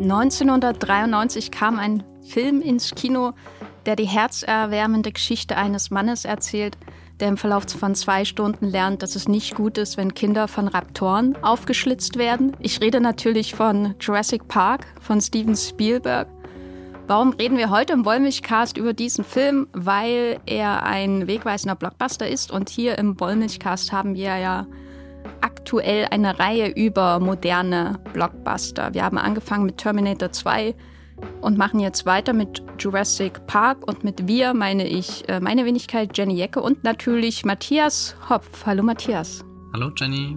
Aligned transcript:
1993 0.00 1.50
kam 1.50 1.78
ein 1.78 2.04
Film 2.22 2.62
ins 2.62 2.94
Kino, 2.94 3.32
der 3.84 3.96
die 3.96 4.06
herzerwärmende 4.06 5.12
Geschichte 5.12 5.56
eines 5.56 5.90
Mannes 5.90 6.24
erzählt, 6.24 6.78
der 7.20 7.28
im 7.28 7.36
Verlauf 7.36 7.64
von 7.64 7.94
zwei 7.94 8.24
Stunden 8.24 8.66
lernt, 8.66 9.02
dass 9.02 9.16
es 9.16 9.28
nicht 9.28 9.54
gut 9.54 9.76
ist, 9.76 9.96
wenn 9.96 10.14
Kinder 10.14 10.46
von 10.46 10.68
Raptoren 10.68 11.36
aufgeschlitzt 11.42 12.16
werden. 12.16 12.56
Ich 12.60 12.80
rede 12.80 13.00
natürlich 13.00 13.54
von 13.54 13.94
Jurassic 14.00 14.46
Park 14.46 14.86
von 15.00 15.20
Steven 15.20 15.56
Spielberg. 15.56 16.28
Warum 17.08 17.30
reden 17.30 17.56
wir 17.56 17.70
heute 17.70 17.94
im 17.94 18.04
Wollmilchcast 18.04 18.76
über 18.76 18.92
diesen 18.92 19.24
Film? 19.24 19.66
Weil 19.72 20.40
er 20.44 20.82
ein 20.82 21.26
wegweisender 21.26 21.74
Blockbuster 21.74 22.28
ist 22.28 22.52
und 22.52 22.68
hier 22.68 22.98
im 22.98 23.18
Wollmilchcast 23.18 23.92
haben 23.92 24.14
wir 24.14 24.36
ja 24.36 24.66
aktuell 25.40 26.06
eine 26.10 26.38
Reihe 26.38 26.68
über 26.68 27.18
moderne 27.18 27.98
Blockbuster. 28.12 28.92
Wir 28.92 29.04
haben 29.04 29.16
angefangen 29.16 29.64
mit 29.64 29.78
Terminator 29.78 30.32
2, 30.32 30.74
und 31.40 31.58
machen 31.58 31.80
jetzt 31.80 32.06
weiter 32.06 32.32
mit 32.32 32.62
Jurassic 32.78 33.44
Park 33.46 33.88
und 33.88 34.04
mit 34.04 34.28
wir 34.28 34.54
meine 34.54 34.86
ich 34.86 35.28
äh, 35.28 35.40
meine 35.40 35.64
Wenigkeit 35.64 36.16
Jenny 36.16 36.36
Jecke 36.36 36.60
und 36.60 36.84
natürlich 36.84 37.44
Matthias 37.44 38.14
Hopf. 38.28 38.66
Hallo 38.66 38.84
Matthias. 38.84 39.44
Hallo 39.72 39.90
Jenny. 39.96 40.36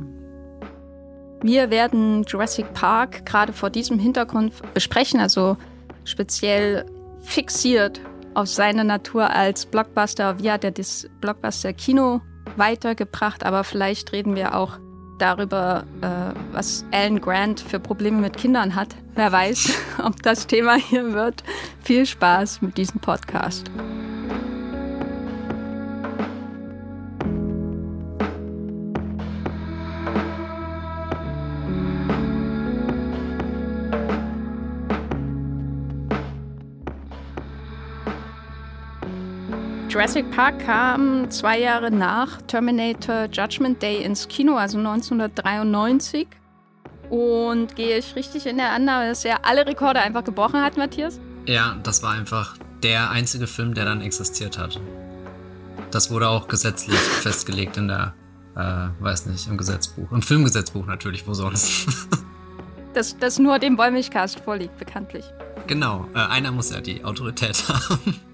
Wir 1.43 1.69
werden 1.69 2.23
Jurassic 2.23 2.73
Park 2.73 3.27
gerade 3.27 3.53
vor 3.53 3.69
diesem 3.69 3.99
Hintergrund 3.99 4.53
besprechen, 4.73 5.19
also 5.19 5.57
speziell 6.03 6.85
fixiert 7.23 8.01
auf 8.33 8.47
seine 8.47 8.83
Natur 8.83 9.29
als 9.29 9.65
Blockbuster. 9.65 10.39
Wie 10.39 10.51
hat 10.51 10.63
er 10.63 10.71
das 10.71 11.07
Blockbuster-Kino 11.19 12.21
weitergebracht? 12.55 13.45
Aber 13.45 13.63
vielleicht 13.63 14.11
reden 14.11 14.35
wir 14.35 14.55
auch 14.55 14.79
darüber, 15.19 15.85
äh, 16.01 16.33
was 16.51 16.85
Alan 16.91 17.21
Grant 17.21 17.59
für 17.59 17.79
Probleme 17.79 18.17
mit 18.17 18.37
Kindern 18.37 18.75
hat. 18.75 18.95
Wer 19.15 19.31
weiß, 19.31 19.77
ob 20.03 20.21
das 20.23 20.47
Thema 20.47 20.75
hier 20.75 21.13
wird. 21.13 21.43
Viel 21.83 22.05
Spaß 22.05 22.61
mit 22.61 22.77
diesem 22.77 22.99
Podcast. 22.99 23.69
Jurassic 39.91 40.31
Park 40.31 40.59
kam 40.59 41.29
zwei 41.29 41.59
Jahre 41.59 41.91
nach 41.91 42.41
Terminator 42.43 43.25
Judgment 43.25 43.81
Day 43.81 44.01
ins 44.01 44.25
Kino, 44.25 44.55
also 44.55 44.77
1993. 44.77 46.29
Und 47.09 47.75
gehe 47.75 47.97
ich 47.97 48.15
richtig 48.15 48.45
in 48.45 48.55
der 48.55 48.71
Annahme, 48.71 49.09
dass 49.09 49.25
er 49.25 49.45
alle 49.45 49.67
Rekorde 49.67 49.99
einfach 49.99 50.23
gebrochen 50.23 50.61
hat, 50.61 50.77
Matthias? 50.77 51.19
Ja, 51.45 51.77
das 51.83 52.01
war 52.03 52.13
einfach 52.13 52.55
der 52.81 53.11
einzige 53.11 53.47
Film, 53.47 53.73
der 53.73 53.83
dann 53.83 53.99
existiert 53.99 54.57
hat. 54.57 54.79
Das 55.91 56.09
wurde 56.09 56.29
auch 56.29 56.47
gesetzlich 56.47 56.97
festgelegt 57.21 57.75
in 57.75 57.89
der, 57.89 58.13
äh, 58.55 59.03
weiß 59.03 59.25
nicht, 59.25 59.45
im 59.47 59.57
Gesetzbuch. 59.57 60.09
Im 60.13 60.21
Filmgesetzbuch 60.21 60.85
natürlich, 60.85 61.27
wo 61.27 61.33
sonst. 61.33 62.07
das, 62.93 63.17
das 63.17 63.39
nur 63.39 63.59
dem 63.59 63.77
Wollmilchcast 63.77 64.39
vorliegt, 64.39 64.77
bekanntlich. 64.77 65.25
Genau, 65.67 66.07
äh, 66.15 66.19
einer 66.19 66.53
muss 66.53 66.71
ja 66.71 66.79
die 66.79 67.03
Autorität 67.03 67.61
haben. 67.67 68.30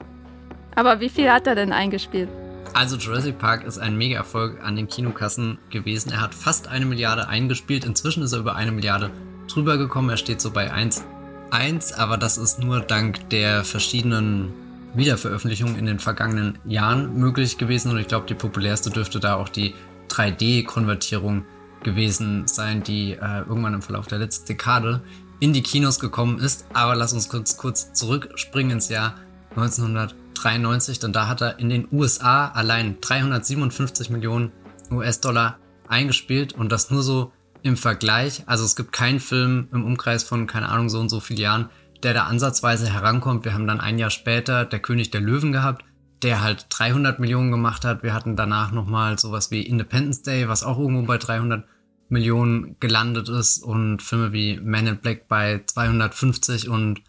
Aber 0.77 0.99
wie 0.99 1.09
viel 1.09 1.31
hat 1.31 1.47
er 1.47 1.55
denn 1.55 1.73
eingespielt? 1.73 2.29
Also 2.75 2.97
Jurassic 2.97 3.39
Park 3.39 3.63
ist 3.63 3.79
ein 3.79 3.97
Mega-Erfolg 3.97 4.63
an 4.63 4.75
den 4.75 4.87
Kinokassen 4.87 5.57
gewesen. 5.71 6.11
Er 6.11 6.21
hat 6.21 6.35
fast 6.35 6.67
eine 6.67 6.85
Milliarde 6.85 7.27
eingespielt. 7.27 7.83
Inzwischen 7.83 8.21
ist 8.21 8.33
er 8.33 8.39
über 8.39 8.55
eine 8.55 8.71
Milliarde 8.71 9.09
drüber 9.51 9.79
gekommen. 9.79 10.11
Er 10.11 10.17
steht 10.17 10.39
so 10.39 10.51
bei 10.51 10.71
1,1, 10.71 11.95
aber 11.95 12.17
das 12.17 12.37
ist 12.37 12.59
nur 12.59 12.81
dank 12.81 13.27
der 13.31 13.63
verschiedenen 13.63 14.53
Wiederveröffentlichungen 14.93 15.79
in 15.79 15.87
den 15.87 15.97
vergangenen 15.97 16.59
Jahren 16.63 17.15
möglich 17.15 17.57
gewesen. 17.57 17.89
Und 17.89 17.97
ich 17.97 18.07
glaube, 18.07 18.27
die 18.27 18.35
populärste 18.35 18.91
dürfte 18.91 19.19
da 19.19 19.33
auch 19.33 19.49
die 19.49 19.73
3D-Konvertierung 20.09 21.43
gewesen 21.81 22.45
sein, 22.45 22.83
die 22.83 23.13
äh, 23.13 23.39
irgendwann 23.47 23.73
im 23.73 23.81
Verlauf 23.81 24.05
der 24.05 24.19
letzten 24.19 24.45
Dekade 24.45 25.01
in 25.39 25.53
die 25.53 25.63
Kinos 25.63 25.99
gekommen 25.99 26.37
ist. 26.37 26.67
Aber 26.73 26.95
lass 26.95 27.13
uns 27.13 27.29
kurz, 27.29 27.57
kurz 27.57 27.93
zurückspringen 27.93 28.73
ins 28.73 28.89
Jahr 28.89 29.15
1900. 29.55 30.13
93, 30.37 30.99
denn 30.99 31.13
da 31.13 31.27
hat 31.27 31.41
er 31.41 31.59
in 31.59 31.69
den 31.69 31.87
USA 31.91 32.47
allein 32.47 32.97
357 33.01 34.09
Millionen 34.09 34.51
US-Dollar 34.91 35.59
eingespielt 35.87 36.53
und 36.53 36.71
das 36.71 36.89
nur 36.89 37.03
so 37.03 37.31
im 37.63 37.77
Vergleich. 37.77 38.43
Also 38.45 38.65
es 38.65 38.75
gibt 38.75 38.91
keinen 38.91 39.19
Film 39.19 39.67
im 39.71 39.85
Umkreis 39.85 40.23
von, 40.23 40.47
keine 40.47 40.69
Ahnung, 40.69 40.89
so 40.89 40.99
und 40.99 41.09
so 41.09 41.19
vielen 41.19 41.39
Jahren, 41.39 41.69
der 42.03 42.13
da 42.13 42.23
ansatzweise 42.23 42.91
herankommt. 42.91 43.45
Wir 43.45 43.53
haben 43.53 43.67
dann 43.67 43.79
ein 43.79 43.99
Jahr 43.99 44.09
später 44.09 44.65
Der 44.65 44.79
König 44.79 45.11
der 45.11 45.21
Löwen 45.21 45.51
gehabt, 45.51 45.83
der 46.23 46.41
halt 46.41 46.67
300 46.69 47.19
Millionen 47.19 47.51
gemacht 47.51 47.85
hat. 47.85 48.03
Wir 48.03 48.13
hatten 48.13 48.35
danach 48.35 48.71
nochmal 48.71 49.17
sowas 49.19 49.51
wie 49.51 49.61
Independence 49.61 50.21
Day, 50.21 50.47
was 50.47 50.63
auch 50.63 50.77
irgendwo 50.79 51.03
bei 51.03 51.17
300 51.17 51.65
Millionen 52.09 52.77
gelandet 52.79 53.29
ist 53.29 53.63
und 53.63 54.01
Filme 54.01 54.31
wie 54.31 54.59
Man 54.59 54.87
in 54.87 54.97
Black 54.97 55.27
bei 55.27 55.61
250 55.65 56.69
und 56.69 57.01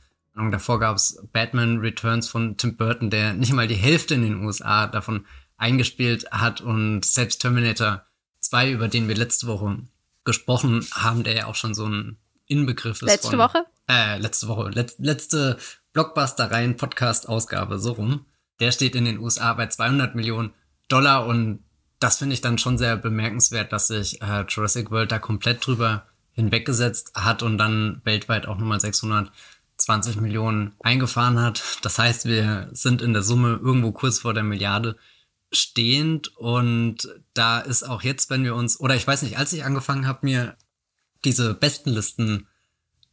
Davor 0.51 0.79
gab 0.79 0.97
es 0.97 1.23
Batman 1.33 1.79
Returns 1.79 2.29
von 2.29 2.57
Tim 2.57 2.77
Burton, 2.77 3.11
der 3.11 3.35
nicht 3.35 3.53
mal 3.53 3.69
die 3.69 3.75
Hälfte 3.75 4.15
in 4.15 4.23
den 4.23 4.45
USA 4.45 4.87
davon 4.87 5.27
eingespielt 5.57 6.31
hat 6.31 6.61
und 6.61 7.05
selbst 7.05 7.41
Terminator 7.41 8.07
2, 8.41 8.71
über 8.71 8.89
den 8.89 9.09
wir 9.09 9.17
letzte 9.17 9.47
Woche 9.47 9.79
gesprochen 10.25 10.87
haben, 10.93 11.25
der 11.25 11.35
ja 11.35 11.47
auch 11.47 11.55
schon 11.55 11.75
so 11.75 11.87
ein 11.87 12.19
Inbegriff 12.47 13.03
ist. 13.03 13.09
Letzte 13.09 13.31
von, 13.31 13.39
Woche? 13.41 13.65
Äh, 13.89 14.19
letzte 14.19 14.49
Woche. 14.49 14.71
Letz, 14.71 14.97
letzte 14.99 15.59
Blockbuster-Reihen-Podcast-Ausgabe, 15.93 17.79
so 17.79 17.93
rum. 17.93 18.27
Der 18.61 18.73
steht 18.73 18.95
in 18.95 19.05
den 19.05 19.19
USA 19.19 19.55
bei 19.55 19.67
200 19.67 20.15
Millionen 20.15 20.53
Dollar 20.89 21.27
und 21.27 21.65
das 22.01 22.19
finde 22.19 22.35
ich 22.35 22.41
dann 22.41 22.59
schon 22.59 22.79
sehr 22.79 22.97
bemerkenswert, 22.97 23.73
dass 23.73 23.89
sich 23.89 24.23
äh, 24.23 24.45
Jurassic 24.49 24.91
World 24.91 25.13
da 25.13 25.19
komplett 25.19 25.67
drüber 25.67 26.07
hinweggesetzt 26.33 27.13
hat 27.15 27.43
und 27.43 27.59
dann 27.59 28.01
weltweit 28.05 28.47
auch 28.47 28.59
nochmal 28.59 28.81
600 28.81 29.33
20 29.89 30.21
Millionen 30.21 30.75
eingefahren 30.81 31.41
hat. 31.41 31.79
Das 31.81 31.99
heißt, 31.99 32.27
wir 32.27 32.69
sind 32.73 33.01
in 33.01 33.15
der 33.15 33.23
Summe 33.23 33.59
irgendwo 33.63 33.91
kurz 33.91 34.19
vor 34.19 34.35
der 34.35 34.43
Milliarde 34.43 34.97
stehend. 35.51 36.37
Und 36.37 37.09
da 37.33 37.59
ist 37.59 37.85
auch 37.85 38.03
jetzt, 38.03 38.29
wenn 38.29 38.45
wir 38.45 38.55
uns, 38.55 38.79
oder 38.81 38.97
ich 38.97 39.07
weiß 39.07 39.23
nicht, 39.23 39.39
als 39.39 39.55
ich 39.55 39.65
angefangen 39.65 40.07
habe, 40.07 40.27
mir 40.27 40.57
diese 41.25 41.55
Bestenlisten 41.55 42.49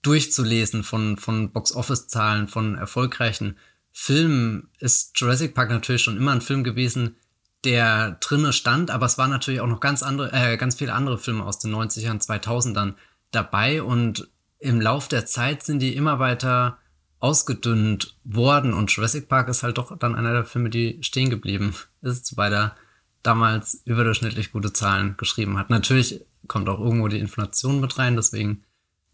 durchzulesen 0.02 0.84
von, 0.84 1.16
von 1.16 1.54
Box-Office-Zahlen, 1.54 2.50
von 2.50 2.76
erfolgreichen 2.76 3.58
Filmen, 3.94 4.68
ist 4.80 5.18
Jurassic 5.18 5.56
Park 5.56 5.70
natürlich 5.70 6.04
schon 6.04 6.18
immer 6.18 6.34
ein 6.34 6.42
Film 6.42 6.66
gewesen, 6.66 7.16
der 7.64 8.18
drinne 8.20 8.52
stand, 8.52 8.92
aber 8.92 9.06
es 9.06 9.18
waren 9.18 9.30
natürlich 9.30 9.62
auch 9.62 9.68
noch 9.68 9.80
ganz 9.80 10.04
andere, 10.04 10.34
äh, 10.34 10.58
ganz 10.58 10.76
viele 10.76 10.92
andere 10.92 11.18
Filme 11.18 11.46
aus 11.46 11.58
den 11.58 11.74
90ern, 11.74 12.22
2000ern 12.22 12.96
dabei. 13.32 13.82
Und 13.82 14.30
im 14.60 14.82
Lauf 14.82 15.08
der 15.08 15.26
Zeit 15.26 15.64
sind 15.64 15.80
die 15.80 15.96
immer 15.96 16.20
weiter 16.20 16.78
ausgedünnt 17.20 18.16
worden 18.24 18.74
und 18.74 18.92
Jurassic 18.92 19.28
Park 19.28 19.48
ist 19.50 19.64
halt 19.64 19.78
doch 19.78 19.98
dann 19.98 20.16
einer 20.16 20.34
der 20.34 20.46
Filme, 20.46 20.70
die 20.70 21.00
stehen 21.02 21.30
geblieben 21.30 21.74
ist, 22.02 22.38
weil 22.38 22.54
er 22.54 22.76
damals 23.24 23.82
überdurchschnittlich 23.86 24.52
gute 24.52 24.74
Zahlen 24.74 25.16
geschrieben 25.18 25.58
hat. 25.58 25.70
Natürlich 25.70 26.22
kommt 26.48 26.70
auch 26.70 26.80
irgendwo 26.80 27.08
die 27.08 27.20
Inflation 27.20 27.80
mit 27.80 27.98
rein, 27.98 28.16
deswegen 28.16 28.64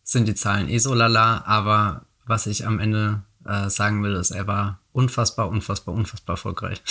sind 0.04 0.28
die 0.28 0.36
Zahlen 0.36 0.68
eh 0.68 0.80
so 0.80 0.94
lala, 0.94 1.46
aber 1.46 2.06
was 2.26 2.48
ich 2.48 2.68
am 2.68 2.80
Ende 2.80 3.24
äh, 3.46 3.70
sagen 3.70 4.04
will, 4.04 4.14
ist, 4.16 4.32
er 4.32 4.48
war 4.48 4.80
unfassbar, 4.92 5.48
unfassbar, 5.48 5.96
unfassbar 5.96 6.34
erfolgreich. 6.34 6.82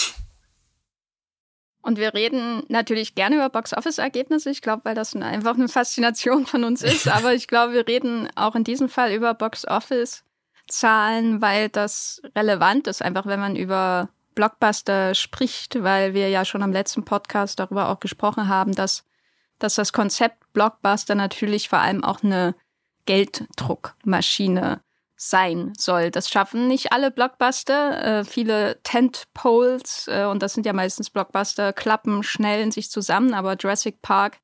Und 1.83 1.99
wir 1.99 2.15
reden 2.15 2.63
natürlich 2.69 3.15
gerne 3.15 3.37
über 3.37 3.49
Box-Office-Ergebnisse. 3.49 4.51
Ich 4.51 4.61
glaube, 4.61 4.83
weil 4.85 4.95
das 4.95 5.17
einfach 5.17 5.55
eine 5.55 5.69
Faszination 5.69 6.47
von 6.47 6.65
uns 6.65 6.83
ist. 6.83 7.09
Aber 7.09 7.35
ich 7.35 7.49
glaube, 7.49 7.73
wir 7.73 7.89
reden 7.89 8.29
auch 8.35 8.55
in 8.55 8.65
diesem 8.65 8.89
Fall 8.89 9.13
über 9.13 9.35
Box-Office-Zahlen, 9.35 11.41
weil 11.41 11.71
das 11.71 12.21
relevant 12.37 12.87
ist, 12.87 13.03
einfach 13.03 13.27
wenn 13.27 13.41
man 13.41 13.57
über 13.57 14.11
Blockbuster 14.35 15.15
spricht, 15.15 15.83
weil 15.83 16.15
wir 16.15 16.29
ja 16.29 16.45
schon 16.45 16.63
am 16.63 16.73
letzten 16.73 17.05
Podcast 17.05 17.59
darüber 17.59 17.89
auch 17.89 18.01
gesprochen 18.01 18.49
haben, 18.49 18.75
dass, 18.75 19.05
dass 19.59 19.75
das 19.75 19.93
Konzept 19.93 20.53
Blockbuster 20.53 21.15
natürlich 21.15 21.69
vor 21.69 21.81
allem 21.81 22.05
auch 22.05 22.23
eine 22.23 22.55
Gelddruckmaschine 23.07 24.83
sein 25.23 25.75
soll. 25.77 26.11
Das 26.11 26.31
schaffen 26.31 26.67
nicht 26.67 26.93
alle 26.93 27.11
Blockbuster. 27.11 28.21
Äh, 28.21 28.25
viele 28.25 28.81
Tentpoles, 28.83 30.09
äh, 30.09 30.25
und 30.25 30.43
das 30.43 30.55
sind 30.55 30.65
ja 30.65 30.73
meistens 30.73 31.11
Blockbuster, 31.11 31.75
klappen 31.75 32.23
schnell 32.23 32.63
in 32.63 32.71
sich 32.71 32.91
zusammen, 32.91 33.35
aber 33.35 33.57
Jurassic 33.57 34.01
Park 34.01 34.39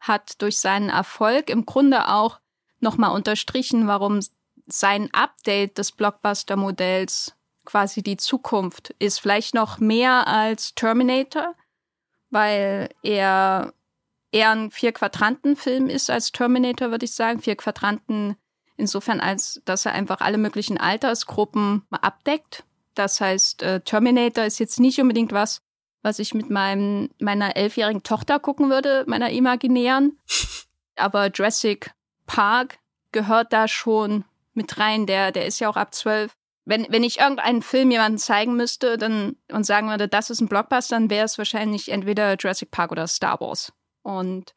hat 0.00 0.40
durch 0.40 0.58
seinen 0.58 0.88
Erfolg 0.88 1.50
im 1.50 1.66
Grunde 1.66 2.08
auch 2.08 2.40
nochmal 2.80 3.14
unterstrichen, 3.14 3.86
warum 3.86 4.20
sein 4.66 5.10
Update 5.12 5.76
des 5.76 5.92
Blockbuster-Modells 5.92 7.36
quasi 7.66 8.02
die 8.02 8.16
Zukunft 8.16 8.94
ist. 8.98 9.20
Vielleicht 9.20 9.54
noch 9.54 9.80
mehr 9.80 10.26
als 10.28 10.74
Terminator, 10.74 11.54
weil 12.30 12.88
er 13.02 13.74
eher 14.32 14.52
ein 14.52 14.70
Vier-Quadranten-Film 14.70 15.90
ist 15.90 16.08
als 16.08 16.32
Terminator, 16.32 16.90
würde 16.90 17.04
ich 17.04 17.12
sagen. 17.12 17.42
Vier 17.42 17.56
Quadranten 17.56 18.36
insofern, 18.76 19.20
als 19.20 19.60
dass 19.64 19.86
er 19.86 19.92
einfach 19.92 20.20
alle 20.20 20.38
möglichen 20.38 20.78
Altersgruppen 20.78 21.82
abdeckt. 21.90 22.64
Das 22.94 23.20
heißt, 23.20 23.62
äh, 23.62 23.80
Terminator 23.80 24.44
ist 24.44 24.58
jetzt 24.58 24.80
nicht 24.80 25.00
unbedingt 25.00 25.32
was, 25.32 25.62
was 26.02 26.18
ich 26.18 26.34
mit 26.34 26.50
meinem, 26.50 27.10
meiner 27.18 27.56
elfjährigen 27.56 28.02
Tochter 28.02 28.38
gucken 28.38 28.70
würde, 28.70 29.04
meiner 29.06 29.30
imaginären. 29.30 30.18
Aber 30.96 31.28
Jurassic 31.28 31.92
Park 32.26 32.78
gehört 33.12 33.52
da 33.52 33.68
schon 33.68 34.24
mit 34.54 34.78
rein. 34.78 35.06
Der, 35.06 35.32
der 35.32 35.46
ist 35.46 35.60
ja 35.60 35.68
auch 35.68 35.76
ab 35.76 35.94
zwölf. 35.94 36.36
Wenn, 36.64 36.86
wenn 36.90 37.02
ich 37.02 37.18
irgendeinen 37.18 37.62
Film 37.62 37.90
jemandem 37.90 38.18
zeigen 38.18 38.56
müsste 38.56 38.98
dann, 38.98 39.36
und 39.50 39.64
sagen 39.64 39.88
würde, 39.88 40.06
das 40.06 40.30
ist 40.30 40.40
ein 40.40 40.48
Blockbuster, 40.48 40.96
dann 40.96 41.10
wäre 41.10 41.24
es 41.24 41.38
wahrscheinlich 41.38 41.90
entweder 41.90 42.36
Jurassic 42.36 42.70
Park 42.70 42.92
oder 42.92 43.06
Star 43.06 43.40
Wars. 43.40 43.72
Und 44.02 44.54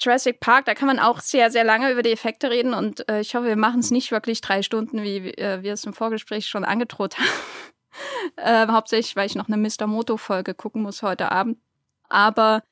Jurassic 0.00 0.40
Park, 0.40 0.64
da 0.64 0.74
kann 0.74 0.86
man 0.86 0.98
auch 0.98 1.20
sehr, 1.20 1.50
sehr 1.50 1.64
lange 1.64 1.90
über 1.90 2.02
die 2.02 2.12
Effekte 2.12 2.50
reden 2.50 2.72
und 2.72 3.06
äh, 3.08 3.20
ich 3.20 3.34
hoffe, 3.34 3.46
wir 3.46 3.56
machen 3.56 3.80
es 3.80 3.90
nicht 3.90 4.10
wirklich 4.10 4.40
drei 4.40 4.62
Stunden, 4.62 5.02
wie 5.02 5.18
äh, 5.34 5.62
wir 5.62 5.74
es 5.74 5.84
im 5.84 5.92
Vorgespräch 5.92 6.46
schon 6.46 6.64
angedroht 6.64 7.18
haben. 7.18 7.26
äh, 8.36 8.66
hauptsächlich, 8.72 9.14
weil 9.16 9.26
ich 9.26 9.34
noch 9.34 9.48
eine 9.48 9.58
Mr. 9.58 9.86
Moto-Folge 9.86 10.54
gucken 10.54 10.82
muss 10.82 11.02
heute 11.02 11.30
Abend. 11.30 11.58
Aber 12.08 12.62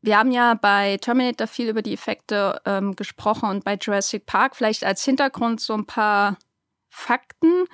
wir 0.00 0.18
haben 0.18 0.32
ja 0.32 0.54
bei 0.54 0.96
Terminator 0.96 1.46
viel 1.46 1.68
über 1.68 1.82
die 1.82 1.92
Effekte 1.92 2.60
ähm, 2.64 2.96
gesprochen 2.96 3.48
und 3.48 3.64
bei 3.64 3.76
Jurassic 3.80 4.26
Park 4.26 4.56
vielleicht 4.56 4.84
als 4.84 5.04
Hintergrund 5.04 5.60
so 5.60 5.74
ein 5.74 5.86
paar 5.86 6.38
Fakten, 6.90 7.64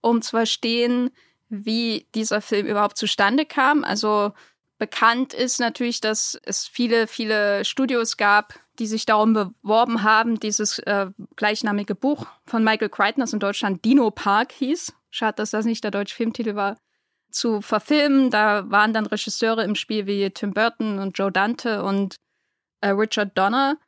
um 0.00 0.22
zu 0.22 0.30
verstehen, 0.30 1.10
wie 1.48 2.06
dieser 2.14 2.40
Film 2.40 2.66
überhaupt 2.66 2.96
zustande 2.96 3.46
kam. 3.46 3.82
Also 3.82 4.32
bekannt 4.78 5.32
ist 5.34 5.60
natürlich, 5.60 6.00
dass 6.00 6.38
es 6.44 6.66
viele, 6.66 7.06
viele 7.06 7.64
Studios 7.64 8.16
gab, 8.16 8.54
die 8.78 8.86
sich 8.86 9.06
darum 9.06 9.32
beworben 9.32 10.02
haben, 10.02 10.38
dieses 10.38 10.78
äh, 10.80 11.06
gleichnamige 11.36 11.94
Buch 11.94 12.26
von 12.46 12.62
Michael 12.62 12.90
Crichton, 12.90 13.20
das 13.20 13.32
in 13.32 13.40
Deutschland 13.40 13.84
Dino 13.84 14.10
Park 14.10 14.52
hieß. 14.52 14.92
Schade, 15.10 15.36
dass 15.36 15.50
das 15.50 15.64
nicht 15.64 15.82
der 15.82 15.90
deutsche 15.90 16.14
Filmtitel 16.14 16.56
war, 16.56 16.76
zu 17.30 17.60
verfilmen. 17.60 18.30
Da 18.30 18.70
waren 18.70 18.92
dann 18.92 19.06
Regisseure 19.06 19.64
im 19.64 19.74
Spiel 19.74 20.06
wie 20.06 20.30
Tim 20.30 20.52
Burton 20.52 20.98
und 20.98 21.16
Joe 21.16 21.32
Dante 21.32 21.82
und 21.82 22.16
äh, 22.80 22.88
Richard 22.88 23.36
Donner. 23.36 23.78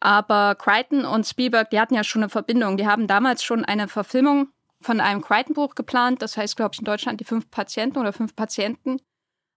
Aber 0.00 0.54
Crichton 0.54 1.04
und 1.04 1.26
Spielberg, 1.26 1.70
die 1.70 1.80
hatten 1.80 1.94
ja 1.94 2.04
schon 2.04 2.22
eine 2.22 2.28
Verbindung. 2.28 2.76
Die 2.76 2.86
haben 2.86 3.06
damals 3.06 3.42
schon 3.42 3.64
eine 3.64 3.88
Verfilmung 3.88 4.50
von 4.80 5.00
einem 5.00 5.22
Crichton-Buch 5.22 5.74
geplant. 5.74 6.22
Das 6.22 6.36
heißt, 6.36 6.56
glaube 6.56 6.72
ich, 6.74 6.78
in 6.78 6.84
Deutschland 6.84 7.20
die 7.20 7.24
fünf 7.24 7.50
Patienten 7.50 7.98
oder 7.98 8.12
fünf 8.12 8.36
Patienten. 8.36 9.00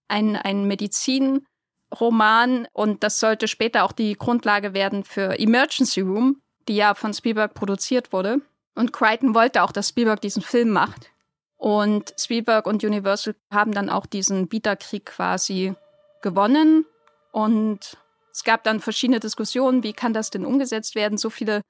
Ein, 0.10 0.36
ein 0.36 0.66
Medizinroman. 0.66 2.68
Und 2.74 3.04
das 3.04 3.20
sollte 3.20 3.48
später 3.48 3.86
auch 3.86 3.94
die 3.94 4.14
Grundlage 4.14 4.74
werden 4.74 5.06
für 5.06 5.40
Emergency 5.40 6.02
Room, 6.02 6.42
die 6.68 6.76
ja 6.76 6.96
von 6.96 7.14
Spielberg 7.14 7.54
produziert 7.54 8.12
wurde. 8.12 8.42
Und 8.76 8.92
Crichton 8.92 9.34
wollte 9.34 9.64
auch, 9.64 9.72
dass 9.72 9.90
Spielberg 9.90 10.22
diesen 10.22 10.42
Film 10.42 10.72
macht. 10.72 11.12
Und 11.58 12.14
Spielberg 12.18 12.66
und 12.66 12.84
Universal 12.84 13.36
haben 13.54 13.74
dann 13.74 13.90
auch 13.90 14.06
diesen 14.06 14.48
Bieterkrieg 14.48 15.06
quasi 15.06 15.76
gewonnen. 16.22 16.86
Und 17.32 17.98
es 18.32 18.44
gab 18.44 18.64
dann 18.64 18.80
verschiedene 18.80 19.20
Diskussionen, 19.20 19.84
wie 19.84 19.94
kann 19.94 20.14
das 20.14 20.30
denn 20.30 20.46
umgesetzt 20.46 20.96
werden? 20.96 21.18
So 21.18 21.30
viele 21.30 21.62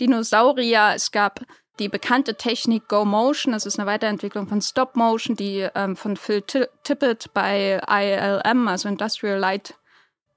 Dinosaurier. 0.00 0.92
Es 0.94 1.10
gab 1.10 1.40
die 1.78 1.88
bekannte 1.88 2.36
Technik 2.36 2.88
Go 2.88 3.04
Motion, 3.04 3.52
das 3.52 3.66
ist 3.66 3.78
eine 3.78 3.86
Weiterentwicklung 3.86 4.48
von 4.48 4.60
Stop 4.60 4.96
Motion, 4.96 5.36
die 5.36 5.68
ähm, 5.74 5.96
von 5.96 6.16
Phil 6.16 6.42
Tippett 6.42 7.32
bei 7.34 7.80
ILM, 7.88 8.68
also 8.68 8.88
Industrial 8.88 9.38
Light, 9.38 9.74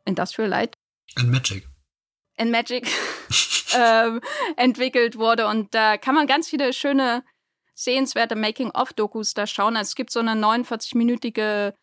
Industrial 0.05 0.49
Light? 0.49 0.75
And 1.15 1.31
Magic. 1.31 1.67
And 2.37 2.51
Magic 2.51 2.87
ähm, 3.75 4.21
entwickelt 4.57 5.17
wurde. 5.17 5.47
Und 5.47 5.73
da 5.73 5.97
kann 5.97 6.15
man 6.15 6.27
ganz 6.27 6.49
viele 6.49 6.73
schöne 6.73 7.23
sehenswerte 7.73 8.35
Making-of-Dokus 8.35 9.33
da 9.33 9.47
schauen. 9.47 9.75
Also 9.75 9.89
es 9.89 9.95
gibt 9.95 10.11
so 10.11 10.19
eine 10.19 10.33
49-minütige 10.33 11.73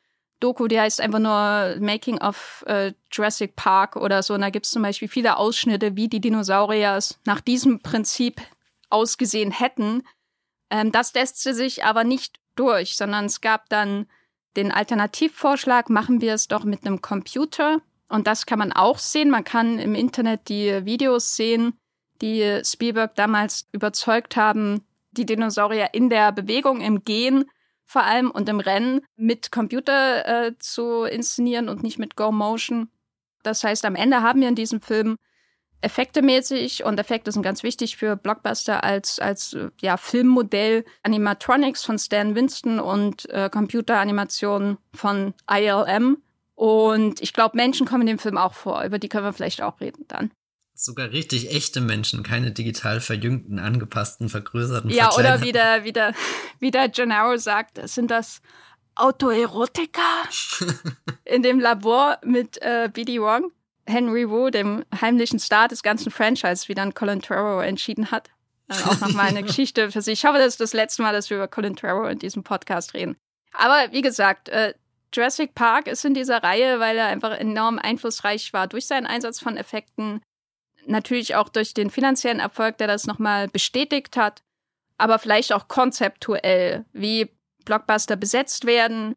Doku, 0.40 0.68
die 0.68 0.80
heißt 0.80 1.00
einfach 1.00 1.18
nur 1.18 1.76
Making 1.80 2.18
of 2.18 2.64
äh, 2.66 2.92
Jurassic 3.10 3.56
Park 3.56 3.96
oder 3.96 4.22
so. 4.22 4.34
Und 4.34 4.42
da 4.42 4.50
gibt 4.50 4.66
es 4.66 4.72
zum 4.72 4.82
Beispiel 4.82 5.08
viele 5.08 5.36
Ausschnitte, 5.36 5.96
wie 5.96 6.08
die 6.08 6.20
Dinosaurier 6.20 6.98
nach 7.24 7.40
diesem 7.40 7.80
Prinzip 7.80 8.40
ausgesehen 8.90 9.50
hätten. 9.50 10.02
Ähm, 10.70 10.92
das 10.92 11.14
lässt 11.14 11.42
sich 11.42 11.84
aber 11.84 12.04
nicht 12.04 12.40
durch, 12.54 12.96
sondern 12.96 13.26
es 13.26 13.40
gab 13.40 13.68
dann 13.68 14.06
den 14.56 14.72
Alternativvorschlag, 14.72 15.90
machen 15.90 16.20
wir 16.20 16.34
es 16.34 16.48
doch 16.48 16.64
mit 16.64 16.84
einem 16.84 17.00
Computer. 17.00 17.78
Und 18.08 18.26
das 18.26 18.46
kann 18.46 18.58
man 18.58 18.72
auch 18.72 18.98
sehen. 18.98 19.30
Man 19.30 19.44
kann 19.44 19.78
im 19.78 19.94
Internet 19.94 20.48
die 20.48 20.84
Videos 20.84 21.36
sehen, 21.36 21.78
die 22.20 22.60
Spielberg 22.64 23.14
damals 23.14 23.68
überzeugt 23.72 24.36
haben, 24.36 24.84
die 25.12 25.26
Dinosaurier 25.26 25.90
in 25.92 26.08
der 26.08 26.32
Bewegung, 26.32 26.80
im 26.80 27.04
Gehen 27.04 27.44
vor 27.84 28.02
allem 28.02 28.30
und 28.30 28.48
im 28.48 28.60
Rennen 28.60 29.00
mit 29.16 29.50
Computer 29.50 30.26
äh, 30.46 30.58
zu 30.58 31.04
inszenieren 31.04 31.68
und 31.68 31.82
nicht 31.82 31.98
mit 31.98 32.16
Go 32.16 32.32
Motion. 32.32 32.90
Das 33.42 33.64
heißt, 33.64 33.84
am 33.84 33.94
Ende 33.94 34.22
haben 34.22 34.40
wir 34.40 34.48
in 34.48 34.54
diesem 34.54 34.80
Film 34.80 35.16
effektemäßig 35.80 36.84
und 36.84 36.98
Effekte 36.98 37.32
sind 37.32 37.42
ganz 37.42 37.62
wichtig 37.62 37.96
für 37.96 38.16
Blockbuster 38.16 38.84
als 38.84 39.18
als 39.18 39.56
ja 39.80 39.96
Filmmodell. 39.96 40.84
Animatronics 41.02 41.84
von 41.84 41.98
Stan 41.98 42.34
Winston 42.34 42.80
und 42.80 43.28
äh, 43.30 43.48
Computeranimation 43.50 44.78
von 44.94 45.34
ILM 45.50 46.18
und 46.54 47.20
ich 47.20 47.32
glaube 47.32 47.56
Menschen 47.56 47.86
kommen 47.86 48.02
in 48.02 48.08
dem 48.08 48.18
Film 48.18 48.36
auch 48.36 48.54
vor. 48.54 48.82
Über 48.82 48.98
die 48.98 49.08
können 49.08 49.24
wir 49.24 49.32
vielleicht 49.32 49.62
auch 49.62 49.80
reden 49.80 50.04
dann. 50.08 50.32
Sogar 50.74 51.10
richtig 51.10 51.52
echte 51.52 51.80
Menschen, 51.80 52.22
keine 52.22 52.52
digital 52.52 53.00
verjüngten, 53.00 53.58
angepassten, 53.58 54.28
vergrößerten. 54.28 54.90
Ja, 54.90 55.12
oder 55.14 55.40
wie 55.40 55.52
der, 55.52 55.84
wie 55.84 55.92
der, 55.92 56.14
wie 56.58 56.70
der 56.70 56.88
Gennaro 56.88 57.36
sagt, 57.36 57.80
sind 57.88 58.10
das 58.10 58.40
Autoerotika 58.96 60.24
in 61.24 61.42
dem 61.42 61.60
Labor 61.60 62.18
mit 62.24 62.60
äh, 62.60 62.88
B.D. 62.92 63.20
Wong, 63.20 63.52
Henry 63.88 64.28
Wu, 64.28 64.50
dem 64.50 64.84
heimlichen 65.00 65.38
Star 65.38 65.68
des 65.68 65.82
ganzen 65.82 66.10
Franchise, 66.10 66.68
wie 66.68 66.74
dann 66.74 66.94
Colin 66.94 67.22
Trevorrow 67.22 67.62
entschieden 67.62 68.10
hat. 68.10 68.30
Dann 68.68 68.82
auch 68.84 69.00
nochmal 69.00 69.28
eine 69.28 69.42
Geschichte 69.44 69.90
für 69.90 70.02
sich. 70.02 70.20
Ich 70.20 70.24
hoffe, 70.24 70.38
das 70.38 70.48
ist 70.48 70.60
das 70.60 70.72
letzte 70.74 71.02
Mal, 71.02 71.12
dass 71.12 71.30
wir 71.30 71.38
über 71.38 71.48
Colin 71.48 71.76
Trevorrow 71.76 72.10
in 72.10 72.18
diesem 72.18 72.42
Podcast 72.42 72.94
reden. 72.94 73.16
Aber 73.52 73.92
wie 73.92 74.02
gesagt, 74.02 74.48
äh, 74.50 74.74
Jurassic 75.12 75.54
Park 75.54 75.86
ist 75.86 76.04
in 76.04 76.14
dieser 76.14 76.42
Reihe, 76.42 76.80
weil 76.80 76.98
er 76.98 77.06
einfach 77.06 77.32
enorm 77.32 77.78
einflussreich 77.78 78.52
war 78.52 78.66
durch 78.66 78.86
seinen 78.86 79.06
Einsatz 79.06 79.40
von 79.40 79.56
Effekten 79.56 80.20
natürlich 80.86 81.34
auch 81.34 81.48
durch 81.48 81.74
den 81.74 81.90
finanziellen 81.90 82.40
Erfolg, 82.40 82.78
der 82.78 82.86
das 82.86 83.06
nochmal 83.06 83.48
bestätigt 83.48 84.16
hat, 84.16 84.42
aber 84.96 85.18
vielleicht 85.18 85.52
auch 85.52 85.68
konzeptuell, 85.68 86.84
wie 86.92 87.30
Blockbuster 87.64 88.16
besetzt 88.16 88.66
werden, 88.66 89.14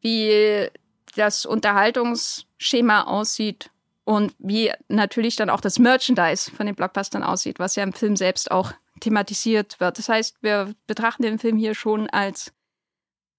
wie 0.00 0.68
das 1.14 1.46
Unterhaltungsschema 1.46 3.02
aussieht 3.02 3.70
und 4.04 4.34
wie 4.38 4.72
natürlich 4.88 5.36
dann 5.36 5.50
auch 5.50 5.60
das 5.60 5.78
Merchandise 5.78 6.50
von 6.50 6.66
den 6.66 6.74
Blockbustern 6.74 7.22
aussieht, 7.22 7.58
was 7.58 7.76
ja 7.76 7.82
im 7.82 7.92
Film 7.92 8.16
selbst 8.16 8.50
auch 8.50 8.72
thematisiert 9.00 9.78
wird. 9.80 9.98
Das 9.98 10.08
heißt, 10.08 10.36
wir 10.42 10.74
betrachten 10.86 11.22
den 11.22 11.38
Film 11.38 11.56
hier 11.56 11.74
schon 11.74 12.08
als 12.10 12.52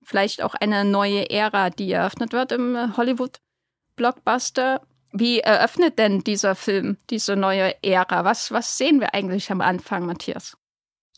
vielleicht 0.03 0.41
auch 0.41 0.55
eine 0.55 0.86
neue 0.86 1.29
Ära, 1.29 1.70
die 1.70 1.91
eröffnet 1.91 2.34
wird 2.34 2.51
im 2.51 2.96
Hollywood-Blockbuster 2.98 4.82
wie 5.13 5.39
eröffnet 5.39 6.00
denn 6.00 6.24
dieser 6.24 6.55
Film 6.55 6.98
diese 7.12 7.36
neue 7.36 7.75
Ära? 7.84 8.25
Was, 8.25 8.51
was 8.51 8.77
sehen 8.79 9.00
wir 9.00 9.13
eigentlich 9.13 9.51
am 9.51 9.62
Anfang, 9.62 10.08
Matthias? 10.08 10.58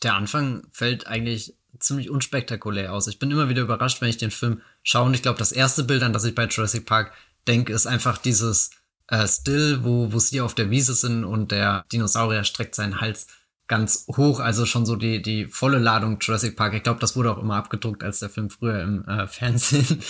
Der 0.02 0.14
Anfang 0.14 0.66
fällt 0.70 1.06
eigentlich 1.06 1.56
ziemlich 1.80 2.10
unspektakulär 2.10 2.92
aus. 2.92 3.06
Ich 3.06 3.18
bin 3.18 3.30
immer 3.30 3.48
wieder 3.48 3.62
überrascht, 3.62 4.02
wenn 4.02 4.10
ich 4.10 4.18
den 4.18 4.30
Film 4.30 4.60
schaue. 4.82 5.06
Und 5.06 5.14
ich 5.14 5.22
glaube, 5.22 5.38
das 5.38 5.50
erste 5.50 5.82
Bild, 5.82 6.02
an 6.02 6.12
das 6.12 6.24
ich 6.24 6.34
bei 6.34 6.44
Jurassic 6.44 6.84
Park 6.84 7.14
denke, 7.48 7.72
ist 7.72 7.86
einfach 7.86 8.18
dieses 8.18 8.70
äh, 9.08 9.26
Still, 9.26 9.84
wo, 9.84 10.12
wo 10.12 10.18
sie 10.18 10.40
auf 10.40 10.54
der 10.54 10.70
Wiese 10.70 10.94
sind 10.94 11.24
und 11.24 11.52
der 11.52 11.84
Dinosaurier 11.92 12.44
streckt 12.44 12.74
seinen 12.74 13.00
Hals 13.00 13.26
ganz 13.68 14.06
hoch. 14.16 14.40
Also 14.40 14.66
schon 14.66 14.86
so 14.86 14.96
die, 14.96 15.22
die 15.22 15.46
volle 15.46 15.78
Ladung 15.78 16.18
Jurassic 16.20 16.56
Park. 16.56 16.74
Ich 16.74 16.82
glaube, 16.82 17.00
das 17.00 17.16
wurde 17.16 17.32
auch 17.32 17.38
immer 17.38 17.56
abgedruckt, 17.56 18.02
als 18.02 18.20
der 18.20 18.30
Film 18.30 18.50
früher 18.50 18.82
im 18.82 19.04
äh, 19.06 19.26
Fernsehen 19.28 20.00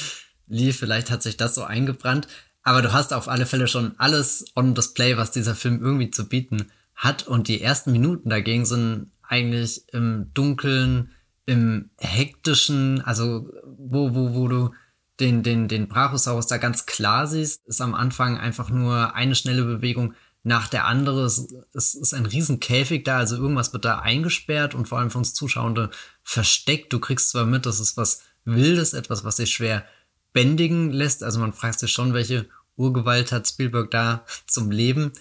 lief. 0.46 0.78
Vielleicht 0.78 1.10
hat 1.10 1.22
sich 1.22 1.36
das 1.36 1.54
so 1.54 1.64
eingebrannt. 1.64 2.28
Aber 2.62 2.82
du 2.82 2.92
hast 2.92 3.12
auf 3.12 3.28
alle 3.28 3.46
Fälle 3.46 3.68
schon 3.68 3.94
alles 3.98 4.44
on 4.56 4.74
display, 4.74 5.16
was 5.16 5.30
dieser 5.30 5.54
Film 5.54 5.82
irgendwie 5.82 6.10
zu 6.10 6.28
bieten 6.28 6.66
hat. 6.94 7.26
Und 7.26 7.48
die 7.48 7.60
ersten 7.60 7.92
Minuten 7.92 8.28
dagegen 8.28 8.66
sind 8.66 9.12
eigentlich 9.22 9.84
im 9.92 10.30
Dunkeln, 10.34 11.10
im 11.46 11.90
Hektischen, 11.98 13.00
also 13.02 13.48
wo, 13.64 14.14
wo, 14.14 14.34
wo 14.34 14.48
du 14.48 14.70
den, 15.20 15.42
den, 15.42 15.68
den 15.68 15.88
Brachiosaurus 15.88 16.46
da 16.46 16.58
ganz 16.58 16.86
klar 16.86 17.26
siehst, 17.26 17.66
ist 17.66 17.80
am 17.80 17.94
Anfang 17.94 18.38
einfach 18.38 18.70
nur 18.70 19.14
eine 19.14 19.34
schnelle 19.34 19.64
Bewegung 19.64 20.14
nach 20.42 20.68
der 20.68 20.84
andere. 20.86 21.24
Es, 21.24 21.48
es 21.72 21.94
ist 21.94 22.14
ein 22.14 22.26
riesen 22.26 22.60
Käfig 22.60 23.04
da, 23.04 23.18
also 23.18 23.36
irgendwas 23.36 23.72
wird 23.72 23.84
da 23.84 23.98
eingesperrt 23.98 24.74
und 24.74 24.86
vor 24.88 24.98
allem 24.98 25.10
für 25.10 25.18
uns 25.18 25.34
Zuschauende 25.34 25.90
versteckt. 26.22 26.92
Du 26.92 27.00
kriegst 27.00 27.30
zwar 27.30 27.46
mit, 27.46 27.66
das 27.66 27.80
ist 27.80 27.96
was 27.96 28.22
Wildes, 28.44 28.92
etwas, 28.92 29.24
was 29.24 29.36
sich 29.36 29.50
schwer 29.50 29.84
bändigen 30.32 30.92
lässt. 30.92 31.24
Also 31.24 31.40
man 31.40 31.52
fragt 31.52 31.80
sich 31.80 31.90
schon, 31.90 32.14
welche 32.14 32.46
Urgewalt 32.76 33.32
hat 33.32 33.48
Spielberg 33.48 33.90
da 33.90 34.24
zum 34.46 34.70
Leben 34.70 35.12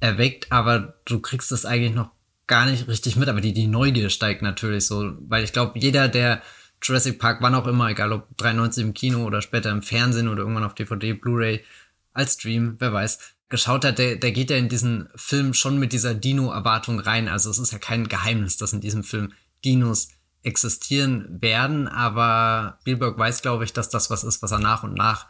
erweckt, 0.00 0.50
aber 0.50 0.94
du 1.04 1.20
kriegst 1.20 1.52
das 1.52 1.64
eigentlich 1.64 1.94
noch 1.94 2.10
gar 2.46 2.66
nicht 2.66 2.88
richtig 2.88 3.16
mit, 3.16 3.28
aber 3.28 3.40
die, 3.40 3.52
die 3.52 3.66
Neugier 3.66 4.10
steigt 4.10 4.42
natürlich 4.42 4.86
so, 4.86 5.12
weil 5.28 5.44
ich 5.44 5.52
glaube, 5.52 5.78
jeder, 5.78 6.08
der 6.08 6.42
Jurassic 6.82 7.18
Park, 7.18 7.38
wann 7.40 7.54
auch 7.54 7.66
immer, 7.66 7.88
egal 7.88 8.12
ob 8.12 8.36
93 8.38 8.84
im 8.84 8.94
Kino 8.94 9.24
oder 9.24 9.40
später 9.40 9.70
im 9.70 9.82
Fernsehen 9.82 10.28
oder 10.28 10.40
irgendwann 10.40 10.64
auf 10.64 10.74
DVD, 10.74 11.12
Blu-ray, 11.12 11.64
als 12.12 12.34
Stream, 12.34 12.76
wer 12.78 12.92
weiß, 12.92 13.18
geschaut 13.48 13.84
hat, 13.84 13.98
der, 13.98 14.16
der 14.16 14.32
geht 14.32 14.50
ja 14.50 14.56
in 14.56 14.68
diesen 14.68 15.08
Film 15.14 15.54
schon 15.54 15.78
mit 15.78 15.92
dieser 15.92 16.14
Dino-Erwartung 16.14 16.98
rein. 16.98 17.28
Also 17.28 17.50
es 17.50 17.58
ist 17.58 17.72
ja 17.72 17.78
kein 17.78 18.08
Geheimnis, 18.08 18.56
dass 18.56 18.72
in 18.72 18.80
diesem 18.80 19.04
Film 19.04 19.32
Dinos 19.64 20.08
existieren 20.42 21.40
werden, 21.40 21.86
aber 21.86 22.78
Spielberg 22.80 23.16
weiß, 23.16 23.42
glaube 23.42 23.64
ich, 23.64 23.72
dass 23.72 23.88
das 23.88 24.10
was 24.10 24.24
ist, 24.24 24.42
was 24.42 24.50
er 24.50 24.58
nach 24.58 24.82
und 24.82 24.94
nach 24.94 25.26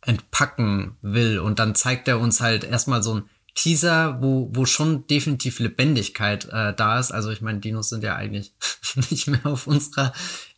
entpacken 0.00 0.96
will. 1.02 1.38
Und 1.40 1.58
dann 1.58 1.74
zeigt 1.74 2.08
er 2.08 2.20
uns 2.20 2.40
halt 2.40 2.64
erstmal 2.64 3.02
so 3.02 3.16
ein 3.16 3.24
Teaser, 3.54 4.22
wo, 4.22 4.48
wo 4.52 4.64
schon 4.64 5.06
definitiv 5.08 5.58
Lebendigkeit 5.58 6.46
äh, 6.50 6.72
da 6.72 6.98
ist. 6.98 7.10
Also 7.10 7.30
ich 7.30 7.42
meine, 7.42 7.58
Dinos 7.58 7.90
sind 7.90 8.04
ja 8.04 8.16
eigentlich 8.16 8.54
nicht 9.10 9.26
mehr 9.26 9.44
auf 9.44 9.66
unserer 9.66 10.12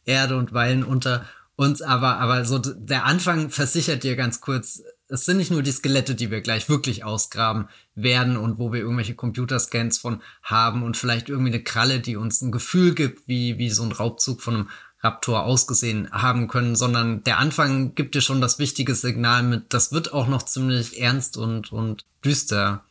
Erde 0.04 0.36
und 0.36 0.52
weilen 0.52 0.84
unter 0.84 1.26
uns, 1.56 1.82
aber, 1.82 2.18
aber 2.18 2.44
so 2.44 2.58
der 2.58 3.04
Anfang 3.04 3.50
versichert 3.50 4.02
dir 4.02 4.16
ganz 4.16 4.40
kurz, 4.40 4.82
es 5.08 5.26
sind 5.26 5.36
nicht 5.36 5.50
nur 5.50 5.62
die 5.62 5.72
Skelette, 5.72 6.14
die 6.14 6.30
wir 6.30 6.40
gleich 6.40 6.68
wirklich 6.68 7.04
ausgraben 7.04 7.68
werden 7.94 8.36
und 8.36 8.58
wo 8.58 8.72
wir 8.72 8.80
irgendwelche 8.80 9.14
Computerscans 9.14 9.98
von 9.98 10.22
haben 10.42 10.82
und 10.82 10.96
vielleicht 10.96 11.28
irgendwie 11.28 11.52
eine 11.52 11.62
Kralle, 11.62 12.00
die 12.00 12.16
uns 12.16 12.40
ein 12.40 12.50
Gefühl 12.50 12.94
gibt, 12.94 13.28
wie, 13.28 13.58
wie 13.58 13.70
so 13.70 13.82
ein 13.82 13.92
Raubzug 13.92 14.40
von 14.40 14.54
einem 14.54 14.68
Raptor 15.00 15.42
ausgesehen 15.44 16.10
haben 16.12 16.48
können, 16.48 16.76
sondern 16.76 17.24
der 17.24 17.38
Anfang 17.38 17.94
gibt 17.94 18.14
dir 18.14 18.20
schon 18.20 18.40
das 18.40 18.58
wichtige 18.58 18.94
Signal 18.94 19.42
mit, 19.42 19.74
das 19.74 19.92
wird 19.92 20.12
auch 20.12 20.28
noch 20.28 20.44
ziemlich 20.44 21.00
ernst 21.00 21.36
und, 21.36 21.72
und 21.72 22.06
düster 22.24 22.84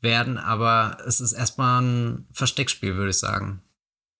werden, 0.00 0.38
aber 0.38 0.98
es 1.06 1.20
ist 1.20 1.32
erstmal 1.32 1.82
ein 1.82 2.26
Versteckspiel, 2.32 2.96
würde 2.96 3.10
ich 3.10 3.18
sagen. 3.18 3.62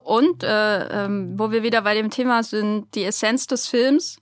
Und 0.09 0.43
äh, 0.43 1.05
ähm, 1.05 1.39
wo 1.39 1.51
wir 1.51 1.63
wieder 1.63 1.83
bei 1.83 1.93
dem 1.93 2.09
Thema 2.09 2.43
sind, 2.43 2.95
die 2.95 3.05
Essenz 3.05 3.47
des 3.47 3.69
Films. 3.69 4.19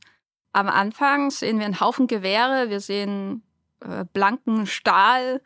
Am 0.53 0.67
Anfang 0.67 1.31
sehen 1.31 1.61
wir 1.61 1.65
einen 1.65 1.79
Haufen 1.79 2.09
Gewehre, 2.09 2.71
wir 2.71 2.81
sehen 2.81 3.45
äh, 3.79 4.05
blanken 4.13 4.67
Stahl, 4.67 5.41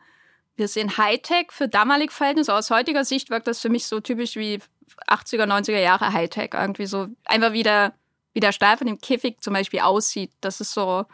wir 0.56 0.66
sehen 0.66 0.96
Hightech 0.96 1.52
für 1.52 1.68
damalige 1.68 2.10
Verhältnisse. 2.10 2.54
Aus 2.54 2.70
heutiger 2.70 3.04
Sicht 3.04 3.28
wirkt 3.28 3.48
das 3.48 3.60
für 3.60 3.68
mich 3.68 3.86
so 3.86 4.00
typisch 4.00 4.36
wie 4.36 4.60
80er, 5.08 5.44
90er 5.44 5.78
Jahre 5.78 6.10
Hightech. 6.14 6.54
Irgendwie 6.54 6.86
so 6.86 7.08
einfach 7.26 7.52
wieder, 7.52 7.92
wie 8.32 8.40
der 8.40 8.52
Stahl 8.52 8.78
von 8.78 8.86
dem 8.86 8.98
Käfig 8.98 9.42
zum 9.42 9.52
Beispiel 9.52 9.80
aussieht. 9.80 10.32
Das 10.40 10.62
ist 10.62 10.72
so, 10.72 11.04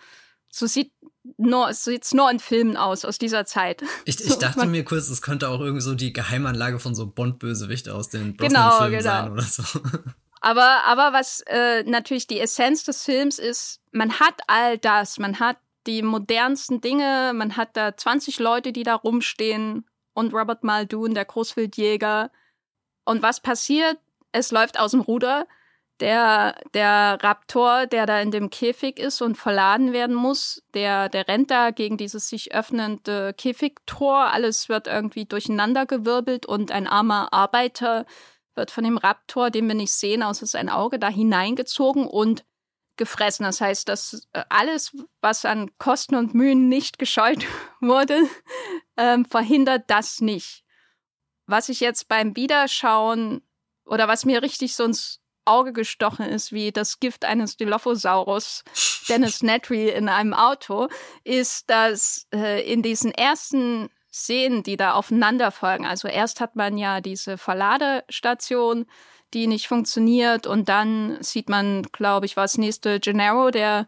so 0.50 0.68
sieht 0.68 0.92
nur, 1.36 1.72
so 1.74 1.90
sieht's 1.90 2.14
nur 2.14 2.30
in 2.30 2.38
Filmen 2.38 2.76
aus, 2.76 3.04
aus 3.04 3.18
dieser 3.18 3.44
Zeit. 3.44 3.82
Ich, 4.04 4.20
ich 4.24 4.36
dachte 4.36 4.66
mir 4.66 4.84
kurz, 4.84 5.08
es 5.08 5.22
könnte 5.22 5.48
auch 5.48 5.60
irgendwie 5.60 5.82
so 5.82 5.94
die 5.94 6.12
Geheimanlage 6.12 6.78
von 6.78 6.94
so 6.94 7.06
Bond-Bösewicht 7.06 7.88
aus 7.88 8.08
den 8.08 8.36
Brosnan-Filmen 8.36 8.92
genau, 8.92 8.98
genau. 8.98 9.02
sein 9.02 9.32
oder 9.32 9.42
so. 9.42 9.62
Aber, 10.42 10.84
aber 10.84 11.12
was 11.12 11.40
äh, 11.46 11.82
natürlich 11.84 12.28
die 12.28 12.38
Essenz 12.38 12.84
des 12.84 13.02
Films 13.02 13.40
ist, 13.40 13.80
man 13.90 14.20
hat 14.20 14.34
all 14.46 14.78
das, 14.78 15.18
man 15.18 15.40
hat 15.40 15.56
die 15.88 16.02
modernsten 16.02 16.80
Dinge, 16.80 17.32
man 17.34 17.56
hat 17.56 17.70
da 17.76 17.96
20 17.96 18.38
Leute, 18.38 18.72
die 18.72 18.82
da 18.82 18.94
rumstehen 18.94 19.86
und 20.12 20.34
Robert 20.34 20.62
Muldoon, 20.62 21.14
der 21.14 21.24
Großwildjäger, 21.24 22.30
und 23.06 23.22
was 23.22 23.40
passiert? 23.40 23.98
Es 24.32 24.50
läuft 24.50 24.78
aus 24.78 24.90
dem 24.90 25.00
Ruder. 25.00 25.46
Der, 26.00 26.54
der 26.74 27.18
Raptor, 27.22 27.86
der 27.86 28.04
da 28.04 28.20
in 28.20 28.30
dem 28.30 28.50
Käfig 28.50 28.98
ist 28.98 29.22
und 29.22 29.36
verladen 29.36 29.92
werden 29.92 30.14
muss, 30.14 30.62
der, 30.74 31.08
der 31.08 31.26
rennt 31.26 31.50
da 31.50 31.70
gegen 31.70 31.96
dieses 31.96 32.28
sich 32.28 32.54
öffnende 32.54 33.32
Käfigtor. 33.32 34.26
Alles 34.26 34.68
wird 34.68 34.86
irgendwie 34.86 35.24
durcheinandergewirbelt 35.24 36.44
und 36.44 36.70
ein 36.70 36.86
armer 36.86 37.32
Arbeiter 37.32 38.04
wird 38.54 38.70
von 38.70 38.84
dem 38.84 38.98
Raptor, 38.98 39.50
den 39.50 39.68
wir 39.68 39.74
nicht 39.74 39.92
sehen, 39.92 40.22
außer 40.22 40.46
sein 40.46 40.68
Auge, 40.68 40.98
da 40.98 41.08
hineingezogen 41.08 42.06
und 42.06 42.44
gefressen. 42.96 43.44
Das 43.44 43.60
heißt, 43.60 43.88
dass 43.88 44.28
äh, 44.32 44.44
alles, 44.48 44.96
was 45.20 45.44
an 45.44 45.70
Kosten 45.78 46.14
und 46.14 46.34
Mühen 46.34 46.68
nicht 46.68 46.98
gescheut 46.98 47.46
wurde, 47.80 48.18
ähm, 48.96 49.24
verhindert 49.24 49.84
das 49.88 50.20
nicht 50.20 50.66
was 51.46 51.68
ich 51.68 51.80
jetzt 51.80 52.08
beim 52.08 52.36
Wiederschauen 52.36 53.42
oder 53.84 54.08
was 54.08 54.24
mir 54.24 54.42
richtig 54.42 54.74
so 54.74 54.84
ins 54.84 55.20
Auge 55.46 55.72
gestochen 55.72 56.26
ist, 56.26 56.52
wie 56.52 56.72
das 56.72 57.00
Gift 57.00 57.24
eines 57.24 57.56
Dilophosaurus, 57.56 58.64
Dennis 59.08 59.42
Nedry 59.42 59.88
in 59.88 60.08
einem 60.08 60.34
Auto, 60.34 60.88
ist, 61.24 61.70
dass 61.70 62.26
äh, 62.34 62.62
in 62.70 62.82
diesen 62.82 63.12
ersten 63.12 63.88
Szenen, 64.12 64.62
die 64.62 64.76
da 64.76 64.94
aufeinander 64.94 65.50
folgen, 65.50 65.86
also 65.86 66.08
erst 66.08 66.40
hat 66.40 66.56
man 66.56 66.78
ja 66.78 67.00
diese 67.00 67.38
Verladestation, 67.38 68.86
die 69.34 69.46
nicht 69.46 69.68
funktioniert 69.68 70.46
und 70.46 70.68
dann 70.68 71.18
sieht 71.20 71.48
man, 71.48 71.82
glaube 71.92 72.26
ich, 72.26 72.36
war 72.36 72.44
das 72.44 72.58
nächste 72.58 73.00
Gennaro, 73.00 73.50
der 73.50 73.86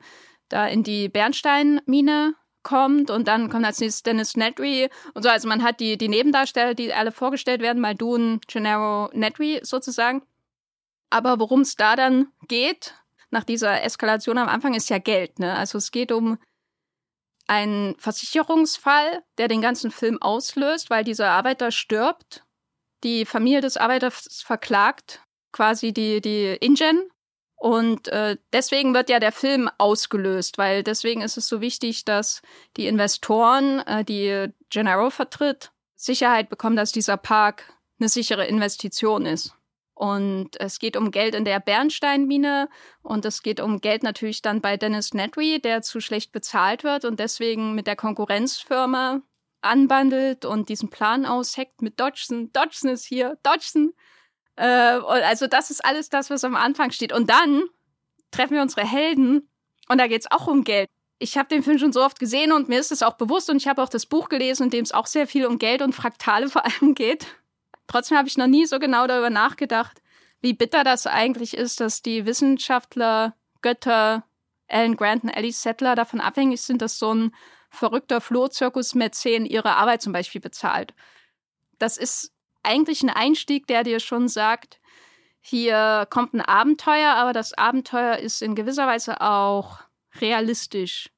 da 0.49 0.67
in 0.67 0.83
die 0.83 1.09
Bernsteinmine 1.09 2.35
kommt 2.63 3.11
und 3.11 3.29
dann 3.29 3.49
kommt 3.49 3.65
als 3.65 3.81
nächstes 3.81 4.03
Dennis 4.03 4.37
Nedry 4.37 4.89
und 5.15 5.23
so. 5.23 5.29
Also 5.29 5.49
man 5.49 5.63
hat 5.63 5.81
die, 5.81 5.97
die 5.97 6.09
Nebendarsteller, 6.09 6.75
die 6.75 6.93
alle 6.93 7.13
vorgestellt 7.13 7.63
werden, 7.63 7.81
Muldoon, 7.81 8.41
Gennaro, 8.47 9.11
Nedry 9.13 9.61
sozusagen. 9.63 10.23
Aber 11.11 11.39
worum 11.41 11.63
es 11.63 11.77
da 11.77 11.97
dann 11.97 12.33
geht, 12.49 12.95
nach 13.31 13.45
dieser 13.45 13.83
Eskalation 13.83 14.39
am 14.39 14.49
Anfang, 14.49 14.75
ist 14.75 14.91
ja 14.91 14.99
Geld. 14.99 15.39
Ne? 15.39 15.55
Also 15.55 15.79
es 15.79 15.91
geht 15.91 16.13
um 16.13 16.39
einen 17.47 17.97
Versicherungsfall, 17.99 19.23
der 19.39 19.49
den 19.49 19.63
ganzen 19.63 19.91
Film 19.91 20.21
auslöst, 20.21 20.91
weil 20.91 21.05
dieser 21.05 21.31
Arbeiter 21.31 21.71
stirbt. 21.71 22.45
Die 23.05 23.25
Familie 23.25 23.61
des 23.61 23.77
Arbeiters 23.77 24.43
verklagt 24.45 25.23
quasi 25.53 25.93
die, 25.93 26.21
die 26.21 26.57
InGen 26.61 27.11
und 27.59 28.07
äh, 28.09 28.37
deswegen 28.53 28.95
wird 28.95 29.11
ja 29.11 29.19
der 29.19 29.33
Film 29.33 29.69
ausgelöst, 29.79 30.59
weil 30.59 30.85
deswegen 30.85 31.23
ist 31.23 31.37
es 31.37 31.49
so 31.49 31.61
wichtig, 31.61 32.05
dass 32.05 32.41
die 32.77 32.87
Investoren, 32.87 33.81
äh, 33.81 34.05
die 34.05 34.53
Gennaro 34.71 35.11
vertritt, 35.11 35.73
Sicherheit 35.97 36.51
bekommen, 36.51 36.77
dass 36.77 36.93
dieser 36.93 37.17
Park 37.17 37.75
eine 37.99 38.09
sichere 38.09 38.47
Investition 38.47 39.27
ist. 39.27 39.58
Und 39.99 40.51
es 40.61 40.79
geht 40.79 40.97
um 40.97 41.11
Geld 41.11 41.35
in 41.35 41.45
der 41.45 41.59
Bernsteinmine 41.59 42.69
und 43.03 43.25
es 43.25 43.43
geht 43.43 43.59
um 43.59 43.81
Geld 43.81 44.05
natürlich 44.05 44.43
dann 44.43 44.61
bei 44.61 44.77
Dennis 44.77 45.13
Nedry, 45.13 45.61
der 45.61 45.83
zu 45.83 46.01
schlecht 46.01 46.31
bezahlt 46.31 46.85
wird 46.85 47.05
und 47.05 47.19
deswegen 47.19 47.75
mit 47.75 47.89
der 47.89 47.97
Konkurrenzfirma 47.97 49.23
anbandelt 49.61 50.45
und 50.45 50.69
diesen 50.69 50.89
Plan 50.89 51.27
ausheckt 51.27 51.83
mit 51.83 51.99
Dodgson. 51.99 52.53
Dodgson 52.53 52.91
ist 52.93 53.07
hier, 53.07 53.39
Dodgson. 53.43 53.93
Äh, 54.55 54.67
also 54.67 55.49
das 55.49 55.73
ist 55.73 55.85
alles 55.85 56.09
das, 56.11 56.31
was 56.31 56.45
am 56.45 56.55
Anfang 56.55 56.93
steht. 56.93 57.13
Und 57.13 57.29
dann 57.29 57.65
treffen 58.31 58.55
wir 58.55 58.63
unsere 58.63 58.87
Helden 58.87 59.51
und 59.89 59.99
da 59.99 60.07
geht 60.07 60.21
es 60.21 60.31
auch 60.31 60.47
um 60.47 60.63
Geld. 60.63 60.89
Ich 61.19 61.37
habe 61.37 61.49
den 61.49 61.65
Film 61.65 61.81
schon 61.81 61.93
so 61.93 62.05
oft 62.05 62.21
gesehen 62.21 62.53
und 62.53 62.69
mir 62.69 62.79
ist 62.79 62.93
es 62.93 63.03
auch 63.03 63.15
bewusst 63.15 63.51
und 63.51 63.57
ich 63.57 63.67
habe 63.67 63.83
auch 63.83 63.89
das 63.89 64.07
Buch 64.07 64.29
gelesen, 64.29 64.67
in 64.67 64.71
dem 64.71 64.85
es 64.85 64.93
auch 64.93 65.09
sehr 65.09 65.27
viel 65.27 65.45
um 65.45 65.59
Geld 65.59 65.83
und 65.83 65.93
Fraktale 65.93 66.49
vor 66.49 66.65
allem 66.65 66.95
geht. 66.95 67.27
Trotzdem 67.89 68.19
habe 68.19 68.29
ich 68.29 68.37
noch 68.37 68.47
nie 68.47 68.67
so 68.67 68.79
genau 68.79 69.07
darüber 69.07 69.31
nachgedacht, 69.31 70.01
wie 70.41 70.53
bitter 70.53 70.85
das 70.85 71.07
eigentlich 71.09 71.57
ist, 71.57 71.81
dass 71.81 72.03
die 72.03 72.25
Wissenschaftler, 72.27 73.35
Götter, 73.61 74.25
Alan 74.69 74.97
Grant 74.97 75.25
und 75.25 75.31
Ellie 75.31 75.53
Settler 75.53 75.97
davon 75.97 76.21
abhängig 76.21 76.61
sind, 76.61 76.81
dass 76.81 76.99
so 76.99 77.13
ein 77.13 77.35
verrückter 77.71 78.21
Flohzirkus-Mäzen 78.21 79.47
ihre 79.47 79.77
Arbeit 79.77 80.03
zum 80.03 80.13
Beispiel 80.13 80.41
bezahlt. 80.41 80.95
Das 81.79 81.97
ist 81.97 82.33
eigentlich 82.63 83.03
ein 83.03 83.11
Einstieg, 83.11 83.67
der 83.67 83.83
dir 83.83 84.01
schon 84.01 84.29
sagt, 84.29 84.81
hier 85.41 86.07
kommt 86.11 86.35
ein 86.35 86.41
Abenteuer, 86.41 87.15
aber 87.15 87.33
das 87.33 87.55
Abenteuer 87.55 88.17
ist 88.17 88.43
in 88.43 88.55
gewisser 88.55 88.87
Weise 88.87 89.21
auch 89.21 89.81
realistisch. 90.21 91.11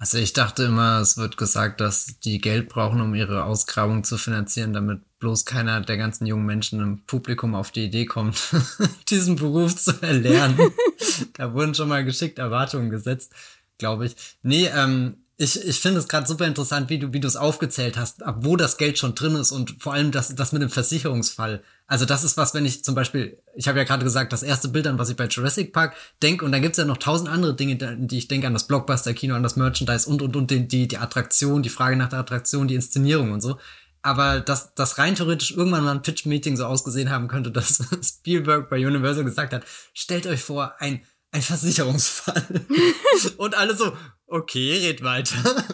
Also 0.00 0.16
ich 0.16 0.32
dachte 0.32 0.62
immer, 0.62 0.98
es 1.00 1.18
wird 1.18 1.36
gesagt, 1.36 1.82
dass 1.82 2.18
die 2.20 2.40
Geld 2.40 2.70
brauchen, 2.70 3.02
um 3.02 3.14
ihre 3.14 3.44
Ausgrabung 3.44 4.02
zu 4.02 4.16
finanzieren, 4.16 4.72
damit 4.72 5.02
bloß 5.18 5.44
keiner 5.44 5.82
der 5.82 5.98
ganzen 5.98 6.24
jungen 6.24 6.46
Menschen 6.46 6.80
im 6.80 7.04
Publikum 7.04 7.54
auf 7.54 7.70
die 7.70 7.84
Idee 7.84 8.06
kommt, 8.06 8.40
diesen 9.10 9.36
Beruf 9.36 9.76
zu 9.76 9.92
erlernen. 10.00 10.72
da 11.34 11.52
wurden 11.52 11.74
schon 11.74 11.90
mal 11.90 12.02
geschickt 12.02 12.38
Erwartungen 12.38 12.88
gesetzt, 12.88 13.34
glaube 13.76 14.06
ich. 14.06 14.16
Nee, 14.42 14.70
ähm, 14.74 15.18
ich, 15.40 15.66
ich 15.66 15.80
finde 15.80 16.00
es 16.00 16.06
gerade 16.06 16.26
super 16.26 16.46
interessant, 16.46 16.90
wie 16.90 16.98
du, 16.98 17.14
wie 17.14 17.20
du 17.20 17.26
es 17.26 17.34
aufgezählt 17.34 17.96
hast, 17.96 18.22
ab 18.22 18.40
wo 18.40 18.56
das 18.56 18.76
Geld 18.76 18.98
schon 18.98 19.14
drin 19.14 19.36
ist 19.36 19.52
und 19.52 19.74
vor 19.82 19.94
allem 19.94 20.10
das, 20.10 20.34
das 20.34 20.52
mit 20.52 20.60
dem 20.60 20.68
Versicherungsfall. 20.68 21.62
Also 21.86 22.04
das 22.04 22.24
ist 22.24 22.36
was, 22.36 22.52
wenn 22.52 22.66
ich 22.66 22.84
zum 22.84 22.94
Beispiel, 22.94 23.38
ich 23.54 23.66
habe 23.66 23.78
ja 23.78 23.84
gerade 23.84 24.04
gesagt, 24.04 24.34
das 24.34 24.42
erste 24.42 24.68
Bild 24.68 24.86
an, 24.86 24.98
was 24.98 25.08
ich 25.08 25.16
bei 25.16 25.28
Jurassic 25.28 25.72
Park 25.72 25.94
denke, 26.22 26.44
und 26.44 26.52
dann 26.52 26.60
gibt's 26.60 26.76
ja 26.76 26.84
noch 26.84 26.98
tausend 26.98 27.30
andere 27.30 27.56
Dinge, 27.56 27.76
die 27.76 28.18
ich 28.18 28.28
denke, 28.28 28.48
an 28.48 28.52
das 28.52 28.66
Blockbuster-Kino, 28.66 29.34
an 29.34 29.42
das 29.42 29.56
Merchandise 29.56 30.06
und 30.10 30.20
und 30.20 30.36
und 30.36 30.50
die, 30.50 30.68
die, 30.68 30.86
die 30.86 30.98
Attraktion, 30.98 31.62
die 31.62 31.70
Frage 31.70 31.96
nach 31.96 32.10
der 32.10 32.18
Attraktion, 32.18 32.68
die 32.68 32.74
Inszenierung 32.74 33.32
und 33.32 33.40
so. 33.40 33.58
Aber 34.02 34.40
dass 34.40 34.74
das 34.74 34.98
rein 34.98 35.14
theoretisch 35.14 35.52
irgendwann 35.52 35.84
mal 35.84 35.94
ein 35.94 36.02
Pitch-Meeting 36.02 36.58
so 36.58 36.66
ausgesehen 36.66 37.08
haben 37.08 37.28
könnte, 37.28 37.50
dass 37.50 37.82
Spielberg 38.02 38.68
bei 38.68 38.86
Universal 38.86 39.24
gesagt 39.24 39.54
hat, 39.54 39.64
stellt 39.94 40.26
euch 40.26 40.42
vor, 40.42 40.74
ein 40.80 41.00
ein 41.32 41.42
Versicherungsfall. 41.42 42.44
und 43.36 43.56
alle 43.56 43.76
so, 43.76 43.96
okay, 44.30 44.86
red 44.86 45.02
weiter. 45.02 45.36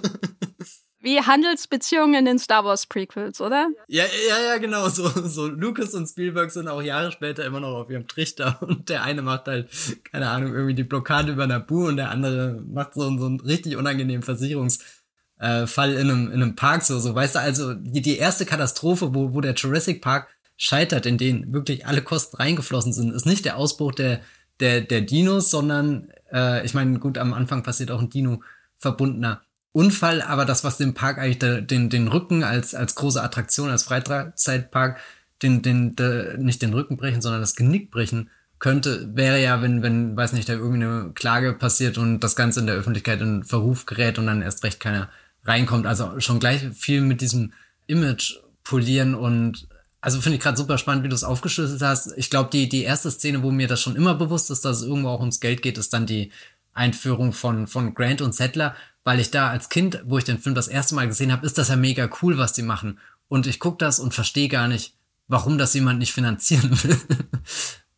wie 1.07 1.21
Handelsbeziehungen 1.21 2.15
in 2.15 2.25
den 2.25 2.39
Star 2.41 2.65
Wars 2.65 2.87
Prequels, 2.87 3.41
oder? 3.41 3.69
Ja, 3.87 4.05
ja, 4.29 4.45
ja, 4.45 4.59
genau. 4.59 4.89
So, 4.89 5.09
so 5.09 5.47
Lucas 5.47 5.95
und 5.95 6.09
Spielberg 6.09 6.51
sind 6.51 6.67
auch 6.67 6.83
Jahre 6.83 7.13
später 7.13 7.45
immer 7.45 7.61
noch 7.61 7.75
auf 7.75 7.91
ihrem 7.91 8.09
Trichter 8.09 8.59
und 8.61 8.89
der 8.89 9.05
eine 9.05 9.23
macht 9.23 9.47
halt, 9.47 9.71
keine 10.11 10.29
Ahnung, 10.29 10.53
irgendwie 10.53 10.75
die 10.75 10.85
Blockade 10.85 11.33
über 11.33 11.47
Nabu 11.47 11.87
und 11.87 11.97
der 11.97 12.11
andere 12.11 12.61
macht 12.67 12.95
so, 12.95 13.03
so 13.17 13.27
einen 13.27 13.41
richtig 13.41 13.77
unangenehmen 13.77 14.25
Versicherungsfall 14.25 15.93
in 15.93 16.11
einem, 16.11 16.27
in 16.27 16.43
einem 16.43 16.57
Park, 16.57 16.83
so, 16.83 16.99
so, 16.99 17.15
weißt 17.15 17.37
du, 17.37 17.41
also 17.41 17.75
die, 17.75 18.03
die 18.03 18.19
erste 18.19 18.45
Katastrophe, 18.45 19.15
wo, 19.15 19.33
wo 19.33 19.41
der 19.41 19.55
Jurassic 19.55 20.03
Park 20.03 20.29
scheitert, 20.57 21.07
in 21.07 21.19
den 21.19 21.53
wirklich 21.53 21.87
alle 21.87 22.03
Kosten 22.03 22.37
reingeflossen 22.37 22.93
sind, 22.93 23.15
ist 23.15 23.27
nicht 23.27 23.45
der 23.45 23.59
Ausbruch 23.59 23.93
der, 23.93 24.23
der, 24.59 24.81
der 24.81 25.03
Dinos, 25.03 25.51
sondern, 25.51 26.11
äh, 26.33 26.65
ich 26.65 26.75
meine, 26.75 26.99
gut, 26.99 27.19
am 27.19 27.33
Anfang 27.33 27.63
passiert 27.63 27.91
auch 27.91 28.01
ein 28.01 28.11
Dino 28.11 28.43
verbundener 28.77 29.43
Unfall, 29.73 30.23
aber 30.23 30.45
das, 30.45 30.65
was 30.65 30.79
dem 30.79 30.95
Park 30.95 31.19
eigentlich 31.19 31.39
de, 31.39 31.61
den, 31.61 31.91
den 31.91 32.09
Rücken 32.09 32.45
als, 32.45 32.75
als 32.75 32.95
große 32.95 33.23
Attraktion, 33.23 33.69
als 33.69 33.83
Freizeitpark, 33.83 34.99
den, 35.43 35.61
den, 35.61 35.95
de, 35.97 36.39
nicht 36.39 36.63
den 36.63 36.73
Rücken 36.73 36.97
brechen, 36.97 37.21
sondern 37.21 37.43
das 37.43 37.57
Genick 37.57 37.91
brechen 37.91 38.31
könnte, 38.59 39.11
wäre 39.15 39.41
ja, 39.43 39.61
wenn, 39.61 39.83
wenn, 39.83 40.17
weiß 40.17 40.33
nicht, 40.33 40.49
da 40.49 40.55
irgendeine 40.55 41.13
Klage 41.13 41.53
passiert 41.53 41.99
und 41.99 42.21
das 42.21 42.37
Ganze 42.37 42.61
in 42.61 42.67
der 42.67 42.77
Öffentlichkeit 42.77 43.21
in 43.21 43.45
Verruf 43.45 43.85
gerät 43.85 44.19
und 44.19 44.27
dann 44.27 44.41
erst 44.41 44.65
recht 44.65 44.81
keiner 44.81 45.11
reinkommt. 45.45 45.87
Also 45.87 46.21
schon 46.21 46.41
gleich 46.41 46.67
viel 46.73 47.03
mit 47.03 47.21
diesem 47.21 47.53
Image 47.87 48.39
polieren 48.65 49.15
und 49.15 49.69
also 50.07 50.21
finde 50.21 50.37
ich 50.37 50.43
gerade 50.43 50.57
super 50.57 50.79
spannend, 50.79 51.03
wie 51.03 51.09
du 51.09 51.17
es 51.17 51.25
aufgeschlüsselt 51.25 51.83
hast. 51.83 52.17
Ich 52.17 52.31
glaube, 52.31 52.49
die, 52.53 52.69
die 52.69 52.85
erste 52.85 53.11
Szene, 53.11 53.43
wo 53.43 53.51
mir 53.51 53.67
das 53.67 53.83
schon 53.83 53.97
immer 53.97 54.15
bewusst 54.15 54.53
ist, 54.53 54.65
dass 54.65 54.77
es 54.77 54.83
irgendwo 54.85 55.09
auch 55.09 55.19
ums 55.19 55.41
Geld 55.41 55.63
geht, 55.63 55.79
ist 55.79 55.93
dann 55.93 56.07
die 56.07 56.31
Einführung 56.75 57.33
von, 57.33 57.67
von 57.67 57.93
Grant 57.93 58.23
und 58.23 58.33
Settler, 58.33 58.77
weil 59.03 59.19
ich 59.19 59.33
da 59.33 59.51
als 59.51 59.69
Kind, 59.69 60.01
wo 60.07 60.17
ich 60.17 60.23
den 60.23 60.39
Film 60.39 60.55
das 60.55 60.69
erste 60.69 60.95
Mal 60.95 61.09
gesehen 61.09 61.33
habe, 61.33 61.45
ist 61.45 61.59
das 61.59 61.71
ja 61.71 61.75
mega 61.75 62.09
cool, 62.23 62.39
was 62.39 62.53
die 62.53 62.63
machen. 62.63 63.01
Und 63.27 63.49
ich 63.49 63.59
gucke 63.59 63.79
das 63.79 63.99
und 63.99 64.15
verstehe 64.15 64.47
gar 64.47 64.69
nicht, 64.69 64.95
warum 65.27 65.59
das 65.59 65.75
jemand 65.75 65.99
nicht 65.99 66.13
finanzieren 66.13 66.71
will. 66.85 67.01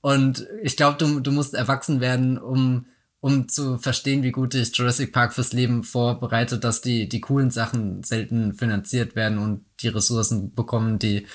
und 0.00 0.46
ich 0.62 0.78
glaube, 0.78 0.96
du, 0.96 1.20
du 1.20 1.30
musst 1.30 1.52
erwachsen 1.52 2.00
werden, 2.00 2.38
um, 2.38 2.86
um 3.20 3.50
zu 3.50 3.76
verstehen, 3.76 4.22
wie 4.22 4.32
gut 4.32 4.54
dich 4.54 4.74
Jurassic 4.74 5.12
Park 5.12 5.34
fürs 5.34 5.52
Leben 5.52 5.84
vorbereitet, 5.84 6.64
dass 6.64 6.80
die, 6.80 7.06
die 7.06 7.20
coolen 7.20 7.50
Sachen 7.50 8.02
selten 8.02 8.54
finanziert 8.54 9.14
werden 9.14 9.36
und 9.36 9.66
die 9.82 9.88
Ressourcen 9.88 10.54
bekommen, 10.54 10.98
die 10.98 11.26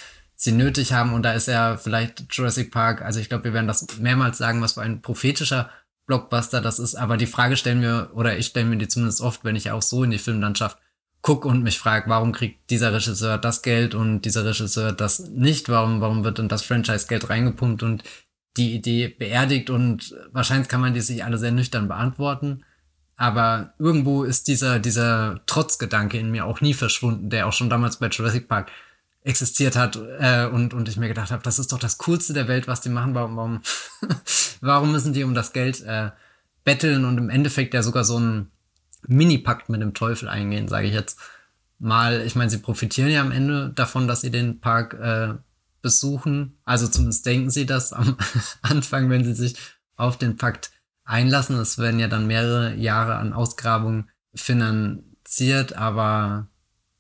sie 0.44 0.52
nötig 0.52 0.94
haben. 0.94 1.14
Und 1.14 1.24
da 1.24 1.34
ist 1.34 1.48
ja 1.48 1.78
vielleicht 1.78 2.26
Jurassic 2.32 2.72
Park, 2.72 3.02
also 3.02 3.20
ich 3.20 3.30
glaube, 3.30 3.46
wir 3.46 3.54
werden 3.54 3.68
das 3.68 3.98
mehrmals 4.00 4.38
sagen, 4.38 4.62
was 4.62 4.74
für 4.74 4.82
ein 4.82 5.02
prophetischer 5.02 5.70
Blockbuster 6.06 6.62
das 6.62 6.80
ist. 6.80 6.96
Aber 6.96 7.18
die 7.18 7.28
Frage 7.28 7.56
stellen 7.56 7.82
wir, 7.82 8.12
oder 8.14 8.38
ich 8.38 8.48
stelle 8.48 8.66
mir 8.66 8.78
die 8.78 8.88
zumindest 8.88 9.22
oft, 9.22 9.44
wenn 9.44 9.56
ich 9.56 9.72
auch 9.72 9.82
so 9.82 10.04
in 10.04 10.12
die 10.12 10.18
Filmlandschaft 10.18 10.78
gucke 11.22 11.48
und 11.48 11.64
mich 11.64 11.80
frage, 11.80 12.10
warum 12.10 12.34
kriegt 12.34 12.70
dieser 12.70 12.94
Regisseur 12.94 13.38
das 13.38 13.62
Geld 13.62 13.96
und 13.96 14.24
dieser 14.24 14.44
Regisseur 14.44 14.92
das 14.92 15.20
nicht? 15.20 15.70
Warum, 15.70 16.02
warum 16.02 16.26
wird 16.26 16.40
in 16.40 16.50
das 16.50 16.64
Franchise-Geld 16.64 17.30
reingepumpt 17.30 17.82
und 17.82 18.04
die 18.58 18.76
Idee 18.76 19.08
beerdigt? 19.08 19.70
Und 19.70 20.14
wahrscheinlich 20.34 20.68
kann 20.68 20.82
man 20.82 20.94
die 20.94 21.02
sich 21.02 21.24
alle 21.24 21.38
sehr 21.38 21.52
nüchtern 21.52 21.88
beantworten. 21.88 22.66
Aber 23.16 23.74
irgendwo 23.80 24.26
ist 24.26 24.50
dieser, 24.50 24.80
dieser 24.80 25.42
Trotzgedanke 25.46 26.20
in 26.20 26.32
mir 26.32 26.46
auch 26.46 26.60
nie 26.60 26.74
verschwunden, 26.74 27.30
der 27.30 27.48
auch 27.48 27.54
schon 27.54 27.70
damals 27.70 27.98
bei 27.98 28.08
Jurassic 28.08 28.50
Park 28.50 28.70
existiert 29.24 29.76
hat 29.76 29.96
äh, 29.96 30.46
und, 30.48 30.74
und 30.74 30.90
ich 30.90 30.98
mir 30.98 31.08
gedacht 31.08 31.32
habe, 31.32 31.44
das 31.44 31.60
ist 31.60 31.72
doch 31.72 31.80
das 31.80 31.98
Coolste 31.98 32.34
der 32.34 32.48
Welt, 32.48 32.68
was 32.68 32.82
die 32.82 32.90
machen. 32.90 33.16
Warum, 33.16 33.38
warum, 33.38 33.62
warum 34.62 34.92
müssen 34.92 35.14
die 35.14 35.24
um 35.24 35.34
das 35.34 35.54
Geld 35.54 35.82
äh, 35.82 36.12
betteln 36.64 37.06
und 37.06 37.18
im 37.18 37.30
Endeffekt 37.30 37.74
ja 37.74 37.84
sogar 37.84 38.04
so 38.04 38.18
einen 38.18 38.52
Mini-Pakt 39.08 39.70
mit 39.70 39.82
dem 39.82 39.94
Teufel 39.94 40.30
eingehen, 40.30 40.68
sage 40.68 40.88
ich 40.88 40.94
jetzt 40.94 41.20
mal. 41.80 42.22
Ich 42.22 42.36
meine, 42.36 42.50
sie 42.50 42.58
profitieren 42.58 43.12
ja 43.12 43.22
am 43.22 43.32
Ende 43.32 43.72
davon, 43.74 44.08
dass 44.08 44.22
sie 44.22 44.32
den 44.32 44.60
Park 44.60 44.94
äh, 44.94 45.36
besuchen. 45.82 46.58
Also 46.66 46.88
zumindest 46.88 47.26
denken 47.26 47.50
sie 47.50 47.66
das 47.66 47.94
am 47.94 48.18
Anfang, 48.62 49.10
wenn 49.10 49.24
sie 49.24 49.36
sich 49.36 49.56
auf 49.96 50.18
den 50.18 50.38
Pakt 50.38 50.72
einlassen. 51.06 51.58
Es 51.58 51.78
werden 51.78 52.00
ja 52.00 52.08
dann 52.08 52.28
mehrere 52.28 52.76
Jahre 52.76 53.16
an 53.16 53.34
Ausgrabungen 53.34 54.10
finanziert, 54.34 55.74
aber 55.74 56.48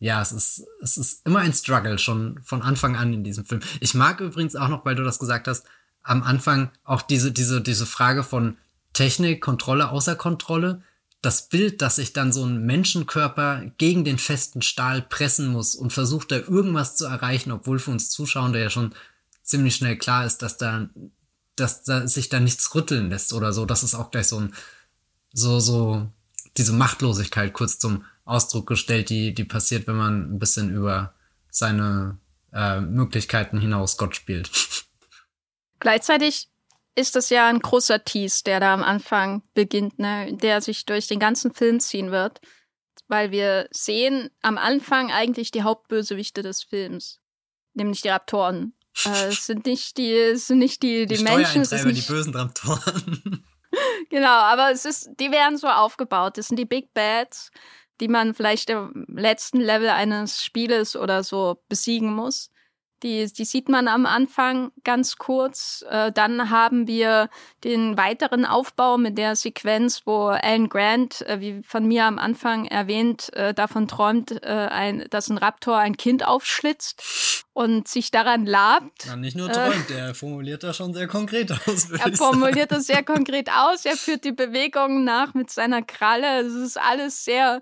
ja, 0.04 0.22
es 0.22 0.34
ist, 0.34 0.68
es 0.82 0.98
ist 0.98 1.26
immer 1.26 1.40
ein 1.40 1.54
Struggle 1.54 1.98
schon 1.98 2.38
von 2.44 2.62
Anfang 2.62 2.98
an 2.98 3.14
in 3.14 3.24
diesem 3.24 3.46
Film. 3.46 3.62
Ich 3.80 3.94
mag 3.94 4.20
übrigens 4.20 4.54
auch 4.58 4.68
noch, 4.68 4.84
weil 4.84 4.96
du 4.96 5.04
das 5.04 5.18
gesagt 5.18 5.48
hast, 5.48 5.66
am 6.02 6.24
Anfang 6.24 6.72
auch 6.84 7.02
diese, 7.02 7.32
diese, 7.32 7.62
diese 7.62 7.86
Frage 7.86 8.26
von 8.26 8.58
Technik, 8.92 9.42
Kontrolle, 9.42 9.92
außer 9.92 10.18
Kontrolle. 10.18 10.82
Das 11.22 11.48
Bild, 11.48 11.82
dass 11.82 11.96
sich 11.96 12.12
dann 12.12 12.34
so 12.34 12.44
ein 12.44 12.66
Menschenkörper 12.66 13.72
gegen 13.78 14.04
den 14.04 14.18
festen 14.18 14.62
Stahl 14.62 15.02
pressen 15.04 15.48
muss 15.48 15.74
und 15.74 15.94
versucht 15.94 16.34
da 16.34 16.36
irgendwas 16.36 16.98
zu 16.98 17.06
erreichen, 17.06 17.54
obwohl 17.54 17.80
für 17.80 17.92
uns 17.92 18.10
Zuschauer 18.10 18.54
ja 18.58 18.70
schon 18.70 18.94
ziemlich 19.42 19.78
schnell 19.78 19.98
klar 19.98 20.26
ist, 20.26 20.42
dass 20.42 20.58
da, 20.58 20.90
dass 21.56 21.84
da 21.84 22.10
sich 22.10 22.28
da 22.28 22.42
nichts 22.42 22.76
rütteln 22.76 23.10
lässt 23.10 23.32
oder 23.32 23.54
so. 23.54 23.66
Das 23.66 23.84
ist 23.84 23.96
auch 23.96 24.12
gleich 24.12 24.28
so 24.28 24.38
ein, 24.38 24.54
so, 25.32 25.62
so, 25.62 26.10
diese 26.58 26.74
Machtlosigkeit 26.74 27.54
kurz 27.54 27.80
zum 27.80 28.06
Ausdruck 28.26 28.68
gestellt, 28.68 29.10
die, 29.10 29.34
die 29.34 29.44
passiert, 29.44 29.88
wenn 29.88 29.98
man 29.98 30.34
ein 30.34 30.40
bisschen 30.40 30.74
über 30.74 31.14
seine 31.50 32.18
äh, 32.54 32.80
Möglichkeiten 32.80 33.60
hinaus 33.60 33.98
Gott 33.98 34.16
spielt. 34.16 34.50
Gleichzeitig 35.80 36.48
ist 36.96 37.16
das 37.16 37.30
ja 37.30 37.48
ein 37.48 37.60
großer 37.60 38.04
Tease, 38.04 38.44
der 38.46 38.60
da 38.60 38.74
am 38.74 38.84
Anfang 38.84 39.42
beginnt, 39.54 40.00
ne, 40.00 40.36
der 40.38 40.62
sich 40.62 40.86
durch 40.86 41.08
den 41.08 41.20
ganzen 41.20 41.54
Film 41.54 41.80
ziehen 41.80 42.12
wird, 42.12 42.40
weil 43.08 43.32
wir 43.32 43.68
sehen 43.72 44.30
am 44.42 44.58
Anfang 44.58 45.12
eigentlich 45.12 45.52
die 45.52 45.64
Hauptbösewichte 45.64 46.44
des 46.44 46.64
Films, 46.64 47.20
nämlich 47.74 48.02
die 48.02 48.10
Raptoren. 48.10 48.74
Äh, 49.06 49.28
es 49.30 49.48
sind 49.48 49.66
nicht 49.66 49.98
die, 49.98 50.12
es 50.12 50.48
sind 50.48 50.60
nicht 50.60 50.84
die, 50.84 51.08
die, 51.08 51.18
die 51.18 51.24
Menschen, 51.24 51.64
es 51.64 51.70
sind 51.72 51.86
nicht, 51.86 52.08
die 52.08 52.12
bösen 52.12 52.36
Raptoren. 52.36 53.44
Genau, 54.10 54.28
aber 54.28 54.72
es 54.72 54.86
ist, 54.86 55.10
die 55.20 55.32
werden 55.32 55.58
so 55.58 55.68
aufgebaut. 55.68 56.38
Das 56.38 56.48
sind 56.48 56.58
die 56.58 56.66
Big 56.66 56.94
Bads, 56.94 57.52
die 58.02 58.08
man 58.08 58.34
vielleicht 58.34 58.70
im 58.70 59.06
letzten 59.10 59.60
Level 59.60 59.90
eines 59.90 60.44
Spieles 60.44 60.96
oder 60.96 61.24
so 61.24 61.62
besiegen 61.70 62.14
muss. 62.14 62.50
Die, 63.04 63.32
die 63.32 63.46
sieht 63.46 63.70
man 63.70 63.88
am 63.88 64.06
Anfang 64.06 64.72
ganz 64.84 65.18
kurz. 65.18 65.84
Äh, 65.90 66.12
dann 66.12 66.50
haben 66.50 66.88
wir 66.88 67.30
den 67.64 67.98
weiteren 67.98 68.46
Aufbau 68.46 68.98
mit 68.98 69.18
der 69.18 69.36
Sequenz, 69.36 70.04
wo 70.06 70.28
Alan 70.28 70.70
Grant, 70.70 71.22
äh, 71.28 71.40
wie 71.40 71.62
von 71.64 71.86
mir 71.86 72.06
am 72.06 72.18
Anfang 72.18 72.66
erwähnt, 72.66 73.32
äh, 73.34 73.54
davon 73.54 73.88
träumt, 73.88 74.32
äh, 74.44 75.08
dass 75.10 75.30
ein 75.30 75.38
Raptor 75.38 75.78
ein 75.78 75.98
Kind 75.98 76.26
aufschlitzt 76.26 77.44
und 77.54 77.88
sich 77.88 78.10
daran 78.10 78.46
labt. 78.46 79.06
Ja, 79.06 79.16
nicht 79.16 79.36
nur 79.36 79.50
äh, 79.50 79.54
träumt, 79.54 79.90
der 79.90 80.16
formuliert 80.16 80.64
das 80.64 80.78
schon 80.78 80.94
sehr 80.94 81.08
konkret 81.08 81.52
aus. 81.52 81.92
Er 81.92 82.14
formuliert 82.14 82.72
das 82.72 82.88
sehr 82.88 83.04
konkret 83.04 83.50
aus. 83.50 83.86
Er 83.86 83.98
führt 83.98 84.24
die 84.24 84.32
Bewegungen 84.32 85.04
nach 85.04 85.34
mit 85.34 85.50
seiner 85.50 85.82
Kralle. 85.82 86.42
Es 86.42 86.54
ist 86.54 86.80
alles 86.80 87.24
sehr 87.26 87.62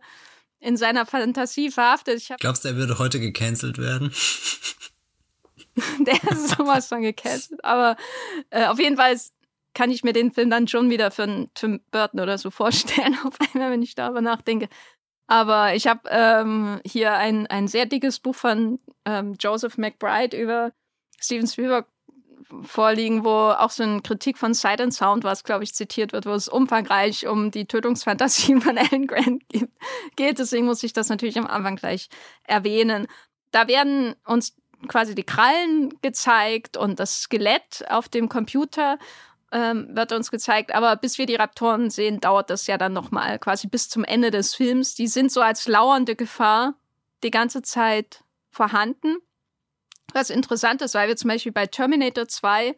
in 0.59 0.77
seiner 0.77 1.05
Fantasie 1.05 1.71
verhaftet. 1.71 2.17
Ich 2.17 2.31
Glaubst 2.39 2.63
du, 2.63 2.69
er 2.69 2.75
würde 2.75 2.99
heute 2.99 3.19
gecancelt 3.19 3.77
werden? 3.79 4.13
der 5.99 6.15
ist 6.31 6.49
sowas 6.49 6.87
von 6.87 7.01
gecancelt. 7.01 7.63
Aber 7.63 7.95
äh, 8.49 8.65
auf 8.65 8.79
jeden 8.79 8.97
Fall 8.97 9.17
kann 9.73 9.91
ich 9.91 10.03
mir 10.03 10.13
den 10.13 10.31
Film 10.31 10.49
dann 10.49 10.67
schon 10.67 10.89
wieder 10.89 11.11
für 11.11 11.23
einen 11.23 11.53
Tim 11.53 11.81
Burton 11.91 12.19
oder 12.19 12.37
so 12.37 12.51
vorstellen, 12.51 13.17
auf 13.25 13.35
einmal, 13.53 13.71
wenn 13.71 13.81
ich 13.81 13.95
darüber 13.95 14.21
nachdenke. 14.21 14.67
Aber 15.27 15.75
ich 15.75 15.87
habe 15.87 16.09
ähm, 16.09 16.81
hier 16.85 17.13
ein, 17.13 17.47
ein 17.47 17.67
sehr 17.67 17.85
dickes 17.85 18.19
Buch 18.19 18.35
von 18.35 18.79
ähm, 19.05 19.35
Joseph 19.39 19.77
McBride 19.77 20.35
über 20.35 20.73
Steven 21.19 21.47
Spielberg 21.47 21.87
vorliegen, 22.63 23.23
wo 23.23 23.29
auch 23.29 23.69
so 23.69 23.83
eine 23.83 24.01
Kritik 24.01 24.37
von 24.37 24.53
Sight 24.53 24.81
and 24.81 24.93
Sound, 24.93 25.23
was 25.23 25.43
glaube 25.43 25.63
ich 25.63 25.73
zitiert 25.73 26.11
wird, 26.11 26.25
wo 26.25 26.31
es 26.31 26.49
umfangreich 26.49 27.27
um 27.27 27.51
die 27.51 27.65
Tötungsfantasien 27.65 28.61
von 28.61 28.77
Alan 28.77 29.07
Grant 29.07 29.43
geht. 30.17 30.39
Deswegen 30.39 30.65
muss 30.65 30.83
ich 30.83 30.93
das 30.93 31.09
natürlich 31.09 31.37
am 31.37 31.47
Anfang 31.47 31.77
gleich 31.77 32.09
erwähnen. 32.43 33.07
Da 33.51 33.67
werden 33.67 34.15
uns 34.25 34.55
quasi 34.87 35.15
die 35.15 35.23
Krallen 35.23 35.93
gezeigt 36.01 36.77
und 36.77 36.99
das 36.99 37.21
Skelett 37.21 37.85
auf 37.89 38.09
dem 38.09 38.29
Computer 38.29 38.97
ähm, 39.51 39.95
wird 39.95 40.11
uns 40.11 40.31
gezeigt. 40.31 40.73
Aber 40.73 40.95
bis 40.95 41.17
wir 41.17 41.25
die 41.25 41.35
Raptoren 41.35 41.89
sehen, 41.89 42.19
dauert 42.19 42.49
das 42.49 42.67
ja 42.67 42.77
dann 42.77 42.93
nochmal 42.93 43.39
quasi 43.39 43.67
bis 43.67 43.89
zum 43.89 44.03
Ende 44.03 44.31
des 44.31 44.55
Films. 44.55 44.95
Die 44.95 45.07
sind 45.07 45.31
so 45.31 45.41
als 45.41 45.67
lauernde 45.67 46.15
Gefahr 46.15 46.75
die 47.23 47.31
ganze 47.31 47.61
Zeit 47.61 48.23
vorhanden. 48.49 49.17
Was 50.13 50.29
interessant 50.29 50.81
ist, 50.81 50.95
weil 50.95 51.07
wir 51.07 51.15
zum 51.15 51.29
Beispiel 51.29 51.51
bei 51.51 51.67
Terminator 51.67 52.27
2 52.27 52.75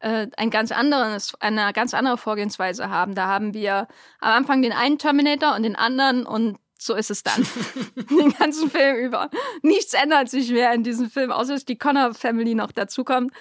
äh, 0.00 0.26
ein 0.36 0.50
ganz 0.50 0.72
anderes, 0.72 1.34
eine 1.40 1.72
ganz 1.72 1.94
andere 1.94 2.18
Vorgehensweise 2.18 2.90
haben. 2.90 3.14
Da 3.14 3.26
haben 3.26 3.54
wir 3.54 3.88
am 4.20 4.32
Anfang 4.32 4.62
den 4.62 4.72
einen 4.72 4.98
Terminator 4.98 5.54
und 5.54 5.62
den 5.62 5.76
anderen 5.76 6.26
und 6.26 6.58
so 6.78 6.94
ist 6.94 7.10
es 7.10 7.22
dann. 7.22 7.46
den 8.10 8.32
ganzen 8.32 8.70
Film 8.70 8.96
über. 8.96 9.30
Nichts 9.62 9.94
ändert 9.94 10.28
sich 10.28 10.50
mehr 10.50 10.72
in 10.72 10.82
diesem 10.82 11.10
Film, 11.10 11.30
außer 11.30 11.54
dass 11.54 11.64
die 11.64 11.78
Connor 11.78 12.14
Family 12.14 12.54
noch 12.54 12.72
dazukommt. 12.72 13.32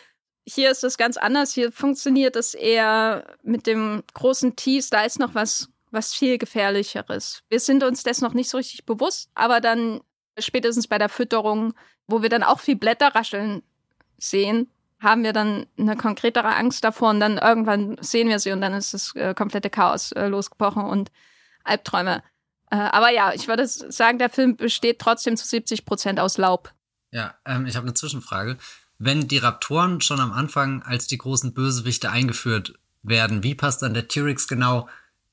Hier 0.48 0.72
ist 0.72 0.84
es 0.84 0.98
ganz 0.98 1.18
anders. 1.18 1.54
Hier 1.54 1.72
funktioniert 1.72 2.36
es 2.36 2.54
eher 2.54 3.36
mit 3.44 3.66
dem 3.68 4.04
großen 4.14 4.56
Tease. 4.56 4.90
Da 4.92 5.04
ist 5.04 5.20
noch 5.20 5.34
was, 5.34 5.70
was 5.92 6.14
viel 6.14 6.38
gefährlicheres. 6.38 7.42
Wir 7.50 7.60
sind 7.60 7.84
uns 7.84 8.04
dessen 8.04 8.24
noch 8.24 8.34
nicht 8.34 8.50
so 8.50 8.58
richtig 8.58 8.86
bewusst, 8.86 9.30
aber 9.34 9.60
dann 9.60 10.02
Spätestens 10.38 10.88
bei 10.88 10.98
der 10.98 11.10
Fütterung, 11.10 11.74
wo 12.08 12.22
wir 12.22 12.30
dann 12.30 12.44
auch 12.44 12.60
viel 12.60 12.76
Blätter 12.76 13.16
rascheln 13.16 13.64
sehen, 14.18 14.70
haben 15.00 15.24
wir 15.24 15.34
dann 15.34 15.68
eine 15.78 15.96
konkretere 15.96 16.56
Angst 16.56 16.84
davor 16.84 17.10
und 17.12 17.20
dann 17.20 17.38
irgendwann 17.38 17.98
sehen 18.02 18.28
wir 18.28 18.40
sie 18.40 18.52
und 18.52 18.62
dann 18.62 18.74
ist 18.74 18.94
das 18.94 19.16
äh, 19.16 19.34
komplette 19.34 19.70
Chaos 19.70 20.12
äh, 20.12 20.28
losgebrochen 20.28 20.84
und 20.84 21.12
Albträume. 21.64 22.24
Äh, 22.72 22.76
aber 22.76 23.12
ja, 23.12 23.34
ich 23.34 23.48
würde 23.48 23.68
sagen, 23.68 24.20
der 24.20 24.30
Film 24.30 24.56
besteht 24.56 25.00
trotzdem 25.00 25.38
zu 25.38 25.46
70 25.46 25.86
Prozent 25.86 26.20
aus 26.20 26.38
Laub. 26.38 26.74
Ja, 27.12 27.36
ähm, 27.46 27.66
ich 27.66 27.76
habe 27.76 27.86
eine 27.86 27.94
Zwischenfrage. 27.94 28.58
Wenn 28.98 29.28
die 29.28 29.38
Raptoren 29.38 30.02
schon 30.02 30.20
am 30.20 30.32
Anfang 30.32 30.82
als 30.84 31.08
die 31.08 31.18
großen 31.18 31.54
Bösewichte 31.54 32.10
eingeführt 32.10 32.74
werden, 33.04 33.44
wie 33.44 33.56
passt 33.56 33.82
dann 33.82 33.94
der 33.94 34.08
T-Rex 34.08 34.48
genau 34.48 34.88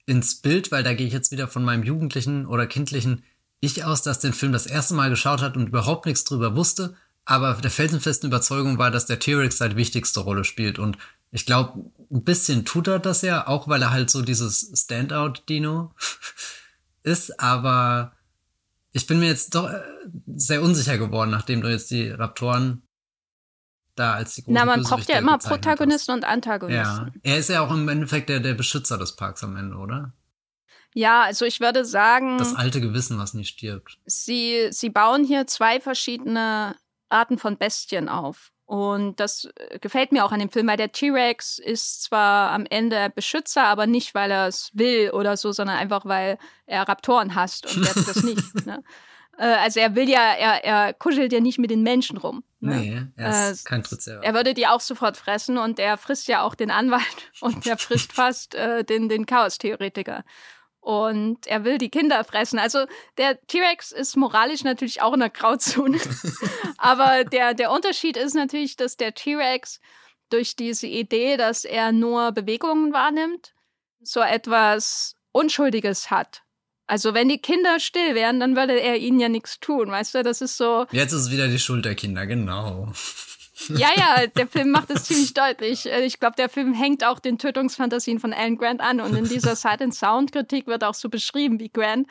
ins 0.05 0.41
Bild? 0.41 0.73
Weil 0.73 0.83
da 0.83 0.95
gehe 0.95 1.07
ich 1.07 1.13
jetzt 1.13 1.33
wieder 1.33 1.49
von 1.49 1.65
meinem 1.65 1.85
jugendlichen 1.85 2.47
oder 2.47 2.67
kindlichen 2.67 3.25
Ich 3.61 3.85
aus, 3.85 4.03
das 4.03 4.19
den 4.19 4.33
Film 4.33 4.53
das 4.53 4.67
erste 4.67 4.95
Mal 4.95 5.11
geschaut 5.11 5.41
hat 5.41 5.57
und 5.57 5.69
überhaupt 5.69 6.07
nichts 6.07 6.25
drüber 6.25 6.57
wusste 6.57 6.97
aber 7.25 7.55
der 7.55 7.71
felsenfesten 7.71 8.29
Überzeugung 8.29 8.79
war, 8.79 8.91
dass 8.91 9.07
der 9.07 9.19
T-Rex 9.19 9.59
seine 9.59 9.77
wichtigste 9.77 10.21
Rolle 10.21 10.45
spielt. 10.45 10.79
Und 10.79 10.99
ich 11.31 11.47
glaube, 11.47 11.91
ein 12.11 12.25
bisschen 12.25 12.65
tut 12.65 12.89
er 12.89 12.99
das 12.99 13.23
ja, 13.23 13.47
auch 13.47 13.69
weil 13.69 13.83
er 13.83 13.91
halt 13.91 14.11
so 14.11 14.23
dieses 14.23 14.73
Standout-Dino 14.75 15.95
ist. 17.03 17.39
Aber 17.41 18.13
ich 18.93 19.07
bin 19.07 19.19
mir 19.19 19.27
jetzt 19.29 19.55
doch 19.55 19.71
äh, 19.71 19.81
sehr 20.35 20.63
unsicher 20.63 20.99
geworden, 20.99 21.31
nachdem 21.31 21.61
du 21.63 21.69
jetzt 21.69 21.91
die 21.91 22.11
Raptoren 22.11 22.83
da 23.95 24.15
als 24.15 24.35
die 24.35 24.43
großen 24.43 24.55
Na, 24.55 24.65
man 24.65 24.83
braucht 24.83 25.09
ja 25.09 25.19
immer 25.19 25.39
Protagonisten 25.39 26.13
hast. 26.13 26.19
und 26.19 26.25
Antagonisten. 26.25 26.83
Ja, 26.85 27.13
er 27.23 27.39
ist 27.39 27.51
ja 27.51 27.61
auch 27.61 27.71
im 27.71 27.89
Endeffekt 27.89 28.29
der, 28.29 28.41
der 28.41 28.55
Beschützer 28.55 28.99
des 28.99 29.17
Parks 29.17 29.45
am 29.45 29.57
Ende, 29.57 29.77
oder? 29.77 30.13
Ja, 30.95 31.23
also 31.23 31.45
ich 31.45 31.61
würde 31.61 31.85
sagen. 31.85 32.39
Das 32.39 32.55
alte 32.55 32.81
Gewissen, 32.81 33.19
was 33.19 33.35
nicht 33.35 33.49
stirbt. 33.49 33.99
Sie, 34.05 34.69
sie 34.71 34.91
bauen 34.91 35.25
hier 35.25 35.47
zwei 35.47 35.81
verschiedene 35.81 36.77
Arten 37.09 37.39
von 37.39 37.57
Bestien 37.57 38.09
auf. 38.09 38.52
Und 38.65 39.21
das 39.21 39.49
äh, 39.57 39.79
gefällt 39.79 40.13
mir 40.13 40.25
auch 40.25 40.33
an 40.33 40.41
dem 40.41 40.51
Film, 40.51 40.67
weil 40.67 40.77
der 40.77 40.93
T-Rex 40.93 41.59
ist 41.59 42.05
zwar 42.05 42.51
am 42.53 42.65
Ende 42.67 43.11
Beschützer, 43.15 43.65
aber 43.65 43.87
nicht, 43.87 44.15
weil 44.15 44.31
er 44.31 44.47
es 44.47 44.71
will 44.73 45.11
oder 45.11 45.37
so, 45.37 45.53
sondern 45.53 45.77
einfach, 45.77 46.05
weil 46.05 46.39
er 46.67 46.89
Raptoren 46.89 47.35
hasst 47.35 47.75
und 47.75 47.87
er 47.87 47.95
tut 47.95 48.09
das 48.09 48.23
nicht. 48.23 48.43
Ne? 48.67 48.83
Äh, 49.39 49.45
also 49.45 49.81
er 49.81 49.95
will 49.95 50.09
ja, 50.09 50.33
er, 50.35 50.65
er 50.65 50.95
kuschelt 50.95 51.33
ja 51.33 51.41
nicht 51.41 51.59
mit 51.59 51.71
den 51.71 51.83
Menschen 51.83 52.17
rum. 52.17 52.45
Ne? 52.61 52.77
Nee, 52.77 53.07
er 53.17 53.51
ist 53.51 53.67
äh, 53.67 53.69
kein 53.69 53.83
Triceratops. 53.83 54.27
Er 54.27 54.35
würde 54.35 54.55
die 54.55 54.67
auch 54.67 54.81
sofort 54.81 55.17
fressen 55.17 55.59
und 55.59 55.79
er 55.79 55.97
frisst 55.97 56.29
ja 56.29 56.43
auch 56.43 56.55
den 56.55 56.71
Anwalt 56.71 57.03
und 57.41 57.67
er 57.67 57.79
frisst 57.79 58.13
fast 58.13 58.55
äh, 58.55 58.85
den, 58.85 59.09
den 59.09 59.27
Chaos-Theoretiker 59.27 60.25
und 60.83 61.47
er 61.47 61.65
will 61.65 61.79
die 61.79 61.91
Kinder 61.91 62.25
fressen. 62.25 62.59
Also 62.59 62.87
der 63.17 63.41
T-Rex 63.47 63.93
ist 63.93 64.17
moralisch 64.17 64.65
natürlich 64.65 65.01
auch 65.01 65.15
in 65.15 65.21
der 65.21 65.31
Grauzone. 65.31 65.99
Aber 66.77 67.25
der, 67.25 67.55
der 67.55 67.71
Unterschied 67.71 68.17
ist 68.17 68.35
natürlich, 68.35 68.77
dass 68.77 68.97
der 68.97 69.15
T-Rex 69.15 69.79
durch 70.29 70.57
diese 70.57 70.89
Idee, 70.89 71.37
dass 71.37 71.65
er 71.65 71.93
nur 71.93 72.33
Bewegungen 72.33 72.93
wahrnimmt, 72.93 73.55
so 74.03 74.21
etwas 74.21 75.15
Unschuldiges 75.31 76.11
hat. 76.11 76.43
Also 76.89 77.15
wenn 77.15 77.29
die 77.29 77.39
Kinder 77.39 77.79
still 77.79 78.17
wären, 78.17 78.41
dann 78.41 78.57
würde 78.57 78.79
er 78.79 78.99
ihnen 78.99 79.21
ja 79.21 79.29
nichts 79.29 79.61
tun, 79.61 79.89
weißt 79.89 80.17
du? 80.17 80.25
Das 80.25 80.41
ist 80.41 80.57
so. 80.57 80.87
Jetzt 80.91 81.13
ist 81.13 81.23
es 81.23 81.31
wieder 81.31 81.47
die 81.47 81.61
Schuld 81.61 81.85
der 81.85 81.95
Kinder, 81.95 82.27
genau. 82.27 82.93
Ja, 83.69 83.89
ja, 83.97 84.27
der 84.27 84.47
Film 84.47 84.71
macht 84.71 84.91
es 84.91 85.05
ziemlich 85.05 85.35
deutlich. 85.35 85.87
Äh, 85.87 86.05
ich 86.05 86.21
glaube, 86.21 86.37
der 86.37 86.49
Film 86.49 86.75
hängt 86.75 87.05
auch 87.05 87.19
den 87.19 87.39
Tötungsfantasien 87.39 88.19
von 88.21 88.33
Alan 88.33 88.57
Grant 88.57 88.81
an. 88.81 89.01
Und 89.01 89.17
in 89.17 89.25
dieser 89.25 89.57
Silent 89.57 89.95
Sound 89.95 90.33
Kritik 90.33 90.67
wird 90.67 90.85
auch 90.85 90.95
so 90.95 91.09
beschrieben, 91.09 91.61
wie 91.61 91.71
Grant 91.71 92.07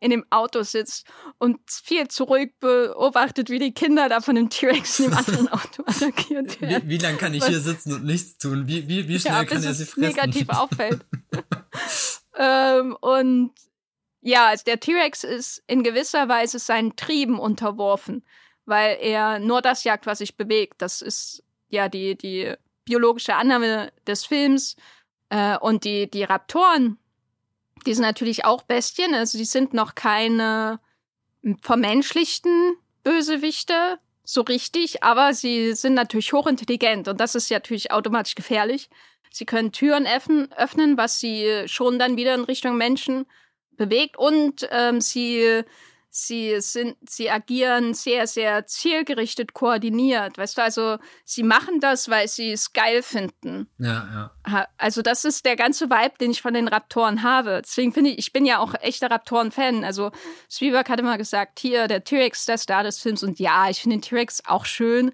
in 0.00 0.10
dem 0.10 0.24
Auto 0.30 0.62
sitzt 0.62 1.06
und 1.38 1.58
viel 1.68 2.08
zu 2.08 2.24
ruhig 2.24 2.52
beobachtet, 2.60 3.50
wie 3.50 3.58
die 3.58 3.72
Kinder 3.72 4.08
da 4.08 4.20
von 4.20 4.36
dem 4.36 4.48
T-Rex 4.48 5.00
in 5.00 5.10
dem 5.10 5.18
anderen 5.18 5.48
Auto 5.52 5.82
attackiert 5.86 6.60
werden. 6.60 6.88
Wie, 6.88 6.90
wie 6.90 6.98
lange 6.98 7.16
kann 7.18 7.34
ich 7.34 7.44
hier 7.44 7.60
sitzen 7.60 7.92
und 7.92 8.04
nichts 8.04 8.38
tun? 8.38 8.68
Wie, 8.68 8.88
wie, 8.88 9.08
wie 9.08 9.18
schnell 9.18 9.34
ja, 9.34 9.44
kann 9.44 9.62
er 9.62 9.74
sie 9.74 9.86
fressen? 9.86 10.08
negativ 10.08 10.48
auffällt. 10.50 11.04
ähm, 12.36 12.96
und 13.00 13.50
ja, 14.20 14.48
also 14.48 14.64
der 14.64 14.78
T-Rex 14.78 15.24
ist 15.24 15.62
in 15.66 15.82
gewisser 15.82 16.28
Weise 16.28 16.58
seinen 16.58 16.94
Trieben 16.96 17.38
unterworfen 17.38 18.24
weil 18.68 18.98
er 19.00 19.38
nur 19.38 19.62
das 19.62 19.84
jagt, 19.84 20.06
was 20.06 20.18
sich 20.18 20.36
bewegt. 20.36 20.82
Das 20.82 21.02
ist 21.02 21.42
ja 21.70 21.88
die, 21.88 22.16
die 22.16 22.54
biologische 22.84 23.34
Annahme 23.34 23.92
des 24.06 24.24
Films. 24.24 24.76
Äh, 25.30 25.58
und 25.58 25.84
die, 25.84 26.10
die 26.10 26.24
Raptoren, 26.24 26.98
die 27.86 27.94
sind 27.94 28.04
natürlich 28.04 28.44
auch 28.44 28.62
Bestien. 28.62 29.14
Also 29.14 29.38
die 29.38 29.44
sind 29.44 29.74
noch 29.74 29.94
keine 29.94 30.80
vermenschlichten 31.62 32.74
Bösewichte, 33.02 33.98
so 34.24 34.42
richtig, 34.42 35.02
aber 35.02 35.32
sie 35.32 35.72
sind 35.72 35.94
natürlich 35.94 36.32
hochintelligent 36.32 37.08
und 37.08 37.18
das 37.20 37.34
ist 37.34 37.48
ja 37.48 37.56
natürlich 37.56 37.90
automatisch 37.92 38.34
gefährlich. 38.34 38.90
Sie 39.30 39.46
können 39.46 39.72
Türen 39.72 40.06
öffnen, 40.06 40.96
was 40.98 41.20
sie 41.20 41.62
schon 41.66 41.98
dann 41.98 42.16
wieder 42.16 42.34
in 42.34 42.44
Richtung 42.44 42.76
Menschen 42.76 43.24
bewegt 43.76 44.18
und 44.18 44.68
ähm, 44.70 45.00
sie 45.00 45.64
sie 46.10 46.60
sind, 46.60 46.96
sie 47.08 47.30
agieren 47.30 47.94
sehr, 47.94 48.26
sehr 48.26 48.66
zielgerichtet 48.66 49.52
koordiniert. 49.52 50.38
Weißt 50.38 50.58
du, 50.58 50.62
also 50.62 50.98
sie 51.24 51.42
machen 51.42 51.80
das, 51.80 52.08
weil 52.08 52.28
sie 52.28 52.52
es 52.52 52.72
geil 52.72 53.02
finden. 53.02 53.68
Ja, 53.78 54.30
ja. 54.46 54.68
Also 54.78 55.02
das 55.02 55.24
ist 55.24 55.44
der 55.44 55.56
ganze 55.56 55.90
Vibe, 55.90 56.18
den 56.18 56.30
ich 56.30 56.42
von 56.42 56.54
den 56.54 56.68
Raptoren 56.68 57.22
habe. 57.22 57.60
Deswegen 57.62 57.92
finde 57.92 58.10
ich, 58.10 58.18
ich 58.18 58.32
bin 58.32 58.46
ja 58.46 58.58
auch 58.58 58.74
echter 58.80 59.10
Raptoren-Fan. 59.10 59.84
Also 59.84 60.10
Spielberg 60.50 60.88
hat 60.88 61.00
immer 61.00 61.18
gesagt, 61.18 61.60
hier, 61.60 61.88
der 61.88 62.04
T-Rex, 62.04 62.46
der 62.46 62.58
Star 62.58 62.82
des 62.82 63.00
Films. 63.00 63.22
Und 63.22 63.38
ja, 63.38 63.68
ich 63.68 63.80
finde 63.80 63.96
den 63.96 64.02
T-Rex 64.02 64.42
auch 64.46 64.64
schön. 64.64 65.12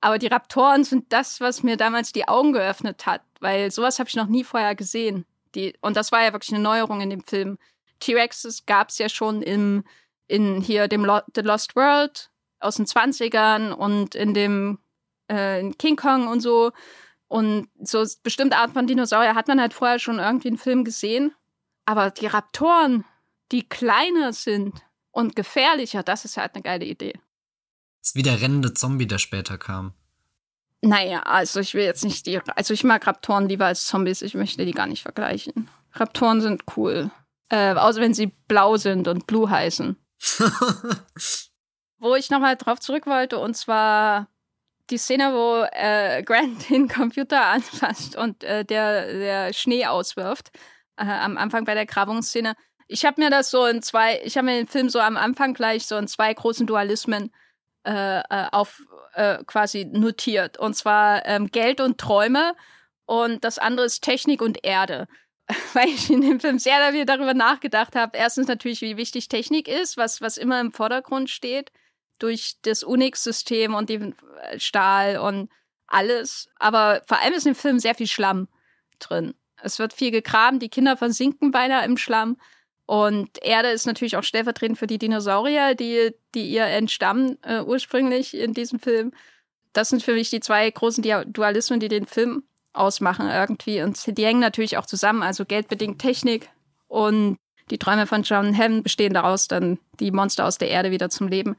Aber 0.00 0.18
die 0.18 0.26
Raptoren 0.26 0.84
sind 0.84 1.12
das, 1.12 1.40
was 1.40 1.62
mir 1.62 1.76
damals 1.76 2.12
die 2.12 2.28
Augen 2.28 2.52
geöffnet 2.52 3.06
hat. 3.06 3.22
Weil 3.40 3.70
sowas 3.70 3.98
habe 3.98 4.08
ich 4.08 4.16
noch 4.16 4.28
nie 4.28 4.44
vorher 4.44 4.74
gesehen. 4.74 5.24
Die, 5.54 5.74
und 5.80 5.96
das 5.96 6.12
war 6.12 6.22
ja 6.22 6.32
wirklich 6.32 6.52
eine 6.52 6.62
Neuerung 6.62 7.00
in 7.00 7.10
dem 7.10 7.24
Film. 7.24 7.58
T-Rexes 8.00 8.66
gab 8.66 8.90
es 8.90 8.98
ja 8.98 9.08
schon 9.08 9.40
im 9.40 9.84
in 10.26 10.60
hier 10.60 10.88
dem 10.88 11.04
Lo 11.04 11.20
The 11.34 11.42
Lost 11.42 11.76
World 11.76 12.30
aus 12.60 12.76
den 12.76 12.86
20ern 12.86 13.72
und 13.72 14.14
in 14.14 14.34
dem 14.34 14.78
äh, 15.30 15.60
in 15.60 15.76
King 15.78 15.96
Kong 15.96 16.28
und 16.28 16.40
so. 16.40 16.72
Und 17.28 17.68
so 17.80 18.04
bestimmte 18.22 18.56
Art 18.56 18.72
von 18.72 18.86
Dinosaurier 18.86 19.34
hat 19.34 19.48
man 19.48 19.60
halt 19.60 19.74
vorher 19.74 19.98
schon 19.98 20.18
irgendwie 20.18 20.48
in 20.48 20.58
Film 20.58 20.84
gesehen. 20.84 21.34
Aber 21.84 22.10
die 22.10 22.26
Raptoren, 22.26 23.04
die 23.52 23.68
kleiner 23.68 24.32
sind 24.32 24.82
und 25.10 25.36
gefährlicher, 25.36 26.02
das 26.02 26.24
ist 26.24 26.36
halt 26.36 26.54
eine 26.54 26.62
geile 26.62 26.84
Idee. 26.84 27.14
Das 28.00 28.10
ist 28.10 28.14
wie 28.14 28.22
der 28.22 28.40
rennende 28.40 28.74
Zombie, 28.74 29.06
der 29.06 29.18
später 29.18 29.58
kam. 29.58 29.92
Naja, 30.82 31.22
also 31.22 31.58
ich 31.60 31.74
will 31.74 31.84
jetzt 31.84 32.04
nicht 32.04 32.26
die. 32.26 32.40
Also 32.54 32.74
ich 32.74 32.84
mag 32.84 33.06
Raptoren 33.06 33.48
lieber 33.48 33.66
als 33.66 33.86
Zombies, 33.86 34.22
ich 34.22 34.34
möchte 34.34 34.64
die 34.64 34.72
gar 34.72 34.86
nicht 34.86 35.02
vergleichen. 35.02 35.68
Raptoren 35.92 36.40
sind 36.40 36.62
cool. 36.76 37.10
Äh, 37.48 37.74
außer 37.74 38.00
wenn 38.00 38.14
sie 38.14 38.32
blau 38.48 38.76
sind 38.76 39.08
und 39.08 39.26
blue 39.26 39.48
heißen. 39.48 39.96
wo 41.98 42.14
ich 42.14 42.30
nochmal 42.30 42.56
drauf 42.56 42.80
zurück 42.80 43.06
wollte, 43.06 43.38
und 43.38 43.56
zwar 43.56 44.28
die 44.90 44.98
Szene, 44.98 45.32
wo 45.32 45.66
äh, 45.72 46.22
Grant 46.22 46.68
den 46.70 46.88
Computer 46.88 47.44
anfasst 47.44 48.16
und 48.16 48.44
äh, 48.44 48.64
der, 48.64 49.12
der 49.12 49.52
Schnee 49.52 49.86
auswirft, 49.86 50.50
äh, 50.96 51.04
am 51.04 51.36
Anfang 51.36 51.64
bei 51.64 51.74
der 51.74 51.86
Grabungsszene. 51.86 52.54
Ich 52.88 53.04
habe 53.04 53.20
mir 53.20 53.30
das 53.30 53.50
so 53.50 53.66
in 53.66 53.82
zwei, 53.82 54.20
ich 54.22 54.36
habe 54.36 54.46
mir 54.46 54.56
den 54.56 54.68
Film 54.68 54.88
so 54.88 55.00
am 55.00 55.16
Anfang 55.16 55.54
gleich 55.54 55.86
so 55.86 55.96
in 55.96 56.06
zwei 56.06 56.32
großen 56.32 56.66
Dualismen 56.66 57.32
äh, 57.84 58.20
äh, 58.20 58.46
auf 58.52 58.82
äh, 59.14 59.42
quasi 59.44 59.84
notiert. 59.84 60.58
Und 60.58 60.74
zwar 60.74 61.26
ähm, 61.26 61.48
Geld 61.48 61.80
und 61.80 61.98
Träume 61.98 62.54
und 63.06 63.44
das 63.44 63.58
andere 63.58 63.86
ist 63.86 64.02
Technik 64.02 64.40
und 64.40 64.64
Erde. 64.64 65.08
weil 65.74 65.88
ich 65.88 66.10
in 66.10 66.22
dem 66.22 66.40
Film 66.40 66.58
sehr 66.58 67.04
darüber 67.04 67.34
nachgedacht 67.34 67.94
habe. 67.94 68.16
Erstens 68.16 68.48
natürlich, 68.48 68.80
wie 68.80 68.96
wichtig 68.96 69.28
Technik 69.28 69.68
ist, 69.68 69.96
was, 69.96 70.20
was 70.20 70.36
immer 70.36 70.60
im 70.60 70.72
Vordergrund 70.72 71.30
steht, 71.30 71.70
durch 72.18 72.56
das 72.62 72.82
Unix-System 72.82 73.74
und 73.74 73.88
den 73.88 74.14
äh, 74.42 74.58
Stahl 74.58 75.18
und 75.18 75.50
alles. 75.86 76.48
Aber 76.56 77.02
vor 77.06 77.20
allem 77.20 77.34
ist 77.34 77.46
im 77.46 77.54
Film 77.54 77.78
sehr 77.78 77.94
viel 77.94 78.08
Schlamm 78.08 78.48
drin. 78.98 79.34
Es 79.62 79.78
wird 79.78 79.92
viel 79.92 80.10
gegraben, 80.10 80.58
die 80.58 80.68
Kinder 80.68 80.96
versinken 80.96 81.50
beinahe 81.50 81.84
im 81.84 81.96
Schlamm. 81.96 82.36
Und 82.86 83.42
Erde 83.42 83.70
ist 83.70 83.86
natürlich 83.86 84.16
auch 84.16 84.22
stellvertretend 84.22 84.78
für 84.78 84.86
die 84.86 84.98
Dinosaurier, 84.98 85.74
die, 85.74 86.12
die 86.34 86.48
ihr 86.48 86.64
entstammen 86.64 87.38
äh, 87.42 87.60
ursprünglich 87.60 88.36
in 88.36 88.54
diesem 88.54 88.78
Film. 88.78 89.12
Das 89.72 89.88
sind 89.88 90.02
für 90.02 90.14
mich 90.14 90.30
die 90.30 90.40
zwei 90.40 90.70
großen 90.70 91.04
Dualismen, 91.26 91.80
die 91.80 91.88
den 91.88 92.06
Film 92.06 92.44
ausmachen 92.76 93.28
irgendwie. 93.28 93.82
Und 93.82 94.16
die 94.18 94.24
hängen 94.24 94.40
natürlich 94.40 94.76
auch 94.76 94.86
zusammen, 94.86 95.22
also 95.22 95.44
geldbedingt 95.44 96.00
Technik 96.00 96.50
und 96.88 97.36
die 97.70 97.78
Träume 97.78 98.06
von 98.06 98.22
John 98.22 98.56
Hamm 98.56 98.82
bestehen 98.82 99.14
daraus, 99.14 99.48
dann 99.48 99.78
die 99.98 100.12
Monster 100.12 100.44
aus 100.44 100.58
der 100.58 100.68
Erde 100.68 100.92
wieder 100.92 101.10
zum 101.10 101.26
Leben 101.28 101.56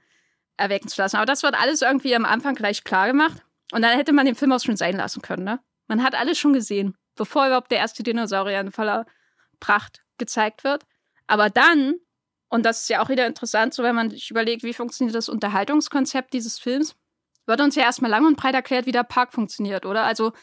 erwecken 0.55 0.87
zu 0.87 1.01
lassen. 1.01 1.17
Aber 1.17 1.25
das 1.25 1.43
wird 1.43 1.59
alles 1.59 1.81
irgendwie 1.81 2.15
am 2.15 2.25
Anfang 2.25 2.55
gleich 2.55 2.83
klar 2.83 3.07
gemacht. 3.07 3.43
Und 3.73 3.81
dann 3.81 3.97
hätte 3.97 4.13
man 4.13 4.25
den 4.25 4.35
Film 4.35 4.53
auch 4.53 4.61
schon 4.61 4.77
sein 4.77 4.95
lassen 4.95 5.21
können, 5.21 5.43
ne? 5.43 5.59
Man 5.87 6.03
hat 6.03 6.15
alles 6.15 6.37
schon 6.37 6.53
gesehen, 6.53 6.95
bevor 7.15 7.47
überhaupt 7.47 7.71
der 7.71 7.79
erste 7.79 8.03
Dinosaurier 8.03 8.59
in 8.61 8.71
voller 8.71 9.05
Pracht 9.59 10.01
gezeigt 10.17 10.63
wird. 10.63 10.83
Aber 11.27 11.49
dann 11.49 11.95
Und 12.49 12.65
das 12.65 12.81
ist 12.81 12.89
ja 12.89 13.01
auch 13.01 13.09
wieder 13.09 13.27
interessant, 13.27 13.73
so 13.73 13.83
wenn 13.83 13.95
man 13.95 14.09
sich 14.09 14.31
überlegt, 14.31 14.63
wie 14.63 14.73
funktioniert 14.73 15.15
das 15.15 15.29
Unterhaltungskonzept 15.29 16.33
dieses 16.33 16.59
Films. 16.59 16.95
Wird 17.45 17.61
uns 17.61 17.75
ja 17.75 17.83
erstmal 17.83 18.11
lang 18.11 18.25
und 18.25 18.37
breit 18.37 18.55
erklärt, 18.55 18.85
wie 18.85 18.91
der 18.91 19.03
Park 19.03 19.33
funktioniert, 19.33 19.85
oder? 19.85 20.03
Also 20.03 20.33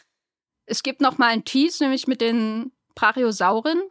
es 0.65 0.83
gibt 0.83 1.01
noch 1.01 1.17
mal 1.17 1.27
einen 1.27 1.45
Tease, 1.45 1.83
nämlich 1.83 2.07
mit 2.07 2.21
den 2.21 2.71
Brachiosauren. 2.95 3.81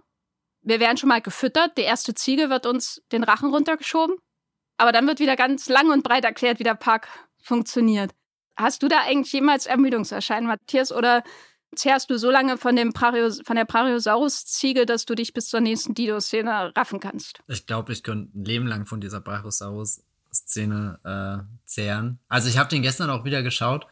Wir 0.62 0.80
werden 0.80 0.96
schon 0.96 1.08
mal 1.08 1.20
gefüttert. 1.20 1.76
Die 1.76 1.82
erste 1.82 2.14
Ziege 2.14 2.50
wird 2.50 2.66
uns 2.66 3.02
den 3.12 3.22
Rachen 3.22 3.50
runtergeschoben. 3.50 4.16
Aber 4.76 4.92
dann 4.92 5.06
wird 5.06 5.20
wieder 5.20 5.36
ganz 5.36 5.68
lang 5.68 5.90
und 5.90 6.02
breit 6.02 6.24
erklärt, 6.24 6.58
wie 6.58 6.64
der 6.64 6.74
Park 6.74 7.08
funktioniert. 7.42 8.12
Hast 8.56 8.82
du 8.82 8.88
da 8.88 9.02
eigentlich 9.02 9.32
jemals 9.32 9.66
Ermüdungserscheinungen, 9.66 10.48
Matthias, 10.48 10.90
oder 10.92 11.22
zehrst 11.76 12.10
du 12.10 12.18
so 12.18 12.30
lange 12.30 12.56
von, 12.56 12.76
dem 12.76 12.92
Prarios, 12.92 13.40
von 13.44 13.56
der 13.56 13.64
Brachiosaurus-Ziege, 13.64 14.86
dass 14.86 15.04
du 15.04 15.14
dich 15.14 15.32
bis 15.32 15.48
zur 15.48 15.60
nächsten 15.60 15.94
Dido-Szene 15.94 16.72
raffen 16.76 17.00
kannst? 17.00 17.40
Ich 17.46 17.66
glaube, 17.66 17.92
ich 17.92 18.02
könnte 18.02 18.36
ein 18.38 18.44
Leben 18.44 18.66
lang 18.66 18.86
von 18.86 19.00
dieser 19.00 19.20
Brachiosaurus-Szene 19.20 20.98
äh, 21.04 21.66
zehren. 21.66 22.20
Also 22.28 22.48
ich 22.48 22.58
habe 22.58 22.70
den 22.70 22.82
gestern 22.82 23.10
auch 23.10 23.24
wieder 23.24 23.42
geschaut 23.42 23.86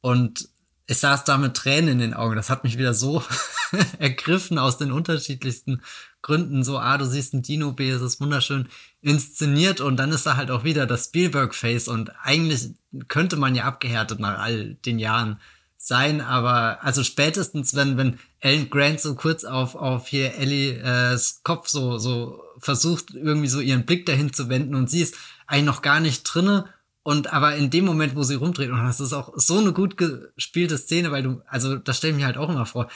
und 0.00 0.48
ich 0.86 0.98
saß 0.98 1.24
da 1.24 1.38
mit 1.38 1.54
Tränen 1.54 1.92
in 1.92 1.98
den 1.98 2.14
Augen. 2.14 2.36
Das 2.36 2.50
hat 2.50 2.64
mich 2.64 2.76
wieder 2.78 2.94
so 2.94 3.22
ergriffen 3.98 4.58
aus 4.58 4.76
den 4.76 4.92
unterschiedlichsten 4.92 5.82
Gründen. 6.20 6.62
So, 6.62 6.78
ah, 6.78 6.98
du 6.98 7.06
siehst 7.06 7.34
ein 7.34 7.42
Dino, 7.42 7.72
B, 7.72 7.90
es 7.90 8.02
ist 8.02 8.20
wunderschön 8.20 8.68
inszeniert 9.00 9.80
und 9.80 9.96
dann 9.96 10.12
ist 10.12 10.26
da 10.26 10.36
halt 10.36 10.50
auch 10.50 10.64
wieder 10.64 10.86
das 10.86 11.06
Spielberg-Face 11.06 11.88
und 11.88 12.12
eigentlich 12.22 12.70
könnte 13.08 13.36
man 13.36 13.54
ja 13.54 13.64
abgehärtet 13.64 14.20
nach 14.20 14.38
all 14.38 14.74
den 14.74 14.98
Jahren 14.98 15.40
sein, 15.76 16.22
aber 16.22 16.82
also 16.82 17.04
spätestens, 17.04 17.74
wenn, 17.74 17.98
wenn 17.98 18.18
Alan 18.42 18.70
Grant 18.70 19.00
so 19.00 19.14
kurz 19.14 19.44
auf, 19.44 19.74
auf 19.74 20.06
hier 20.08 20.34
Ellies 20.34 21.40
Kopf 21.44 21.68
so, 21.68 21.98
so 21.98 22.42
versucht, 22.58 23.14
irgendwie 23.14 23.48
so 23.48 23.60
ihren 23.60 23.84
Blick 23.84 24.06
dahin 24.06 24.32
zu 24.32 24.48
wenden 24.48 24.74
und 24.74 24.88
sie 24.88 25.02
ist 25.02 25.14
eigentlich 25.46 25.66
noch 25.66 25.82
gar 25.82 26.00
nicht 26.00 26.22
drinne 26.22 26.66
und 27.04 27.32
aber 27.32 27.54
in 27.54 27.68
dem 27.68 27.84
Moment, 27.84 28.16
wo 28.16 28.22
sie 28.22 28.34
rumdreht, 28.34 28.70
und 28.70 28.78
das 28.78 28.98
ist 28.98 29.12
auch 29.12 29.34
so 29.36 29.58
eine 29.58 29.72
gut 29.72 29.96
gespielte 29.98 30.78
Szene, 30.78 31.12
weil 31.12 31.22
du, 31.22 31.42
also 31.46 31.76
das 31.76 31.98
stelle 31.98 32.14
ich 32.14 32.18
mir 32.18 32.26
halt 32.26 32.38
auch 32.38 32.48
immer 32.48 32.64
vor, 32.64 32.88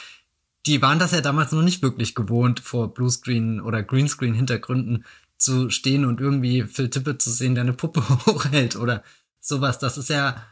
die 0.64 0.80
waren 0.80 0.98
das 0.98 1.12
ja 1.12 1.20
damals 1.20 1.52
noch 1.52 1.62
nicht 1.62 1.82
wirklich 1.82 2.14
gewohnt, 2.14 2.60
vor 2.60 2.94
Bluescreen 2.94 3.60
oder 3.60 3.82
Greenscreen 3.82 4.32
Hintergründen 4.32 5.04
zu 5.36 5.68
stehen 5.68 6.06
und 6.06 6.20
irgendwie 6.20 6.64
Phil 6.64 6.88
Tippett 6.88 7.20
zu 7.20 7.30
sehen, 7.30 7.54
der 7.54 7.62
eine 7.62 7.74
Puppe 7.74 8.02
hochhält 8.26 8.76
oder 8.76 9.02
sowas. 9.40 9.78
Das 9.78 9.98
ist 9.98 10.08
ja, 10.08 10.42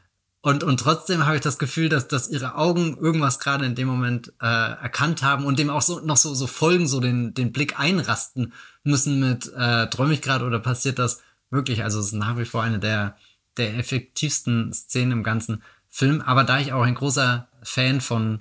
und, 0.43 0.63
und 0.63 0.79
trotzdem 0.79 1.25
habe 1.25 1.37
ich 1.37 1.43
das 1.43 1.59
Gefühl, 1.59 1.89
dass, 1.89 2.09
dass 2.09 2.29
ihre 2.29 2.57
Augen 2.57 2.99
irgendwas 2.99 3.39
gerade 3.39 3.65
in 3.65 3.75
dem 3.75 3.89
Moment 3.89 4.35
äh, 4.43 4.47
erkannt 4.47 5.23
haben 5.23 5.47
und 5.47 5.59
dem 5.59 5.71
auch 5.71 5.83
so 5.83 6.01
noch 6.01 6.19
so, 6.19 6.35
so 6.35 6.47
folgen, 6.47 6.87
so 6.87 7.01
den, 7.01 7.33
den 7.33 7.53
Blick 7.53 7.81
einrasten 7.81 8.53
müssen 8.85 9.19
mit, 9.19 9.51
äh, 9.57 9.89
träume 9.89 10.13
ich 10.13 10.21
gerade 10.21 10.45
oder 10.45 10.61
passiert 10.61 10.99
das 10.99 11.23
wirklich? 11.51 11.83
Also 11.83 12.01
es 12.01 12.07
ist 12.07 12.13
nach 12.13 12.37
wie 12.37 12.45
vor 12.45 12.63
eine 12.63 12.79
der 12.79 13.17
der 13.57 13.77
effektivsten 13.77 14.73
Szenen 14.73 15.13
im 15.13 15.23
ganzen 15.23 15.63
Film. 15.89 16.21
Aber 16.21 16.45
da 16.45 16.61
ich 16.61 16.73
auch 16.73 16.83
ein 16.83 16.95
großer 16.95 17.49
Fan 17.63 18.01
von 18.01 18.41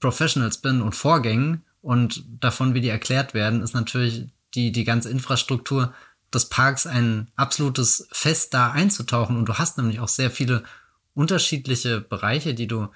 Professionals 0.00 0.58
bin 0.58 0.82
und 0.82 0.94
Vorgängen 0.94 1.62
und 1.80 2.24
davon, 2.40 2.74
wie 2.74 2.80
die 2.80 2.88
erklärt 2.88 3.34
werden, 3.34 3.62
ist 3.62 3.74
natürlich 3.74 4.26
die, 4.54 4.72
die 4.72 4.84
ganze 4.84 5.10
Infrastruktur 5.10 5.94
des 6.32 6.48
Parks 6.48 6.86
ein 6.86 7.28
absolutes 7.36 8.08
Fest, 8.12 8.54
da 8.54 8.70
einzutauchen. 8.70 9.36
Und 9.36 9.48
du 9.48 9.54
hast 9.54 9.78
nämlich 9.78 10.00
auch 10.00 10.08
sehr 10.08 10.30
viele 10.30 10.64
unterschiedliche 11.14 12.00
Bereiche, 12.00 12.54
die 12.54 12.66
du 12.66 12.88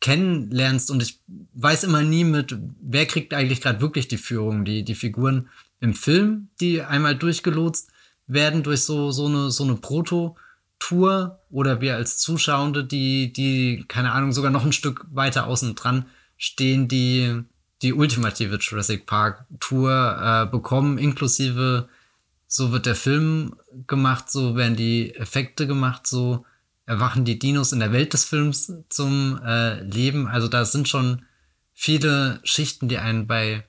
kennenlernst. 0.00 0.90
Und 0.90 1.02
ich 1.02 1.20
weiß 1.54 1.84
immer 1.84 2.02
nie 2.02 2.24
mit, 2.24 2.56
wer 2.80 3.06
kriegt 3.06 3.34
eigentlich 3.34 3.60
gerade 3.60 3.80
wirklich 3.80 4.08
die 4.08 4.18
Führung. 4.18 4.64
Die, 4.64 4.82
die 4.82 4.94
Figuren 4.94 5.48
im 5.80 5.94
Film, 5.94 6.48
die 6.60 6.82
einmal 6.82 7.16
durchgelotst 7.16 7.90
werden 8.26 8.62
durch 8.62 8.82
so, 8.82 9.10
so 9.10 9.26
eine, 9.26 9.50
so 9.50 9.64
eine 9.64 9.74
Proto- 9.74 10.36
Tour 10.80 11.38
oder 11.50 11.80
wir 11.80 11.94
als 11.94 12.18
Zuschauende, 12.18 12.82
die, 12.84 13.32
die, 13.32 13.84
keine 13.86 14.10
Ahnung, 14.10 14.32
sogar 14.32 14.50
noch 14.50 14.64
ein 14.64 14.72
Stück 14.72 15.06
weiter 15.12 15.46
außen 15.46 15.76
dran 15.76 16.06
stehen, 16.36 16.88
die 16.88 17.44
die 17.82 17.92
ultimative 17.94 18.56
Jurassic 18.56 19.06
Park 19.06 19.46
Tour 19.60 20.18
äh, 20.20 20.50
bekommen, 20.50 20.98
inklusive 20.98 21.88
so 22.46 22.72
wird 22.72 22.86
der 22.86 22.96
Film 22.96 23.54
gemacht, 23.86 24.30
so 24.30 24.56
werden 24.56 24.74
die 24.74 25.14
Effekte 25.14 25.68
gemacht, 25.68 26.06
so 26.08 26.44
erwachen 26.84 27.24
die 27.24 27.38
Dinos 27.38 27.72
in 27.72 27.78
der 27.78 27.92
Welt 27.92 28.12
des 28.12 28.24
Films 28.24 28.72
zum 28.88 29.40
äh, 29.44 29.80
Leben. 29.82 30.26
Also 30.26 30.48
da 30.48 30.64
sind 30.64 30.88
schon 30.88 31.22
viele 31.72 32.40
Schichten, 32.42 32.88
die 32.88 32.98
einen 32.98 33.28
bei 33.28 33.64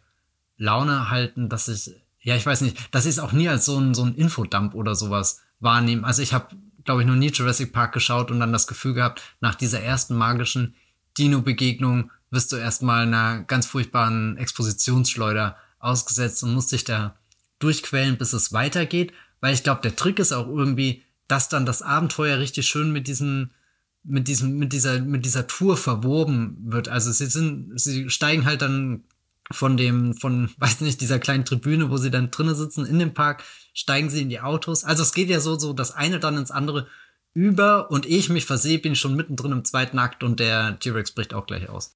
Laune 0.57 1.11
halten, 1.11 1.47
dass 1.47 1.67
ich, 1.67 1.91
ja, 2.21 2.35
ich 2.35 2.45
weiß 2.45 2.61
nicht, 2.61 2.75
dass 2.89 3.05
ich 3.05 3.11
es 3.11 3.19
auch 3.19 3.33
nie 3.33 3.47
als 3.47 3.65
so 3.65 3.77
ein, 3.77 3.93
so 3.93 4.03
ein 4.03 4.15
Infodump 4.15 4.73
oder 4.73 4.95
sowas 4.95 5.41
wahrnehme. 5.59 6.03
Also 6.05 6.23
ich 6.23 6.33
habe 6.33 6.55
glaube 6.85 7.01
ich, 7.01 7.07
noch 7.07 7.15
nie 7.15 7.31
Jurassic 7.31 7.73
Park 7.73 7.93
geschaut 7.93 8.31
und 8.31 8.39
dann 8.39 8.53
das 8.53 8.67
Gefühl 8.67 8.93
gehabt, 8.93 9.21
nach 9.39 9.55
dieser 9.55 9.81
ersten 9.81 10.15
magischen 10.15 10.75
Dino-Begegnung 11.17 12.11
wirst 12.29 12.51
du 12.51 12.55
erstmal 12.55 13.03
einer 13.03 13.43
ganz 13.43 13.65
furchtbaren 13.65 14.37
Expositionsschleuder 14.37 15.57
ausgesetzt 15.79 16.43
und 16.43 16.53
musst 16.53 16.71
dich 16.71 16.83
da 16.83 17.15
durchquellen, 17.59 18.17
bis 18.17 18.33
es 18.33 18.53
weitergeht. 18.53 19.13
Weil 19.41 19.53
ich 19.53 19.63
glaube, 19.63 19.81
der 19.81 19.95
Trick 19.95 20.19
ist 20.19 20.31
auch 20.31 20.47
irgendwie, 20.47 21.03
dass 21.27 21.49
dann 21.49 21.65
das 21.65 21.81
Abenteuer 21.81 22.39
richtig 22.39 22.67
schön 22.67 22.91
mit 22.91 23.07
diesem, 23.07 23.51
mit 24.03 24.27
diesem, 24.27 24.57
mit 24.57 24.73
dieser, 24.73 24.99
mit 24.99 25.25
dieser 25.25 25.47
Tour 25.47 25.77
verwoben 25.77 26.57
wird. 26.65 26.89
Also 26.89 27.11
sie 27.11 27.27
sind, 27.27 27.79
sie 27.79 28.09
steigen 28.09 28.45
halt 28.45 28.61
dann 28.61 29.03
von 29.51 29.77
dem, 29.77 30.13
von, 30.13 30.49
weiß 30.57 30.81
nicht, 30.81 31.01
dieser 31.01 31.19
kleinen 31.19 31.45
Tribüne, 31.45 31.89
wo 31.89 31.97
sie 31.97 32.11
dann 32.11 32.31
drinnen 32.31 32.55
sitzen 32.55 32.85
in 32.85 32.99
dem 32.99 33.13
Park, 33.13 33.43
steigen 33.73 34.09
sie 34.09 34.21
in 34.21 34.29
die 34.29 34.41
Autos. 34.41 34.83
Also 34.83 35.03
es 35.03 35.13
geht 35.13 35.29
ja 35.29 35.39
so, 35.39 35.57
so 35.57 35.73
das 35.73 35.91
eine 35.91 36.19
dann 36.19 36.37
ins 36.37 36.51
andere 36.51 36.87
über 37.33 37.89
und 37.91 38.05
ich 38.05 38.29
mich 38.29 38.45
versehe, 38.45 38.79
bin 38.79 38.93
ich 38.93 38.99
schon 38.99 39.15
mittendrin 39.15 39.51
im 39.51 39.65
zweiten 39.65 39.99
Akt 39.99 40.23
und 40.23 40.39
der 40.39 40.79
T-Rex 40.79 41.11
bricht 41.11 41.33
auch 41.33 41.45
gleich 41.45 41.69
aus. 41.69 41.95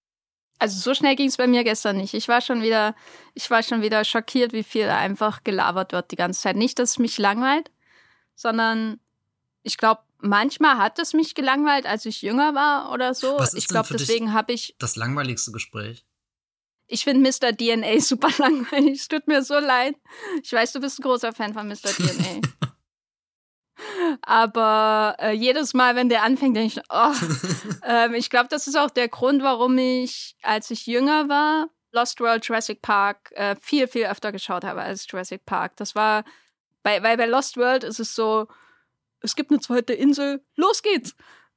Also 0.57 0.79
so 0.79 0.93
schnell 0.93 1.15
ging 1.17 1.27
es 1.27 1.37
bei 1.37 1.47
mir 1.47 1.65
gestern 1.65 1.97
nicht. 1.97 2.13
Ich 2.13 2.29
war 2.29 2.39
schon 2.39 2.61
wieder, 2.61 2.95
ich 3.33 3.49
war 3.51 3.61
schon 3.61 3.81
wieder 3.81 4.05
schockiert, 4.05 4.53
wie 4.53 4.63
viel 4.63 4.85
einfach 4.85 5.43
gelabert 5.43 5.91
wird 5.91 6.11
die 6.11 6.15
ganze 6.15 6.41
Zeit. 6.41 6.55
Nicht, 6.55 6.79
dass 6.79 6.91
es 6.91 6.99
mich 6.99 7.17
langweilt, 7.17 7.71
sondern 8.35 8.99
ich 9.63 9.77
glaube, 9.77 10.01
manchmal 10.19 10.77
hat 10.77 10.97
es 10.99 11.13
mich 11.13 11.35
gelangweilt, 11.35 11.85
als 11.85 12.05
ich 12.05 12.21
jünger 12.21 12.55
war 12.55 12.93
oder 12.93 13.13
so. 13.13 13.37
Ich 13.53 13.67
glaube, 13.67 13.89
deswegen 13.91 14.33
habe 14.33 14.53
ich 14.53 14.75
das 14.79 14.95
langweiligste 14.95 15.51
Gespräch. 15.51 16.05
Ich 16.87 17.03
finde 17.03 17.29
Mr. 17.29 17.55
DNA 17.55 17.99
super 17.99 18.29
langweilig. 18.37 18.99
Es 18.99 19.07
tut 19.07 19.27
mir 19.27 19.43
so 19.43 19.59
leid. 19.59 19.95
Ich 20.43 20.51
weiß, 20.51 20.73
du 20.73 20.79
bist 20.79 20.99
ein 20.99 21.03
großer 21.03 21.33
Fan 21.33 21.53
von 21.53 21.67
Mr. 21.67 21.91
DNA. 21.91 22.41
Aber 24.21 25.15
äh, 25.19 25.31
jedes 25.31 25.73
Mal, 25.73 25.95
wenn 25.95 26.09
der 26.09 26.23
anfängt, 26.23 26.55
denke 26.55 26.79
ich, 26.79 26.83
oh. 26.89 27.11
ähm, 27.83 28.13
ich 28.13 28.29
glaube, 28.29 28.47
das 28.49 28.67
ist 28.67 28.77
auch 28.77 28.89
der 28.89 29.09
Grund, 29.09 29.43
warum 29.43 29.77
ich, 29.77 30.35
als 30.43 30.71
ich 30.71 30.85
jünger 30.85 31.27
war, 31.27 31.69
Lost 31.91 32.19
World 32.19 32.45
Jurassic 32.45 32.81
Park 32.81 33.31
äh, 33.33 33.55
viel, 33.59 33.87
viel 33.87 34.05
öfter 34.05 34.31
geschaut 34.31 34.63
habe 34.63 34.81
als 34.81 35.05
Jurassic 35.09 35.45
Park. 35.45 35.75
Das 35.77 35.95
war, 35.95 36.23
bei, 36.83 37.01
weil 37.03 37.17
bei 37.17 37.25
Lost 37.25 37.57
World 37.57 37.83
ist 37.83 37.99
es 37.99 38.15
so, 38.15 38.47
es 39.21 39.35
gibt 39.35 39.51
eine 39.51 39.59
zweite 39.59 39.93
Insel, 39.93 40.43
los 40.55 40.81
geht's. 40.81 41.15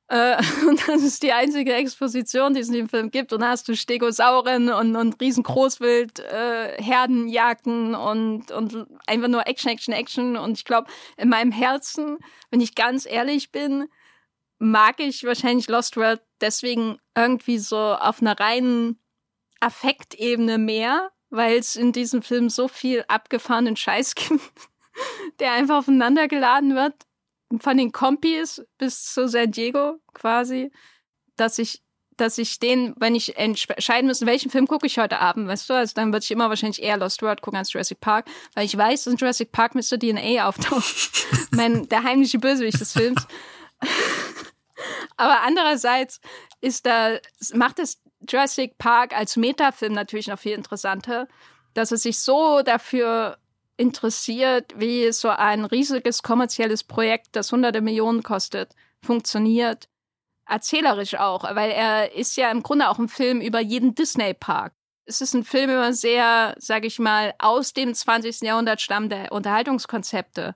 Äh, 0.08 0.36
und 0.68 0.88
das 0.88 1.02
ist 1.02 1.22
die 1.22 1.32
einzige 1.32 1.74
Exposition, 1.74 2.54
die 2.54 2.60
es 2.60 2.68
in 2.68 2.74
dem 2.74 2.88
Film 2.88 3.10
gibt. 3.10 3.32
Und 3.32 3.40
da 3.40 3.50
hast 3.50 3.68
du 3.68 3.76
Stegosauren 3.76 4.70
und, 4.70 4.96
und 4.96 5.20
riesen 5.20 5.42
Großwild, 5.42 6.18
äh, 6.20 6.82
Herdenjagden 6.82 7.94
und, 7.94 8.50
und 8.50 8.86
einfach 9.06 9.28
nur 9.28 9.46
Action, 9.46 9.70
Action, 9.70 9.94
Action. 9.94 10.36
Und 10.36 10.58
ich 10.58 10.64
glaube, 10.64 10.90
in 11.16 11.28
meinem 11.28 11.52
Herzen, 11.52 12.18
wenn 12.50 12.60
ich 12.60 12.74
ganz 12.74 13.06
ehrlich 13.06 13.52
bin, 13.52 13.86
mag 14.58 14.98
ich 14.98 15.24
wahrscheinlich 15.24 15.68
Lost 15.68 15.96
World 15.96 16.20
deswegen 16.40 16.98
irgendwie 17.16 17.58
so 17.58 17.76
auf 17.76 18.20
einer 18.20 18.38
reinen 18.38 19.00
Affektebene 19.60 20.58
mehr, 20.58 21.10
weil 21.30 21.58
es 21.58 21.76
in 21.76 21.92
diesem 21.92 22.22
Film 22.22 22.48
so 22.48 22.66
viel 22.66 23.04
abgefahrenen 23.08 23.76
Scheiß 23.76 24.14
gibt, 24.14 24.42
der 25.38 25.52
einfach 25.52 25.78
aufeinander 25.78 26.26
geladen 26.26 26.74
wird 26.74 27.07
von 27.60 27.76
den 27.76 27.92
Kompis 27.92 28.62
bis 28.76 29.12
zu 29.12 29.28
San 29.28 29.52
Diego 29.52 29.98
quasi, 30.12 30.70
dass 31.36 31.58
ich 31.58 31.82
dass 32.18 32.36
ich 32.36 32.58
den, 32.58 32.94
wenn 32.98 33.14
ich 33.14 33.36
entscheiden 33.36 34.08
müsste, 34.08 34.26
welchen 34.26 34.50
Film 34.50 34.66
gucke 34.66 34.86
ich 34.86 34.98
heute 34.98 35.20
Abend, 35.20 35.46
weißt 35.46 35.70
du, 35.70 35.74
also 35.74 35.94
dann 35.94 36.12
würde 36.12 36.24
ich 36.24 36.30
immer 36.32 36.48
wahrscheinlich 36.48 36.82
eher 36.82 36.96
Lost 36.96 37.22
World 37.22 37.40
gucken 37.42 37.58
als 37.58 37.72
Jurassic 37.72 38.00
Park, 38.00 38.26
weil 38.54 38.66
ich 38.66 38.76
weiß, 38.76 39.04
dass 39.04 39.12
in 39.12 39.18
Jurassic 39.18 39.52
Park 39.52 39.76
Mr. 39.76 39.98
DNA 39.98 40.48
auftaucht. 40.48 41.26
mein, 41.52 41.88
der 41.88 42.02
heimliche 42.02 42.40
Bösewicht 42.40 42.80
des 42.80 42.92
Films. 42.92 43.26
Aber 45.16 45.42
andererseits 45.42 46.20
ist 46.60 46.86
da, 46.86 47.18
macht 47.54 47.78
es 47.78 48.00
Jurassic 48.28 48.78
Park 48.78 49.16
als 49.16 49.36
Metafilm 49.36 49.92
natürlich 49.92 50.26
noch 50.26 50.38
viel 50.38 50.52
interessanter, 50.52 51.28
dass 51.74 51.92
es 51.92 52.02
sich 52.02 52.18
so 52.18 52.62
dafür 52.62 53.38
interessiert, 53.78 54.74
wie 54.76 55.10
so 55.12 55.28
ein 55.28 55.64
riesiges 55.64 56.22
kommerzielles 56.22 56.84
Projekt, 56.84 57.28
das 57.32 57.50
hunderte 57.52 57.80
Millionen 57.80 58.22
kostet, 58.22 58.74
funktioniert. 59.02 59.88
Erzählerisch 60.46 61.14
auch, 61.14 61.44
weil 61.54 61.70
er 61.70 62.14
ist 62.14 62.36
ja 62.36 62.50
im 62.50 62.62
Grunde 62.62 62.88
auch 62.88 62.98
ein 62.98 63.08
Film 63.08 63.40
über 63.40 63.60
jeden 63.60 63.94
Disney-Park. 63.94 64.72
Es 65.06 65.20
ist 65.20 65.34
ein 65.34 65.44
Film 65.44 65.70
über 65.70 65.92
sehr, 65.92 66.54
sage 66.58 66.86
ich 66.86 66.98
mal, 66.98 67.34
aus 67.38 67.72
dem 67.72 67.94
20. 67.94 68.42
Jahrhundert 68.42 68.80
stammende 68.80 69.28
Unterhaltungskonzepte. 69.30 70.54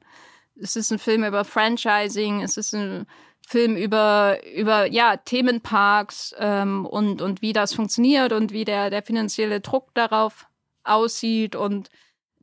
Es 0.60 0.76
ist 0.76 0.90
ein 0.90 0.98
Film 0.98 1.24
über 1.24 1.44
Franchising, 1.44 2.42
es 2.42 2.56
ist 2.56 2.74
ein 2.74 3.06
Film 3.46 3.76
über, 3.76 4.38
über 4.54 4.86
ja, 4.86 5.16
Themenparks 5.16 6.34
ähm, 6.38 6.86
und, 6.86 7.22
und 7.22 7.40
wie 7.40 7.52
das 7.52 7.74
funktioniert 7.74 8.32
und 8.32 8.52
wie 8.52 8.64
der, 8.64 8.90
der 8.90 9.02
finanzielle 9.02 9.60
Druck 9.60 9.94
darauf 9.94 10.46
aussieht 10.84 11.54
und 11.54 11.88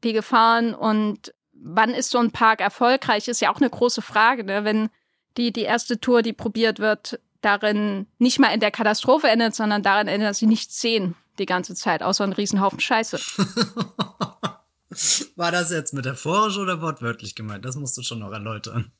die 0.04 0.14
Gefahren 0.14 0.74
und 0.74 1.34
wann 1.54 1.94
ist 1.94 2.12
so 2.12 2.20
ein 2.20 2.32
Park 2.32 2.62
erfolgreich, 2.62 3.28
ist 3.28 3.42
ja 3.42 3.52
auch 3.52 3.58
eine 3.58 3.70
große 3.70 4.02
Frage. 4.02 4.44
Ne? 4.44 4.64
Wenn 4.64 4.90
die, 5.38 5.52
die 5.52 5.64
erste 5.64 6.00
Tour, 6.00 6.22
die 6.22 6.34
probiert 6.34 6.80
wird, 6.80 7.20
darin 7.42 8.08
nicht 8.18 8.40
mal 8.40 8.54
in 8.54 8.60
der 8.60 8.72
Katastrophe 8.72 9.28
endet, 9.28 9.56
sondern 9.56 9.84
darin 9.84 10.08
endet, 10.08 10.30
dass 10.30 10.40
sie 10.40 10.48
nichts 10.48 10.82
sehen 10.82 11.16
die 11.38 11.46
ganze 11.46 11.76
Zeit, 11.76 12.04
außer 12.04 12.24
einen 12.24 12.34
Riesenhaufen 12.34 12.80
Scheiße. 12.80 13.18
War 15.36 15.52
das 15.52 15.72
jetzt 15.72 15.94
metaphorisch 15.94 16.58
oder 16.58 16.82
wortwörtlich 16.82 17.36
gemeint? 17.36 17.64
Das 17.64 17.76
musst 17.76 17.98
du 17.98 18.02
schon 18.02 18.20
noch 18.20 18.32
erläutern. 18.32 18.92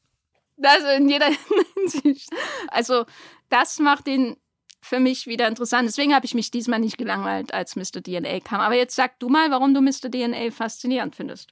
Also 0.62 0.88
in 0.88 1.10
jeder 1.10 1.30
Hinsicht. 1.76 2.30
Also 2.70 3.06
das 3.50 3.80
macht 3.80 4.08
ihn 4.08 4.38
für 4.82 5.00
mich 5.00 5.28
wieder 5.28 5.48
interessant. 5.48 5.88
Deswegen 5.88 6.14
habe 6.14 6.26
ich 6.26 6.34
mich 6.34 6.52
diesmal 6.52 6.80
nicht 6.80 6.98
gelangweilt, 6.98 7.54
als 7.54 7.76
Mr. 7.76 8.02
DNA 8.04 8.40
kam. 8.40 8.62
Aber 8.62 8.76
jetzt 8.76 8.96
sag 8.96 9.20
du 9.20 9.30
mal, 9.30 9.52
warum 9.52 9.74
du 9.74 9.82
Mr. 9.82 10.10
DNA 10.10 10.52
faszinierend 10.52 11.16
findest. 11.16 11.50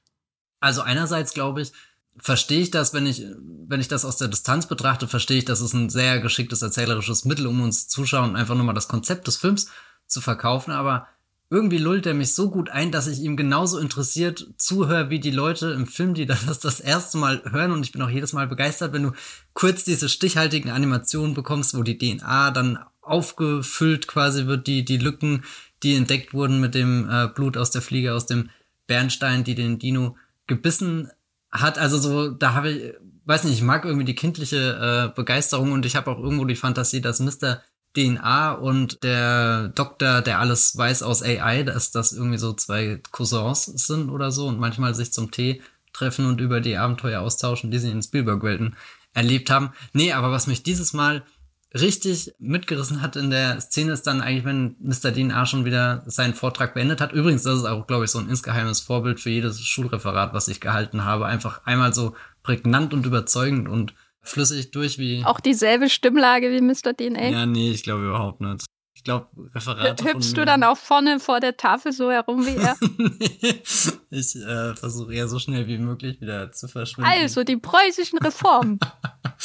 Also 0.59 0.81
einerseits 0.81 1.33
glaube 1.33 1.61
ich, 1.61 1.71
verstehe 2.17 2.61
ich 2.61 2.71
das, 2.71 2.93
wenn 2.93 3.05
ich, 3.05 3.25
wenn 3.67 3.79
ich 3.79 3.87
das 3.87 4.05
aus 4.05 4.17
der 4.17 4.27
Distanz 4.27 4.67
betrachte, 4.67 5.07
verstehe 5.07 5.39
ich, 5.39 5.45
das 5.45 5.61
ist 5.61 5.73
ein 5.73 5.89
sehr 5.89 6.19
geschicktes 6.19 6.61
erzählerisches 6.61 7.25
Mittel, 7.25 7.47
um 7.47 7.61
uns 7.61 7.87
Zuschauern 7.87 8.35
einfach 8.35 8.55
nur 8.55 8.63
mal 8.63 8.73
das 8.73 8.87
Konzept 8.87 9.27
des 9.27 9.37
Films 9.37 9.69
zu 10.07 10.21
verkaufen. 10.21 10.71
Aber 10.71 11.07
irgendwie 11.49 11.77
lullt 11.77 12.05
er 12.05 12.13
mich 12.13 12.35
so 12.35 12.49
gut 12.49 12.69
ein, 12.69 12.91
dass 12.91 13.07
ich 13.07 13.19
ihm 13.19 13.37
genauso 13.37 13.77
interessiert 13.77 14.47
zuhöre 14.57 15.09
wie 15.09 15.19
die 15.19 15.31
Leute 15.31 15.71
im 15.71 15.85
Film, 15.85 16.13
die 16.13 16.25
das 16.25 16.59
das 16.59 16.79
erste 16.79 17.17
Mal 17.17 17.43
hören. 17.51 17.71
Und 17.71 17.83
ich 17.83 17.91
bin 17.91 18.01
auch 18.01 18.09
jedes 18.09 18.33
Mal 18.33 18.47
begeistert, 18.47 18.93
wenn 18.93 19.03
du 19.03 19.11
kurz 19.53 19.83
diese 19.83 20.09
stichhaltigen 20.09 20.71
Animationen 20.71 21.33
bekommst, 21.33 21.77
wo 21.77 21.83
die 21.83 21.97
DNA 21.97 22.51
dann 22.51 22.79
aufgefüllt 23.07 24.07
quasi 24.07 24.45
wird, 24.45 24.67
die, 24.67 24.85
die 24.85 24.97
Lücken, 24.97 25.43
die 25.83 25.95
entdeckt 25.95 26.33
wurden 26.33 26.59
mit 26.59 26.75
dem 26.75 27.09
äh, 27.09 27.27
Blut 27.27 27.57
aus 27.57 27.71
der 27.71 27.81
Fliege, 27.81 28.13
aus 28.13 28.25
dem 28.25 28.49
Bernstein, 28.87 29.43
die 29.43 29.55
den 29.55 29.79
Dino 29.79 30.15
gebissen 30.47 31.09
hat. 31.51 31.77
Also 31.77 31.97
so, 31.97 32.29
da 32.29 32.53
habe 32.53 32.71
ich, 32.71 32.93
weiß 33.25 33.43
nicht, 33.43 33.55
ich 33.55 33.63
mag 33.63 33.85
irgendwie 33.85 34.05
die 34.05 34.15
kindliche 34.15 35.11
äh, 35.11 35.15
Begeisterung 35.15 35.71
und 35.71 35.85
ich 35.85 35.95
habe 35.95 36.09
auch 36.11 36.19
irgendwo 36.19 36.45
die 36.45 36.55
Fantasie, 36.55 37.01
dass 37.01 37.19
Mr. 37.19 37.61
DNA 37.95 38.53
und 38.53 39.03
der 39.03 39.69
Doktor, 39.69 40.21
der 40.21 40.39
alles 40.39 40.77
weiß 40.77 41.03
aus 41.03 41.23
AI, 41.23 41.63
dass 41.63 41.91
das 41.91 42.11
irgendwie 42.11 42.37
so 42.37 42.53
zwei 42.53 43.01
Cousins 43.11 43.65
sind 43.87 44.09
oder 44.09 44.31
so 44.31 44.47
und 44.47 44.59
manchmal 44.59 44.93
sich 44.93 45.11
zum 45.11 45.31
Tee 45.31 45.61
treffen 45.93 46.25
und 46.25 46.39
über 46.39 46.61
die 46.61 46.77
Abenteuer 46.77 47.21
austauschen, 47.21 47.71
die 47.71 47.79
sie 47.79 47.89
in 47.89 48.03
Spielberg-Welten 48.03 48.75
erlebt 49.13 49.49
haben. 49.49 49.71
Nee, 49.93 50.13
aber 50.13 50.31
was 50.31 50.45
mich 50.45 50.61
dieses 50.61 50.93
Mal 50.93 51.23
richtig 51.73 52.33
mitgerissen 52.39 53.01
hat 53.01 53.15
in 53.15 53.29
der 53.29 53.59
Szene 53.59 53.91
ist 53.91 54.07
dann 54.07 54.21
eigentlich, 54.21 54.45
wenn 54.45 54.75
Mr. 54.79 55.11
DNA 55.13 55.45
schon 55.45 55.65
wieder 55.65 56.03
seinen 56.05 56.33
Vortrag 56.33 56.73
beendet 56.73 57.01
hat. 57.01 57.11
Übrigens, 57.11 57.43
das 57.43 57.59
ist 57.59 57.65
auch, 57.65 57.87
glaube 57.87 58.05
ich, 58.05 58.11
so 58.11 58.19
ein 58.19 58.29
insgeheimes 58.29 58.79
Vorbild 58.79 59.19
für 59.19 59.29
jedes 59.29 59.61
Schulreferat, 59.61 60.33
was 60.33 60.47
ich 60.47 60.61
gehalten 60.61 61.03
habe. 61.03 61.25
Einfach 61.25 61.65
einmal 61.65 61.93
so 61.93 62.15
prägnant 62.43 62.93
und 62.93 63.05
überzeugend 63.05 63.67
und 63.67 63.93
flüssig 64.21 64.71
durch 64.71 64.97
wie. 64.97 65.23
Auch 65.25 65.39
dieselbe 65.39 65.89
Stimmlage 65.89 66.51
wie 66.51 66.61
Mr. 66.61 66.95
DNA? 66.95 67.29
Ja, 67.29 67.45
nee, 67.45 67.71
ich 67.71 67.83
glaube 67.83 68.05
überhaupt 68.07 68.41
nicht. 68.41 68.65
Ich 68.95 69.03
glaube, 69.03 69.27
Referate. 69.53 70.03
Hüpfst 70.03 70.33
du 70.35 70.43
dann 70.43 70.63
auch 70.63 70.77
vorne 70.77 71.19
vor 71.19 71.39
der 71.39 71.55
Tafel 71.55 71.91
so 71.91 72.09
herum 72.09 72.45
wie 72.47 72.55
er? 72.55 72.75
ich 74.09 74.35
äh, 74.35 74.75
versuche 74.75 75.13
eher 75.13 75.27
so 75.27 75.37
schnell 75.37 75.67
wie 75.67 75.77
möglich 75.77 76.19
wieder 76.19 76.51
zu 76.51 76.67
verschwinden. 76.67 77.09
Also, 77.09 77.43
die 77.43 77.57
preußischen 77.57 78.17
Reformen. 78.17 78.79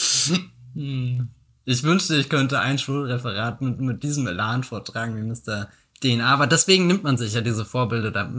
hm. 0.75 1.29
Ich 1.65 1.83
wünschte, 1.83 2.17
ich 2.17 2.29
könnte 2.29 2.61
ein 2.61 2.79
Schulreferat 2.79 3.61
mit, 3.61 3.81
mit 3.81 4.03
diesem 4.03 4.27
Elan 4.27 4.65
vortragen 4.65 5.17
wie 5.17 5.23
Mr. 5.23 5.69
DNA. 6.01 6.27
Aber 6.27 6.47
deswegen 6.47 6.87
nimmt 6.87 7.05
man 7.05 7.17
sich 7.17 7.35
ja 7.35 7.41
diese 7.41 7.65
Vorbilder, 7.65 8.31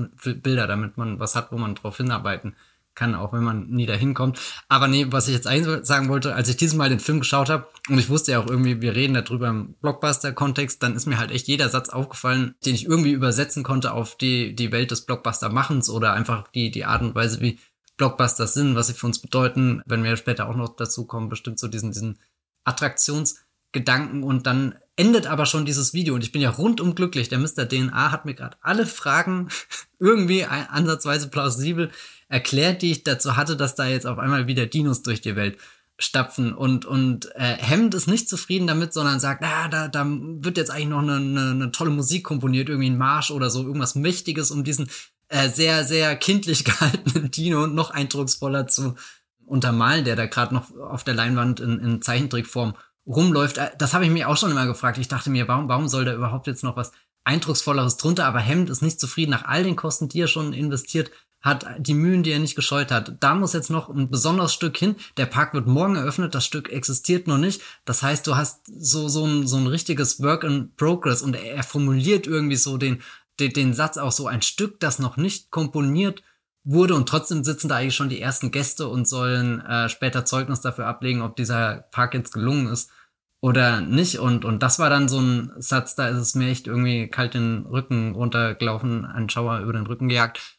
Bilder, 0.42 0.68
damit 0.68 0.98
man 0.98 1.20
was 1.20 1.36
hat, 1.36 1.52
wo 1.52 1.58
man 1.58 1.76
drauf 1.76 1.98
hinarbeiten 1.98 2.56
kann, 2.96 3.16
auch 3.16 3.34
wenn 3.34 3.44
man 3.44 3.70
nie 3.70 3.86
dahin 3.86 4.14
kommt. 4.14 4.40
Aber 4.68 4.88
nee, 4.88 5.08
was 5.10 5.28
ich 5.28 5.34
jetzt 5.34 5.48
eigentlich 5.48 5.86
sagen 5.86 6.10
wollte, 6.10 6.36
als 6.36 6.50
ich 6.50 6.58
dieses 6.58 6.76
Mal 6.76 6.90
den 6.90 7.00
Film 7.00 7.20
geschaut 7.20 7.50
habe, 7.50 7.68
und 7.90 7.98
ich 7.98 8.10
wusste 8.10 8.34
ja 8.34 8.40
auch 8.40 8.48
irgendwie, 8.48 8.82
wir 8.82 8.96
reden 8.96 9.16
darüber 9.16 9.50
im 9.50 9.74
Blockbuster-Kontext, 9.82 10.84
dann 10.84 10.96
ist 10.96 11.08
mir 11.08 11.18
halt 11.18 11.32
echt 11.32 11.48
jeder 11.48 11.70
Satz 11.70 11.90
aufgefallen, 11.90 12.56
den 12.66 12.76
ich 12.76 12.86
irgendwie 12.86 13.12
übersetzen 13.12 13.64
konnte 13.64 13.94
auf 13.94 14.16
die, 14.16 14.56
die 14.56 14.72
Welt 14.72 14.92
des 14.92 15.06
Blockbuster-Machens 15.06 15.90
oder 15.90 16.14
einfach 16.14 16.48
die, 16.50 16.70
die 16.70 16.86
Art 16.86 17.02
und 17.02 17.16
Weise, 17.16 17.42
wie 17.42 17.60
Blockbusters 17.98 18.54
sind, 18.54 18.76
was 18.76 18.88
sie 18.88 18.94
für 18.94 19.06
uns 19.06 19.20
bedeuten, 19.20 19.82
wenn 19.86 20.04
wir 20.04 20.16
später 20.18 20.48
auch 20.48 20.56
noch 20.56 20.76
dazu 20.76 21.06
kommen, 21.06 21.30
bestimmt 21.30 21.60
so 21.60 21.68
diesen, 21.68 21.92
diesen 21.92 22.20
Attraktionsgedanken 22.64 24.24
und 24.24 24.46
dann 24.48 24.76
endet 24.96 25.26
aber 25.28 25.46
schon 25.46 25.66
dieses 25.66 25.94
Video 25.94 26.14
und 26.14 26.24
ich 26.24 26.32
bin 26.32 26.42
ja 26.42 26.52
rundum 26.52 26.96
glücklich. 26.96 27.30
Der 27.30 27.40
Mr. 27.40 27.68
DNA 27.68 28.12
hat 28.12 28.26
mir 28.26 28.36
gerade 28.36 28.58
alle 28.62 28.86
Fragen 28.86 29.50
irgendwie 30.00 30.46
ansatzweise 30.46 31.30
plausibel 31.30 31.92
erklärt, 32.28 32.82
die 32.82 32.92
ich 32.92 33.04
dazu 33.04 33.36
hatte, 33.36 33.58
dass 33.58 33.76
da 33.76 33.88
jetzt 33.88 34.06
auf 34.06 34.20
einmal 34.20 34.48
wieder 34.48 34.66
Dinos 34.66 35.02
durch 35.02 35.22
die 35.22 35.36
Welt 35.36 35.58
stapfen 36.00 36.54
und 36.54 36.86
und 36.86 37.34
äh, 37.36 37.56
Hemd 37.58 37.94
ist 37.94 38.08
nicht 38.08 38.28
zufrieden 38.28 38.68
damit, 38.68 38.94
sondern 38.94 39.20
sagt, 39.20 39.44
ah, 39.44 39.68
da 39.68 39.88
da 39.88 40.06
wird 40.08 40.58
jetzt 40.58 40.72
eigentlich 40.72 40.88
noch 40.88 41.02
eine, 41.02 41.16
eine, 41.16 41.52
eine 41.52 41.72
tolle 41.72 41.92
Musik 41.92 42.24
komponiert, 42.24 42.70
irgendwie 42.70 42.90
ein 42.90 42.98
Marsch 42.98 43.32
oder 43.32 43.50
so, 43.50 43.64
irgendwas 43.64 43.96
Mächtiges, 43.96 44.50
um 44.50 44.64
diesen 44.64 44.90
äh, 45.30 45.50
sehr 45.50 45.84
sehr 45.84 46.16
kindlich 46.16 46.64
gehaltenen 46.66 47.30
Dino 47.30 47.68
noch 47.68 47.92
eindrucksvoller 47.92 48.68
zu 48.68 48.96
untermalen, 49.54 50.04
der 50.04 50.16
da 50.16 50.26
gerade 50.26 50.54
noch 50.54 50.76
auf 50.78 51.04
der 51.04 51.14
Leinwand 51.14 51.60
in, 51.60 51.80
in 51.80 52.02
Zeichentrickform 52.02 52.74
rumläuft. 53.06 53.60
Äh, 53.60 53.70
das 53.78 53.94
habe 53.94 54.04
ich 54.04 54.12
mir 54.12 54.28
auch 54.28 54.36
schon 54.36 54.52
immer 54.52 54.66
gefragt. 54.66 54.98
Ich 54.98 55.08
dachte 55.08 55.30
mir, 55.30 55.48
warum, 55.48 55.70
warum 55.70 55.88
soll 55.88 56.06
da 56.06 56.14
überhaupt 56.14 56.48
jetzt 56.48 56.64
noch 56.64 56.76
was 56.76 56.92
Eindrucksvolleres 57.24 57.98
drunter? 57.98 58.26
Aber 58.26 58.40
Hemd 58.40 58.72
ist 58.72 58.82
nicht 58.82 59.00
zufrieden 59.00 59.32
nach 59.32 59.46
all 59.46 59.64
den 59.64 59.76
Kosten, 59.76 60.10
die 60.10 60.22
er 60.22 60.28
schon 60.28 60.54
investiert 60.54 61.12
hat, 61.42 61.68
die 61.78 61.94
Mühen, 61.94 62.24
die 62.24 62.32
er 62.32 62.40
nicht 62.40 62.56
gescheut 62.56 62.90
hat. 62.90 63.18
Da 63.20 63.36
muss 63.36 63.54
jetzt 63.54 63.70
noch 63.70 63.90
ein 63.90 64.10
besonderes 64.10 64.54
Stück 64.54 64.76
hin. 64.76 64.96
Der 65.18 65.28
Park 65.28 65.54
wird 65.54 65.68
morgen 65.68 65.98
eröffnet, 65.98 66.34
das 66.34 66.46
Stück 66.46 66.70
existiert 66.72 67.28
noch 67.28 67.38
nicht. 67.38 67.62
Das 67.86 68.02
heißt, 68.02 68.26
du 68.26 68.36
hast 68.36 68.62
so, 68.66 69.08
so, 69.08 69.26
ein, 69.26 69.46
so 69.46 69.58
ein 69.58 69.68
richtiges 69.68 70.22
Work 70.24 70.46
in 70.46 70.74
Progress 70.78 71.22
und 71.22 71.36
er, 71.36 71.58
er 71.58 71.64
formuliert 71.64 72.26
irgendwie 72.26 72.56
so 72.56 72.78
den, 72.78 73.02
den, 73.40 73.52
den 73.52 73.74
Satz 73.74 73.98
auch 73.98 74.14
so 74.14 74.26
ein 74.26 74.42
Stück, 74.42 74.80
das 74.80 75.00
noch 75.00 75.18
nicht 75.18 75.52
komponiert 75.52 76.24
wurde 76.64 76.96
und 76.96 77.10
trotzdem 77.10 77.44
sitzen 77.44 77.68
da 77.68 77.78
eigentlich 77.78 77.96
schon 77.96 78.10
die 78.10 78.22
ersten 78.22 78.52
Gäste 78.52 78.88
und 78.88 79.08
sollen 79.08 79.60
äh, 79.62 79.90
später 79.90 80.26
Zeugnis 80.26 80.62
dafür 80.62 80.88
ablegen, 80.88 81.22
ob 81.22 81.36
dieser 81.36 81.88
Park 81.92 82.14
jetzt 82.14 82.32
gelungen 82.32 82.68
ist 82.68 82.90
oder 83.42 83.82
nicht. 83.82 84.20
Und, 84.20 84.46
und 84.46 84.64
das 84.64 84.80
war 84.80 84.90
dann 84.90 85.10
so 85.10 85.20
ein 85.20 85.52
Satz, 85.58 85.96
da 85.96 86.08
ist 86.08 86.18
es 86.18 86.36
mir 86.36 86.50
echt 86.50 86.68
irgendwie 86.68 87.10
kalt 87.10 87.34
den 87.34 87.66
Rücken 87.66 88.16
runtergelaufen, 88.16 89.06
ein 89.06 89.30
Schauer 89.30 89.60
über 89.60 89.74
den 89.74 89.86
Rücken 89.86 90.08
gejagt. 90.08 90.58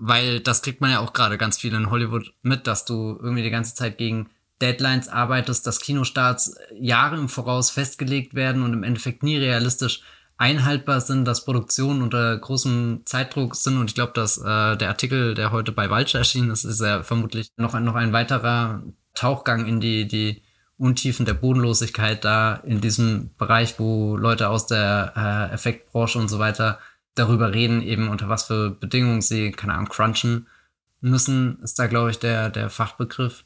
Weil 0.00 0.40
das 0.40 0.62
kriegt 0.62 0.80
man 0.80 0.90
ja 0.90 1.00
auch 1.00 1.12
gerade 1.12 1.38
ganz 1.38 1.58
viel 1.58 1.74
in 1.74 1.90
Hollywood 1.90 2.32
mit, 2.42 2.66
dass 2.66 2.84
du 2.84 3.18
irgendwie 3.20 3.42
die 3.42 3.50
ganze 3.50 3.74
Zeit 3.74 3.98
gegen 3.98 4.30
Deadlines 4.60 5.08
arbeitest, 5.08 5.66
dass 5.66 5.80
Kinostarts 5.80 6.56
Jahre 6.74 7.16
im 7.16 7.28
Voraus 7.28 7.70
festgelegt 7.70 8.34
werden 8.34 8.62
und 8.62 8.72
im 8.72 8.82
Endeffekt 8.82 9.22
nie 9.22 9.36
realistisch 9.36 10.02
einhaltbar 10.38 11.00
sind, 11.00 11.24
dass 11.24 11.44
Produktionen 11.44 12.00
unter 12.00 12.38
großem 12.38 13.02
Zeitdruck 13.04 13.56
sind. 13.56 13.76
Und 13.76 13.90
ich 13.90 13.94
glaube, 13.94 14.12
dass 14.14 14.38
äh, 14.38 14.76
der 14.76 14.88
Artikel, 14.88 15.34
der 15.34 15.50
heute 15.50 15.72
bei 15.72 15.90
Vulture 15.90 16.18
erschienen 16.18 16.50
ist, 16.50 16.64
ist 16.64 16.80
ja 16.80 17.02
vermutlich 17.02 17.50
noch 17.56 17.74
ein, 17.74 17.84
noch 17.84 17.96
ein 17.96 18.12
weiterer 18.12 18.82
Tauchgang 19.14 19.66
in 19.66 19.80
die, 19.80 20.06
die 20.06 20.42
Untiefen 20.78 21.26
der 21.26 21.34
Bodenlosigkeit 21.34 22.24
da 22.24 22.54
in 22.54 22.80
diesem 22.80 23.34
Bereich, 23.36 23.80
wo 23.80 24.16
Leute 24.16 24.48
aus 24.48 24.68
der 24.68 25.12
äh, 25.16 25.54
Effektbranche 25.54 26.20
und 26.20 26.28
so 26.28 26.38
weiter 26.38 26.78
darüber 27.16 27.52
reden, 27.52 27.82
eben 27.82 28.08
unter 28.08 28.28
was 28.28 28.44
für 28.44 28.70
Bedingungen 28.70 29.20
sie, 29.20 29.50
keine 29.50 29.74
Ahnung, 29.74 29.88
crunchen 29.88 30.46
müssen, 31.00 31.58
ist 31.62 31.80
da, 31.80 31.88
glaube 31.88 32.12
ich, 32.12 32.20
der, 32.20 32.48
der 32.48 32.70
Fachbegriff. 32.70 33.44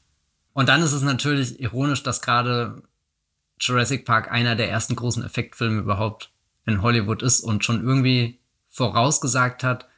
Und 0.52 0.68
dann 0.68 0.82
ist 0.82 0.92
es 0.92 1.00
natürlich 1.00 1.58
ironisch, 1.58 2.02
dass 2.02 2.20
gerade 2.20 2.82
Jurassic 3.58 4.04
Park 4.04 4.30
einer 4.30 4.56
der 4.56 4.70
ersten 4.70 4.94
großen 4.94 5.24
Effektfilme 5.24 5.80
überhaupt 5.80 6.31
in 6.66 6.82
Hollywood 6.82 7.22
ist 7.22 7.40
und 7.40 7.64
schon 7.64 7.82
irgendwie 7.82 8.38
vorausgesagt 8.70 9.64
hat, 9.64 9.88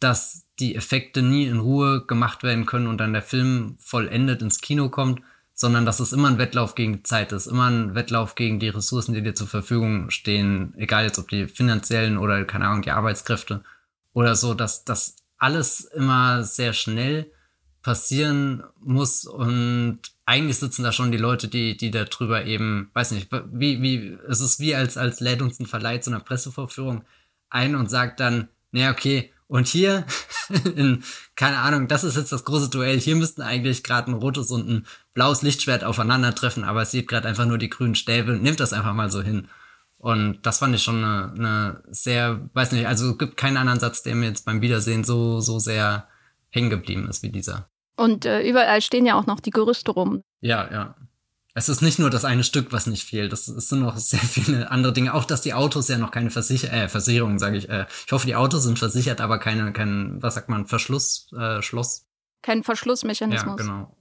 dass 0.00 0.46
die 0.58 0.74
Effekte 0.74 1.22
nie 1.22 1.46
in 1.46 1.60
Ruhe 1.60 2.04
gemacht 2.06 2.42
werden 2.42 2.66
können 2.66 2.86
und 2.86 2.98
dann 2.98 3.12
der 3.12 3.22
Film 3.22 3.76
vollendet 3.78 4.42
ins 4.42 4.60
Kino 4.60 4.88
kommt, 4.88 5.22
sondern 5.54 5.84
dass 5.84 5.98
es 6.00 6.12
immer 6.12 6.28
ein 6.28 6.38
Wettlauf 6.38 6.74
gegen 6.74 6.94
die 6.94 7.02
Zeit 7.02 7.32
ist, 7.32 7.46
immer 7.46 7.66
ein 7.66 7.94
Wettlauf 7.94 8.34
gegen 8.34 8.60
die 8.60 8.68
Ressourcen, 8.68 9.14
die 9.14 9.22
dir 9.22 9.34
zur 9.34 9.48
Verfügung 9.48 10.10
stehen, 10.10 10.74
egal 10.76 11.04
jetzt 11.04 11.18
ob 11.18 11.28
die 11.28 11.48
finanziellen 11.48 12.16
oder 12.16 12.44
keine 12.44 12.66
Ahnung, 12.66 12.82
die 12.82 12.92
Arbeitskräfte 12.92 13.64
oder 14.12 14.36
so, 14.36 14.54
dass 14.54 14.84
das 14.84 15.16
alles 15.36 15.80
immer 15.80 16.44
sehr 16.44 16.72
schnell 16.72 17.30
passieren 17.82 18.62
muss 18.80 19.24
und 19.24 20.00
eigentlich 20.28 20.58
sitzen 20.58 20.82
da 20.82 20.92
schon 20.92 21.10
die 21.10 21.16
Leute, 21.16 21.48
die, 21.48 21.74
die 21.74 21.90
da 21.90 22.04
drüber 22.04 22.44
eben, 22.44 22.90
weiß 22.92 23.12
nicht, 23.12 23.30
wie, 23.50 23.80
wie, 23.80 24.18
es 24.28 24.42
ist 24.42 24.60
wie 24.60 24.74
als, 24.74 24.98
als 24.98 25.20
lädt 25.20 25.40
uns 25.40 25.58
ein 25.58 25.64
Verleih 25.64 25.98
zu 25.98 26.10
einer 26.10 26.20
Pressevorführung 26.20 27.02
ein 27.48 27.74
und 27.74 27.88
sagt 27.88 28.20
dann, 28.20 28.48
naja, 28.70 28.90
okay, 28.90 29.32
und 29.46 29.68
hier, 29.68 30.04
in, 30.76 31.02
keine 31.34 31.56
Ahnung, 31.60 31.88
das 31.88 32.04
ist 32.04 32.18
jetzt 32.18 32.30
das 32.30 32.44
große 32.44 32.68
Duell. 32.68 33.00
Hier 33.00 33.16
müssten 33.16 33.40
eigentlich 33.40 33.82
gerade 33.82 34.10
ein 34.10 34.14
rotes 34.14 34.50
und 34.50 34.68
ein 34.68 34.86
blaues 35.14 35.40
Lichtschwert 35.40 35.82
aufeinandertreffen, 35.82 36.62
aber 36.62 36.82
es 36.82 36.90
sieht 36.90 37.08
gerade 37.08 37.26
einfach 37.26 37.46
nur 37.46 37.56
die 37.56 37.70
grünen 37.70 37.94
Stäbe. 37.94 38.32
Nimmt 38.32 38.60
das 38.60 38.74
einfach 38.74 38.92
mal 38.92 39.10
so 39.10 39.22
hin. 39.22 39.48
Und 39.96 40.40
das 40.42 40.58
fand 40.58 40.74
ich 40.74 40.82
schon 40.82 41.02
eine, 41.02 41.32
eine 41.38 41.82
sehr, 41.88 42.50
weiß 42.52 42.72
nicht, 42.72 42.86
also 42.86 43.16
gibt 43.16 43.38
keinen 43.38 43.56
anderen 43.56 43.80
Satz, 43.80 44.02
der 44.02 44.14
mir 44.14 44.28
jetzt 44.28 44.44
beim 44.44 44.60
Wiedersehen 44.60 45.04
so, 45.04 45.40
so 45.40 45.58
sehr 45.58 46.06
hängen 46.50 46.68
geblieben 46.68 47.08
ist 47.08 47.22
wie 47.22 47.30
dieser. 47.30 47.70
Und 47.98 48.24
äh, 48.26 48.42
überall 48.48 48.80
stehen 48.80 49.06
ja 49.06 49.16
auch 49.16 49.26
noch 49.26 49.40
die 49.40 49.50
Gerüste 49.50 49.90
rum. 49.90 50.22
Ja, 50.40 50.70
ja. 50.70 50.94
Es 51.54 51.68
ist 51.68 51.82
nicht 51.82 51.98
nur 51.98 52.10
das 52.10 52.24
eine 52.24 52.44
Stück, 52.44 52.72
was 52.72 52.86
nicht 52.86 53.02
fehlt. 53.02 53.32
Es 53.32 53.46
sind 53.46 53.80
noch 53.80 53.96
sehr 53.96 54.20
viele 54.20 54.70
andere 54.70 54.92
Dinge. 54.92 55.14
Auch, 55.14 55.24
dass 55.24 55.40
die 55.40 55.52
Autos 55.52 55.88
ja 55.88 55.98
noch 55.98 56.12
keine 56.12 56.30
Versicher 56.30 56.72
äh, 56.72 56.88
Versicherung, 56.88 57.40
sage 57.40 57.56
ich. 57.56 57.68
Äh, 57.68 57.86
ich 58.06 58.12
hoffe, 58.12 58.26
die 58.26 58.36
Autos 58.36 58.62
sind 58.62 58.78
versichert, 58.78 59.20
aber 59.20 59.40
keine, 59.40 59.72
kein, 59.72 60.22
was 60.22 60.36
sagt 60.36 60.48
man, 60.48 60.66
Verschluss, 60.66 61.28
äh, 61.36 61.60
Schloss. 61.60 62.06
Kein 62.42 62.62
Verschlussmechanismus. 62.62 63.56
Ja, 63.58 63.64
genau. 63.64 63.96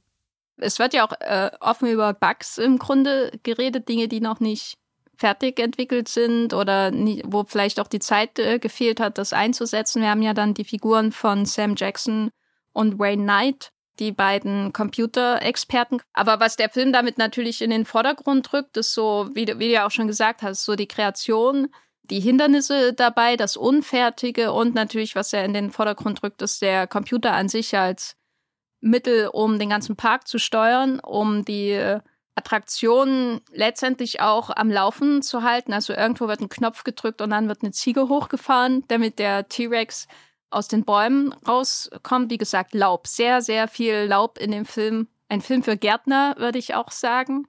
Es 0.58 0.78
wird 0.78 0.94
ja 0.94 1.08
auch 1.08 1.14
äh, 1.20 1.50
offen 1.60 1.90
über 1.90 2.14
Bugs 2.14 2.60
im 2.60 2.78
Grunde 2.78 3.32
geredet, 3.42 3.90
Dinge, 3.90 4.08
die 4.08 4.22
noch 4.22 4.40
nicht 4.40 4.78
fertig 5.16 5.60
entwickelt 5.60 6.08
sind 6.08 6.54
oder 6.54 6.92
nie, 6.92 7.24
wo 7.26 7.46
vielleicht 7.46 7.80
auch 7.80 7.88
die 7.88 8.00
Zeit 8.00 8.38
äh, 8.38 8.60
gefehlt 8.60 9.00
hat, 9.00 9.18
das 9.18 9.34
einzusetzen. 9.34 10.04
Wir 10.04 10.12
haben 10.12 10.22
ja 10.22 10.36
dann 10.36 10.54
die 10.54 10.66
Figuren 10.66 11.12
von 11.12 11.48
Sam 11.48 11.74
Jackson 11.76 12.30
und 12.74 13.00
Wayne 13.00 13.24
Knight, 13.24 13.72
die 14.00 14.12
beiden 14.12 14.74
Computerexperten. 14.74 16.02
Aber 16.14 16.40
was 16.40 16.56
der 16.56 16.70
Film 16.70 16.94
damit 16.94 17.18
natürlich 17.18 17.62
in 17.62 17.70
den 17.70 17.86
Vordergrund 17.86 18.52
drückt, 18.52 18.78
ist 18.78 18.94
so, 18.94 19.30
wie, 19.34 19.48
wie 19.48 19.68
du 19.68 19.74
ja 19.74 19.86
auch 19.86 19.92
schon 19.92 20.08
gesagt 20.08 20.42
hast, 20.42 20.66
so 20.66 20.76
die 20.76 20.88
Kreation, 20.88 21.68
die 22.10 22.20
Hindernisse 22.20 22.94
dabei, 22.94 23.36
das 23.36 23.58
Unfertige 23.58 24.52
und 24.54 24.76
natürlich, 24.76 25.16
was 25.16 25.34
er 25.34 25.44
in 25.46 25.54
den 25.54 25.72
Vordergrund 25.72 26.22
drückt, 26.22 26.42
ist 26.42 26.62
der 26.62 26.88
Computer 26.88 27.34
an 27.34 27.50
sich 27.50 27.78
als 27.78 28.16
Mittel, 28.80 29.28
um 29.28 29.60
den 29.60 29.70
ganzen 29.70 29.96
Park 29.96 30.28
zu 30.28 30.38
steuern, 30.38 31.00
um 31.00 31.44
die 31.44 32.00
Attraktionen 32.36 33.42
letztendlich 33.52 34.22
auch 34.22 34.52
am 34.56 34.70
Laufen 34.70 35.22
zu 35.24 35.42
halten. 35.42 35.74
Also 35.74 35.94
irgendwo 35.94 36.28
wird 36.28 36.40
ein 36.40 36.50
Knopf 36.50 36.84
gedrückt 36.84 37.22
und 37.22 37.32
dann 37.32 37.48
wird 37.48 37.64
eine 37.64 37.72
Ziege 37.72 38.08
hochgefahren, 38.08 38.84
damit 38.88 39.18
der 39.18 39.50
T-Rex 39.50 40.08
aus 40.50 40.68
den 40.68 40.86
Bäumen 40.86 41.34
rauskommt. 41.48 42.32
Wie 42.32 42.38
gesagt, 42.38 42.74
Laub. 42.74 43.08
Sehr, 43.08 43.42
sehr 43.42 43.68
viel 43.68 44.06
Laub 44.08 44.38
in 44.38 44.52
dem 44.52 44.66
Film. 44.66 45.08
Ein 45.30 45.42
Film 45.42 45.64
für 45.64 45.78
Gärtner, 45.78 46.36
würde 46.38 46.58
ich 46.58 46.76
auch 46.76 46.92
sagen. 46.92 47.48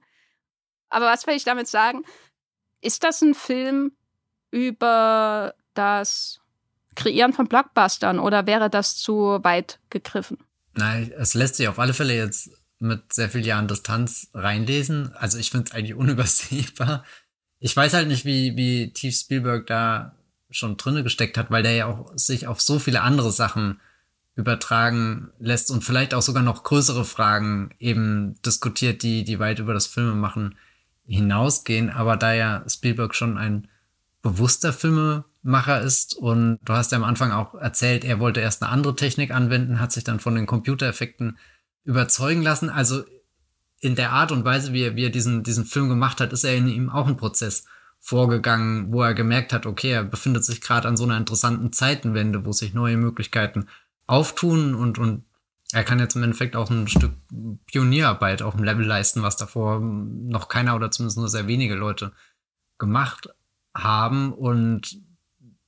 Aber 0.89 1.05
was 1.05 1.27
will 1.27 1.35
ich 1.35 1.43
damit 1.43 1.67
sagen? 1.67 2.03
Ist 2.81 3.03
das 3.03 3.21
ein 3.21 3.35
Film 3.35 3.93
über 4.51 5.53
das 5.73 6.39
Kreieren 6.95 7.33
von 7.33 7.47
Blockbustern 7.47 8.19
oder 8.19 8.45
wäre 8.47 8.69
das 8.69 8.97
zu 8.97 9.39
weit 9.43 9.79
gegriffen? 9.89 10.37
Nein, 10.73 11.13
es 11.17 11.33
lässt 11.33 11.55
sich 11.55 11.67
auf 11.67 11.79
alle 11.79 11.93
Fälle 11.93 12.15
jetzt 12.15 12.51
mit 12.79 13.13
sehr 13.13 13.29
vielen 13.29 13.43
Jahren 13.43 13.67
Distanz 13.67 14.29
reinlesen. 14.33 15.13
Also 15.15 15.37
ich 15.37 15.51
finde 15.51 15.69
es 15.69 15.71
eigentlich 15.75 15.95
unübersehbar. 15.95 17.05
Ich 17.59 17.75
weiß 17.75 17.93
halt 17.93 18.07
nicht, 18.07 18.25
wie, 18.25 18.55
wie 18.55 18.91
tief 18.93 19.15
Spielberg 19.15 19.67
da 19.67 20.15
schon 20.49 20.77
drinne 20.77 21.03
gesteckt 21.03 21.37
hat, 21.37 21.51
weil 21.51 21.63
der 21.63 21.73
ja 21.73 21.85
auch 21.87 22.11
sich 22.15 22.47
auf 22.47 22.61
so 22.61 22.79
viele 22.79 23.01
andere 23.01 23.31
Sachen 23.31 23.79
übertragen 24.35 25.31
lässt 25.39 25.69
und 25.69 25.83
vielleicht 25.83 26.13
auch 26.13 26.21
sogar 26.21 26.43
noch 26.43 26.63
größere 26.63 27.05
Fragen 27.05 27.71
eben 27.79 28.41
diskutiert, 28.41 29.03
die, 29.03 29.23
die 29.23 29.39
weit 29.39 29.59
über 29.59 29.73
das 29.73 29.87
Filmemachen 29.87 30.55
hinausgehen. 31.05 31.89
Aber 31.89 32.15
da 32.15 32.33
ja 32.33 32.63
Spielberg 32.67 33.15
schon 33.15 33.37
ein 33.37 33.67
bewusster 34.21 34.73
Filmemacher 34.73 35.81
ist 35.81 36.15
und 36.15 36.59
du 36.63 36.73
hast 36.73 36.91
ja 36.91 36.97
am 36.97 37.03
Anfang 37.03 37.31
auch 37.31 37.53
erzählt, 37.55 38.05
er 38.05 38.19
wollte 38.19 38.39
erst 38.39 38.63
eine 38.63 38.71
andere 38.71 38.95
Technik 38.95 39.31
anwenden, 39.31 39.79
hat 39.79 39.91
sich 39.91 40.03
dann 40.03 40.19
von 40.19 40.35
den 40.35 40.45
Computereffekten 40.45 41.37
überzeugen 41.83 42.41
lassen. 42.41 42.69
Also 42.69 43.03
in 43.81 43.95
der 43.95 44.11
Art 44.11 44.31
und 44.31 44.45
Weise, 44.45 44.73
wie 44.73 44.83
er, 44.83 44.95
wie 44.95 45.05
er 45.05 45.09
diesen, 45.09 45.43
diesen 45.43 45.65
Film 45.65 45.89
gemacht 45.89 46.21
hat, 46.21 46.33
ist 46.33 46.43
er 46.43 46.55
in 46.55 46.67
ihm 46.67 46.89
auch 46.89 47.07
ein 47.07 47.17
Prozess 47.17 47.65
vorgegangen, 47.99 48.91
wo 48.91 49.03
er 49.03 49.13
gemerkt 49.13 49.53
hat, 49.53 49.65
okay, 49.65 49.91
er 49.91 50.03
befindet 50.03 50.43
sich 50.45 50.61
gerade 50.61 50.87
an 50.87 50.97
so 50.97 51.03
einer 51.03 51.17
interessanten 51.17 51.73
Zeitenwende, 51.73 52.45
wo 52.45 52.51
sich 52.51 52.73
neue 52.73 52.97
Möglichkeiten 52.97 53.67
auftun 54.07 54.73
und, 54.73 54.97
und 54.97 55.23
er 55.71 55.83
kann 55.83 55.99
jetzt 55.99 56.15
im 56.15 56.23
Endeffekt 56.23 56.55
auch 56.55 56.69
ein 56.69 56.87
Stück 56.87 57.13
Pionierarbeit 57.67 58.41
auf 58.41 58.55
dem 58.55 58.63
Level 58.63 58.85
leisten, 58.85 59.21
was 59.21 59.37
davor 59.37 59.79
noch 59.79 60.47
keiner 60.47 60.75
oder 60.75 60.89
zumindest 60.89 61.17
nur 61.17 61.29
sehr 61.29 61.47
wenige 61.47 61.75
Leute 61.75 62.11
gemacht 62.79 63.29
haben. 63.75 64.33
Und 64.33 64.99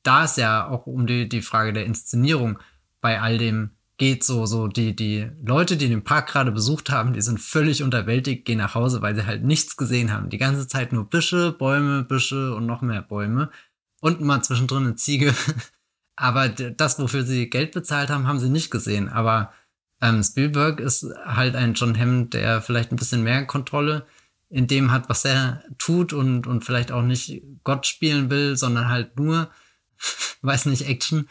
da 0.02 0.24
ist 0.24 0.38
ja 0.38 0.68
auch 0.68 0.88
um 0.88 1.06
die, 1.06 1.30
die 1.30 1.44
Frage 1.44 1.74
der 1.74 1.86
Inszenierung 1.86 2.58
bei 3.00 3.22
all 3.22 3.38
dem 3.38 3.72
geht 4.02 4.24
so, 4.24 4.48
so 4.48 4.68
die, 4.68 4.96
die 4.96 5.30
Leute, 5.46 5.78
die 5.78 5.88
den 5.88 6.04
Park 6.04 6.30
gerade 6.30 6.52
besucht 6.52 6.90
haben, 6.90 7.14
die 7.14 7.22
sind 7.22 7.40
völlig 7.40 7.84
unterwältigt, 7.84 8.46
gehen 8.46 8.58
nach 8.58 8.74
Hause, 8.74 9.04
weil 9.04 9.16
sie 9.16 9.28
halt 9.28 9.44
nichts 9.44 9.78
gesehen 9.78 10.12
haben. 10.12 10.32
Die 10.32 10.40
ganze 10.40 10.68
Zeit 10.68 10.92
nur 10.92 11.08
Büsche, 11.08 11.52
Bäume, 11.52 12.02
Büsche 12.02 12.56
und 12.56 12.66
noch 12.66 12.82
mehr 12.82 13.04
Bäume. 13.04 13.52
Und 14.00 14.20
mal 14.20 14.42
zwischendrin 14.42 14.86
eine 14.86 14.96
Ziege. 14.96 15.36
Aber 16.16 16.50
das, 16.50 16.98
wofür 16.98 17.22
sie 17.22 17.48
Geld 17.48 17.74
bezahlt 17.74 18.10
haben, 18.10 18.26
haben 18.26 18.40
sie 18.40 18.50
nicht 18.50 18.72
gesehen. 18.72 19.08
Aber 19.08 19.54
ähm, 20.02 20.24
Spielberg 20.24 20.80
ist 20.80 21.06
halt 21.24 21.56
ein 21.56 21.76
John 21.76 21.96
Hammond, 21.96 22.34
der 22.34 22.64
vielleicht 22.64 22.92
ein 22.92 22.96
bisschen 22.96 23.22
mehr 23.22 23.46
Kontrolle 23.46 24.08
in 24.50 24.66
dem 24.66 24.92
hat, 24.92 25.10
was 25.10 25.26
er 25.26 25.64
tut 25.78 26.12
und, 26.12 26.48
und 26.48 26.66
vielleicht 26.66 26.92
auch 26.92 27.04
nicht 27.04 27.44
Gott 27.64 27.86
spielen 27.86 28.32
will, 28.32 28.58
sondern 28.58 28.90
halt 28.90 29.20
nur, 29.20 29.52
weiß 30.42 30.66
nicht, 30.66 30.88
Action 30.88 31.30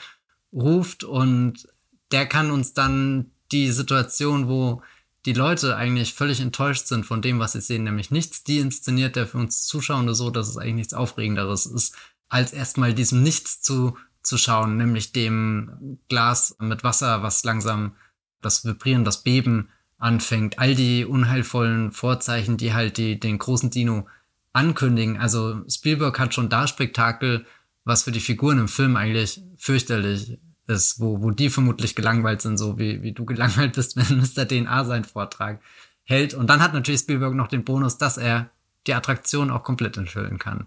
ruft 0.53 1.03
und 1.03 1.67
der 2.13 2.27
kann 2.27 2.51
uns 2.51 2.75
dann 2.75 3.31
die 3.53 3.71
Situation, 3.73 4.49
wo 4.49 4.83
die 5.27 5.33
Leute 5.33 5.77
eigentlich 5.77 6.15
völlig 6.15 6.41
enttäuscht 6.41 6.87
sind 6.87 7.05
von 7.05 7.21
dem, 7.21 7.39
was 7.39 7.53
sie 7.53 7.61
sehen, 7.61 7.85
nämlich 7.85 8.11
nichts, 8.11 8.43
die 8.43 8.59
inszeniert 8.59 9.17
der 9.17 9.27
für 9.27 9.39
uns 9.39 9.67
Zuschauende 9.67 10.15
so, 10.15 10.31
dass 10.31 10.49
es 10.49 10.57
eigentlich 10.57 10.75
nichts 10.75 10.95
Aufregenderes 10.95 11.67
ist, 11.67 11.95
als 12.29 12.53
erstmal 12.53 12.95
diesem 12.95 13.23
Nichts 13.23 13.61
zu, 13.61 13.99
zu 14.23 14.39
schauen, 14.39 14.77
nämlich 14.77 15.13
dem 15.13 15.99
Glas 16.09 16.57
mit 16.59 16.85
Wasser, 16.85 17.23
was 17.23 17.45
langsam 17.45 17.97
das 18.41 18.65
Vibrieren, 18.65 19.05
das 19.05 19.23
Beben 19.23 19.69
anfängt, 19.99 20.59
all 20.59 20.75
die 20.75 21.05
unheilvollen 21.05 21.93
Vorzeichen, 21.93 22.57
die 22.57 22.73
halt 22.73 22.97
die, 22.97 23.21
den 23.21 23.39
großen 23.39 23.69
Dino 23.69 24.09
ankündigen. 24.55 25.19
Also 25.19 25.63
Spielberg 25.69 26.19
hat 26.19 26.33
schon 26.33 26.49
da 26.49 26.67
Spektakel, 26.67 27.45
was 27.85 28.05
für 28.05 28.13
die 28.13 28.21
Figuren 28.21 28.59
im 28.59 28.69
Film 28.69 28.97
eigentlich 28.97 29.43
fürchterlich 29.59 30.39
ist, 30.67 31.01
wo, 31.01 31.23
wo 31.23 31.31
die 31.31 31.51
vermutlich 31.51 31.95
gelangweilt 31.95 32.43
sind, 32.43 32.59
so 32.59 32.79
wie, 32.79 33.03
wie 33.03 33.13
du 33.13 33.25
gelangweilt 33.25 33.75
bist, 33.75 33.97
wenn 33.97 34.19
Mr. 34.19 34.47
DNA 34.47 34.85
seinen 34.85 35.05
Vortrag 35.05 35.61
hält. 36.05 36.35
Und 36.35 36.49
dann 36.49 36.63
hat 36.63 36.75
natürlich 36.75 37.01
Spielberg 37.01 37.35
noch 37.35 37.49
den 37.49 37.65
Bonus, 37.65 37.99
dass 37.99 38.17
er 38.17 38.51
die 38.87 38.95
Attraktion 38.95 39.51
auch 39.51 39.63
komplett 39.63 39.97
enthüllen 39.97 40.39
kann. 40.39 40.67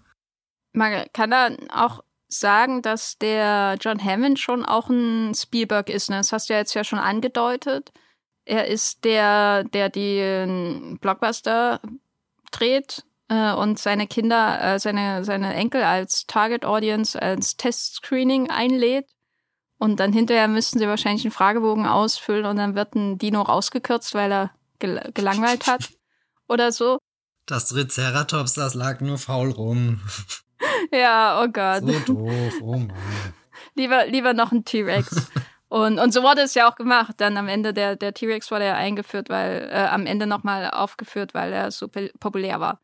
Man 0.72 1.06
kann 1.12 1.30
da 1.30 1.50
auch 1.72 2.02
sagen, 2.28 2.82
dass 2.82 3.18
der 3.18 3.76
John 3.80 4.02
Hammond 4.02 4.38
schon 4.38 4.64
auch 4.64 4.88
ein 4.88 5.34
Spielberg 5.34 5.88
ist. 5.88 6.10
Ne? 6.10 6.16
Das 6.16 6.32
hast 6.32 6.48
du 6.48 6.54
ja 6.54 6.58
jetzt 6.58 6.74
ja 6.74 6.84
schon 6.84 6.98
angedeutet. 6.98 7.92
Er 8.44 8.68
ist 8.68 9.04
der, 9.04 9.64
der 9.64 9.88
den 9.88 10.98
Blockbuster 11.00 11.80
dreht 12.50 13.04
äh, 13.28 13.52
und 13.52 13.78
seine 13.78 14.06
Kinder, 14.06 14.74
äh, 14.74 14.78
seine, 14.78 15.24
seine 15.24 15.54
Enkel 15.54 15.82
als 15.82 16.26
Target 16.26 16.64
Audience, 16.64 17.20
als 17.20 17.56
Testscreening 17.56 18.50
einlädt. 18.50 19.06
Und 19.78 20.00
dann 20.00 20.12
hinterher 20.12 20.48
müssten 20.48 20.78
sie 20.78 20.88
wahrscheinlich 20.88 21.24
einen 21.24 21.32
Fragebogen 21.32 21.86
ausfüllen 21.86 22.46
und 22.46 22.56
dann 22.56 22.74
wird 22.74 22.94
ein 22.94 23.18
Dino 23.18 23.42
rausgekürzt, 23.42 24.14
weil 24.14 24.32
er 24.32 24.50
gel 24.78 25.10
gelangweilt 25.14 25.66
hat 25.66 25.90
oder 26.48 26.72
so. 26.72 26.98
Das 27.46 27.68
Triceratops, 27.68 28.54
das 28.54 28.74
lag 28.74 29.00
nur 29.00 29.18
faul 29.18 29.50
rum. 29.50 30.00
ja, 30.92 31.42
oh 31.42 31.48
Gott. 31.48 31.82
So 31.82 32.14
doof, 32.14 32.54
oh 32.62 32.78
Mann. 32.78 32.92
lieber, 33.74 34.06
lieber 34.06 34.32
noch 34.32 34.52
ein 34.52 34.64
T-Rex. 34.64 35.30
Und, 35.68 35.98
und 35.98 36.14
so 36.14 36.22
wurde 36.22 36.42
es 36.42 36.54
ja 36.54 36.70
auch 36.70 36.76
gemacht. 36.76 37.14
Dann 37.18 37.36
am 37.36 37.48
Ende 37.48 37.74
der, 37.74 37.96
der 37.96 38.14
T-Rex 38.14 38.50
wurde 38.50 38.66
ja 38.66 38.74
eingeführt, 38.74 39.28
weil, 39.28 39.68
äh, 39.70 39.86
am 39.86 40.06
Ende 40.06 40.26
nochmal 40.26 40.70
aufgeführt, 40.70 41.34
weil 41.34 41.52
er 41.52 41.70
so 41.70 41.88
populär 42.20 42.60
war. 42.60 42.80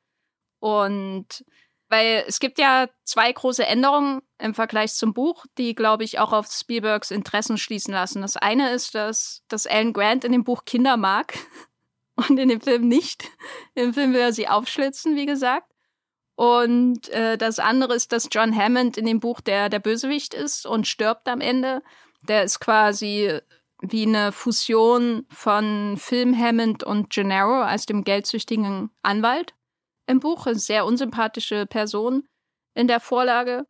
Und 0.58 1.44
weil 1.90 2.24
es 2.26 2.38
gibt 2.38 2.58
ja 2.58 2.88
zwei 3.04 3.32
große 3.32 3.66
Änderungen 3.66 4.22
im 4.38 4.54
Vergleich 4.54 4.94
zum 4.94 5.12
Buch, 5.12 5.44
die, 5.58 5.74
glaube 5.74 6.04
ich, 6.04 6.20
auch 6.20 6.32
auf 6.32 6.46
Spielbergs 6.46 7.10
Interessen 7.10 7.58
schließen 7.58 7.92
lassen. 7.92 8.22
Das 8.22 8.36
eine 8.36 8.70
ist, 8.70 8.94
dass, 8.94 9.42
dass 9.48 9.66
Alan 9.66 9.92
Grant 9.92 10.24
in 10.24 10.32
dem 10.32 10.44
Buch 10.44 10.64
Kinder 10.64 10.96
mag 10.96 11.34
und 12.14 12.38
in 12.38 12.48
dem 12.48 12.60
Film 12.60 12.86
nicht. 12.86 13.28
Im 13.74 13.92
Film 13.92 14.14
will 14.14 14.20
er 14.20 14.32
sie 14.32 14.48
aufschlitzen, 14.48 15.16
wie 15.16 15.26
gesagt. 15.26 15.66
Und 16.36 17.08
äh, 17.08 17.36
das 17.36 17.58
andere 17.58 17.94
ist, 17.94 18.12
dass 18.12 18.28
John 18.30 18.56
Hammond 18.56 18.96
in 18.96 19.04
dem 19.04 19.20
Buch 19.20 19.40
der, 19.40 19.68
der 19.68 19.80
Bösewicht 19.80 20.32
ist 20.32 20.66
und 20.66 20.86
stirbt 20.86 21.28
am 21.28 21.40
Ende. 21.40 21.82
Der 22.22 22.44
ist 22.44 22.60
quasi 22.60 23.40
wie 23.82 24.06
eine 24.06 24.30
Fusion 24.30 25.26
von 25.28 25.96
Film 25.98 26.38
Hammond 26.38 26.84
und 26.84 27.10
Gennaro 27.10 27.62
als 27.62 27.84
dem 27.84 28.04
geldsüchtigen 28.04 28.90
Anwalt 29.02 29.54
im 30.10 30.20
Buch. 30.20 30.46
Eine 30.46 30.58
sehr 30.58 30.84
unsympathische 30.84 31.66
Person 31.66 32.28
in 32.74 32.88
der 32.88 33.00
Vorlage. 33.00 33.66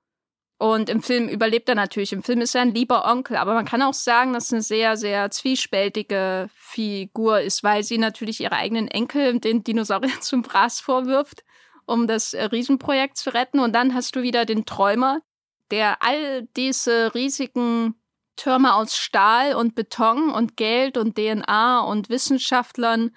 Und 0.59 0.91
im 0.91 1.03
Film 1.03 1.27
überlebt 1.29 1.71
er 1.71 1.75
natürlich. 1.75 2.13
Im 2.13 2.23
Film 2.23 2.43
ist 2.43 2.55
er 2.55 2.61
ein 2.61 2.75
lieber 2.75 3.11
Onkel. 3.11 3.37
Aber 3.37 3.55
man 3.55 3.65
kann 3.65 3.81
auch 3.81 3.95
sagen, 3.95 4.35
dass 4.35 4.47
es 4.47 4.53
eine 4.53 4.63
sehr, 4.63 4.97
sehr 4.99 5.31
zwiespältige 5.31 6.51
Figur 6.55 7.41
ist, 7.41 7.65
weil 7.65 7.83
sie 7.83 7.97
natürlich 7.97 8.41
ihre 8.41 8.57
eigenen 8.57 8.89
Enkel 8.89 9.41
den 9.41 9.65
Dinosaurier 9.65 10.13
zum 10.21 10.45
Fraß 10.45 10.81
vorwirft, 10.81 11.45
um 11.87 12.07
das 12.07 12.35
äh, 12.35 12.45
Riesenprojekt 12.45 13.17
zu 13.17 13.33
retten. 13.33 13.59
Und 13.59 13.75
dann 13.75 13.95
hast 13.95 14.17
du 14.17 14.23
wieder 14.23 14.45
den 14.45 14.67
Träumer, 14.67 15.23
der 15.71 16.03
all 16.03 16.43
diese 16.57 17.15
riesigen 17.15 17.95
Türme 18.37 18.75
aus 18.75 18.97
Stahl 18.97 19.55
und 19.55 19.75
Beton 19.75 20.31
und 20.31 20.59
Geld 20.59 20.99
und 20.99 21.17
DNA 21.17 21.81
und 21.81 22.11
Wissenschaftlern 22.11 23.13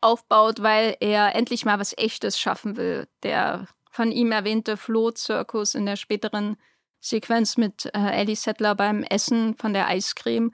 aufbaut, 0.00 0.62
weil 0.62 0.96
er 1.00 1.34
endlich 1.34 1.64
mal 1.64 1.78
was 1.78 1.96
Echtes 1.96 2.38
schaffen 2.38 2.76
will. 2.76 3.08
Der 3.22 3.66
von 3.90 4.12
ihm 4.12 4.32
erwähnte 4.32 4.76
Flohzirkus 4.76 5.74
in 5.74 5.86
der 5.86 5.96
späteren 5.96 6.56
Sequenz 7.00 7.56
mit 7.56 7.86
äh, 7.86 8.10
Ellie 8.10 8.36
Settler 8.36 8.74
beim 8.74 9.02
Essen 9.02 9.54
von 9.54 9.72
der 9.72 9.88
Eiscreme, 9.88 10.52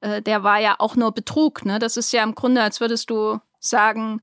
äh, 0.00 0.22
der 0.22 0.42
war 0.42 0.58
ja 0.60 0.76
auch 0.78 0.96
nur 0.96 1.12
Betrug. 1.12 1.64
Ne? 1.64 1.78
Das 1.78 1.96
ist 1.96 2.12
ja 2.12 2.22
im 2.22 2.34
Grunde, 2.34 2.62
als 2.62 2.80
würdest 2.80 3.10
du 3.10 3.40
sagen, 3.58 4.20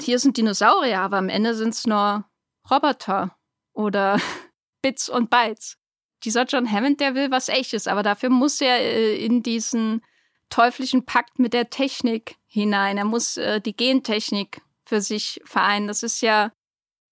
hier 0.00 0.18
sind 0.18 0.36
Dinosaurier, 0.36 1.00
aber 1.00 1.18
am 1.18 1.28
Ende 1.28 1.54
sind 1.54 1.74
es 1.74 1.86
nur 1.86 2.24
Roboter 2.70 3.36
oder 3.72 4.20
Bits 4.82 5.08
und 5.08 5.30
Bytes. 5.30 5.76
Dieser 6.24 6.44
John 6.44 6.70
Hammond, 6.70 7.00
der 7.00 7.14
will 7.14 7.30
was 7.30 7.48
Echtes, 7.48 7.86
aber 7.86 8.02
dafür 8.02 8.30
muss 8.30 8.60
er 8.60 8.78
äh, 8.80 9.16
in 9.24 9.42
diesen 9.42 10.02
teuflischen 10.50 11.04
Pakt 11.04 11.38
mit 11.38 11.52
der 11.52 11.70
Technik 11.70 12.36
hinein. 12.48 12.98
Er 12.98 13.04
muss 13.04 13.36
äh, 13.36 13.60
die 13.60 13.76
Gentechnik 13.76 14.62
für 14.84 15.00
sich 15.00 15.40
vereinen. 15.44 15.86
Das 15.86 16.02
ist 16.02 16.20
ja 16.22 16.50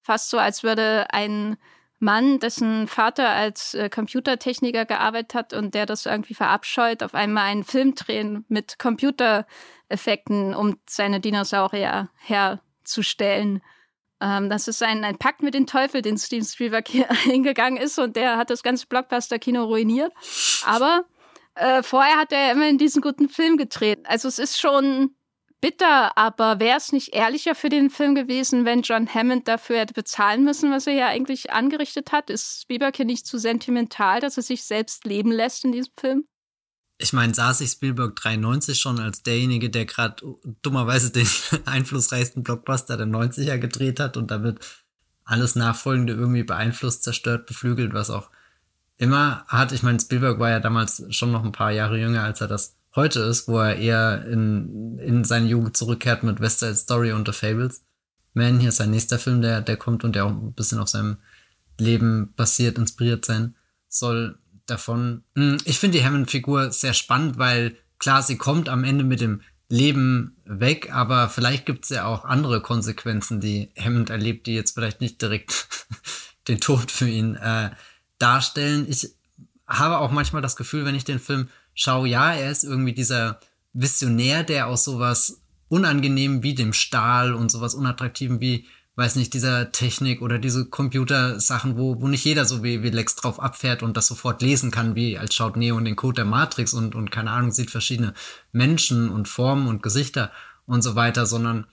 fast 0.03 0.31
so, 0.31 0.39
als 0.39 0.63
würde 0.63 1.07
ein 1.11 1.57
Mann, 1.99 2.41
dessen 2.41 2.89
Vater 2.89 3.31
als 3.31 3.75
äh, 3.75 3.89
Computertechniker 3.89 4.85
gearbeitet 4.85 5.35
hat 5.35 5.53
und 5.53 5.75
der 5.75 5.87
das 5.87 6.07
irgendwie 6.07 6.35
verabscheut, 6.35 7.03
auf 7.03 7.15
einmal 7.15 7.45
einen 7.45 7.65
Film 7.65 7.95
drehen 7.95 8.45
mit 8.49 8.79
Computereffekten, 8.79 10.55
um 10.55 10.79
seine 10.89 11.21
Dinosaurier 11.21 12.11
herzustellen. 12.17 13.63
Ähm, 14.21 14.51
das 14.51 14.69
ist 14.69 14.83
ein, 14.83 15.05
ein 15.05 15.19
Pakt 15.19 15.43
mit 15.43 15.55
dem 15.55 15.67
Teufel, 15.67 16.03
den 16.03 16.19
Steven 16.19 16.45
Spielberg 16.45 16.87
hier 16.89 17.09
hingegangen 17.25 17.81
ist 17.81 17.99
und 17.99 18.17
der 18.17 18.37
hat 18.37 18.51
das 18.51 18.63
ganze 18.63 18.87
Blockbuster-Kino 18.87 19.65
ruiniert. 19.65 20.13
Aber 20.65 21.05
äh, 21.55 21.83
vorher 21.83 22.19
hat 22.19 22.33
er 22.33 22.53
immer 22.53 22.69
in 22.69 22.79
diesen 22.79 23.01
guten 23.01 23.31
Film 23.31 23.57
gedreht. 23.57 24.01
Also 24.05 24.29
es 24.29 24.39
ist 24.39 24.61
schon 24.61 25.15
bitter, 25.61 26.17
aber 26.17 26.61
wäre 26.61 26.77
es 26.77 26.93
nicht 26.93 27.15
ehrlicher 27.15 27.55
für 27.55 27.69
den 27.69 27.91
Film 27.91 28.15
gewesen, 28.15 28.65
wenn 28.65 28.83
John 28.83 29.13
Hammond 29.13 29.49
dafür 29.49 29.81
hätte 29.81 29.95
bezahlen 29.95 30.45
müssen, 30.45 30.71
was 30.71 30.87
er 30.87 30.95
ja 30.95 31.07
eigentlich 31.09 31.53
angerichtet 31.53 32.13
hat? 32.13 32.31
Ist 32.31 32.63
Spielberg 32.63 32.97
hier 32.97 33.05
nicht 33.05 33.27
zu 33.27 33.39
sentimental, 33.39 34.21
dass 34.21 34.37
er 34.37 34.43
sich 34.43 34.65
selbst 34.65 35.05
leben 35.05 35.33
lässt 35.33 35.65
in 35.65 35.73
diesem 35.73 35.93
Film? 35.99 36.25
Ich 36.99 37.13
meine, 37.13 37.35
sah 37.35 37.53
sich 37.53 37.71
Spielberg 37.71 38.17
93 38.17 38.79
schon 38.79 39.01
als 39.01 39.23
derjenige, 39.23 39.69
der 39.69 39.85
gerade 39.85 40.23
dummerweise 40.63 41.11
den 41.11 41.29
einflussreichsten 41.67 42.43
Blockbuster 42.43 42.97
der 42.97 43.07
90er 43.07 43.59
gedreht 43.59 44.01
hat 44.01 44.17
und 44.17 44.31
damit 44.31 44.61
alles 45.25 45.57
Nachfolgende 45.57 46.15
irgendwie 46.15 46.45
beeinflusst, 46.45 47.03
zerstört, 47.03 47.47
beflügelt, 47.47 47.93
was 47.93 48.11
auch 48.11 48.31
immer 48.97 49.45
hat. 49.49 49.73
Ich 49.73 49.83
meine, 49.83 50.01
Spielberg 50.01 50.39
war 50.39 50.51
ja 50.51 50.61
damals 50.61 51.05
schon 51.11 51.33
noch 51.33 51.45
ein 51.45 51.53
paar 51.53 51.73
Jahre 51.73 51.99
jünger, 51.99 52.23
als 52.23 52.41
er 52.41 52.49
das 52.49 52.76
heute 52.97 53.21
ist, 53.21 53.47
wo 53.47 53.59
er 53.59 53.77
eher 53.77 54.27
in, 54.27 54.99
in 54.99 55.25
seine 55.25 55.47
Jugend 55.47 55.77
zurückkehrt 55.77 56.23
mit 56.23 56.41
West 56.41 56.61
Side 56.61 56.77
Story 56.77 57.13
und 57.13 57.29
The 57.29 57.33
Fables. 57.33 57.85
Man, 58.35 58.59
hier 58.59 58.71
ist 58.71 58.77
sein 58.77 58.91
nächster 58.91 59.19
Film, 59.19 59.43
der, 59.43 59.61
der 59.61 59.77
kommt 59.77 60.05
und 60.05 60.17
der 60.17 60.25
auch 60.25 60.31
ein 60.31 60.53
bisschen 60.55 60.79
auf 60.79 60.89
seinem 60.89 61.19
Leben 61.79 62.33
basiert, 62.37 62.79
inspiriert 62.79 63.25
sein 63.25 63.55
soll 63.89 64.39
davon. 64.67 65.23
Hm, 65.37 65.59
ich 65.65 65.79
finde 65.79 65.99
die 65.99 66.05
Hammond-Figur 66.05 66.71
sehr 66.73 66.95
spannend, 66.95 67.39
weil 67.39 67.77
klar, 67.99 68.23
sie 68.23 68.37
kommt 68.37 68.69
am 68.69 68.85
Ende 68.85 69.05
mit 69.05 69.21
dem 69.21 69.43
Leben 69.69 70.37
weg, 70.45 70.93
aber 70.93 71.29
vielleicht 71.29 71.67
gibt 71.67 71.85
es 71.85 71.91
ja 71.91 72.05
auch 72.05 72.25
andere 72.25 72.61
Konsequenzen, 72.61 73.41
die 73.41 73.71
Hammond 73.79 74.11
erlebt, 74.11 74.47
die 74.47 74.55
jetzt 74.55 74.75
vielleicht 74.75 75.01
nicht 75.01 75.21
direkt 75.21 75.69
den 76.49 76.61
Tod 76.61 76.91
für 76.91 77.09
ihn 77.09 77.35
äh, 77.37 77.71
darstellen. 78.19 78.87
Ich 78.89 79.11
habe 79.67 79.99
auch 79.99 80.13
manchmal 80.13 80.43
das 80.43 80.57
Gefühl, 80.57 80.85
wenn 80.85 80.95
ich 80.95 81.05
den 81.05 81.19
Film 81.19 81.49
schau, 81.77 82.05
ja, 82.05 82.33
er 82.33 82.51
ist 82.51 82.65
irgendwie 82.65 82.95
dieser 82.95 83.39
Visionär, 83.73 84.43
der 84.43 84.67
aus 84.67 84.83
sowas 84.83 85.43
unangenehm 85.69 86.43
wie 86.43 86.55
dem 86.55 86.73
Stahl 86.73 87.35
und 87.35 87.51
sowas 87.51 87.75
unattraktiven 87.75 88.41
wie, 88.41 88.67
weiß 88.97 89.17
nicht, 89.17 89.35
dieser 89.35 89.73
Technik 89.73 90.23
oder 90.23 90.39
diese 90.39 90.67
Computersachen, 90.67 91.77
wo, 91.77 92.01
wo 92.01 92.09
nicht 92.09 92.25
jeder 92.25 92.47
so 92.47 92.65
wie, 92.65 92.83
wie 92.83 92.91
Lex 92.91 93.15
drauf 93.15 93.39
abfährt 93.39 93.83
und 93.83 93.97
das 93.97 94.07
sofort 94.07 94.43
lesen 94.43 94.71
kann, 94.71 94.95
wie 94.95 95.19
als 95.19 95.35
schaut 95.35 95.57
Neo 95.57 95.79
in 95.79 95.85
den 95.85 95.97
Code 95.97 96.17
der 96.17 96.25
Matrix 96.25 96.73
und, 96.73 96.95
und 96.95 97.11
keine 97.13 97.31
Ahnung, 97.31 97.53
sieht 97.53 97.71
verschiedene 97.71 98.15
Menschen 98.53 99.11
und 99.11 99.29
Formen 99.29 99.69
und 99.69 99.83
Gesichter 99.83 100.33
und 100.65 100.83
so 100.83 100.95
weiter, 100.95 101.27
sondern 101.27 101.67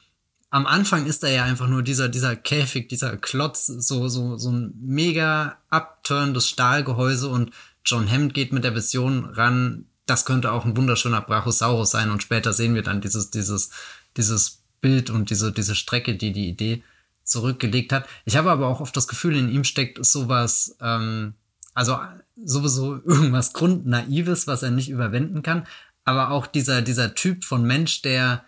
am 0.50 0.68
Anfang 0.68 1.06
ist 1.06 1.24
er 1.24 1.32
ja 1.32 1.46
einfach 1.46 1.68
nur 1.68 1.82
dieser, 1.82 2.10
dieser 2.10 2.36
Käfig, 2.36 2.90
dieser 2.90 3.18
Klotz, 3.18 3.66
so, 3.68 4.08
so, 4.08 4.38
so 4.38 4.52
ein 4.52 4.74
mega 4.82 5.58
abturnendes 5.70 6.48
Stahlgehäuse 6.50 7.30
und 7.30 7.52
John 7.86 8.10
Hammond 8.10 8.34
geht 8.34 8.54
mit 8.54 8.64
der 8.64 8.76
Vision 8.76 9.26
ran, 9.26 9.86
das 10.06 10.26
könnte 10.26 10.52
auch 10.52 10.66
ein 10.66 10.76
wunderschöner 10.76 11.22
Brachiosaurus 11.22 11.92
sein 11.92 12.12
und 12.12 12.22
später 12.22 12.54
sehen 12.54 12.76
wir 12.76 12.84
dann 12.84 13.02
dieses, 13.02 13.30
dieses, 13.30 13.70
dieses 14.18 14.64
Bild 14.82 15.10
und 15.10 15.30
diese, 15.30 15.52
diese 15.52 15.76
Strecke, 15.76 16.16
die 16.16 16.34
die 16.34 16.50
Idee 16.50 16.84
zurückgelegt 17.24 17.94
hat. 17.94 18.08
Ich 18.26 18.36
habe 18.36 18.52
aber 18.52 18.68
auch 18.68 18.82
oft 18.82 18.96
das 18.98 19.08
Gefühl, 19.08 19.38
in 19.38 19.50
ihm 19.50 19.64
steckt 19.64 20.04
sowas, 20.06 20.76
ähm, 20.82 21.36
also 21.74 21.98
sowieso 22.44 23.02
irgendwas 23.06 23.54
Grundnaives, 23.54 24.48
was 24.48 24.64
er 24.64 24.72
nicht 24.72 24.90
überwinden 24.90 25.42
kann, 25.42 25.66
aber 26.04 26.32
auch 26.32 26.48
dieser, 26.48 26.82
dieser 26.82 27.16
Typ 27.16 27.46
von 27.46 27.64
Mensch, 27.64 28.02
der 28.02 28.44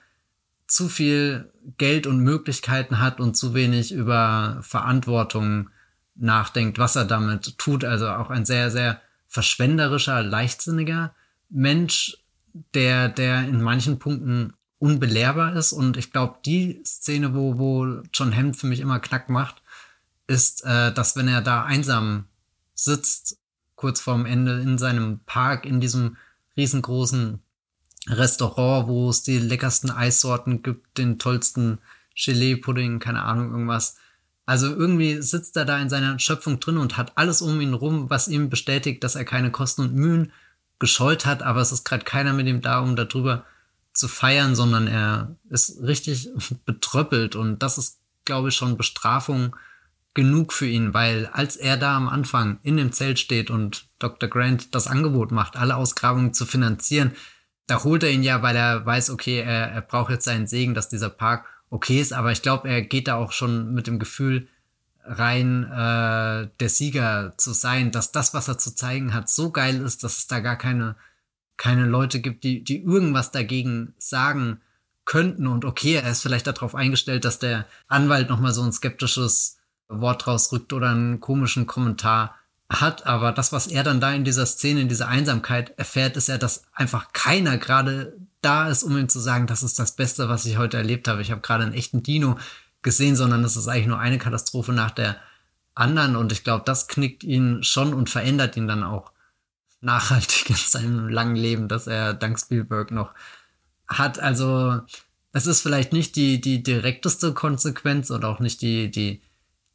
zu 0.68 0.90
viel 0.90 1.52
Geld 1.78 2.08
und 2.08 2.20
Möglichkeiten 2.20 3.00
hat 3.00 3.20
und 3.20 3.38
zu 3.38 3.54
wenig 3.54 3.92
über 3.92 4.58
Verantwortung 4.62 5.70
nachdenkt, 6.16 6.80
was 6.80 6.96
er 6.96 7.06
damit 7.06 7.58
tut. 7.58 7.86
Also 7.86 8.10
auch 8.10 8.30
ein 8.30 8.46
sehr, 8.46 8.72
sehr 8.72 9.00
verschwenderischer, 9.28 10.24
leichtsinniger 10.24 11.14
Mensch, 11.50 12.18
der, 12.74 13.10
der 13.10 13.48
in 13.48 13.62
manchen 13.62 14.00
Punkten 14.00 14.54
unbelehrbar 14.80 15.56
ist. 15.56 15.72
Und 15.72 15.98
ich 15.98 16.12
glaube, 16.12 16.40
die 16.46 16.82
Szene, 16.86 17.34
wo, 17.34 17.58
wo 17.58 18.02
John 18.14 18.36
Hammond 18.36 18.58
für 18.58 18.68
mich 18.68 18.80
immer 18.80 19.00
Knack 19.00 19.30
macht, 19.30 19.62
ist, 20.28 20.64
äh, 20.66 20.94
dass 20.94 21.16
wenn 21.16 21.28
er 21.28 21.42
da 21.42 21.64
einsam 21.64 22.26
sitzt, 22.74 23.38
kurz 23.76 24.00
vorm 24.00 24.26
Ende 24.26 24.62
in 24.62 24.78
seinem 24.78 25.20
Park, 25.26 25.66
in 25.66 25.80
diesem 25.80 26.18
riesengroßen 26.58 27.40
Restaurant, 28.08 28.88
wo 28.88 29.10
es 29.10 29.24
die 29.24 29.40
leckersten 29.40 29.90
Eissorten 29.90 30.62
gibt, 30.62 30.98
den 30.98 31.20
tollsten 31.20 31.80
Gelee-Pudding, 32.16 33.00
keine 33.00 33.24
Ahnung, 33.24 33.52
irgendwas. 33.52 33.98
Also 34.46 34.68
irgendwie 34.68 35.22
sitzt 35.22 35.58
er 35.58 35.66
da 35.66 35.80
in 35.80 35.90
seiner 35.90 36.20
Schöpfung 36.20 36.60
drin 36.60 36.78
und 36.78 36.98
hat 36.98 37.18
alles 37.18 37.42
um 37.42 37.60
ihn 37.60 37.74
rum, 37.74 38.10
was 38.10 38.28
ihm 38.28 38.50
bestätigt, 38.50 39.04
dass 39.04 39.16
er 39.16 39.26
keine 39.26 39.52
Kosten 39.52 39.82
und 39.82 39.96
Mühen 39.96 40.32
gescheut 40.80 41.26
hat, 41.26 41.44
aber 41.44 41.62
es 41.62 41.72
ist 41.72 41.86
gerade 41.86 42.04
keiner 42.04 42.34
mit 42.34 42.48
ihm 42.48 42.62
da, 42.62 42.80
um 42.80 42.96
darüber 42.96 43.46
zu 43.94 44.08
feiern, 44.08 44.56
sondern 44.56 44.88
er 44.88 45.36
ist 45.50 45.82
richtig 45.82 46.30
betröppelt 46.66 47.36
und 47.36 47.60
das 47.60 47.78
ist, 47.78 48.00
glaube 48.26 48.50
ich, 48.50 48.56
schon 48.56 48.78
Bestrafung 48.78 49.56
genug 50.14 50.54
für 50.54 50.66
ihn, 50.66 50.94
weil 50.94 51.28
als 51.28 51.58
er 51.58 51.78
da 51.78 51.96
am 51.96 52.08
Anfang 52.08 52.60
in 52.64 52.78
dem 52.78 52.92
Zelt 52.92 53.20
steht 53.20 53.52
und 53.52 53.88
Dr. 54.00 54.30
Grant 54.30 54.74
das 54.74 54.88
Angebot 54.88 55.32
macht, 55.32 55.58
alle 55.58 55.76
Ausgrabungen 55.76 56.34
zu 56.34 56.46
finanzieren, 56.46 57.12
da 57.68 57.84
holt 57.84 58.04
er 58.04 58.12
ihn 58.12 58.24
ja, 58.24 58.42
weil 58.42 58.56
er 58.56 58.86
weiß, 58.86 59.10
okay, 59.10 59.40
er, 59.40 59.72
er 59.72 59.82
braucht 59.82 60.12
jetzt 60.12 60.26
seinen 60.26 60.48
Segen, 60.48 60.74
dass 60.74 60.90
dieser 60.90 61.10
Park 61.10 61.46
okay 61.70 62.00
ist, 62.00 62.14
aber 62.14 62.32
ich 62.32 62.42
glaube, 62.42 62.70
er 62.70 62.82
geht 62.82 63.08
da 63.08 63.16
auch 63.16 63.32
schon 63.32 63.74
mit 63.74 63.88
dem 63.88 64.00
Gefühl, 64.00 64.48
rein 65.06 65.64
äh, 65.64 66.50
der 66.60 66.70
Sieger 66.70 67.34
zu 67.38 67.54
sein, 67.54 67.92
dass 67.92 68.12
das, 68.12 68.34
was 68.34 68.48
er 68.48 68.58
zu 68.58 68.76
zeigen 68.76 69.14
hat, 69.14 69.30
so 69.30 69.52
geil 69.52 69.82
ist, 69.82 70.04
dass 70.04 70.18
es 70.18 70.28
da 70.28 70.40
gar 70.40 70.58
keine, 70.58 70.96
keine 71.58 71.86
Leute 71.86 72.20
gibt, 72.20 72.44
die, 72.44 72.64
die 72.64 72.84
irgendwas 72.84 73.32
dagegen 73.32 73.94
sagen 73.98 74.62
könnten. 75.06 75.48
Und 75.48 75.66
okay, 75.66 75.96
er 75.96 76.10
ist 76.10 76.22
vielleicht 76.22 76.48
darauf 76.48 76.76
eingestellt, 76.76 77.26
dass 77.26 77.40
der 77.40 77.66
Anwalt 77.88 78.30
nochmal 78.30 78.54
so 78.54 78.64
ein 78.64 78.74
skeptisches 78.74 79.58
Wort 79.88 80.26
rausrückt 80.28 80.74
oder 80.74 80.90
einen 80.90 81.20
komischen 81.20 81.68
Kommentar 81.68 82.36
hat, 82.70 83.06
aber 83.06 83.32
das, 83.32 83.52
was 83.52 83.68
er 83.68 83.84
dann 83.84 84.02
da 84.02 84.12
in 84.12 84.24
dieser 84.24 84.46
Szene, 84.46 84.82
in 84.82 84.90
dieser 84.90 85.08
Einsamkeit 85.08 85.78
erfährt, 85.78 86.18
ist 86.18 86.30
ja, 86.30 86.38
dass 86.40 86.64
einfach 86.74 87.14
keiner 87.14 87.58
gerade 87.58 88.18
da 88.42 88.70
ist, 88.70 88.84
um 88.84 88.98
ihm 88.98 89.10
zu 89.10 89.20
sagen, 89.20 89.48
das 89.48 89.64
ist 89.64 89.78
das 89.78 89.96
Beste, 89.96 90.30
was 90.30 90.46
ich 90.46 90.58
heute 90.58 90.78
erlebt 90.78 91.08
habe. 91.08 91.22
Ich 91.22 91.32
habe 91.32 91.42
gerade 91.42 91.64
einen 91.64 91.74
echten 91.74 92.02
Dino 92.02 92.38
gesehen, 92.86 93.18
sondern 93.18 93.44
es 93.44 93.58
ist 93.58 93.68
eigentlich 93.68 93.88
nur 93.88 94.00
eine 94.00 94.20
Katastrophe 94.20 94.72
nach 94.72 94.92
der 94.92 95.18
anderen. 95.74 96.16
Und 96.16 96.32
ich 96.32 96.46
glaube, 96.46 96.64
das 96.66 96.88
knickt 96.88 97.26
ihn 97.26 97.64
schon 97.64 97.94
und 97.94 98.10
verändert 98.10 98.56
ihn 98.56 98.68
dann 98.68 98.84
auch 98.84 99.12
nachhaltig 99.82 100.50
in 100.50 100.56
seinem 100.56 101.10
langen 101.10 101.36
Leben, 101.36 101.68
dass 101.68 101.88
er 101.88 102.14
dank 102.14 102.40
Spielberg 102.40 102.92
noch 102.92 103.14
hat. 103.88 104.20
Also 104.20 104.80
es 105.34 105.48
ist 105.48 105.62
vielleicht 105.62 105.92
nicht 105.92 106.16
die, 106.16 106.40
die 106.40 106.64
direkteste 106.64 107.34
Konsequenz 107.34 108.12
oder 108.12 108.30
auch 108.30 108.40
nicht 108.40 108.62
die, 108.62 108.90
die, 108.90 109.22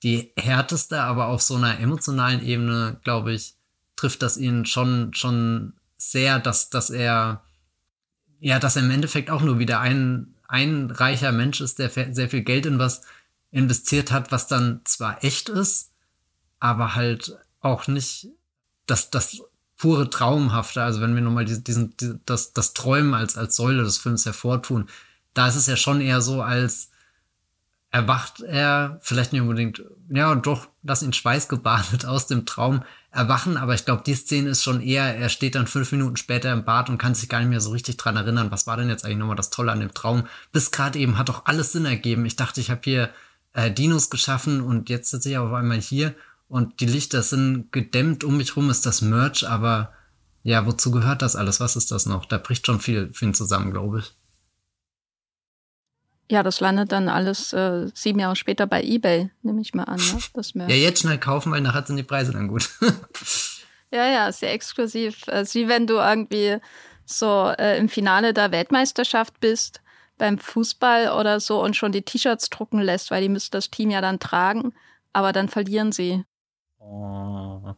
die 0.03 0.33
härteste, 0.37 1.03
aber 1.03 1.27
auf 1.27 1.43
so 1.43 1.57
einer 1.57 1.79
emotionalen 1.81 2.43
Ebene, 2.43 2.99
glaube 3.05 3.33
ich, 3.33 3.57
trifft 3.97 4.23
das 4.23 4.39
ihn 4.39 4.65
schon, 4.65 5.13
schon 5.13 5.75
sehr, 5.97 6.39
dass, 6.39 6.71
dass 6.71 6.91
er, 6.91 7.43
ja, 8.39 8.59
dass 8.59 8.77
er 8.77 8.83
im 8.83 8.91
Endeffekt 8.91 9.31
auch 9.31 9.43
nur 9.43 9.59
wieder 9.59 9.81
ein, 9.81 10.35
ein 10.51 10.91
reicher 10.91 11.31
Mensch 11.31 11.61
ist, 11.61 11.79
der 11.79 11.91
sehr 11.91 12.29
viel 12.29 12.43
Geld 12.43 12.67
in 12.67 12.81
was 12.81 13.03
investiert 13.53 14.11
hat, 14.11 14.33
was 14.33 14.49
dann 14.49 14.81
zwar 14.85 15.23
echt 15.23 15.49
ist, 15.49 15.93
aber 16.59 16.97
halt 16.97 17.39
auch 17.61 17.87
nicht 17.87 18.29
das, 18.87 19.11
das 19.11 19.41
pure 19.77 20.11
Traumhafte. 20.11 20.83
Also 20.83 21.01
wenn 21.01 21.15
wir 21.15 21.23
nochmal 21.23 21.45
diesen, 21.45 21.95
diesen, 21.95 22.21
das, 22.27 22.53
das 22.53 22.75
Träumen 22.75 23.15
als, 23.15 23.37
als 23.37 23.55
Säule 23.55 23.85
des 23.85 23.99
Films 23.99 24.27
hervortun, 24.27 24.89
da 25.35 25.47
ist 25.47 25.55
es 25.57 25.67
ja 25.67 25.77
schon 25.77 26.01
eher 26.01 26.21
so, 26.21 26.43
als 26.43 26.91
erwacht 27.91 28.41
er, 28.41 28.99
vielleicht 29.03 29.33
nicht 29.33 29.43
unbedingt, 29.43 29.83
ja, 30.09 30.35
doch, 30.35 30.69
lass 30.83 31.03
ihn 31.03 31.13
schweißgebadet 31.13 32.07
aus 32.07 32.27
dem 32.27 32.47
Traum 32.47 32.83
erwachen, 33.11 33.57
aber 33.57 33.75
ich 33.75 33.85
glaube, 33.85 34.05
die 34.07 34.15
Szene 34.15 34.51
ist 34.51 34.63
schon 34.63 34.81
eher, 34.81 35.17
er 35.17 35.29
steht 35.29 35.57
dann 35.57 35.67
fünf 35.67 35.91
Minuten 35.91 36.17
später 36.17 36.53
im 36.53 36.65
Bad 36.65 36.89
und 36.89 36.99
kann 36.99 37.17
sich 37.17 37.29
gar 37.29 37.41
nicht 37.41 37.49
mehr 37.49 37.61
so 37.61 37.71
richtig 37.71 37.97
dran 37.97 38.17
erinnern, 38.17 38.53
was 38.53 38.69
war 38.69 38.77
denn 38.77 38.89
jetzt 38.89 39.05
eigentlich 39.05 39.19
nochmal 39.19 39.37
das 39.37 39.51
Tolle 39.51 39.73
an 39.73 39.81
dem 39.81 39.93
Traum. 39.93 40.25
Bis 40.53 40.71
gerade 40.71 40.99
eben 41.01 41.19
hat 41.19 41.29
doch 41.29 41.47
alles 41.47 41.73
Sinn 41.73 41.85
ergeben. 41.85 42.25
Ich 42.27 42.37
dachte, 42.37 42.61
ich 42.61 42.71
habe 42.71 42.83
hier 42.85 43.11
äh, 43.55 43.73
Dinos 43.73 44.11
geschaffen 44.11 44.61
und 44.61 44.89
jetzt 44.89 45.11
sitze 45.11 45.31
ich 45.31 45.39
auf 45.39 45.53
einmal 45.53 45.81
hier 45.81 46.15
und 46.47 46.81
die 46.81 46.87
Lichter 46.87 47.23
sind 47.23 47.73
gedämmt, 47.73 48.23
um 48.23 48.37
mich 48.37 48.55
rum 48.55 48.71
ist 48.71 48.87
das 48.87 49.03
Merch, 49.03 49.49
aber 49.49 49.93
ja, 50.43 50.65
wozu 50.65 50.91
gehört 50.91 51.23
das 51.23 51.37
alles? 51.37 51.61
Was 51.61 51.77
ist 51.77 51.91
das 51.91 52.07
noch? 52.07 52.25
Da 52.25 52.39
bricht 52.39 52.67
schon 52.67 52.81
viel 52.81 53.13
ihn 53.21 53.35
zusammen, 53.35 53.73
glaube 53.73 53.99
ich. 53.99 54.15
Ja, 56.31 56.45
das 56.45 56.61
landet 56.61 56.93
dann 56.93 57.09
alles 57.09 57.53
äh, 57.53 57.89
sieben 57.93 58.21
Jahre 58.21 58.37
später 58.37 58.69
bei 58.69 58.85
eBay, 58.85 59.31
nehme 59.43 59.61
ich 59.61 59.75
mal 59.75 59.83
an. 59.83 59.97
Ne? 59.97 60.21
Das 60.33 60.53
ja, 60.55 60.69
jetzt 60.69 61.01
schnell 61.01 61.19
kaufen, 61.19 61.51
weil 61.51 61.61
nachher 61.61 61.85
sind 61.85 61.97
die 61.97 62.05
Preise 62.05 62.31
dann 62.31 62.47
gut. 62.47 62.71
ja, 63.91 64.07
ja, 64.07 64.31
sehr 64.31 64.53
exklusiv. 64.53 65.27
Es 65.27 65.49
ist 65.49 65.55
wie 65.57 65.67
wenn 65.67 65.89
du 65.89 65.95
irgendwie 65.95 66.59
so 67.05 67.53
äh, 67.59 67.77
im 67.79 67.89
Finale 67.89 68.33
der 68.33 68.53
Weltmeisterschaft 68.53 69.41
bist 69.41 69.83
beim 70.19 70.39
Fußball 70.39 71.19
oder 71.19 71.41
so 71.41 71.61
und 71.61 71.75
schon 71.75 71.91
die 71.91 72.03
T-Shirts 72.03 72.49
drucken 72.49 72.81
lässt, 72.81 73.11
weil 73.11 73.23
die 73.23 73.29
müssen 73.29 73.51
das 73.51 73.69
Team 73.69 73.91
ja 73.91 74.01
dann 74.01 74.21
tragen, 74.21 74.73
aber 75.13 75.33
dann 75.33 75.49
verlieren 75.49 75.91
sie. 75.91 76.25
Oh. 76.79 77.75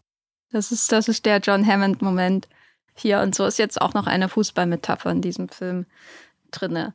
Das 0.50 0.72
ist, 0.72 0.92
das 0.92 1.08
ist 1.08 1.24
der 1.24 1.38
John 1.38 1.66
Hammond-Moment 1.66 2.48
hier. 2.94 3.20
Und 3.20 3.34
so 3.34 3.46
ist 3.46 3.58
jetzt 3.58 3.80
auch 3.80 3.94
noch 3.94 4.06
eine 4.06 4.28
Fußballmetapher 4.28 5.10
in 5.10 5.22
diesem 5.22 5.48
Film 5.48 5.86
drinne. 6.50 6.92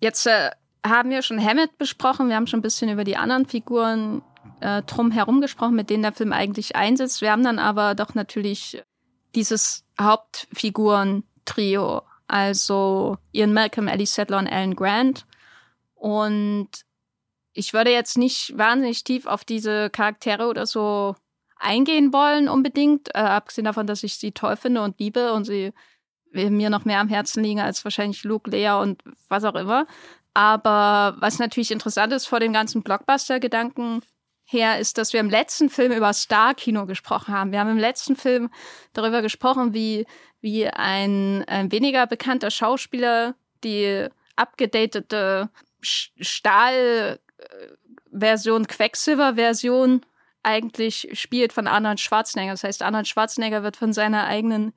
Jetzt 0.00 0.26
äh, 0.28 0.50
haben 0.86 1.10
wir 1.10 1.22
schon 1.22 1.42
Hammett 1.42 1.78
besprochen. 1.78 2.28
Wir 2.28 2.36
haben 2.36 2.46
schon 2.46 2.60
ein 2.60 2.62
bisschen 2.62 2.90
über 2.90 3.04
die 3.04 3.16
anderen 3.16 3.46
Figuren 3.46 4.22
äh, 4.60 4.82
drumherum 4.82 5.40
gesprochen, 5.40 5.74
mit 5.74 5.90
denen 5.90 6.02
der 6.02 6.12
Film 6.12 6.32
eigentlich 6.32 6.76
einsetzt. 6.76 7.22
Wir 7.22 7.32
haben 7.32 7.42
dann 7.42 7.58
aber 7.58 7.94
doch 7.94 8.14
natürlich 8.14 8.82
dieses 9.34 9.84
Hauptfiguren-Trio. 10.00 12.02
Also 12.26 13.18
Ian 13.32 13.52
Malcolm, 13.52 13.88
Ellie 13.88 14.06
Settler 14.06 14.38
und 14.38 14.46
Alan 14.46 14.76
Grant. 14.76 15.26
Und 15.94 16.68
ich 17.52 17.72
würde 17.72 17.90
jetzt 17.90 18.18
nicht 18.18 18.56
wahnsinnig 18.56 19.04
tief 19.04 19.26
auf 19.26 19.44
diese 19.44 19.90
Charaktere 19.90 20.48
oder 20.48 20.66
so 20.66 21.14
eingehen 21.56 22.12
wollen 22.12 22.48
unbedingt, 22.48 23.14
äh, 23.14 23.18
abgesehen 23.18 23.64
davon, 23.64 23.86
dass 23.86 24.02
ich 24.02 24.16
sie 24.16 24.32
toll 24.32 24.56
finde 24.56 24.82
und 24.82 24.98
liebe 25.00 25.32
und 25.32 25.44
sie 25.44 25.72
mir 26.32 26.68
noch 26.68 26.84
mehr 26.84 26.98
am 26.98 27.08
Herzen 27.08 27.44
liegen 27.44 27.60
als 27.60 27.84
wahrscheinlich 27.84 28.24
Luke, 28.24 28.50
Lea 28.50 28.72
und 28.72 29.02
was 29.28 29.44
auch 29.44 29.54
immer. 29.54 29.86
Aber 30.34 31.16
was 31.20 31.38
natürlich 31.38 31.70
interessant 31.70 32.12
ist 32.12 32.26
vor 32.26 32.40
dem 32.40 32.52
ganzen 32.52 32.82
Blockbuster-Gedanken 32.82 34.02
her, 34.44 34.78
ist, 34.78 34.98
dass 34.98 35.12
wir 35.12 35.20
im 35.20 35.30
letzten 35.30 35.70
Film 35.70 35.92
über 35.92 36.12
Star-Kino 36.12 36.86
gesprochen 36.86 37.32
haben. 37.32 37.52
Wir 37.52 37.60
haben 37.60 37.70
im 37.70 37.78
letzten 37.78 38.16
Film 38.16 38.50
darüber 38.92 39.22
gesprochen, 39.22 39.72
wie, 39.72 40.06
wie 40.40 40.66
ein, 40.66 41.44
ein 41.46 41.70
weniger 41.72 42.06
bekannter 42.06 42.50
Schauspieler 42.50 43.36
die 43.62 44.08
abgedatete 44.36 45.48
Stahl-Version, 45.80 47.18
Quecksilver-Version 48.66 50.04
eigentlich 50.42 51.08
spielt 51.14 51.52
von 51.52 51.66
Arnold 51.66 52.00
Schwarzenegger. 52.00 52.52
Das 52.52 52.64
heißt, 52.64 52.82
Arnold 52.82 53.08
Schwarzenegger 53.08 53.62
wird 53.62 53.76
von 53.76 53.92
seiner 53.92 54.24
eigenen 54.26 54.74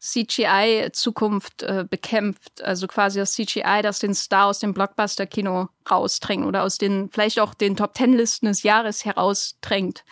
CGI-Zukunft 0.00 1.62
äh, 1.62 1.84
bekämpft. 1.88 2.62
Also 2.62 2.86
quasi 2.86 3.18
das 3.18 3.32
CGI, 3.32 3.80
das 3.82 3.98
den 3.98 4.14
Star 4.14 4.46
aus 4.46 4.58
dem 4.58 4.74
Blockbuster-Kino 4.74 5.68
rausdrängt 5.90 6.46
oder 6.46 6.62
aus 6.62 6.78
den, 6.78 7.10
vielleicht 7.10 7.40
auch 7.40 7.54
den 7.54 7.76
Top-Ten-Listen 7.76 8.46
des 8.46 8.62
Jahres 8.62 9.04
herausdrängt. 9.04 10.04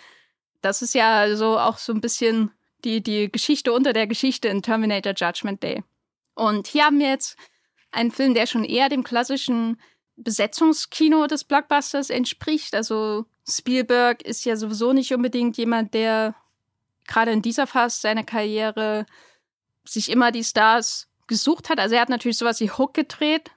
Das 0.62 0.82
ist 0.82 0.94
ja 0.94 1.34
so 1.36 1.58
auch 1.58 1.78
so 1.78 1.92
ein 1.92 2.00
bisschen 2.00 2.52
die, 2.84 3.02
die 3.02 3.30
Geschichte 3.30 3.72
unter 3.72 3.92
der 3.92 4.06
Geschichte 4.06 4.48
in 4.48 4.62
Terminator 4.62 5.12
Judgment 5.14 5.62
Day. 5.62 5.82
Und 6.34 6.66
hier 6.66 6.84
haben 6.86 6.98
wir 6.98 7.10
jetzt 7.10 7.36
einen 7.90 8.10
Film, 8.10 8.34
der 8.34 8.46
schon 8.46 8.64
eher 8.64 8.88
dem 8.88 9.04
klassischen 9.04 9.80
Besetzungskino 10.16 11.26
des 11.26 11.44
Blockbusters 11.44 12.10
entspricht. 12.10 12.74
Also 12.74 13.26
Spielberg 13.48 14.22
ist 14.22 14.44
ja 14.44 14.56
sowieso 14.56 14.92
nicht 14.92 15.12
unbedingt 15.12 15.56
jemand, 15.56 15.94
der 15.94 16.34
gerade 17.06 17.32
in 17.32 17.42
dieser 17.42 17.66
Phase 17.66 18.00
seiner 18.00 18.24
Karriere 18.24 19.06
sich 19.84 20.10
immer 20.10 20.32
die 20.32 20.44
Stars 20.44 21.08
gesucht 21.26 21.70
hat. 21.70 21.78
Also 21.78 21.94
er 21.94 22.02
hat 22.02 22.08
natürlich 22.08 22.38
sowas 22.38 22.60
wie 22.60 22.70
Hook 22.70 22.94
gedreht, 22.94 23.50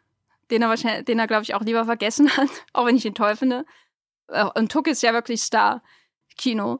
den 0.52 0.62
er 0.62 0.70
wahrscheinlich, 0.70 1.06
den 1.06 1.20
er, 1.20 1.28
glaube 1.28 1.44
ich, 1.44 1.54
auch 1.56 1.62
lieber 1.62 1.86
vergessen 1.86 2.36
hat, 2.38 2.50
auch 2.74 2.86
wenn 2.86 2.96
ich 2.96 3.06
ihn 3.06 3.16
toll 3.16 3.36
finde. 3.36 3.66
Äh, 4.28 4.46
und 4.56 4.74
Hook 4.74 4.88
ist 4.88 5.04
ja 5.04 5.14
wirklich 5.14 5.42
Star-Kino. 5.42 6.80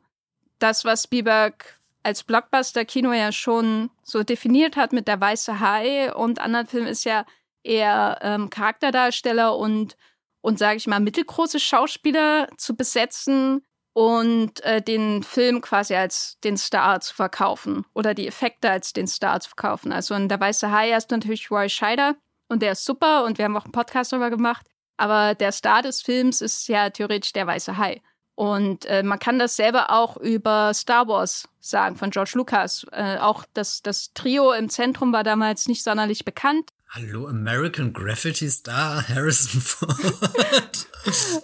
Das, 0.60 0.86
was 0.86 1.04
Spielberg 1.04 1.80
als 2.04 2.24
Blockbuster-Kino 2.24 3.12
ja 3.14 3.32
schon 3.32 3.90
so 4.04 4.24
definiert 4.24 4.76
hat 4.76 4.94
mit 4.94 5.08
der 5.08 5.20
Weiße 5.20 5.60
Hai 5.60 6.14
und 6.14 6.40
anderen 6.40 6.68
Filmen 6.68 6.88
ist 6.88 7.04
ja 7.04 7.26
eher 7.64 8.20
ähm, 8.22 8.52
Charakterdarsteller 8.52 9.58
und, 9.58 9.98
und 10.42 10.60
sage 10.60 10.78
ich 10.78 10.86
mal, 10.86 11.00
mittelgroße 11.00 11.60
Schauspieler 11.60 12.48
zu 12.58 12.76
besetzen, 12.76 13.66
und 13.96 14.62
äh, 14.66 14.82
den 14.82 15.24
Film 15.24 15.62
quasi 15.62 15.96
als 15.96 16.38
den 16.44 16.58
Star 16.58 17.00
zu 17.00 17.16
verkaufen 17.16 17.86
oder 17.94 18.14
die 18.14 18.28
Effekte 18.28 18.70
als 18.70 18.92
den 18.92 19.08
Star 19.08 19.40
zu 19.40 19.48
verkaufen. 19.48 19.94
Also 19.94 20.14
in 20.16 20.28
Der 20.28 20.38
Weiße 20.38 20.70
Hai 20.70 20.94
ist 20.94 21.12
natürlich 21.12 21.50
Roy 21.50 21.70
Scheider 21.70 22.16
und 22.50 22.62
der 22.62 22.74
ist 22.74 22.84
super 22.84 23.24
und 23.24 23.38
wir 23.38 23.46
haben 23.46 23.56
auch 23.56 23.64
einen 23.64 23.72
Podcast 23.72 24.12
darüber 24.12 24.30
gemacht. 24.30 24.68
Aber 24.98 25.34
der 25.34 25.54
Star 25.54 25.82
des 25.82 26.02
Films 26.02 26.42
ist 26.42 26.68
ja 26.68 26.90
theoretisch 26.90 27.32
der 27.32 27.48
Weiße 27.48 27.78
Hai. 27.78 28.02
Und 28.36 28.84
äh, 28.84 29.02
man 29.02 29.18
kann 29.18 29.40
das 29.40 29.56
selber 29.56 29.90
auch 29.90 30.18
über 30.18 30.74
Star 30.74 31.08
Wars 31.08 31.48
sagen 31.62 31.96
von 31.96 32.10
George 32.10 32.34
Lucas. 32.36 32.86
Äh, 32.92 33.18
auch 33.20 33.46
das, 33.54 33.82
das 33.82 34.12
Trio 34.14 34.52
im 34.52 34.68
Zentrum 34.68 35.14
war 35.14 35.24
damals 35.24 35.70
nicht 35.70 35.84
sonderlich 35.84 36.26
bekannt. 36.26 36.72
Hallo, 36.98 37.28
American 37.28 37.92
Graffiti 37.92 38.50
Star 38.50 39.06
Harrison 39.10 39.60
Ford. 39.60 40.88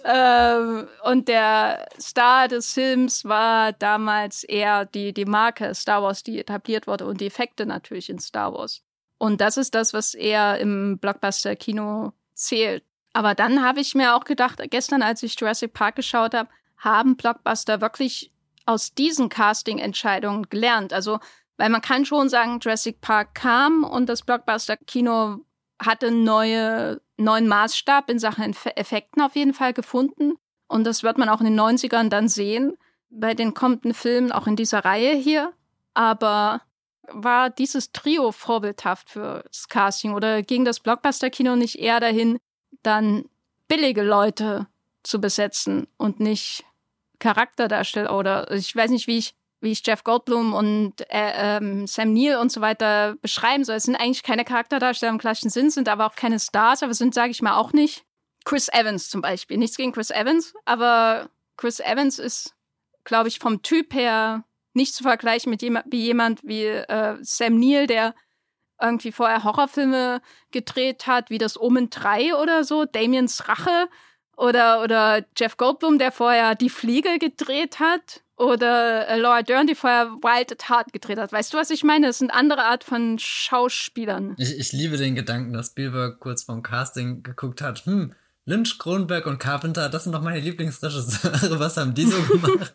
ähm, 0.04 0.88
und 1.04 1.28
der 1.28 1.90
Star 2.00 2.48
des 2.48 2.72
Films 2.72 3.26
war 3.26 3.74
damals 3.74 4.44
eher 4.44 4.86
die, 4.86 5.12
die 5.12 5.26
Marke 5.26 5.74
Star 5.74 6.02
Wars, 6.02 6.22
die 6.22 6.38
etabliert 6.38 6.86
wurde 6.86 7.04
und 7.04 7.20
die 7.20 7.26
Effekte 7.26 7.66
natürlich 7.66 8.08
in 8.08 8.18
Star 8.18 8.54
Wars. 8.54 8.82
Und 9.18 9.42
das 9.42 9.58
ist 9.58 9.74
das, 9.74 9.92
was 9.92 10.14
eher 10.14 10.58
im 10.58 10.96
Blockbuster-Kino 10.98 12.14
zählt. 12.32 12.82
Aber 13.12 13.34
dann 13.34 13.62
habe 13.62 13.80
ich 13.80 13.94
mir 13.94 14.16
auch 14.16 14.24
gedacht, 14.24 14.58
gestern, 14.70 15.02
als 15.02 15.22
ich 15.22 15.38
Jurassic 15.38 15.74
Park 15.74 15.96
geschaut 15.96 16.32
habe, 16.32 16.48
haben 16.78 17.18
Blockbuster 17.18 17.82
wirklich 17.82 18.32
aus 18.64 18.94
diesen 18.94 19.28
Casting-Entscheidungen 19.28 20.48
gelernt. 20.48 20.94
Also 20.94 21.20
weil 21.56 21.70
man 21.70 21.80
kann 21.80 22.04
schon 22.04 22.28
sagen, 22.28 22.58
Jurassic 22.60 23.00
Park 23.00 23.34
kam 23.34 23.84
und 23.84 24.08
das 24.08 24.22
Blockbuster-Kino 24.22 25.38
hatte 25.80 26.10
neue, 26.10 27.00
neuen 27.16 27.48
Maßstab 27.48 28.08
in 28.10 28.18
Sachen 28.18 28.54
Effekten 28.76 29.22
auf 29.22 29.36
jeden 29.36 29.54
Fall 29.54 29.72
gefunden. 29.72 30.34
Und 30.68 30.84
das 30.84 31.02
wird 31.02 31.18
man 31.18 31.28
auch 31.28 31.40
in 31.40 31.46
den 31.46 31.60
90ern 31.60 32.08
dann 32.08 32.28
sehen, 32.28 32.76
bei 33.10 33.34
den 33.34 33.52
kommenden 33.52 33.94
Filmen, 33.94 34.32
auch 34.32 34.46
in 34.46 34.56
dieser 34.56 34.84
Reihe 34.84 35.14
hier. 35.14 35.52
Aber 35.94 36.62
war 37.08 37.50
dieses 37.50 37.92
Trio 37.92 38.32
vorbildhaft 38.32 39.10
für 39.10 39.44
das 39.46 39.68
Casting 39.68 40.14
oder 40.14 40.42
ging 40.42 40.64
das 40.64 40.80
Blockbuster-Kino 40.80 41.56
nicht 41.56 41.78
eher 41.78 42.00
dahin, 42.00 42.38
dann 42.82 43.24
billige 43.68 44.02
Leute 44.02 44.66
zu 45.02 45.20
besetzen 45.20 45.88
und 45.96 46.20
nicht 46.20 46.64
Charakterdarsteller 47.18 48.16
oder 48.16 48.50
ich 48.50 48.74
weiß 48.74 48.90
nicht, 48.90 49.06
wie 49.06 49.18
ich 49.18 49.34
wie 49.62 49.72
ich 49.72 49.86
Jeff 49.86 50.04
Goldblum 50.04 50.54
und 50.54 51.00
äh, 51.08 51.56
ähm, 51.58 51.86
Sam 51.86 52.12
Neill 52.12 52.36
und 52.36 52.50
so 52.50 52.60
weiter 52.60 53.16
beschreiben 53.22 53.64
soll. 53.64 53.76
Es 53.76 53.84
sind 53.84 53.96
eigentlich 53.96 54.22
keine 54.22 54.44
Charakterdarsteller 54.44 55.12
im 55.12 55.18
klassischen 55.18 55.50
Sinn, 55.50 55.70
sind 55.70 55.88
aber 55.88 56.06
auch 56.06 56.16
keine 56.16 56.40
Stars, 56.40 56.82
aber 56.82 56.94
sind, 56.94 57.14
sage 57.14 57.30
ich 57.30 57.42
mal, 57.42 57.56
auch 57.56 57.72
nicht 57.72 58.04
Chris 58.44 58.68
Evans 58.68 59.08
zum 59.08 59.20
Beispiel. 59.20 59.56
Nichts 59.56 59.76
gegen 59.76 59.92
Chris 59.92 60.10
Evans, 60.10 60.54
aber 60.64 61.30
Chris 61.56 61.80
Evans 61.80 62.18
ist, 62.18 62.54
glaube 63.04 63.28
ich, 63.28 63.38
vom 63.38 63.62
Typ 63.62 63.94
her 63.94 64.44
nicht 64.74 64.94
zu 64.94 65.04
vergleichen 65.04 65.50
mit 65.50 65.62
jemand 65.62 65.86
wie 65.90 66.02
jemand 66.02 66.42
wie 66.42 66.64
äh, 66.64 67.18
Sam 67.22 67.58
Neill, 67.58 67.86
der 67.86 68.14
irgendwie 68.80 69.12
vorher 69.12 69.44
Horrorfilme 69.44 70.20
gedreht 70.50 71.06
hat, 71.06 71.30
wie 71.30 71.38
das 71.38 71.60
Omen 71.60 71.88
3 71.90 72.34
oder 72.34 72.64
so, 72.64 72.84
Damiens 72.84 73.48
Rache 73.48 73.88
Oder, 74.36 74.82
oder 74.82 75.24
Jeff 75.36 75.56
Goldblum, 75.56 75.98
der 75.98 76.12
vorher 76.12 76.54
Die 76.54 76.70
Fliege 76.70 77.18
gedreht 77.18 77.80
hat. 77.80 78.22
Oder 78.36 79.06
äh, 79.08 79.18
Laura 79.18 79.42
Dern, 79.42 79.66
die 79.66 79.74
vorher 79.74 80.06
Wild 80.22 80.50
at 80.50 80.68
Heart 80.68 80.92
gedreht 80.92 81.18
hat. 81.18 81.32
Weißt 81.32 81.52
du, 81.52 81.58
was 81.58 81.70
ich 81.70 81.84
meine? 81.84 82.08
Das 82.08 82.18
sind 82.18 82.30
andere 82.30 82.62
Art 82.64 82.82
von 82.82 83.18
Schauspielern. 83.18 84.34
Ich, 84.38 84.58
ich 84.58 84.72
liebe 84.72 84.96
den 84.96 85.14
Gedanken, 85.14 85.52
dass 85.52 85.68
Spielberg 85.68 86.18
kurz 86.18 86.42
vorm 86.42 86.62
Casting 86.62 87.22
geguckt 87.22 87.60
hat, 87.60 87.84
hm, 87.86 88.14
Lynch, 88.44 88.78
Kronberg 88.78 89.26
und 89.26 89.38
Carpenter, 89.38 89.88
das 89.88 90.04
sind 90.04 90.12
doch 90.12 90.22
meine 90.22 90.40
Lieblingsregisseure. 90.40 91.60
Was 91.60 91.76
haben 91.76 91.94
die 91.94 92.06
so 92.06 92.20
gemacht? 92.28 92.74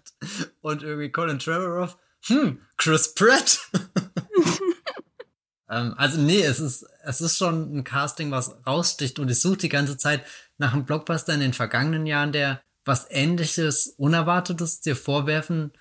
und 0.61 0.83
irgendwie 0.83 1.11
Colin 1.11 1.39
Trevorrow, 1.39 1.97
hm, 2.27 2.61
Chris 2.77 3.13
Pratt. 3.13 3.59
ähm, 5.69 5.93
also 5.97 6.21
nee, 6.21 6.41
es 6.41 6.59
ist, 6.59 6.85
es 7.07 7.21
ist 7.21 7.37
schon 7.37 7.77
ein 7.77 7.83
Casting, 7.83 8.31
was 8.31 8.57
raussticht 8.67 9.17
und 9.17 9.31
ich 9.31 9.39
suche 9.39 9.57
die 9.57 9.69
ganze 9.69 9.97
Zeit 9.97 10.23
nach 10.57 10.73
einem 10.73 10.85
Blockbuster 10.85 11.33
in 11.33 11.39
den 11.39 11.53
vergangenen 11.53 12.05
Jahren, 12.05 12.33
der 12.33 12.61
was 12.83 13.07
ähnliches, 13.09 13.95
Unerwartetes 13.97 14.81
dir 14.81 14.95
vorwerfen 14.95 15.71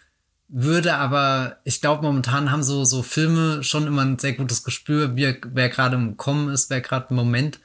würde, 0.49 0.95
aber 0.95 1.59
ich 1.65 1.81
glaube, 1.81 2.03
momentan 2.05 2.53
haben 2.53 2.63
so, 2.63 2.85
so 2.85 3.03
Filme 3.03 3.65
schon 3.65 3.89
immer 3.89 4.03
ein 4.03 4.19
sehr 4.19 4.35
gutes 4.35 4.63
Gespür, 4.63 5.17
wer, 5.17 5.37
wer 5.45 5.69
gerade 5.69 5.97
im 5.97 6.17
Kommen 6.17 6.49
ist, 6.49 6.71
wer 6.71 6.81
gerade 6.81 7.07
im 7.11 7.17
Moment 7.17 7.59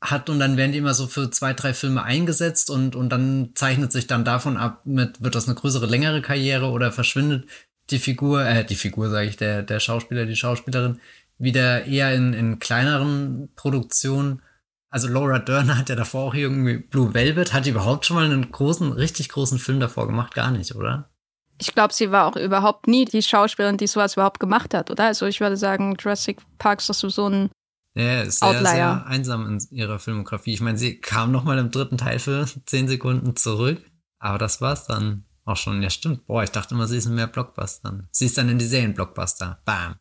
hat. 0.00 0.30
Und 0.30 0.40
dann 0.40 0.56
werden 0.56 0.72
die 0.72 0.78
immer 0.78 0.94
so 0.94 1.06
für 1.06 1.30
zwei, 1.30 1.52
drei 1.52 1.74
Filme 1.74 2.02
eingesetzt 2.02 2.70
und, 2.70 2.96
und 2.96 3.10
dann 3.10 3.50
zeichnet 3.54 3.92
sich 3.92 4.06
dann 4.06 4.24
davon 4.24 4.56
ab, 4.56 4.80
mit, 4.84 5.22
wird 5.22 5.34
das 5.34 5.46
eine 5.46 5.54
größere, 5.54 5.86
längere 5.86 6.22
Karriere 6.22 6.70
oder 6.70 6.90
verschwindet 6.90 7.46
die 7.90 7.98
Figur, 7.98 8.44
äh, 8.44 8.64
die 8.64 8.74
Figur 8.74 9.10
sage 9.10 9.28
ich, 9.28 9.36
der, 9.36 9.62
der 9.62 9.80
Schauspieler, 9.80 10.26
die 10.26 10.36
Schauspielerin, 10.36 11.00
wieder 11.42 11.84
eher 11.84 12.14
in, 12.14 12.32
in 12.32 12.58
kleineren 12.58 13.50
Produktionen. 13.56 14.42
Also 14.90 15.08
Laura 15.08 15.38
Dern 15.38 15.76
hat 15.76 15.88
ja 15.88 15.96
davor 15.96 16.24
auch 16.24 16.34
irgendwie 16.34 16.78
Blue 16.78 17.14
Velvet. 17.14 17.52
Hat 17.52 17.66
die 17.66 17.70
überhaupt 17.70 18.06
schon 18.06 18.16
mal 18.16 18.24
einen 18.24 18.50
großen, 18.50 18.92
richtig 18.92 19.28
großen 19.30 19.58
Film 19.58 19.80
davor 19.80 20.06
gemacht? 20.06 20.34
Gar 20.34 20.52
nicht, 20.52 20.74
oder? 20.74 21.10
Ich 21.58 21.74
glaube, 21.74 21.94
sie 21.94 22.10
war 22.10 22.26
auch 22.26 22.36
überhaupt 22.36 22.88
nie 22.88 23.04
die 23.04 23.22
Schauspielerin, 23.22 23.76
die 23.76 23.86
sowas 23.86 24.14
überhaupt 24.14 24.40
gemacht 24.40 24.74
hat, 24.74 24.90
oder? 24.90 25.04
Also 25.04 25.26
ich 25.26 25.40
würde 25.40 25.56
sagen, 25.56 25.96
Jurassic 25.98 26.38
Park 26.58 26.80
ist 26.80 26.90
doch 26.90 27.10
so 27.10 27.28
ein 27.28 27.50
ja, 27.94 28.22
ist 28.22 28.38
sehr, 28.38 28.48
Outlier. 28.48 28.62
sehr 28.64 29.06
einsam 29.06 29.46
in 29.46 29.58
ihrer 29.70 29.98
Filmografie. 29.98 30.54
Ich 30.54 30.60
meine, 30.60 30.78
sie 30.78 30.98
kam 30.98 31.30
noch 31.30 31.44
mal 31.44 31.58
im 31.58 31.70
dritten 31.70 31.98
Teil 31.98 32.18
für 32.18 32.46
zehn 32.66 32.88
Sekunden 32.88 33.36
zurück, 33.36 33.82
aber 34.18 34.38
das 34.38 34.60
war's 34.60 34.86
dann 34.86 35.24
auch 35.44 35.56
schon. 35.56 35.82
Ja, 35.82 35.90
stimmt. 35.90 36.26
Boah, 36.26 36.42
ich 36.42 36.50
dachte 36.50 36.74
immer, 36.74 36.86
sie 36.86 36.96
ist 36.96 37.06
in 37.06 37.14
mehr 37.14 37.26
Blockbustern. 37.26 38.08
Sie 38.10 38.26
ist 38.26 38.38
dann 38.38 38.48
in 38.48 38.58
die 38.58 38.64
Serien-Blockbuster. 38.64 39.60
Bam. 39.64 39.96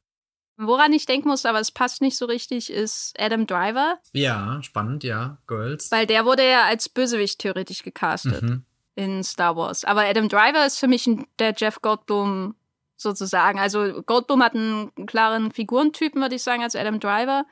Woran 0.63 0.93
ich 0.93 1.07
denken 1.07 1.29
muss, 1.29 1.45
aber 1.45 1.59
es 1.59 1.71
passt 1.71 2.01
nicht 2.01 2.15
so 2.15 2.25
richtig, 2.25 2.71
ist 2.71 3.13
Adam 3.19 3.47
Driver. 3.47 3.97
Ja, 4.13 4.61
spannend, 4.61 5.03
ja. 5.03 5.39
Girls. 5.47 5.91
Weil 5.91 6.05
der 6.05 6.25
wurde 6.25 6.47
ja 6.47 6.65
als 6.65 6.87
Bösewicht 6.87 7.39
theoretisch 7.39 7.81
gecastet 7.81 8.43
mhm. 8.43 8.63
in 8.93 9.23
Star 9.23 9.55
Wars. 9.55 9.83
Aber 9.85 10.01
Adam 10.01 10.29
Driver 10.29 10.63
ist 10.65 10.77
für 10.77 10.87
mich 10.87 11.09
der 11.39 11.55
Jeff 11.57 11.81
Goldblum 11.81 12.53
sozusagen. 12.95 13.59
Also 13.59 14.03
Goldblum 14.03 14.43
hat 14.43 14.53
einen 14.53 14.91
klaren 15.07 15.51
Figurentypen, 15.51 16.21
würde 16.21 16.35
ich 16.35 16.43
sagen, 16.43 16.61
als 16.61 16.75
Adam 16.75 16.99
Driver. 16.99 17.45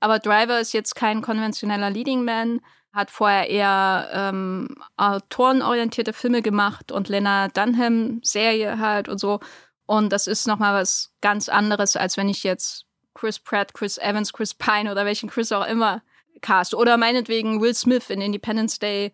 Aber 0.00 0.18
Driver 0.18 0.60
ist 0.60 0.72
jetzt 0.72 0.96
kein 0.96 1.22
konventioneller 1.22 1.90
Leading 1.90 2.24
Man, 2.24 2.60
hat 2.92 3.10
vorher 3.10 3.48
eher 3.48 4.08
ähm, 4.12 4.74
autorenorientierte 4.96 6.12
Filme 6.12 6.42
gemacht 6.42 6.90
und 6.90 7.08
Lena 7.08 7.48
Dunham 7.48 8.20
Serie 8.22 8.78
halt 8.78 9.08
und 9.08 9.18
so. 9.18 9.38
Und 9.86 10.12
das 10.12 10.26
ist 10.26 10.46
nochmal 10.46 10.74
was 10.74 11.12
ganz 11.20 11.48
anderes, 11.48 11.96
als 11.96 12.16
wenn 12.16 12.28
ich 12.28 12.42
jetzt 12.42 12.84
Chris 13.14 13.38
Pratt, 13.38 13.72
Chris 13.72 13.98
Evans, 13.98 14.32
Chris 14.32 14.54
Pine 14.54 14.90
oder 14.90 15.04
welchen 15.04 15.30
Chris 15.30 15.52
auch 15.52 15.66
immer 15.66 16.02
cast. 16.42 16.74
Oder 16.74 16.96
meinetwegen 16.96 17.60
Will 17.60 17.74
Smith 17.74 18.10
in 18.10 18.20
Independence 18.20 18.78
Day 18.78 19.12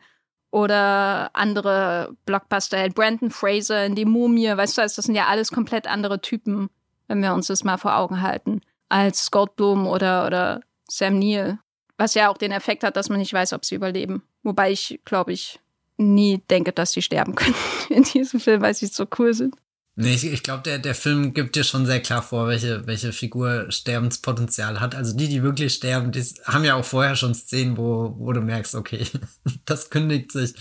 oder 0.50 1.30
andere 1.32 2.14
Blockbuster, 2.26 2.88
Brandon 2.90 3.30
Fraser 3.30 3.86
in 3.86 3.94
Die 3.94 4.04
Mumie, 4.04 4.54
weißt 4.54 4.76
du, 4.76 4.82
das 4.82 4.96
sind 4.96 5.14
ja 5.14 5.26
alles 5.26 5.50
komplett 5.50 5.86
andere 5.86 6.20
Typen, 6.20 6.68
wenn 7.08 7.22
wir 7.22 7.32
uns 7.32 7.46
das 7.46 7.64
mal 7.64 7.78
vor 7.78 7.96
Augen 7.96 8.20
halten, 8.20 8.60
als 8.88 9.30
Goldblum 9.30 9.86
oder, 9.86 10.26
oder 10.26 10.60
Sam 10.88 11.18
Neill. 11.18 11.58
Was 11.96 12.14
ja 12.14 12.28
auch 12.28 12.36
den 12.36 12.52
Effekt 12.52 12.84
hat, 12.84 12.96
dass 12.96 13.08
man 13.08 13.18
nicht 13.18 13.32
weiß, 13.32 13.52
ob 13.52 13.64
sie 13.64 13.76
überleben. 13.76 14.22
Wobei 14.42 14.72
ich, 14.72 15.00
glaube 15.04 15.32
ich, 15.32 15.60
nie 15.96 16.42
denke, 16.50 16.72
dass 16.72 16.92
sie 16.92 17.02
sterben 17.02 17.34
können 17.36 17.54
in 17.88 18.02
diesem 18.02 18.40
Film, 18.40 18.60
weil 18.60 18.74
sie 18.74 18.86
so 18.86 19.06
cool 19.18 19.32
sind. 19.32 19.56
Nee, 19.94 20.14
ich, 20.14 20.24
ich 20.24 20.42
glaube, 20.42 20.62
der, 20.62 20.78
der 20.78 20.94
Film 20.94 21.34
gibt 21.34 21.54
dir 21.54 21.64
schon 21.64 21.84
sehr 21.84 22.00
klar 22.00 22.22
vor, 22.22 22.48
welche, 22.48 22.86
welche 22.86 23.12
Figur 23.12 23.70
Sterbenspotenzial 23.70 24.80
hat. 24.80 24.94
Also 24.94 25.14
die, 25.14 25.28
die 25.28 25.42
wirklich 25.42 25.74
sterben, 25.74 26.12
die 26.12 26.22
haben 26.44 26.64
ja 26.64 26.76
auch 26.76 26.84
vorher 26.84 27.14
schon 27.14 27.34
Szenen, 27.34 27.76
wo, 27.76 28.14
wo 28.18 28.32
du 28.32 28.40
merkst, 28.40 28.74
okay, 28.74 29.06
das 29.66 29.90
kündigt 29.90 30.32
sich 30.32 30.54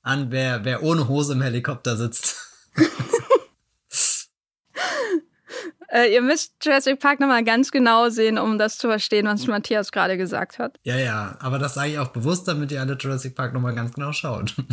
an, 0.00 0.30
wer, 0.30 0.64
wer 0.64 0.82
ohne 0.82 1.06
Hose 1.06 1.34
im 1.34 1.42
Helikopter 1.42 1.98
sitzt. 1.98 2.36
äh, 5.90 6.10
ihr 6.14 6.22
müsst 6.22 6.54
Jurassic 6.62 6.98
Park 6.98 7.20
nochmal 7.20 7.44
ganz 7.44 7.70
genau 7.70 8.08
sehen, 8.08 8.38
um 8.38 8.56
das 8.56 8.78
zu 8.78 8.88
verstehen, 8.88 9.26
was 9.26 9.46
Matthias 9.46 9.92
gerade 9.92 10.16
gesagt 10.16 10.58
hat. 10.58 10.78
Ja, 10.84 10.96
ja, 10.96 11.36
aber 11.40 11.58
das 11.58 11.74
sage 11.74 11.90
ich 11.90 11.98
auch 11.98 12.08
bewusst, 12.08 12.48
damit 12.48 12.72
ihr 12.72 12.80
alle 12.80 12.96
Jurassic 12.96 13.34
Park 13.34 13.52
nochmal 13.52 13.74
ganz 13.74 13.92
genau 13.92 14.12
schaut. 14.12 14.54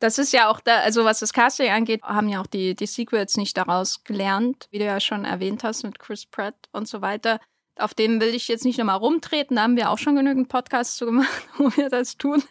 Das 0.00 0.18
ist 0.18 0.32
ja 0.32 0.50
auch 0.50 0.60
da, 0.60 0.78
also 0.78 1.04
was 1.04 1.20
das 1.20 1.32
Casting 1.32 1.70
angeht, 1.70 2.02
haben 2.02 2.28
ja 2.28 2.40
auch 2.40 2.46
die, 2.46 2.74
die 2.74 2.86
Sequels 2.86 3.36
nicht 3.36 3.56
daraus 3.56 4.04
gelernt, 4.04 4.66
wie 4.70 4.78
du 4.78 4.84
ja 4.84 5.00
schon 5.00 5.24
erwähnt 5.24 5.64
hast 5.64 5.82
mit 5.84 5.98
Chris 5.98 6.26
Pratt 6.26 6.56
und 6.72 6.88
so 6.88 7.00
weiter. 7.00 7.40
Auf 7.76 7.94
dem 7.94 8.20
will 8.20 8.34
ich 8.34 8.46
jetzt 8.48 8.64
nicht 8.64 8.78
nochmal 8.78 8.98
rumtreten, 8.98 9.56
da 9.56 9.62
haben 9.62 9.76
wir 9.76 9.90
auch 9.90 9.98
schon 9.98 10.14
genügend 10.14 10.48
Podcasts 10.48 10.96
zu 10.96 11.06
gemacht, 11.06 11.48
wo 11.58 11.74
wir 11.76 11.88
das 11.88 12.16
tun. 12.16 12.42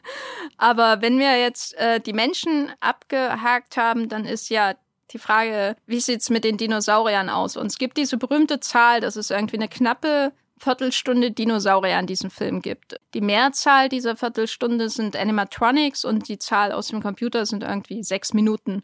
Aber 0.57 1.01
wenn 1.01 1.19
wir 1.19 1.39
jetzt 1.39 1.75
äh, 1.75 1.99
die 1.99 2.13
Menschen 2.13 2.71
abgehakt 2.79 3.77
haben, 3.77 4.09
dann 4.09 4.25
ist 4.25 4.49
ja 4.49 4.73
die 5.11 5.19
Frage, 5.19 5.75
wie 5.85 5.99
sieht's 5.99 6.29
mit 6.29 6.43
den 6.43 6.57
Dinosauriern 6.57 7.29
aus? 7.29 7.55
Und 7.55 7.67
es 7.67 7.77
gibt 7.77 7.97
diese 7.97 8.17
berühmte 8.17 8.59
Zahl, 8.59 8.99
das 8.99 9.15
ist 9.15 9.31
irgendwie 9.31 9.57
eine 9.57 9.69
knappe 9.69 10.33
Viertelstunde 10.57 11.31
Dinosaurier 11.31 11.99
in 11.99 12.07
diesem 12.07 12.29
Film 12.29 12.61
gibt. 12.61 12.95
Die 13.13 13.21
Mehrzahl 13.21 13.89
dieser 13.89 14.15
Viertelstunde 14.15 14.89
sind 14.89 15.15
Animatronics 15.15 16.05
und 16.05 16.27
die 16.27 16.39
Zahl 16.39 16.71
aus 16.71 16.87
dem 16.87 17.01
Computer 17.01 17.45
sind 17.45 17.63
irgendwie 17.63 18.03
sechs 18.03 18.33
Minuten. 18.33 18.83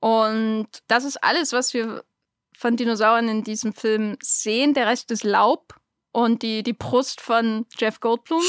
Und 0.00 0.68
das 0.88 1.04
ist 1.04 1.22
alles, 1.22 1.52
was 1.52 1.74
wir 1.74 2.04
von 2.56 2.76
Dinosauriern 2.76 3.28
in 3.28 3.44
diesem 3.44 3.72
Film 3.72 4.16
sehen. 4.22 4.74
Der 4.74 4.86
Rest 4.86 5.10
ist 5.10 5.24
Laub 5.24 5.74
und 6.12 6.42
die, 6.42 6.62
die 6.62 6.72
Brust 6.72 7.20
von 7.20 7.66
Jeff 7.78 8.00
Goldblum. 8.00 8.42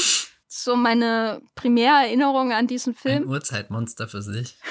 So 0.46 0.76
meine 0.76 1.42
Primärerinnerung 1.54 2.52
an 2.52 2.66
diesen 2.66 2.94
Film. 2.94 3.24
Ein 3.24 3.28
Urzeitmonster 3.28 4.08
für 4.08 4.22
sich. 4.22 4.56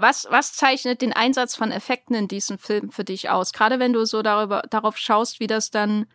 Was, 0.00 0.28
was 0.30 0.52
zeichnet 0.52 1.02
den 1.02 1.12
Einsatz 1.12 1.56
von 1.56 1.72
Effekten 1.72 2.14
in 2.14 2.28
diesem 2.28 2.56
Film 2.56 2.92
für 2.92 3.02
dich 3.02 3.30
aus? 3.30 3.52
Gerade 3.52 3.80
wenn 3.80 3.92
du 3.92 4.06
so 4.06 4.22
darüber, 4.22 4.62
darauf 4.70 4.96
schaust, 4.96 5.40
wie 5.40 5.48
das 5.48 5.72
dann 5.72 6.06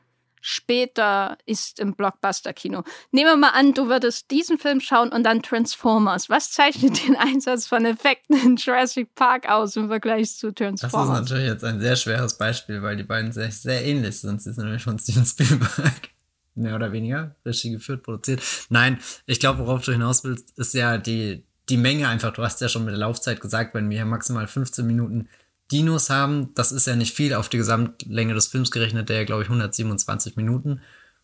später 0.43 1.37
ist 1.45 1.79
im 1.79 1.95
Blockbuster-Kino. 1.95 2.83
Nehmen 3.11 3.29
wir 3.29 3.37
mal 3.37 3.51
an, 3.53 3.73
du 3.73 3.87
würdest 3.87 4.29
diesen 4.29 4.59
Film 4.59 4.81
schauen 4.81 5.09
und 5.09 5.23
dann 5.23 5.41
Transformers. 5.41 6.29
Was 6.29 6.51
zeichnet 6.51 7.01
den 7.07 7.15
Einsatz 7.15 7.65
von 7.65 7.85
Effekten 7.85 8.35
in 8.35 8.57
Jurassic 8.57 9.15
Park 9.15 9.49
aus 9.49 9.77
im 9.77 9.87
Vergleich 9.87 10.35
zu 10.35 10.53
Transformers? 10.53 10.91
Das 10.91 11.15
ist 11.15 11.21
natürlich 11.21 11.47
jetzt 11.47 11.63
ein 11.63 11.79
sehr 11.79 11.95
schweres 11.95 12.37
Beispiel, 12.37 12.81
weil 12.81 12.97
die 12.97 13.03
beiden 13.03 13.31
sehr, 13.31 13.51
sehr 13.51 13.85
ähnlich 13.85 14.19
sind. 14.19 14.41
Sie 14.41 14.51
sind 14.51 14.65
nämlich 14.65 14.83
von 14.83 14.99
Steven 14.99 15.25
Spielberg. 15.25 16.09
Mehr 16.55 16.75
oder 16.75 16.91
weniger, 16.91 17.35
Regie 17.45 17.71
geführt, 17.71 18.03
produziert. 18.03 18.43
Nein, 18.69 18.99
ich 19.25 19.39
glaube, 19.39 19.59
worauf 19.59 19.83
du 19.83 19.93
hinaus 19.93 20.23
willst, 20.23 20.55
ist 20.59 20.73
ja 20.73 20.97
die, 20.97 21.45
die 21.69 21.77
Menge 21.77 22.09
einfach. 22.09 22.33
Du 22.33 22.43
hast 22.43 22.61
ja 22.61 22.67
schon 22.67 22.83
mit 22.83 22.91
der 22.91 22.99
Laufzeit 22.99 23.39
gesagt, 23.41 23.73
wenn 23.73 23.89
wir 23.89 24.05
maximal 24.05 24.45
15 24.45 24.85
Minuten 24.85 25.29
Dinos 25.71 26.09
haben. 26.09 26.53
Das 26.55 26.71
ist 26.71 26.87
ja 26.87 26.95
nicht 26.95 27.15
viel 27.15 27.33
auf 27.33 27.49
die 27.49 27.57
Gesamtlänge 27.57 28.33
des 28.33 28.47
Films 28.47 28.71
gerechnet, 28.71 29.09
der 29.09 29.17
ja, 29.17 29.23
glaube 29.23 29.43
ich, 29.43 29.49
127 29.49 30.35
Minuten 30.35 30.81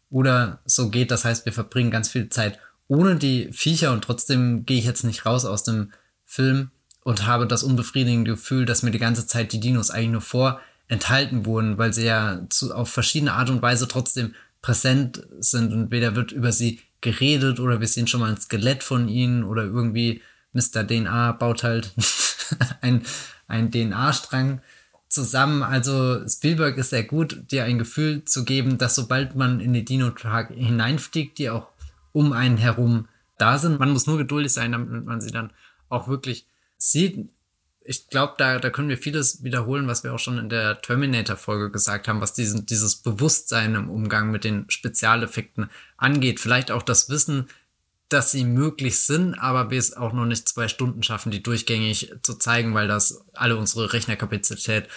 oder 0.10 0.60
so 0.66 0.90
geht. 0.90 1.12
Das 1.12 1.26
heißt, 1.26 1.46
wir 1.46 1.54
verbringen 1.54 1.92
ganz 1.92 2.10
viel 2.10 2.30
Zeit 2.30 2.60
ohne 2.88 3.16
die 3.16 3.50
Viecher 3.54 3.92
und 3.92 4.04
trotzdem 4.04 4.66
gehe 4.66 4.80
ich 4.80 4.86
jetzt 4.86 5.04
nicht 5.04 5.26
raus 5.26 5.46
aus 5.46 5.64
dem 5.64 5.92
Film 6.26 6.72
und 7.04 7.26
habe 7.26 7.48
das 7.48 7.64
unbefriedigende 7.64 8.32
Gefühl, 8.32 8.66
dass 8.66 8.84
mir 8.84 8.92
die 8.92 9.00
ganze 9.00 9.28
Zeit 9.28 9.54
die 9.54 9.60
Dinos 9.60 9.92
eigentlich 9.92 10.10
nur 10.10 10.22
vorenthalten 10.22 11.46
wurden, 11.46 11.78
weil 11.78 11.94
sie 11.94 12.06
ja 12.06 12.42
zu, 12.50 12.74
auf 12.74 12.90
verschiedene 12.90 13.34
Art 13.34 13.50
und 13.50 13.62
Weise 13.62 13.88
trotzdem 13.88 14.34
präsent 14.62 15.26
sind 15.40 15.72
und 15.72 15.92
weder 15.92 16.16
wird 16.16 16.32
über 16.32 16.52
sie 16.52 16.82
geredet 17.02 17.60
oder 17.60 17.80
wir 17.80 17.88
sehen 17.88 18.08
schon 18.08 18.20
mal 18.20 18.32
ein 18.32 18.42
Skelett 18.42 18.84
von 18.84 19.08
ihnen 19.08 19.44
oder 19.44 19.64
irgendwie 19.64 20.22
Mr. 20.54 20.86
DNA 20.86 21.34
baut 21.34 21.64
halt 21.64 21.94
ein, 22.82 23.04
ein 23.50 23.72
DNA-Strang 23.72 24.62
zusammen. 25.10 25.64
Also 25.64 26.26
Spielberg 26.28 26.78
ist 26.78 26.92
sehr 26.92 27.04
gut, 27.04 27.52
dir 27.52 27.66
ein 27.66 27.80
Gefühl 27.80 28.24
zu 28.24 28.46
geben, 28.46 28.78
dass 28.78 28.96
sobald 28.96 29.36
man 29.36 29.60
in 29.60 29.74
die 29.74 29.84
Dino-Tag 29.84 30.52
hineinfliegt, 30.54 31.38
die 31.38 31.50
auch 31.50 31.68
um 32.14 32.32
einen 32.32 32.58
herum 32.58 33.08
da 33.38 33.58
sind. 33.58 33.80
Man 33.80 33.92
muss 33.92 34.08
nur 34.08 34.18
geduldig 34.18 34.54
sein, 34.54 34.72
damit 34.72 35.06
man 35.06 35.20
sie 35.20 35.32
dann 35.32 35.52
auch 35.90 36.08
wirklich 36.08 36.46
sieht. 36.78 37.30
Ich 37.82 38.08
glaube, 38.10 38.36
da, 38.38 38.60
da 38.60 38.70
können 38.70 38.90
wir 38.90 38.98
vieles 38.98 39.44
wiederholen, 39.44 39.88
was 39.88 40.04
wir 40.04 40.14
auch 40.14 40.20
schon 40.20 40.38
in 40.38 40.50
der 40.50 40.80
Terminator-Folge 40.82 41.72
gesagt 41.72 42.08
haben, 42.08 42.22
was 42.22 42.34
diesen, 42.34 42.68
dieses 42.68 42.98
Bewusstsein 42.98 43.74
im 43.74 43.90
Umgang 43.90 44.30
mit 44.30 44.44
den 44.44 44.70
Spezialeffekten 44.70 45.70
angeht. 45.98 46.40
Vielleicht 46.40 46.70
auch 46.70 46.84
das 46.84 47.10
Wissen, 47.10 47.48
dass 48.10 48.32
sie 48.32 48.44
möglich 48.44 49.00
sind, 49.00 49.36
aber 49.36 49.70
wir 49.70 49.80
es 49.80 49.96
auch 49.96 50.14
noch 50.14 50.26
nicht 50.26 50.50
zwei 50.50 50.68
Stunden 50.68 51.04
schaffen, 51.04 51.32
die 51.32 51.44
durchgängig 51.44 52.14
zu 52.24 52.36
zeigen, 52.36 52.74
weil 52.74 52.88
das 52.88 53.24
alle 53.34 53.56
unsere 53.56 53.94
Rechnerkapazität 53.94 54.88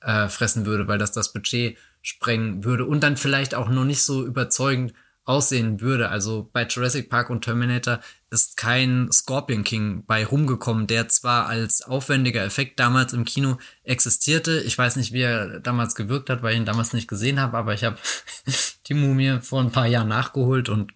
äh, 0.00 0.28
fressen 0.28 0.66
würde, 0.66 0.88
weil 0.88 0.98
das 0.98 1.12
das 1.12 1.32
Budget 1.32 1.78
sprengen 2.02 2.64
würde 2.64 2.84
und 2.84 3.00
dann 3.00 3.16
vielleicht 3.16 3.54
auch 3.54 3.68
noch 3.68 3.84
nicht 3.84 4.02
so 4.02 4.24
überzeugend 4.24 4.92
aussehen 5.24 5.80
würde. 5.80 6.08
Also 6.08 6.48
bei 6.52 6.66
Jurassic 6.66 7.10
Park 7.10 7.30
und 7.30 7.42
Terminator 7.42 8.00
ist 8.30 8.56
kein 8.56 9.10
Scorpion 9.12 9.64
King 9.64 10.04
bei 10.06 10.24
rumgekommen, 10.24 10.86
der 10.86 11.08
zwar 11.08 11.46
als 11.46 11.82
aufwendiger 11.82 12.44
Effekt 12.44 12.78
damals 12.78 13.12
im 13.12 13.24
Kino 13.24 13.58
existierte. 13.82 14.60
Ich 14.60 14.78
weiß 14.78 14.96
nicht, 14.96 15.12
wie 15.12 15.22
er 15.22 15.60
damals 15.60 15.96
gewirkt 15.96 16.30
hat, 16.30 16.42
weil 16.42 16.52
ich 16.52 16.60
ihn 16.60 16.64
damals 16.64 16.92
nicht 16.92 17.08
gesehen 17.08 17.40
habe, 17.40 17.56
aber 17.56 17.74
ich 17.74 17.84
habe 17.84 17.98
die 18.86 18.94
Mumie 18.94 19.40
vor 19.40 19.60
ein 19.60 19.72
paar 19.72 19.86
Jahren 19.86 20.08
nachgeholt 20.08 20.68
und 20.68 20.92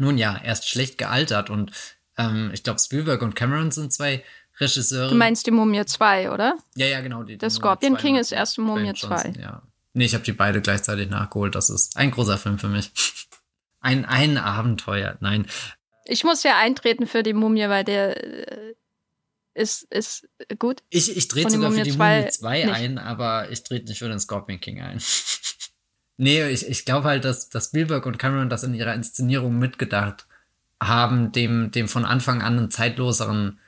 nun 0.00 0.18
ja, 0.18 0.36
er 0.42 0.52
ist 0.52 0.68
schlecht 0.68 0.98
gealtert 0.98 1.50
und 1.50 1.72
ähm, 2.16 2.50
ich 2.52 2.62
glaube, 2.62 2.80
Spielberg 2.80 3.22
und 3.22 3.34
Cameron 3.34 3.70
sind 3.70 3.92
zwei 3.92 4.24
Regisseure. 4.58 5.10
Du 5.10 5.14
meinst 5.14 5.46
die 5.46 5.50
Mumie 5.50 5.84
2, 5.84 6.30
oder? 6.30 6.58
Ja, 6.74 6.86
ja, 6.86 7.00
genau. 7.00 7.22
Die, 7.22 7.38
Der 7.38 7.48
die 7.48 7.54
Scorpion 7.54 7.92
Mumie 7.92 8.00
2 8.00 8.06
King 8.06 8.16
ist 8.16 8.32
erste 8.32 8.60
Mumie 8.60 8.94
2. 8.94 9.34
Ja. 9.40 9.62
Nee, 9.92 10.04
ich 10.04 10.14
habe 10.14 10.24
die 10.24 10.32
beide 10.32 10.60
gleichzeitig 10.60 11.08
nachgeholt. 11.08 11.54
Das 11.54 11.70
ist 11.70 11.96
ein 11.96 12.10
großer 12.10 12.38
Film 12.38 12.58
für 12.58 12.68
mich. 12.68 12.90
Ein, 13.82 14.04
ein 14.04 14.36
Abenteuer. 14.36 15.16
Nein. 15.20 15.46
Ich 16.04 16.22
muss 16.22 16.42
ja 16.42 16.58
eintreten 16.58 17.06
für 17.06 17.22
die 17.22 17.32
Mumie, 17.32 17.66
weil 17.70 17.82
der 17.82 18.14
äh, 18.22 18.74
ist, 19.54 19.84
ist 19.84 20.28
gut. 20.58 20.82
Ich, 20.90 21.16
ich 21.16 21.28
trete 21.28 21.48
sogar 21.50 21.72
für 21.72 21.84
die 21.84 21.92
2 21.96 22.18
Mumie 22.18 22.30
2 22.30 22.64
nicht. 22.64 22.74
ein, 22.74 22.98
aber 22.98 23.50
ich 23.50 23.62
trete 23.62 23.86
nicht 23.86 24.00
für 24.00 24.10
den 24.10 24.20
Scorpion 24.20 24.60
King 24.60 24.82
ein. 24.82 25.00
nee, 26.20 26.46
ich, 26.48 26.68
ich 26.68 26.84
glaube 26.84 27.08
halt, 27.08 27.24
dass, 27.24 27.48
dass 27.48 27.66
Spielberg 27.66 28.06
und 28.06 28.18
Cameron 28.18 28.50
das 28.50 28.62
in 28.62 28.74
ihrer 28.74 28.94
Inszenierung 28.94 29.58
mitgedacht 29.58 30.26
haben, 30.80 31.32
dem, 31.32 31.70
dem 31.70 31.88
von 31.88 32.04
Anfang 32.04 32.42
an 32.42 32.58
einen 32.58 32.70
zeitloseren 32.70 33.58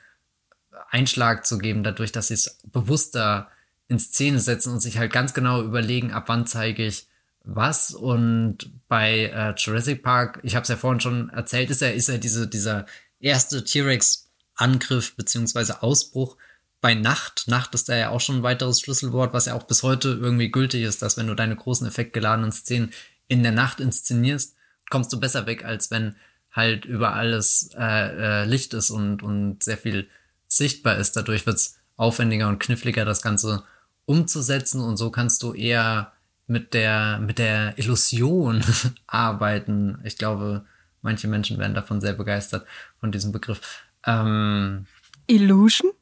Einschlag 0.89 1.45
zu 1.45 1.57
geben, 1.57 1.83
dadurch, 1.83 2.11
dass 2.11 2.27
sie 2.27 2.35
es 2.35 2.59
bewusster 2.71 3.49
in 3.87 3.99
Szene 3.99 4.39
setzen 4.39 4.71
und 4.71 4.79
sich 4.79 4.99
halt 4.99 5.11
ganz 5.11 5.33
genau 5.33 5.63
überlegen, 5.63 6.11
ab 6.11 6.25
wann 6.27 6.45
zeige 6.45 6.85
ich 6.85 7.07
was. 7.43 7.91
Und 7.91 8.71
bei 8.87 9.25
äh, 9.25 9.53
Jurassic 9.57 10.03
Park, 10.03 10.39
ich 10.43 10.55
habe 10.55 10.63
es 10.63 10.69
ja 10.69 10.77
vorhin 10.77 10.99
schon 10.99 11.29
erzählt, 11.29 11.71
ist 11.71 11.81
er, 11.81 11.95
ist 11.95 12.09
er 12.09 12.19
diese, 12.19 12.47
dieser 12.47 12.85
erste 13.19 13.63
T-Rex-Angriff 13.63 15.15
beziehungsweise 15.15 15.81
Ausbruch 15.81 16.37
bei 16.83 16.95
Nacht. 16.95 17.47
Nacht 17.47 17.73
ist 17.75 17.87
da 17.87 17.95
ja 17.95 18.09
auch 18.09 18.19
schon 18.19 18.39
ein 18.39 18.43
weiteres 18.43 18.81
Schlüsselwort, 18.81 19.33
was 19.33 19.45
ja 19.45 19.53
auch 19.53 19.63
bis 19.63 19.83
heute 19.83 20.09
irgendwie 20.09 20.51
gültig 20.51 20.83
ist, 20.83 21.01
dass 21.01 21.15
wenn 21.15 21.27
du 21.27 21.33
deine 21.33 21.55
großen 21.55 21.87
effektgeladenen 21.87 22.51
Szenen 22.51 22.91
in 23.29 23.41
der 23.41 23.53
Nacht 23.53 23.79
inszenierst, 23.79 24.57
kommst 24.89 25.13
du 25.13 25.17
besser 25.17 25.45
weg, 25.45 25.63
als 25.63 25.91
wenn 25.91 26.17
halt 26.51 26.83
über 26.83 27.13
alles 27.13 27.69
äh, 27.79 28.41
äh, 28.41 28.45
Licht 28.45 28.73
ist 28.73 28.89
und, 28.89 29.23
und 29.23 29.63
sehr 29.63 29.77
viel 29.77 30.09
sichtbar 30.49 30.97
ist. 30.97 31.15
Dadurch 31.15 31.45
wird 31.45 31.55
es 31.55 31.79
aufwendiger 31.95 32.49
und 32.49 32.59
kniffliger, 32.59 33.05
das 33.05 33.21
Ganze 33.21 33.63
umzusetzen 34.03 34.81
und 34.81 34.97
so 34.97 35.09
kannst 35.09 35.41
du 35.41 35.53
eher 35.53 36.11
mit 36.47 36.73
der, 36.73 37.19
mit 37.19 37.39
der 37.39 37.77
Illusion 37.77 38.61
arbeiten. 39.07 39.99
Ich 40.03 40.17
glaube, 40.17 40.65
manche 41.01 41.29
Menschen 41.29 41.59
werden 41.59 41.75
davon 41.75 42.01
sehr 42.01 42.13
begeistert 42.13 42.67
von 42.99 43.13
diesem 43.13 43.31
Begriff. 43.31 43.61
Ähm, 44.05 44.85
Illusion? 45.27 45.93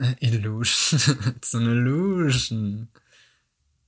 Illusion. 0.20 1.00
It's 1.36 1.54
an 1.54 1.66
illusion. 1.66 2.88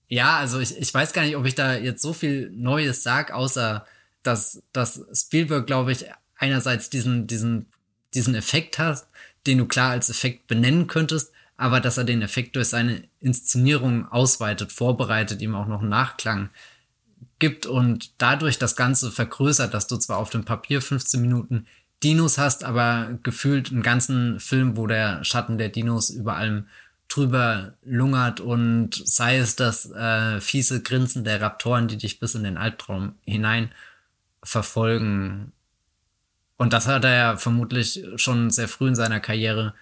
Ja, 0.09 0.37
also 0.37 0.61
ich, 0.61 0.77
ich 0.77 0.93
weiß 0.93 1.13
gar 1.13 1.23
nicht, 1.23 1.37
ob 1.37 1.47
ich 1.47 1.55
da 1.55 1.75
jetzt 1.75 2.03
so 2.03 2.13
viel 2.13 2.51
Neues 2.51 3.03
sag, 3.03 3.31
außer 3.31 3.87
dass, 4.23 4.63
dass 4.73 5.05
Spielberg, 5.15 5.67
glaube 5.67 5.93
ich, 5.93 6.05
einerseits 6.37 6.91
diesen, 6.91 7.27
diesen, 7.27 7.67
diesen 8.15 8.35
Effekt 8.35 8.79
hat, 8.79 9.07
den 9.47 9.59
du 9.59 9.67
klar 9.67 9.91
als 9.91 10.11
Effekt 10.11 10.47
benennen 10.47 10.87
könntest, 10.87 11.33
aber 11.57 11.81
dass 11.81 11.97
er 11.97 12.05
den 12.05 12.23
Effekt 12.23 12.57
durch 12.57 12.69
seine 12.69 13.05
Inszenierung 13.21 14.07
ausweitet, 14.09 14.71
vorbereitet, 14.71 15.41
ihm 15.41 15.55
auch 15.55 15.67
noch 15.67 15.81
einen 15.81 15.89
Nachklang 15.89 16.51
gibt 17.39 17.67
und 17.67 18.13
dadurch 18.19 18.59
das 18.59 18.77
Ganze 18.77 19.11
vergrößert, 19.11 19.73
dass 19.73 19.87
du 19.87 19.97
zwar 19.97 20.19
auf 20.19 20.31
dem 20.31 20.45
Papier 20.45 20.83
15 20.83 21.21
Minuten 21.21 21.67
Dinos 22.03 22.39
hast, 22.39 22.65
aber 22.65 23.19
gefühlt 23.23 23.71
einen 23.71 23.83
ganzen 23.83 24.41
Film, 24.41 24.77
wo 24.77 24.87
der 24.87 25.25
Schatten 25.25 25.59
der 25.59 25.69
Dinos 25.69 26.11
über 26.11 26.37
allem 26.37 26.67
drüber 27.09 27.75
lungert 27.85 28.41
und 28.41 28.91
sei 29.05 29.37
es 29.37 29.57
das 29.57 29.91
äh, 29.91 30.41
fiese 30.41 30.83
Grinsen 30.83 31.25
der 31.25 31.41
Raptoren, 31.41 31.89
die 31.89 31.99
dich 31.99 32.21
bis 32.21 32.35
in 32.35 32.45
den 32.45 32.57
Albtraum 32.57 33.15
hinein 33.25 33.71
verfolgen. 34.43 35.53
Und 36.57 36.73
das 36.73 36.87
hat 36.87 37.05
er 37.05 37.15
ja 37.15 37.37
vermutlich 37.37 38.05
schon 38.17 38.51
sehr 38.51 38.69
früh 38.69 38.89
in 38.89 38.95
seiner 38.95 39.21
Karriere 39.21 39.75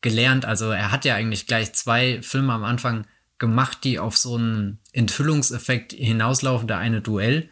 gelernt. 0.00 0.44
Also 0.44 0.70
er 0.70 0.90
hat 0.90 1.04
ja 1.04 1.14
eigentlich 1.14 1.46
gleich 1.46 1.74
zwei 1.74 2.22
Filme 2.22 2.52
am 2.52 2.64
Anfang 2.64 3.06
gemacht, 3.38 3.84
die 3.84 3.98
auf 3.98 4.16
so 4.16 4.36
einen 4.36 4.78
Enthüllungseffekt 4.92 5.92
hinauslaufen. 5.92 6.68
Der 6.68 6.78
eine 6.78 7.00
Duell, 7.00 7.48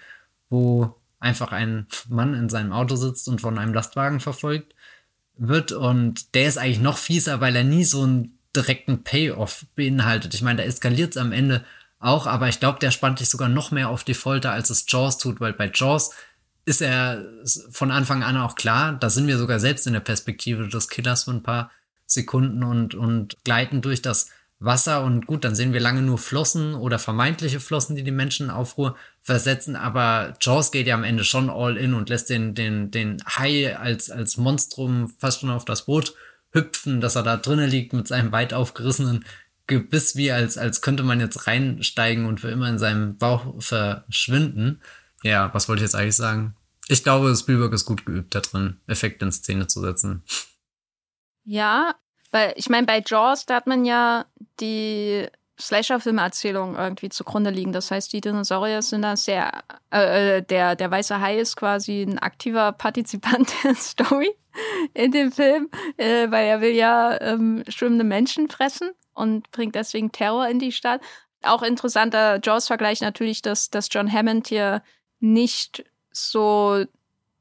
wo 0.49 0.98
einfach 1.21 1.53
ein 1.53 1.87
Mann 2.09 2.35
in 2.35 2.49
seinem 2.49 2.73
Auto 2.73 2.97
sitzt 2.97 3.29
und 3.29 3.41
von 3.41 3.59
einem 3.59 3.75
Lastwagen 3.75 4.21
verfolgt 4.21 4.75
wird. 5.37 5.73
Und 5.73 6.35
der 6.35 6.49
ist 6.49 6.59
eigentlich 6.59 6.81
noch 6.81 6.99
fieser, 6.99 7.41
weil 7.41 7.57
er 7.57 7.65
nie 7.65 7.85
so 7.85 8.03
einen 8.03 8.39
direkten 8.55 9.05
Payoff 9.05 9.67
beinhaltet. 9.75 10.35
Ich 10.35 10.43
meine, 10.43 10.59
da 10.59 10.65
eskaliert 10.65 11.13
es 11.13 11.17
am 11.17 11.33
Ende 11.33 11.65
auch, 12.01 12.27
aber 12.27 12.49
ich 12.49 12.61
glaube, 12.61 12.79
der 12.79 12.91
spannt 12.91 13.21
dich 13.21 13.29
sogar 13.29 13.49
noch 13.49 13.71
mehr 13.71 13.89
auf 13.89 14.05
die 14.05 14.15
Folter, 14.15 14.53
als 14.53 14.71
es 14.71 14.85
Jaws 14.89 15.19
tut, 15.19 15.41
weil 15.41 15.53
bei 15.53 15.71
Jaws 15.73 16.13
ist 16.65 16.81
er 16.81 17.25
von 17.71 17.91
Anfang 17.91 18.23
an 18.23 18.37
auch 18.37 18.55
klar, 18.55 18.93
da 18.93 19.11
sind 19.11 19.27
wir 19.27 19.39
sogar 19.39 19.59
selbst 19.59 19.87
in 19.87 19.95
der 19.95 20.01
Perspektive 20.01 20.69
des 20.69 20.89
Killers 20.89 21.25
für 21.25 21.31
ein 21.31 21.43
paar 21.43 21.71
Sekunden 22.07 22.63
und, 22.63 22.95
und 22.95 23.37
gleiten 23.45 23.81
durch 23.81 24.03
das 24.03 24.31
Wasser 24.61 25.05
und 25.05 25.27
gut, 25.27 25.45
dann 25.45 25.55
sehen 25.55 25.73
wir 25.73 25.81
lange 25.81 26.03
nur 26.03 26.19
Flossen 26.19 26.75
oder 26.75 26.99
vermeintliche 26.99 27.61
Flossen, 27.61 27.95
die 27.95 28.03
die 28.03 28.11
Menschen 28.11 28.47
in 28.47 28.51
Aufruhr 28.51 28.97
versetzen, 29.23 29.77
aber 29.77 30.35
Jaws 30.41 30.73
geht 30.73 30.89
ja 30.89 30.95
am 30.95 31.05
Ende 31.05 31.23
schon 31.23 31.49
all 31.49 31.77
in 31.77 31.95
und 31.95 32.09
lässt 32.09 32.29
den, 32.29 32.55
den, 32.55 32.91
den 32.91 33.23
Hai 33.25 33.77
als, 33.77 34.11
als 34.11 34.37
Monstrum 34.37 35.09
fast 35.19 35.41
schon 35.41 35.51
auf 35.51 35.65
das 35.65 35.85
Boot 35.85 36.15
hüpfen, 36.51 37.01
dass 37.01 37.15
er 37.15 37.23
da 37.23 37.37
drinnen 37.37 37.71
liegt 37.71 37.93
mit 37.93 38.09
seinem 38.09 38.33
weit 38.33 38.53
aufgerissenen 38.53 39.25
Gebiss, 39.69 40.17
wie 40.17 40.33
als, 40.33 40.59
als 40.59 40.81
könnte 40.81 41.03
man 41.03 41.21
jetzt 41.21 41.47
reinsteigen 41.47 42.27
und 42.27 42.41
für 42.41 42.49
immer 42.49 42.69
in 42.69 42.79
seinem 42.79 43.17
Bauch 43.17 43.63
verschwinden. 43.63 44.81
Ja, 45.23 45.53
was 45.53 45.69
wollte 45.69 45.81
ich 45.81 45.89
jetzt 45.89 45.95
eigentlich 45.95 46.17
sagen? 46.17 46.57
Ich 46.89 47.05
glaube, 47.05 47.37
Spielberg 47.37 47.73
ist 47.75 47.85
gut 47.85 48.07
geübt 48.07 48.35
da 48.35 48.41
drin, 48.41 48.81
Effekte 48.87 49.27
in 49.27 49.33
Szene 49.33 49.67
zu 49.67 49.81
setzen. 49.83 50.23
Ja, 51.45 51.95
weil 52.31 52.53
ich 52.57 52.69
meine, 52.69 52.87
bei 52.87 53.03
Jaws, 53.05 53.47
da 53.47 53.57
hat 53.57 53.67
man 53.67 53.85
ja 53.85 54.27
die 54.61 55.27
Slasher-Filmerzählung 55.61 56.77
irgendwie 56.77 57.09
zugrunde 57.09 57.51
liegen. 57.51 57.73
Das 57.73 57.91
heißt, 57.91 58.13
die 58.13 58.21
Dinosaurier 58.21 58.83
sind 58.83 59.03
da 59.03 59.17
sehr, 59.17 59.65
äh, 59.91 60.43
der, 60.43 60.77
der 60.77 60.91
weiße 60.91 61.21
Hai 61.21 61.39
ist 61.39 61.57
quasi 61.57 62.03
ein 62.03 62.19
aktiver 62.19 62.73
Partizipant 62.73 63.53
der 63.65 63.75
Story 63.75 64.31
in 64.95 65.13
dem 65.13 65.33
Film, 65.33 65.69
äh, 65.97 66.31
weil 66.31 66.47
er 66.47 66.61
will 66.61 66.75
ja 66.75 67.21
ähm, 67.21 67.65
schwimmende 67.69 68.05
Menschen 68.05 68.49
fressen 68.49 68.91
und 69.15 69.51
bringt 69.51 69.75
deswegen 69.75 70.13
Terror 70.13 70.49
in 70.49 70.59
die 70.59 70.73
Stadt. 70.73 71.01
Auch 71.43 71.63
interessanter 71.63 72.41
Jaws-Vergleich 72.43 73.01
natürlich, 73.01 73.43
dass, 73.43 73.71
dass 73.71 73.89
John 73.91 74.13
Hammond 74.13 74.49
hier 74.49 74.83
nicht 75.21 75.85
so 76.11 76.85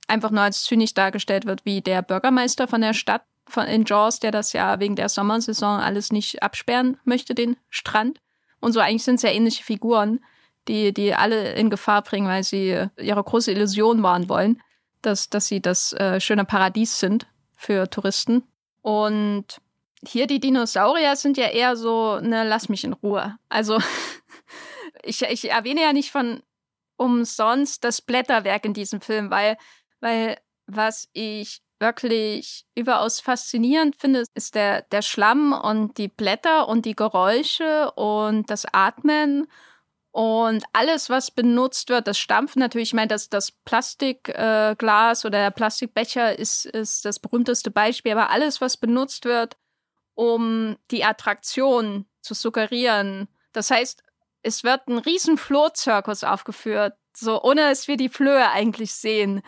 einfach 0.08 0.32
nur 0.32 0.42
als 0.42 0.64
zynisch 0.64 0.94
dargestellt 0.94 1.46
wird 1.46 1.66
wie 1.66 1.82
der 1.82 2.02
Bürgermeister 2.02 2.68
von 2.68 2.82
der 2.82 2.94
Stadt 2.94 3.24
von 3.48 3.66
in 3.66 3.86
Jaws, 3.86 4.20
der 4.20 4.32
das 4.32 4.54
ja 4.54 4.80
wegen 4.80 4.96
der 4.96 5.10
Sommersaison 5.10 5.80
alles 5.80 6.12
nicht 6.12 6.44
absperren 6.44 6.98
möchte, 7.04 7.34
den 7.34 7.58
Strand. 7.70 8.20
Und 8.60 8.74
so 8.74 8.80
eigentlich 8.80 9.04
sind 9.04 9.16
es 9.16 9.22
ja 9.22 9.30
ähnliche 9.30 9.64
Figuren, 9.64 10.20
die, 10.68 10.94
die 10.94 11.14
alle 11.14 11.54
in 11.54 11.70
Gefahr 11.70 12.02
bringen, 12.02 12.28
weil 12.28 12.44
sie 12.44 12.88
ihre 12.98 13.24
große 13.24 13.52
Illusion 13.52 14.04
wahren 14.04 14.30
wollen, 14.30 14.62
dass, 15.02 15.30
dass 15.30 15.48
sie 15.48 15.62
das 15.62 15.94
äh, 15.94 16.20
schöne 16.20 16.46
Paradies 16.46 17.00
sind 17.00 17.28
für 17.56 17.90
Touristen. 17.90 18.44
Und 18.82 19.62
hier 20.06 20.28
die 20.28 20.40
Dinosaurier 20.40 21.16
sind 21.16 21.38
ja 21.38 21.48
eher 21.48 21.76
so, 21.76 22.20
ne, 22.20 22.44
lass 22.44 22.70
mich 22.70 22.84
in 22.84 22.94
Ruhe. 22.94 23.38
Also 23.50 23.80
ich, 25.04 25.22
ich 25.24 25.50
erwähne 25.50 25.82
ja 25.82 25.94
nicht 25.94 26.12
von 26.12 26.42
umsonst 26.98 27.84
das 27.84 28.02
Blätterwerk 28.02 28.66
in 28.66 28.74
diesem 28.74 29.02
Film, 29.02 29.30
weil, 29.30 29.58
weil 30.00 30.38
was 30.66 31.08
ich 31.14 31.62
wirklich 31.80 32.66
überaus 32.76 33.20
faszinierend 33.20 33.96
finde, 33.96 34.24
ist 34.34 34.56
der, 34.56 34.84
der 34.84 35.02
Schlamm 35.02 35.54
und 35.54 35.98
die 35.98 36.08
Blätter 36.08 36.68
und 36.68 36.86
die 36.86 36.96
Geräusche 36.96 37.92
und 37.92 38.50
das 38.50 38.66
Atmen 38.72 39.48
und 40.18 40.64
alles, 40.74 41.12
was 41.12 41.30
benutzt 41.30 41.90
wird, 41.90 42.08
das 42.08 42.18
Stampfen 42.18 42.60
natürlich, 42.60 42.90
ich 42.90 42.94
meine, 42.96 43.10
das, 43.10 43.30
das 43.30 43.52
Plastikglas 43.52 45.24
äh, 45.24 45.28
oder 45.28 45.38
der 45.38 45.52
Plastikbecher 45.52 46.40
ist, 46.40 46.66
ist 46.66 47.06
das 47.06 47.20
berühmteste 47.20 47.70
Beispiel, 47.70 48.14
aber 48.14 48.32
alles, 48.32 48.60
was 48.60 48.78
benutzt 48.78 49.26
wird, 49.26 49.58
um 50.16 50.76
die 50.90 51.04
Attraktion 51.04 52.08
zu 52.22 52.34
suggerieren. 52.34 53.28
Das 53.54 53.70
heißt, 53.70 54.02
es 54.42 54.64
wird 54.64 54.88
ein 54.88 54.98
riesen 54.98 55.38
Flohzirkus 55.38 56.24
aufgeführt, 56.24 56.96
so 57.16 57.44
ohne 57.44 57.70
dass 57.70 57.88
wir 57.88 57.98
die 57.98 58.10
Flöhe 58.10 58.50
eigentlich 58.50 58.94
sehen. 58.96 59.44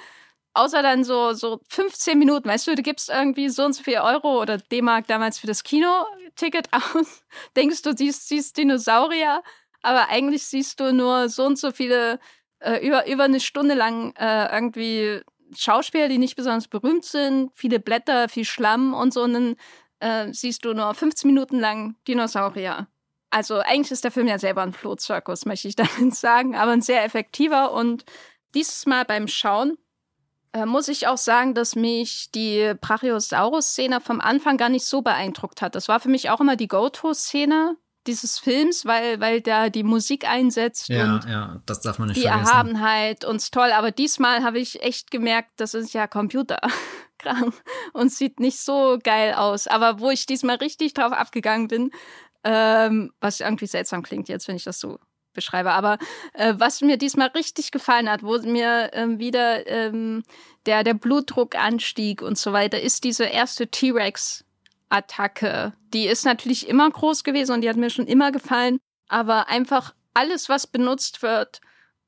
Außer 0.54 0.82
dann 0.82 1.04
so, 1.04 1.34
so 1.34 1.62
15 1.70 2.18
Minuten, 2.18 2.50
weißt 2.50 2.68
du, 2.68 2.76
du 2.76 2.82
gibst 2.82 3.10
irgendwie 3.10 3.50
so 3.50 3.66
und 3.66 3.74
so 3.74 3.84
viel 3.84 4.00
Euro 4.00 4.42
oder 4.42 4.58
D-Mark 4.58 5.08
damals 5.08 5.40
für 5.40 5.48
das 5.48 5.64
Kinoticket 5.64 6.70
aus, 6.74 7.24
denkst 7.56 7.82
du, 7.84 7.96
siehst, 7.96 8.28
siehst 8.28 8.58
Dinosaurier, 8.58 9.42
aber 9.82 10.10
eigentlich 10.10 10.44
siehst 10.44 10.80
du 10.80 10.94
nur 10.94 11.30
so 11.30 11.46
und 11.46 11.58
so 11.58 11.72
viele, 11.72 12.20
äh, 12.60 12.86
über, 12.86 13.08
über 13.08 13.24
eine 13.24 13.40
Stunde 13.40 13.76
lang 13.76 14.14
äh, 14.16 14.54
irgendwie 14.54 15.22
Schauspieler, 15.56 16.10
die 16.10 16.18
nicht 16.18 16.36
besonders 16.36 16.68
berühmt 16.68 17.06
sind, 17.06 17.52
viele 17.56 17.80
Blätter, 17.80 18.30
viel 18.30 18.46
Schlamm 18.46 18.94
und 18.94 19.14
so, 19.14 19.24
und 19.24 19.34
dann 19.34 19.56
äh, 20.00 20.34
siehst 20.34 20.66
du 20.66 20.74
nur 20.74 20.94
15 20.94 21.30
Minuten 21.30 21.60
lang 21.60 21.96
Dinosaurier. 22.08 22.88
Also 23.32 23.60
eigentlich 23.60 23.92
ist 23.92 24.04
der 24.04 24.12
Film 24.12 24.28
ja 24.28 24.40
selber 24.40 24.64
ein 24.64 24.74
Flohzirkus, 24.74 25.46
möchte 25.46 25.68
ich 25.68 25.76
damit 25.76 26.16
sagen, 26.16 26.56
aber 26.56 26.72
ein 26.72 26.82
sehr 26.82 27.04
effektiver 27.04 27.72
und 27.72 28.06
dieses 28.54 28.86
Mal 28.86 29.06
beim 29.06 29.28
Schauen 29.28 29.78
äh, 30.54 30.66
muss 30.66 30.88
ich 30.88 31.08
auch 31.08 31.18
sagen, 31.18 31.54
dass 31.54 31.76
mich 31.76 32.32
die 32.32 32.74
Brachiosaurus-Szene 32.80 34.02
vom 34.02 34.20
Anfang 34.22 34.58
gar 34.58 34.70
nicht 34.70 34.86
so 34.86 35.02
beeindruckt 35.02 35.62
hat. 35.62 35.76
Das 35.76 35.88
war 35.88 36.00
für 36.00 36.10
mich 36.10 36.30
auch 36.30 36.42
immer 36.42 36.56
die 36.56 36.68
Go-To-Szene 36.68 37.78
dieses 38.08 38.40
Films, 38.40 38.86
weil, 38.86 39.20
weil 39.20 39.42
da 39.42 39.70
die 39.70 39.84
Musik 39.84 40.28
einsetzt 40.28 40.90
ja, 40.90 41.04
und 41.04 41.26
ja, 41.26 41.62
das 41.66 41.82
darf 41.82 42.00
man 42.00 42.08
nicht 42.08 42.18
die 42.18 42.28
vergessen. 42.28 42.48
Erhabenheit 42.48 43.26
und 43.26 43.52
toll. 43.52 43.72
Aber 43.72 43.92
diesmal 43.92 44.44
habe 44.44 44.60
ich 44.60 44.82
echt 44.82 45.12
gemerkt, 45.12 45.52
das 45.58 45.74
ist 45.74 45.94
ja 45.94 46.08
Computerkram 46.08 47.54
und 47.94 48.12
sieht 48.12 48.40
nicht 48.40 48.60
so 48.60 48.98
geil 49.04 49.34
aus. 49.34 49.68
Aber 49.68 50.00
wo 50.00 50.10
ich 50.10 50.26
diesmal 50.26 50.56
richtig 50.56 50.94
drauf 50.94 51.12
abgegangen 51.12 51.68
bin, 51.68 51.92
ähm, 52.44 53.12
was 53.20 53.42
irgendwie 53.42 53.68
seltsam 53.68 54.02
klingt 54.02 54.30
jetzt, 54.30 54.48
wenn 54.48 54.56
ich 54.56 54.64
das 54.64 54.80
so 54.80 54.98
beschreibe. 55.40 55.72
Aber 55.72 55.98
äh, 56.34 56.54
was 56.58 56.82
mir 56.82 56.98
diesmal 56.98 57.30
richtig 57.30 57.72
gefallen 57.72 58.10
hat, 58.10 58.24
wo 58.24 58.38
mir 58.40 58.92
ähm, 58.94 59.20
wieder 59.20 59.68
ähm, 59.68 60.24
der, 60.66 60.84
der 60.84 60.94
Blutdruck 60.94 61.56
anstieg 61.56 62.22
und 62.22 62.38
so 62.38 62.54
weiter, 62.54 62.80
ist 62.80 63.04
diese 63.04 63.26
erste 63.26 63.68
T-Rex-Attacke. 63.68 65.74
Die 65.94 66.08
ist 66.08 66.26
natürlich 66.26 66.68
immer 66.68 66.90
groß 66.90 67.24
gewesen 67.24 67.54
und 67.54 67.62
die 67.62 67.70
hat 67.70 67.78
mir 67.78 67.90
schon 67.90 68.08
immer 68.08 68.32
gefallen. 68.32 68.80
Aber 69.08 69.48
einfach 69.48 69.94
alles, 70.14 70.50
was 70.50 70.68
benutzt 70.68 71.22
wird, 71.22 71.62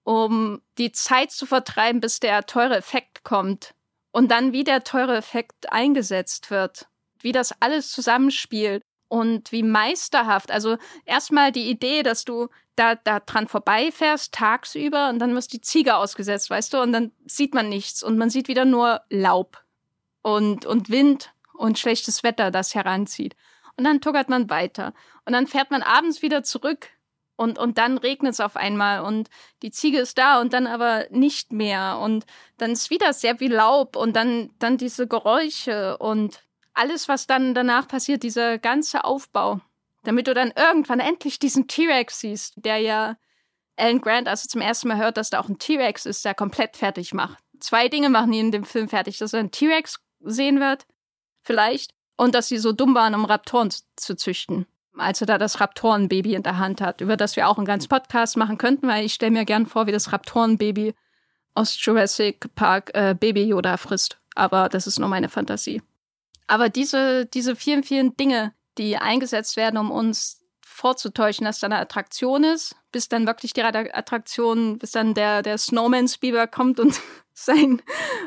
um 0.04 0.62
die 0.78 0.92
Zeit 0.92 1.32
zu 1.32 1.46
vertreiben, 1.46 2.02
bis 2.02 2.20
der 2.20 2.46
teure 2.46 2.78
Effekt 2.78 3.24
kommt. 3.24 3.74
Und 4.12 4.30
dann, 4.30 4.52
wie 4.52 4.66
der 4.66 4.84
teure 4.84 5.16
Effekt 5.16 5.72
eingesetzt 5.72 6.52
wird. 6.52 6.88
Wie 7.20 7.32
das 7.32 7.54
alles 7.62 7.92
zusammenspielt 7.92 8.84
und 9.12 9.52
wie 9.52 9.62
meisterhaft. 9.62 10.52
Also 10.52 10.78
erstmal 11.06 11.52
die 11.52 11.70
Idee, 11.70 12.02
dass 12.02 12.24
du 12.24 12.48
da, 12.78 12.96
da 12.96 13.20
dran 13.20 13.50
vorbeifährst 13.50 14.34
tagsüber 14.34 15.10
und 15.10 15.20
dann 15.20 15.36
wird 15.36 15.52
die 15.52 15.60
Ziege 15.60 15.98
ausgesetzt, 15.98 16.50
weißt 16.50 16.74
du, 16.74 16.82
und 16.82 16.94
dann 16.94 17.12
sieht 17.26 17.54
man 17.54 17.68
nichts 17.68 18.04
und 18.04 18.18
man 18.18 18.30
sieht 18.30 18.48
wieder 18.48 18.64
nur 18.64 19.02
Laub 19.10 19.66
und, 20.22 20.66
und 20.66 20.90
Wind 20.90 21.34
und 21.54 21.78
schlechtes 21.78 22.24
Wetter, 22.24 22.52
das 22.52 22.74
heranzieht. 22.74 23.36
Und 23.76 23.84
dann 23.84 24.00
tuckert 24.00 24.30
man 24.30 24.50
weiter. 24.50 24.94
Und 25.26 25.34
dann 25.34 25.46
fährt 25.46 25.72
man 25.72 25.84
abends 25.84 26.22
wieder 26.22 26.44
zurück 26.44 26.88
und, 27.36 27.60
und 27.60 27.78
dann 27.78 27.98
regnet 27.98 28.32
es 28.32 28.40
auf 28.40 28.56
einmal 28.56 29.02
und 29.02 29.30
die 29.62 29.72
Ziege 29.72 30.00
ist 30.00 30.18
da 30.18 30.40
und 30.40 30.54
dann 30.54 30.68
aber 30.68 31.08
nicht 31.10 31.52
mehr. 31.52 32.00
Und 32.02 32.26
dann 32.60 32.72
ist 32.72 32.90
wieder 32.90 33.12
sehr 33.12 33.36
viel 33.36 33.54
Laub 33.54 33.98
und 33.98 34.16
dann, 34.16 34.52
dann 34.60 34.78
diese 34.78 35.06
Geräusche 35.06 35.98
und 35.98 36.44
alles, 36.74 37.08
was 37.08 37.28
dann 37.28 37.54
danach 37.54 37.88
passiert, 37.88 38.24
dieser 38.24 38.58
ganze 38.58 39.04
Aufbau, 39.04 39.62
damit 40.04 40.28
du 40.28 40.34
dann 40.34 40.52
irgendwann 40.56 41.00
endlich 41.00 41.40
diesen 41.40 41.68
T-Rex 41.68 42.20
siehst, 42.20 42.54
der 42.58 42.78
ja 42.78 43.18
Alan 43.78 44.02
Grant 44.02 44.28
also 44.28 44.48
zum 44.48 44.62
ersten 44.62 44.88
Mal 44.88 44.98
hört, 44.98 45.18
dass 45.18 45.30
da 45.30 45.40
auch 45.40 45.50
ein 45.50 45.60
T-Rex 45.60 46.06
ist, 46.06 46.24
der 46.26 46.36
komplett 46.36 46.78
fertig 46.78 47.14
macht. 47.14 47.38
Zwei 47.60 47.88
Dinge 47.88 48.10
machen 48.10 48.34
ihn 48.34 48.48
in 48.48 48.52
dem 48.52 48.64
Film 48.64 48.90
fertig, 48.90 49.18
dass 49.18 49.34
er 49.34 49.40
einen 49.40 49.52
T-Rex 49.52 50.00
sehen 50.20 50.60
wird, 50.60 50.86
vielleicht, 51.44 51.92
und 52.18 52.36
dass 52.36 52.48
sie 52.48 52.58
so 52.58 52.72
dumm 52.72 52.94
waren, 52.96 53.16
um 53.16 53.26
Raptoren 53.26 53.70
zu 53.96 54.16
züchten. 54.16 54.68
Als 54.98 55.22
er 55.22 55.28
da 55.28 55.38
das 55.38 55.60
Raptorenbaby 55.60 56.36
in 56.36 56.44
der 56.44 56.58
Hand 56.58 56.82
hat, 56.82 57.02
über 57.02 57.18
das 57.18 57.36
wir 57.36 57.48
auch 57.48 57.58
einen 57.58 57.66
ganzen 57.66 57.88
Podcast 57.88 58.38
machen 58.38 58.58
könnten, 58.58 58.88
weil 58.88 59.06
ich 59.06 59.14
stelle 59.14 59.32
mir 59.32 59.46
gern 59.46 59.66
vor, 59.66 59.88
wie 59.88 59.92
das 59.92 60.12
Raptorenbaby 60.12 60.94
aus 61.56 61.78
Jurassic 61.84 62.54
Park 62.56 62.92
äh, 62.94 63.16
Baby 63.18 63.44
Yoda 63.44 63.78
frisst. 63.78 64.18
Aber 64.36 64.70
das 64.70 64.88
ist 64.88 65.00
nur 65.00 65.10
meine 65.10 65.30
Fantasie. 65.30 65.82
Aber 66.52 66.68
diese, 66.68 67.28
diese 67.28 67.56
vielen, 67.56 67.82
vielen 67.82 68.18
Dinge, 68.18 68.54
die 68.78 68.98
eingesetzt 68.98 69.56
werden, 69.56 69.78
um 69.78 69.90
uns 69.90 70.42
vorzutäuschen, 70.62 71.46
dass 71.46 71.60
da 71.60 71.68
eine 71.68 71.80
Attraktion 71.80 72.44
ist, 72.44 72.76
bis 72.92 73.08
dann 73.08 73.26
wirklich 73.26 73.54
die 73.54 73.64
Attraktion, 73.64 74.78
bis 74.78 74.92
dann 74.92 75.14
der, 75.14 75.44
der 75.44 75.58
Snowman 75.58 76.10
Spielberg 76.10 76.52
kommt 76.52 76.82
und 76.82 77.00
sein, 77.34 77.82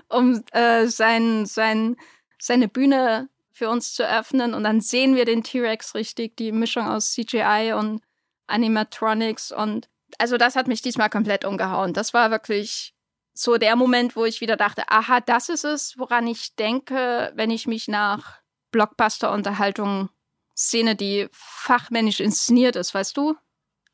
um 0.09 0.43
äh, 0.53 0.87
sein, 0.87 1.45
sein, 1.45 1.97
seine 2.41 2.67
Bühne 2.67 3.29
für 3.53 3.69
uns 3.69 3.93
zu 3.93 4.09
öffnen. 4.09 4.55
Und 4.55 4.65
dann 4.65 4.81
sehen 4.81 5.17
wir 5.17 5.27
den 5.27 5.43
T-Rex 5.43 5.95
richtig, 5.95 6.35
die 6.39 6.51
Mischung 6.51 6.87
aus 6.87 7.13
CGI 7.13 7.75
und 7.77 8.01
Animatronics. 8.47 9.53
Und 9.53 9.91
also 10.17 10.39
das 10.39 10.57
hat 10.57 10.67
mich 10.67 10.81
diesmal 10.81 11.11
komplett 11.11 11.45
umgehauen. 11.45 11.93
Das 11.93 12.15
war 12.15 12.31
wirklich 12.31 12.95
so 13.35 13.59
der 13.59 13.77
Moment, 13.77 14.17
wo 14.17 14.25
ich 14.25 14.41
wieder 14.41 14.57
dachte, 14.57 14.89
aha, 14.89 15.21
das 15.21 15.49
ist 15.49 15.65
es, 15.65 15.99
woran 15.99 16.27
ich 16.27 16.55
denke, 16.55 17.33
wenn 17.35 17.51
ich 17.51 17.67
mich 17.67 17.89
nach 17.89 18.39
Blockbuster-Unterhaltung 18.71 20.09
sehne, 20.55 20.95
die 20.95 21.29
fachmännisch 21.33 22.21
inszeniert 22.21 22.77
ist, 22.77 22.95
weißt 22.95 23.17
du? 23.17 23.37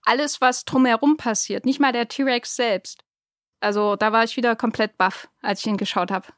Alles, 0.02 0.40
was 0.40 0.64
drumherum 0.64 1.16
passiert, 1.16 1.64
nicht 1.64 1.80
mal 1.80 1.92
der 1.92 2.08
T-Rex 2.08 2.56
selbst. 2.56 3.02
Also 3.60 3.96
da 3.96 4.12
war 4.12 4.24
ich 4.24 4.36
wieder 4.36 4.56
komplett 4.56 4.96
baff, 4.96 5.28
als 5.42 5.60
ich 5.60 5.66
ihn 5.66 5.76
geschaut 5.76 6.10
habe. 6.10 6.28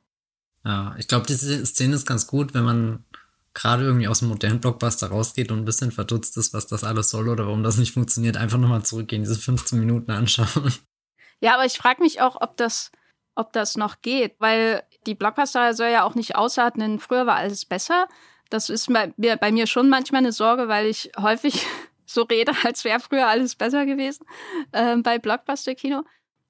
Ja, 0.64 0.94
ich 0.98 1.08
glaube, 1.08 1.26
diese 1.26 1.64
Szene 1.66 1.96
ist 1.96 2.06
ganz 2.06 2.26
gut, 2.26 2.54
wenn 2.54 2.64
man 2.64 3.04
gerade 3.54 3.84
irgendwie 3.84 4.08
aus 4.08 4.20
dem 4.20 4.28
modernen 4.28 4.60
Blockbuster 4.60 5.08
rausgeht 5.08 5.50
und 5.50 5.58
ein 5.58 5.64
bisschen 5.64 5.92
verdutzt 5.92 6.36
ist, 6.36 6.54
was 6.54 6.66
das 6.66 6.84
alles 6.84 7.10
soll 7.10 7.28
oder 7.28 7.46
warum 7.46 7.62
das 7.62 7.76
nicht 7.76 7.92
funktioniert, 7.92 8.36
einfach 8.36 8.58
nochmal 8.58 8.84
zurückgehen, 8.84 9.22
diese 9.22 9.36
15 9.36 9.78
Minuten 9.78 10.10
anschauen. 10.10 10.72
Ja, 11.42 11.54
aber 11.54 11.64
ich 11.64 11.76
frage 11.76 12.02
mich 12.02 12.20
auch, 12.20 12.36
ob 12.40 12.56
das, 12.56 12.92
ob 13.34 13.52
das 13.52 13.76
noch 13.76 14.00
geht, 14.00 14.36
weil 14.38 14.84
die 15.06 15.16
Blockbuster 15.16 15.74
soll 15.74 15.88
ja 15.88 16.04
auch 16.04 16.14
nicht 16.14 16.36
ausatmen, 16.36 17.00
früher 17.00 17.26
war 17.26 17.34
alles 17.34 17.64
besser. 17.64 18.06
Das 18.48 18.70
ist 18.70 18.92
bei 18.92 19.12
mir, 19.16 19.36
bei 19.36 19.50
mir 19.50 19.66
schon 19.66 19.88
manchmal 19.88 20.20
eine 20.20 20.30
Sorge, 20.30 20.68
weil 20.68 20.86
ich 20.86 21.10
häufig 21.18 21.66
so 22.06 22.22
rede, 22.22 22.52
als 22.62 22.84
wäre 22.84 23.00
früher 23.00 23.26
alles 23.26 23.56
besser 23.56 23.86
gewesen 23.86 24.24
äh, 24.70 24.96
bei 24.96 25.18
Blockbuster-Kino. 25.18 26.02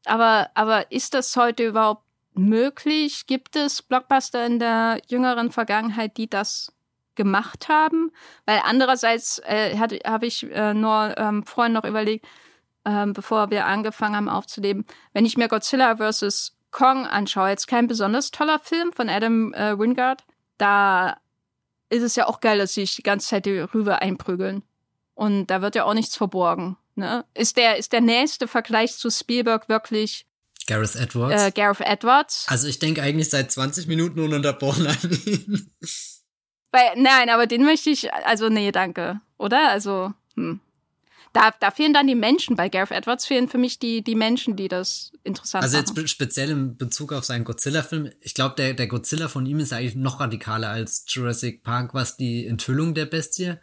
Aber, 0.04 0.50
aber 0.54 0.92
ist 0.92 1.14
das 1.14 1.34
heute 1.36 1.64
überhaupt 1.68 2.04
möglich? 2.34 3.26
Gibt 3.26 3.56
es 3.56 3.80
Blockbuster 3.80 4.44
in 4.44 4.58
der 4.58 5.00
jüngeren 5.08 5.50
Vergangenheit, 5.50 6.18
die 6.18 6.28
das 6.28 6.70
gemacht 7.14 7.70
haben? 7.70 8.12
Weil 8.44 8.60
andererseits 8.64 9.38
äh, 9.46 9.74
habe 9.78 10.26
ich 10.26 10.50
äh, 10.50 10.74
nur 10.74 11.14
ähm, 11.16 11.44
vorhin 11.44 11.72
noch 11.72 11.84
überlegt, 11.84 12.26
ähm, 12.84 13.12
bevor 13.12 13.50
wir 13.50 13.66
angefangen 13.66 14.16
haben 14.16 14.28
aufzunehmen. 14.28 14.84
Wenn 15.12 15.24
ich 15.24 15.36
mir 15.36 15.48
Godzilla 15.48 15.96
vs. 15.96 16.56
Kong 16.70 17.06
anschaue, 17.06 17.50
jetzt 17.50 17.68
kein 17.68 17.86
besonders 17.86 18.30
toller 18.30 18.58
Film 18.58 18.92
von 18.92 19.08
Adam 19.08 19.52
äh, 19.54 19.78
Wingard, 19.78 20.24
da 20.58 21.18
ist 21.90 22.02
es 22.02 22.16
ja 22.16 22.26
auch 22.26 22.40
geil, 22.40 22.58
dass 22.58 22.74
sie 22.74 22.82
sich 22.82 22.96
die 22.96 23.02
ganze 23.02 23.28
Zeit 23.28 23.46
die 23.46 23.58
Rübe 23.58 24.00
einprügeln. 24.00 24.62
Und 25.14 25.48
da 25.48 25.60
wird 25.60 25.74
ja 25.74 25.84
auch 25.84 25.94
nichts 25.94 26.16
verborgen. 26.16 26.78
Ne? 26.94 27.24
Ist, 27.34 27.58
der, 27.58 27.76
ist 27.76 27.92
der 27.92 28.00
nächste 28.00 28.48
Vergleich 28.48 28.96
zu 28.96 29.10
Spielberg 29.10 29.68
wirklich 29.68 30.26
Gareth 30.66 30.96
Edwards? 30.96 31.42
Äh, 31.42 31.50
Gareth 31.50 31.80
Edwards. 31.80 32.46
Also 32.48 32.68
ich 32.68 32.78
denke 32.78 33.02
eigentlich 33.02 33.28
seit 33.28 33.52
20 33.52 33.86
Minuten 33.88 34.20
ununterbrochen 34.20 34.86
an 34.86 35.20
ihn. 35.26 35.70
Weil, 36.70 36.92
nein, 36.96 37.28
aber 37.28 37.46
den 37.46 37.64
möchte 37.64 37.90
ich, 37.90 38.12
also 38.12 38.48
nee, 38.48 38.72
danke. 38.72 39.20
Oder? 39.36 39.68
Also, 39.68 40.14
hm 40.36 40.60
da, 41.32 41.52
da 41.58 41.70
fehlen 41.70 41.92
dann 41.92 42.06
die 42.06 42.14
Menschen. 42.14 42.56
Bei 42.56 42.68
Gareth 42.68 42.90
Edwards 42.90 43.26
fehlen 43.26 43.48
für 43.48 43.58
mich 43.58 43.78
die, 43.78 44.02
die 44.02 44.14
Menschen, 44.14 44.56
die 44.56 44.68
das 44.68 45.12
interessant 45.24 45.64
also 45.64 45.78
machen. 45.78 45.88
Also 45.88 46.00
jetzt 46.00 46.10
speziell 46.10 46.50
in 46.50 46.76
Bezug 46.76 47.12
auf 47.12 47.24
seinen 47.24 47.44
Godzilla-Film. 47.44 48.10
Ich 48.20 48.34
glaube, 48.34 48.54
der, 48.56 48.74
der 48.74 48.86
Godzilla 48.86 49.28
von 49.28 49.46
ihm 49.46 49.58
ist 49.58 49.72
eigentlich 49.72 49.94
noch 49.94 50.20
radikaler 50.20 50.68
als 50.68 51.04
Jurassic 51.08 51.62
Park, 51.62 51.94
was 51.94 52.16
die 52.16 52.46
Enthüllung 52.46 52.94
der 52.94 53.06
Bestie 53.06 53.54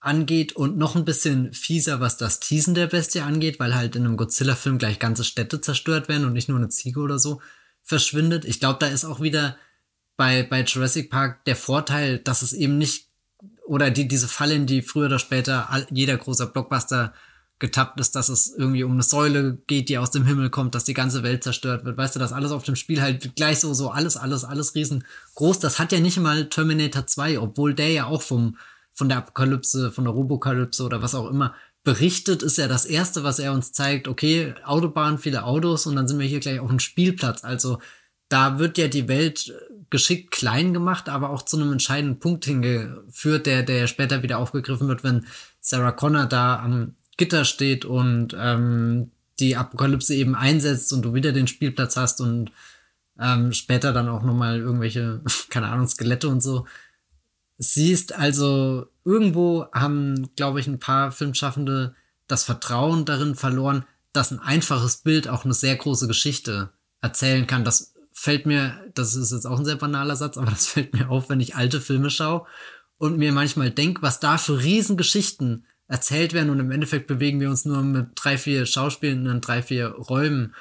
angeht 0.00 0.54
und 0.54 0.78
noch 0.78 0.96
ein 0.96 1.04
bisschen 1.04 1.52
fieser, 1.52 2.00
was 2.00 2.16
das 2.16 2.40
Teasen 2.40 2.74
der 2.74 2.86
Bestie 2.86 3.20
angeht, 3.20 3.60
weil 3.60 3.74
halt 3.74 3.96
in 3.96 4.06
einem 4.06 4.16
Godzilla-Film 4.16 4.78
gleich 4.78 4.98
ganze 4.98 5.24
Städte 5.24 5.60
zerstört 5.60 6.08
werden 6.08 6.24
und 6.24 6.32
nicht 6.32 6.48
nur 6.48 6.56
eine 6.56 6.70
Ziege 6.70 7.00
oder 7.00 7.18
so 7.18 7.42
verschwindet. 7.82 8.46
Ich 8.46 8.60
glaube, 8.60 8.78
da 8.78 8.86
ist 8.86 9.04
auch 9.04 9.20
wieder 9.20 9.58
bei, 10.16 10.42
bei 10.42 10.62
Jurassic 10.62 11.10
Park 11.10 11.44
der 11.44 11.56
Vorteil, 11.56 12.18
dass 12.18 12.40
es 12.40 12.54
eben 12.54 12.78
nicht 12.78 13.09
oder 13.70 13.92
die, 13.92 14.08
diese 14.08 14.26
Falle, 14.26 14.54
in 14.54 14.66
die 14.66 14.82
früher 14.82 15.06
oder 15.06 15.20
später 15.20 15.68
jeder 15.90 16.16
großer 16.16 16.46
Blockbuster 16.46 17.14
getappt 17.60 18.00
ist, 18.00 18.16
dass 18.16 18.28
es 18.28 18.52
irgendwie 18.52 18.82
um 18.82 18.90
eine 18.90 19.04
Säule 19.04 19.58
geht, 19.68 19.88
die 19.88 19.98
aus 19.98 20.10
dem 20.10 20.26
Himmel 20.26 20.50
kommt, 20.50 20.74
dass 20.74 20.82
die 20.82 20.92
ganze 20.92 21.22
Welt 21.22 21.44
zerstört 21.44 21.84
wird. 21.84 21.96
Weißt 21.96 22.16
du, 22.16 22.18
dass 22.18 22.32
alles 22.32 22.50
auf 22.50 22.64
dem 22.64 22.74
Spiel 22.74 23.00
halt 23.00 23.36
gleich 23.36 23.60
so, 23.60 23.72
so 23.72 23.90
alles, 23.90 24.16
alles, 24.16 24.42
alles 24.42 24.74
riesengroß. 24.74 25.60
Das 25.60 25.78
hat 25.78 25.92
ja 25.92 26.00
nicht 26.00 26.18
mal 26.18 26.48
Terminator 26.48 27.06
2, 27.06 27.38
obwohl 27.38 27.72
der 27.72 27.92
ja 27.92 28.06
auch 28.06 28.22
vom, 28.22 28.56
von 28.90 29.08
der 29.08 29.18
Apokalypse, 29.18 29.92
von 29.92 30.02
der 30.02 30.14
Robokalypse 30.14 30.82
oder 30.82 31.00
was 31.00 31.14
auch 31.14 31.30
immer 31.30 31.54
berichtet, 31.84 32.42
ist 32.42 32.58
ja 32.58 32.66
das 32.66 32.86
erste, 32.86 33.22
was 33.22 33.38
er 33.38 33.52
uns 33.52 33.70
zeigt. 33.70 34.08
Okay, 34.08 34.52
Autobahn, 34.64 35.18
viele 35.18 35.44
Autos 35.44 35.86
und 35.86 35.94
dann 35.94 36.08
sind 36.08 36.18
wir 36.18 36.26
hier 36.26 36.40
gleich 36.40 36.58
auf 36.58 36.70
einem 36.70 36.80
Spielplatz. 36.80 37.44
Also 37.44 37.78
da 38.30 38.58
wird 38.58 38.78
ja 38.78 38.88
die 38.88 39.08
Welt 39.08 39.52
geschickt 39.90 40.30
klein 40.30 40.72
gemacht, 40.72 41.08
aber 41.08 41.30
auch 41.30 41.42
zu 41.42 41.58
einem 41.58 41.72
entscheidenden 41.72 42.20
Punkt 42.20 42.44
hingeführt, 42.44 43.44
der, 43.44 43.64
der 43.64 43.88
später 43.88 44.22
wieder 44.22 44.38
aufgegriffen 44.38 44.88
wird, 44.88 45.04
wenn 45.04 45.26
Sarah 45.60 45.92
Connor 45.92 46.26
da 46.26 46.60
am 46.60 46.94
Gitter 47.16 47.44
steht 47.44 47.84
und 47.84 48.34
ähm, 48.38 49.10
die 49.40 49.56
Apokalypse 49.56 50.14
eben 50.14 50.34
einsetzt 50.36 50.92
und 50.92 51.02
du 51.02 51.12
wieder 51.12 51.32
den 51.32 51.48
Spielplatz 51.48 51.96
hast 51.96 52.20
und 52.20 52.52
ähm, 53.18 53.52
später 53.52 53.92
dann 53.92 54.08
auch 54.08 54.22
nochmal 54.22 54.60
irgendwelche, 54.60 55.20
keine 55.50 55.68
Ahnung, 55.68 55.88
Skelette 55.88 56.28
und 56.28 56.40
so 56.40 56.66
siehst. 57.58 58.14
Also 58.14 58.86
irgendwo 59.04 59.66
haben, 59.72 60.30
glaube 60.36 60.60
ich, 60.60 60.68
ein 60.68 60.78
paar 60.78 61.10
Filmschaffende 61.10 61.94
das 62.28 62.44
Vertrauen 62.44 63.04
darin 63.04 63.34
verloren, 63.34 63.84
dass 64.12 64.30
ein 64.30 64.38
einfaches 64.38 64.98
Bild 64.98 65.28
auch 65.28 65.44
eine 65.44 65.54
sehr 65.54 65.74
große 65.74 66.06
Geschichte 66.06 66.70
erzählen 67.00 67.46
kann. 67.46 67.64
Das 67.64 67.89
fällt 68.20 68.44
mir, 68.44 68.86
das 68.92 69.14
ist 69.14 69.32
jetzt 69.32 69.46
auch 69.46 69.58
ein 69.58 69.64
sehr 69.64 69.76
banaler 69.76 70.14
Satz, 70.14 70.36
aber 70.36 70.50
das 70.50 70.66
fällt 70.66 70.92
mir 70.92 71.08
auf, 71.08 71.30
wenn 71.30 71.40
ich 71.40 71.56
alte 71.56 71.80
Filme 71.80 72.10
schaue 72.10 72.46
und 72.98 73.16
mir 73.16 73.32
manchmal 73.32 73.70
denke, 73.70 74.02
was 74.02 74.20
da 74.20 74.36
für 74.36 74.62
Riesengeschichten 74.62 75.64
erzählt 75.88 76.34
werden 76.34 76.50
und 76.50 76.60
im 76.60 76.70
Endeffekt 76.70 77.06
bewegen 77.06 77.40
wir 77.40 77.48
uns 77.48 77.64
nur 77.64 77.82
mit 77.82 78.08
drei, 78.16 78.36
vier 78.36 78.66
Schauspielen 78.66 79.24
in 79.24 79.40
drei, 79.40 79.62
vier 79.62 79.88
Räumen 79.88 80.54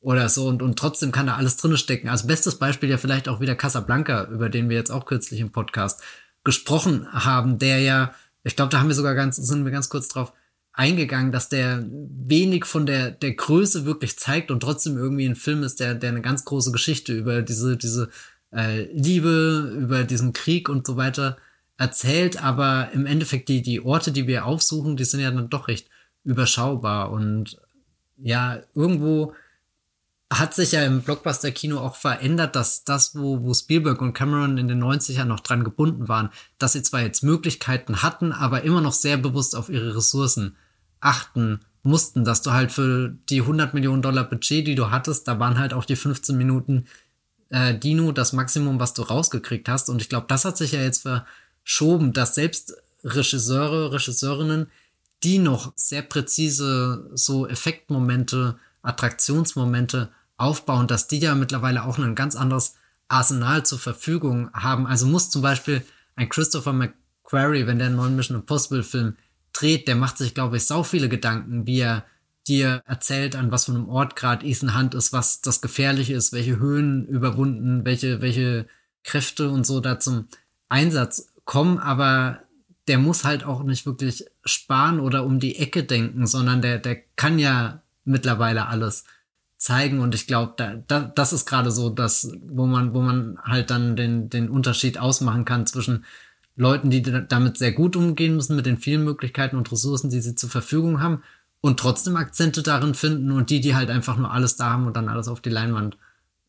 oder 0.00 0.30
so 0.30 0.48
und, 0.48 0.62
und 0.62 0.78
trotzdem 0.78 1.12
kann 1.12 1.26
da 1.26 1.36
alles 1.36 1.58
drin 1.58 1.76
stecken. 1.76 2.08
Also 2.08 2.26
bestes 2.26 2.58
Beispiel 2.58 2.88
ja 2.88 2.96
vielleicht 2.96 3.28
auch 3.28 3.40
wieder 3.40 3.56
Casablanca, 3.56 4.24
über 4.24 4.48
den 4.48 4.70
wir 4.70 4.76
jetzt 4.76 4.90
auch 4.90 5.04
kürzlich 5.04 5.40
im 5.40 5.52
Podcast 5.52 6.02
gesprochen 6.44 7.06
haben, 7.12 7.58
der 7.58 7.80
ja, 7.80 8.14
ich 8.42 8.56
glaube, 8.56 8.70
da 8.70 8.80
haben 8.80 8.88
wir 8.88 8.94
sogar 8.94 9.14
ganz, 9.14 9.36
sind 9.36 9.64
wir 9.64 9.70
ganz 9.70 9.90
kurz 9.90 10.08
drauf 10.08 10.32
eingegangen, 10.72 11.32
dass 11.32 11.48
der 11.48 11.84
wenig 11.88 12.64
von 12.64 12.86
der, 12.86 13.10
der 13.10 13.34
Größe 13.34 13.84
wirklich 13.84 14.18
zeigt 14.18 14.50
und 14.50 14.60
trotzdem 14.60 14.96
irgendwie 14.96 15.26
ein 15.26 15.36
Film 15.36 15.62
ist, 15.62 15.80
der, 15.80 15.94
der 15.94 16.10
eine 16.10 16.22
ganz 16.22 16.44
große 16.44 16.72
Geschichte 16.72 17.12
über 17.12 17.42
diese, 17.42 17.76
diese 17.76 18.08
äh, 18.52 18.84
Liebe, 18.92 19.74
über 19.78 20.04
diesen 20.04 20.32
Krieg 20.32 20.68
und 20.68 20.86
so 20.86 20.96
weiter 20.96 21.36
erzählt, 21.76 22.42
aber 22.42 22.90
im 22.92 23.06
Endeffekt 23.06 23.48
die, 23.48 23.60
die 23.60 23.84
Orte, 23.84 24.12
die 24.12 24.26
wir 24.26 24.46
aufsuchen, 24.46 24.96
die 24.96 25.04
sind 25.04 25.20
ja 25.20 25.30
dann 25.30 25.50
doch 25.50 25.68
recht 25.68 25.88
überschaubar. 26.24 27.10
Und 27.10 27.60
ja, 28.16 28.60
irgendwo 28.74 29.34
hat 30.32 30.54
sich 30.54 30.72
ja 30.72 30.84
im 30.84 31.02
Blockbuster-Kino 31.02 31.78
auch 31.78 31.96
verändert, 31.96 32.56
dass 32.56 32.84
das, 32.84 33.14
wo, 33.14 33.42
wo 33.42 33.52
Spielberg 33.52 34.00
und 34.00 34.14
Cameron 34.14 34.56
in 34.58 34.68
den 34.68 34.82
90ern 34.82 35.24
noch 35.24 35.40
dran 35.40 35.64
gebunden 35.64 36.08
waren, 36.08 36.30
dass 36.58 36.72
sie 36.72 36.82
zwar 36.82 37.02
jetzt 37.02 37.22
Möglichkeiten 37.22 38.02
hatten, 38.02 38.32
aber 38.32 38.62
immer 38.62 38.80
noch 38.80 38.94
sehr 38.94 39.18
bewusst 39.18 39.54
auf 39.56 39.68
ihre 39.68 39.94
Ressourcen 39.96 40.56
achten 41.02 41.60
mussten, 41.82 42.24
dass 42.24 42.42
du 42.42 42.52
halt 42.52 42.72
für 42.72 43.14
die 43.28 43.40
100 43.40 43.74
Millionen 43.74 44.02
Dollar 44.02 44.24
Budget, 44.24 44.66
die 44.66 44.74
du 44.74 44.90
hattest, 44.90 45.28
da 45.28 45.38
waren 45.38 45.58
halt 45.58 45.74
auch 45.74 45.84
die 45.84 45.96
15 45.96 46.36
Minuten 46.36 46.86
äh, 47.50 47.76
Dino 47.76 48.12
das 48.12 48.32
Maximum, 48.32 48.80
was 48.80 48.94
du 48.94 49.02
rausgekriegt 49.02 49.68
hast. 49.68 49.90
Und 49.90 50.00
ich 50.00 50.08
glaube, 50.08 50.26
das 50.28 50.44
hat 50.44 50.56
sich 50.56 50.72
ja 50.72 50.80
jetzt 50.80 51.02
ver 51.02 51.26
geschoben, 51.64 52.12
dass 52.12 52.34
selbst 52.34 52.74
Regisseure, 53.04 53.92
Regisseurinnen, 53.92 54.66
die 55.22 55.38
noch 55.38 55.72
sehr 55.76 56.02
präzise 56.02 57.08
so 57.14 57.46
Effektmomente, 57.46 58.56
Attraktionsmomente 58.82 60.10
aufbauen, 60.36 60.88
dass 60.88 61.06
die 61.06 61.20
ja 61.20 61.36
mittlerweile 61.36 61.84
auch 61.84 61.98
ein 61.98 62.16
ganz 62.16 62.34
anderes 62.34 62.74
Arsenal 63.06 63.64
zur 63.64 63.78
Verfügung 63.78 64.50
haben. 64.52 64.86
Also 64.86 65.06
muss 65.06 65.30
zum 65.30 65.42
Beispiel 65.42 65.84
ein 66.16 66.28
Christopher 66.28 66.72
McQuarrie, 66.72 67.66
wenn 67.66 67.78
der 67.78 67.88
einen 67.88 67.96
neuen 67.96 68.16
Mission 68.16 68.38
Impossible 68.38 68.82
Film 68.82 69.16
dreht, 69.52 69.88
der 69.88 69.96
macht 69.96 70.18
sich, 70.18 70.34
glaube 70.34 70.56
ich, 70.56 70.64
sau 70.64 70.82
viele 70.82 71.08
Gedanken, 71.08 71.66
wie 71.66 71.80
er 71.80 72.04
dir 72.48 72.82
erzählt, 72.86 73.36
an 73.36 73.52
was 73.52 73.66
für 73.66 73.72
einem 73.72 73.88
Ort 73.88 74.16
gerade 74.16 74.46
Ethan 74.46 74.76
Hunt 74.76 74.94
ist, 74.94 75.12
was 75.12 75.40
das 75.40 75.60
Gefährliche 75.60 76.14
ist, 76.14 76.32
welche 76.32 76.58
Höhen 76.58 77.06
überwunden, 77.06 77.84
welche, 77.84 78.20
welche 78.20 78.66
Kräfte 79.04 79.50
und 79.50 79.64
so 79.64 79.80
da 79.80 80.00
zum 80.00 80.26
Einsatz 80.68 81.32
kommen, 81.44 81.78
aber 81.78 82.40
der 82.88 82.98
muss 82.98 83.24
halt 83.24 83.44
auch 83.44 83.62
nicht 83.62 83.86
wirklich 83.86 84.24
sparen 84.44 84.98
oder 84.98 85.24
um 85.24 85.38
die 85.38 85.56
Ecke 85.58 85.84
denken, 85.84 86.26
sondern 86.26 86.62
der, 86.62 86.78
der 86.78 86.96
kann 87.16 87.38
ja 87.38 87.82
mittlerweile 88.04 88.66
alles 88.66 89.04
zeigen. 89.56 90.00
Und 90.00 90.14
ich 90.14 90.26
glaube, 90.26 90.54
da, 90.56 90.74
da, 90.88 91.00
das 91.00 91.32
ist 91.32 91.46
gerade 91.46 91.70
so 91.70 91.90
das, 91.90 92.32
wo 92.44 92.66
man, 92.66 92.92
wo 92.94 93.00
man 93.00 93.38
halt 93.44 93.70
dann 93.70 93.94
den, 93.94 94.28
den 94.28 94.50
Unterschied 94.50 94.98
ausmachen 94.98 95.44
kann 95.44 95.66
zwischen 95.66 96.04
Leuten, 96.56 96.90
die 96.90 97.02
damit 97.02 97.56
sehr 97.56 97.72
gut 97.72 97.96
umgehen 97.96 98.36
müssen, 98.36 98.56
mit 98.56 98.66
den 98.66 98.78
vielen 98.78 99.04
Möglichkeiten 99.04 99.56
und 99.56 99.70
Ressourcen, 99.72 100.10
die 100.10 100.20
sie 100.20 100.34
zur 100.34 100.50
Verfügung 100.50 101.00
haben 101.00 101.22
und 101.60 101.80
trotzdem 101.80 102.16
Akzente 102.16 102.62
darin 102.62 102.94
finden 102.94 103.30
und 103.30 103.50
die, 103.50 103.60
die 103.60 103.74
halt 103.74 103.88
einfach 103.88 104.16
nur 104.16 104.30
alles 104.30 104.56
da 104.56 104.70
haben 104.70 104.86
und 104.86 104.96
dann 104.96 105.08
alles 105.08 105.28
auf 105.28 105.40
die 105.40 105.50
Leinwand 105.50 105.96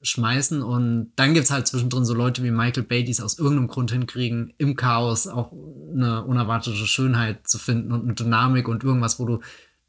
schmeißen. 0.01 0.61
Und 0.61 1.13
dann 1.15 1.33
gibt's 1.33 1.51
halt 1.51 1.67
zwischendrin 1.67 2.03
so 2.03 2.13
Leute 2.13 2.43
wie 2.43 2.51
Michael 2.51 2.83
Bay, 2.83 3.03
die 3.03 3.11
es 3.11 3.21
aus 3.21 3.39
irgendeinem 3.39 3.67
Grund 3.67 3.91
hinkriegen, 3.91 4.53
im 4.57 4.75
Chaos 4.75 5.27
auch 5.27 5.51
eine 5.93 6.25
unerwartete 6.25 6.75
Schönheit 6.75 7.47
zu 7.47 7.57
finden 7.57 7.91
und 7.93 8.03
eine 8.03 8.13
Dynamik 8.13 8.67
und 8.67 8.83
irgendwas, 8.83 9.19
wo 9.19 9.25
du 9.25 9.39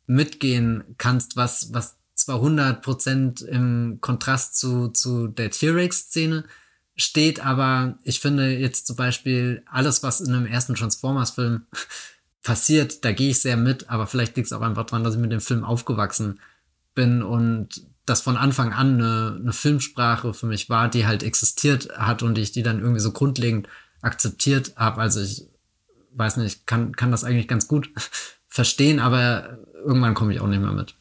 mitgehen 0.06 0.84
kannst, 0.98 1.36
was, 1.36 1.72
was 1.72 1.96
zwar 2.14 2.40
100% 2.40 3.44
im 3.44 3.98
Kontrast 4.00 4.56
zu, 4.58 4.88
zu 4.88 5.26
der 5.26 5.50
T-Rex-Szene 5.50 6.44
steht, 6.97 7.45
aber 7.45 7.99
ich 8.03 8.20
finde 8.20 8.57
jetzt 8.57 8.86
zum 8.86 8.97
Beispiel 8.97 9.62
alles, 9.70 10.03
was 10.03 10.20
in 10.20 10.32
einem 10.32 10.47
ersten 10.47 10.74
Transformers-Film 10.74 11.66
passiert, 12.42 13.05
da 13.05 13.12
gehe 13.12 13.30
ich 13.30 13.40
sehr 13.40 13.57
mit, 13.57 13.90
aber 13.90 14.07
vielleicht 14.07 14.36
liegt 14.36 14.47
es 14.47 14.53
auch 14.53 14.61
einfach 14.61 14.86
dran, 14.86 15.03
dass 15.03 15.14
ich 15.14 15.20
mit 15.20 15.32
dem 15.32 15.40
Film 15.40 15.64
aufgewachsen 15.64 16.40
bin 16.95 17.22
und 17.22 17.86
das 18.07 18.20
von 18.20 18.36
Anfang 18.36 18.72
an 18.72 18.95
eine, 18.95 19.38
eine 19.40 19.53
Filmsprache 19.53 20.34
für 20.34 20.47
mich 20.47 20.68
war, 20.68 20.88
die 20.88 21.07
halt 21.07 21.22
existiert 21.22 21.88
hat 21.97 22.22
und 22.22 22.36
ich 22.36 22.53
die 22.53 22.62
dann 22.62 22.80
irgendwie 22.80 23.01
so 23.01 23.12
grundlegend 23.12 23.68
akzeptiert 24.03 24.74
habe. 24.76 25.01
Also 25.01 25.20
ich 25.20 25.47
weiß 26.12 26.36
nicht, 26.36 26.66
kann, 26.66 26.95
kann 26.95 27.11
das 27.11 27.24
eigentlich 27.24 27.49
ganz 27.49 27.66
gut 27.66 27.90
verstehen, 28.49 29.01
aber 29.01 29.59
irgendwann 29.74 30.14
komme 30.14 30.32
ich 30.32 30.40
auch 30.40 30.47
nicht 30.47 30.61
mehr 30.61 30.72
mit. 30.72 30.95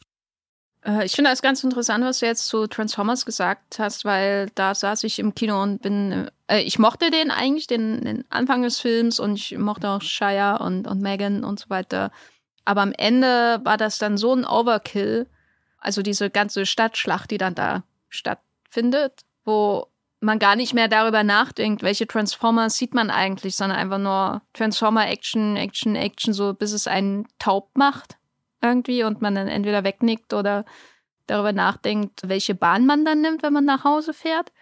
Äh, 0.84 1.04
ich 1.06 1.12
finde 1.12 1.30
das 1.30 1.42
ganz 1.42 1.64
interessant, 1.64 2.04
was 2.04 2.20
du 2.20 2.26
jetzt 2.26 2.46
zu 2.46 2.66
Transformers 2.66 3.24
gesagt 3.24 3.78
hast, 3.78 4.04
weil 4.04 4.50
da 4.54 4.74
saß 4.74 5.04
ich 5.04 5.18
im 5.18 5.34
Kino 5.34 5.62
und 5.62 5.82
bin, 5.82 6.30
äh, 6.46 6.60
ich 6.60 6.78
mochte 6.78 7.10
den 7.10 7.30
eigentlich, 7.30 7.66
den, 7.66 8.02
den, 8.02 8.24
Anfang 8.30 8.62
des 8.62 8.80
Films 8.80 9.18
und 9.18 9.34
ich 9.34 9.56
mochte 9.58 9.88
auch 9.88 10.02
Shia 10.02 10.56
und, 10.56 10.86
und 10.86 11.00
Megan 11.00 11.44
und 11.44 11.58
so 11.58 11.70
weiter. 11.70 12.10
Aber 12.64 12.82
am 12.82 12.92
Ende 12.92 13.60
war 13.64 13.76
das 13.76 13.98
dann 13.98 14.16
so 14.16 14.34
ein 14.34 14.46
Overkill, 14.46 15.26
also 15.78 16.02
diese 16.02 16.30
ganze 16.30 16.66
Stadtschlacht, 16.66 17.30
die 17.30 17.38
dann 17.38 17.54
da 17.54 17.82
stattfindet, 18.08 19.20
wo 19.44 19.88
man 20.20 20.38
gar 20.38 20.56
nicht 20.56 20.72
mehr 20.72 20.88
darüber 20.88 21.22
nachdenkt, 21.22 21.82
welche 21.82 22.06
Transformers 22.06 22.78
sieht 22.78 22.94
man 22.94 23.10
eigentlich, 23.10 23.56
sondern 23.56 23.78
einfach 23.78 23.98
nur 23.98 24.40
Transformer 24.54 25.06
Action, 25.08 25.56
Action, 25.56 25.96
Action, 25.96 26.32
so 26.32 26.54
bis 26.54 26.72
es 26.72 26.86
einen 26.86 27.26
taub 27.38 27.70
macht 27.74 28.16
irgendwie 28.64 29.04
und 29.04 29.22
man 29.22 29.34
dann 29.34 29.48
entweder 29.48 29.84
wegnickt 29.84 30.32
oder 30.32 30.64
darüber 31.26 31.52
nachdenkt, 31.52 32.28
welche 32.28 32.54
Bahn 32.54 32.86
man 32.86 33.04
dann 33.04 33.20
nimmt, 33.20 33.42
wenn 33.42 33.52
man 33.52 33.64
nach 33.64 33.84
Hause 33.84 34.12
fährt. 34.12 34.52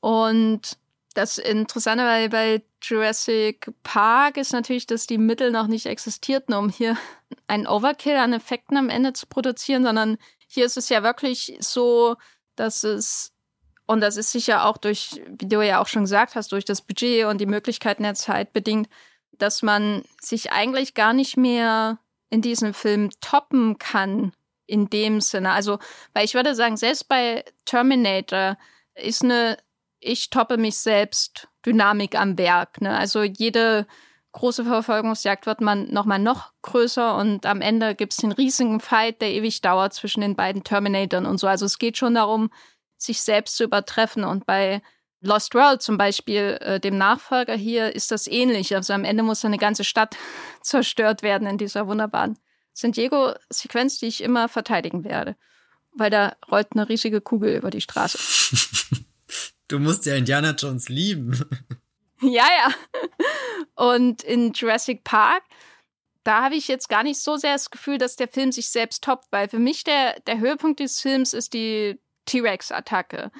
Und 0.00 0.78
das 1.14 1.38
Interessante 1.38 2.04
bei, 2.04 2.28
bei 2.28 2.62
Jurassic 2.82 3.70
Park 3.82 4.36
ist 4.36 4.52
natürlich, 4.52 4.86
dass 4.86 5.06
die 5.06 5.18
Mittel 5.18 5.50
noch 5.50 5.66
nicht 5.66 5.86
existierten, 5.86 6.54
um 6.54 6.68
hier 6.68 6.96
einen 7.46 7.66
Overkill 7.66 8.16
an 8.16 8.32
Effekten 8.32 8.76
am 8.76 8.90
Ende 8.90 9.12
zu 9.12 9.26
produzieren, 9.26 9.84
sondern 9.84 10.18
hier 10.46 10.66
ist 10.66 10.76
es 10.76 10.88
ja 10.88 11.02
wirklich 11.02 11.56
so, 11.60 12.16
dass 12.54 12.84
es, 12.84 13.32
und 13.86 14.00
das 14.00 14.16
ist 14.16 14.32
sicher 14.32 14.66
auch 14.66 14.76
durch, 14.76 15.20
wie 15.26 15.48
du 15.48 15.62
ja 15.62 15.80
auch 15.80 15.86
schon 15.86 16.02
gesagt 16.02 16.34
hast, 16.34 16.52
durch 16.52 16.64
das 16.64 16.82
Budget 16.82 17.26
und 17.26 17.40
die 17.40 17.46
Möglichkeiten 17.46 18.02
der 18.02 18.14
Zeit 18.14 18.52
bedingt, 18.52 18.88
dass 19.32 19.62
man 19.62 20.02
sich 20.20 20.52
eigentlich 20.52 20.94
gar 20.94 21.12
nicht 21.12 21.36
mehr 21.36 21.98
in 22.30 22.42
diesem 22.42 22.74
Film 22.74 23.10
toppen 23.20 23.78
kann, 23.78 24.32
in 24.66 24.90
dem 24.90 25.20
Sinne. 25.20 25.52
Also, 25.52 25.78
weil 26.12 26.24
ich 26.24 26.34
würde 26.34 26.54
sagen, 26.54 26.76
selbst 26.76 27.08
bei 27.08 27.44
Terminator 27.64 28.56
ist 28.94 29.22
eine 29.22 29.58
Ich 30.00 30.30
toppe 30.30 30.56
mich 30.56 30.76
selbst 30.76 31.48
Dynamik 31.64 32.18
am 32.18 32.38
Werk. 32.38 32.80
Ne? 32.80 32.96
Also 32.96 33.22
jede 33.22 33.86
große 34.32 34.64
Verfolgungsjagd 34.64 35.46
wird 35.46 35.60
man 35.60 35.90
nochmal 35.90 36.18
noch 36.18 36.52
größer 36.62 37.16
und 37.16 37.46
am 37.46 37.62
Ende 37.62 37.94
gibt 37.94 38.12
es 38.12 38.18
den 38.18 38.32
riesigen 38.32 38.80
Fight, 38.80 39.22
der 39.22 39.30
ewig 39.30 39.62
dauert 39.62 39.94
zwischen 39.94 40.20
den 40.20 40.36
beiden 40.36 40.62
Terminatoren 40.62 41.26
und 41.26 41.38
so. 41.38 41.46
Also 41.46 41.64
es 41.64 41.78
geht 41.78 41.96
schon 41.96 42.14
darum, 42.14 42.50
sich 42.98 43.22
selbst 43.22 43.56
zu 43.56 43.64
übertreffen. 43.64 44.24
Und 44.24 44.46
bei 44.46 44.82
Lost 45.20 45.54
World 45.54 45.82
zum 45.82 45.96
Beispiel, 45.96 46.58
äh, 46.60 46.80
dem 46.80 46.98
Nachfolger 46.98 47.54
hier, 47.54 47.94
ist 47.94 48.10
das 48.10 48.26
ähnlich. 48.26 48.74
Also 48.74 48.92
am 48.92 49.04
Ende 49.04 49.22
muss 49.22 49.44
eine 49.44 49.58
ganze 49.58 49.84
Stadt 49.84 50.16
zerstört 50.62 51.22
werden 51.22 51.46
in 51.46 51.58
dieser 51.58 51.86
wunderbaren 51.86 52.38
San 52.72 52.92
Diego-Sequenz, 52.92 53.98
die 53.98 54.06
ich 54.06 54.22
immer 54.22 54.48
verteidigen 54.48 55.04
werde. 55.04 55.36
Weil 55.92 56.10
da 56.10 56.36
rollt 56.50 56.68
eine 56.72 56.88
riesige 56.88 57.20
Kugel 57.20 57.56
über 57.56 57.70
die 57.70 57.80
Straße. 57.80 58.18
Du 59.68 59.80
musst 59.80 60.06
ja 60.06 60.14
Indiana 60.14 60.52
Jones 60.52 60.88
lieben. 60.88 61.38
Ja, 62.22 62.46
ja. 62.46 62.74
Und 63.74 64.22
in 64.22 64.54
Jurassic 64.54 65.04
Park, 65.04 65.42
da 66.24 66.44
habe 66.44 66.54
ich 66.54 66.66
jetzt 66.66 66.88
gar 66.88 67.02
nicht 67.02 67.20
so 67.20 67.36
sehr 67.36 67.52
das 67.52 67.70
Gefühl, 67.70 67.98
dass 67.98 68.16
der 68.16 68.28
Film 68.28 68.52
sich 68.52 68.70
selbst 68.70 69.04
toppt, 69.04 69.30
weil 69.32 69.50
für 69.50 69.58
mich 69.58 69.84
der, 69.84 70.18
der 70.20 70.38
Höhepunkt 70.38 70.80
des 70.80 70.98
Films 70.98 71.34
ist 71.34 71.52
die 71.52 72.00
T-Rex-Attacke. 72.24 73.30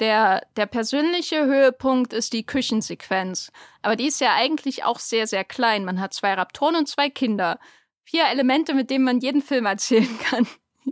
Der, 0.00 0.46
der 0.56 0.66
persönliche 0.66 1.44
Höhepunkt 1.44 2.12
ist 2.12 2.32
die 2.32 2.46
Küchensequenz. 2.46 3.50
Aber 3.82 3.96
die 3.96 4.06
ist 4.06 4.20
ja 4.20 4.34
eigentlich 4.34 4.84
auch 4.84 5.00
sehr, 5.00 5.26
sehr 5.26 5.44
klein. 5.44 5.84
Man 5.84 6.00
hat 6.00 6.14
zwei 6.14 6.34
Raptoren 6.34 6.76
und 6.76 6.86
zwei 6.86 7.10
Kinder. 7.10 7.58
Vier 8.04 8.26
Elemente, 8.26 8.74
mit 8.74 8.90
denen 8.90 9.04
man 9.04 9.18
jeden 9.18 9.42
Film 9.42 9.66
erzählen 9.66 10.18
kann. 10.30 10.46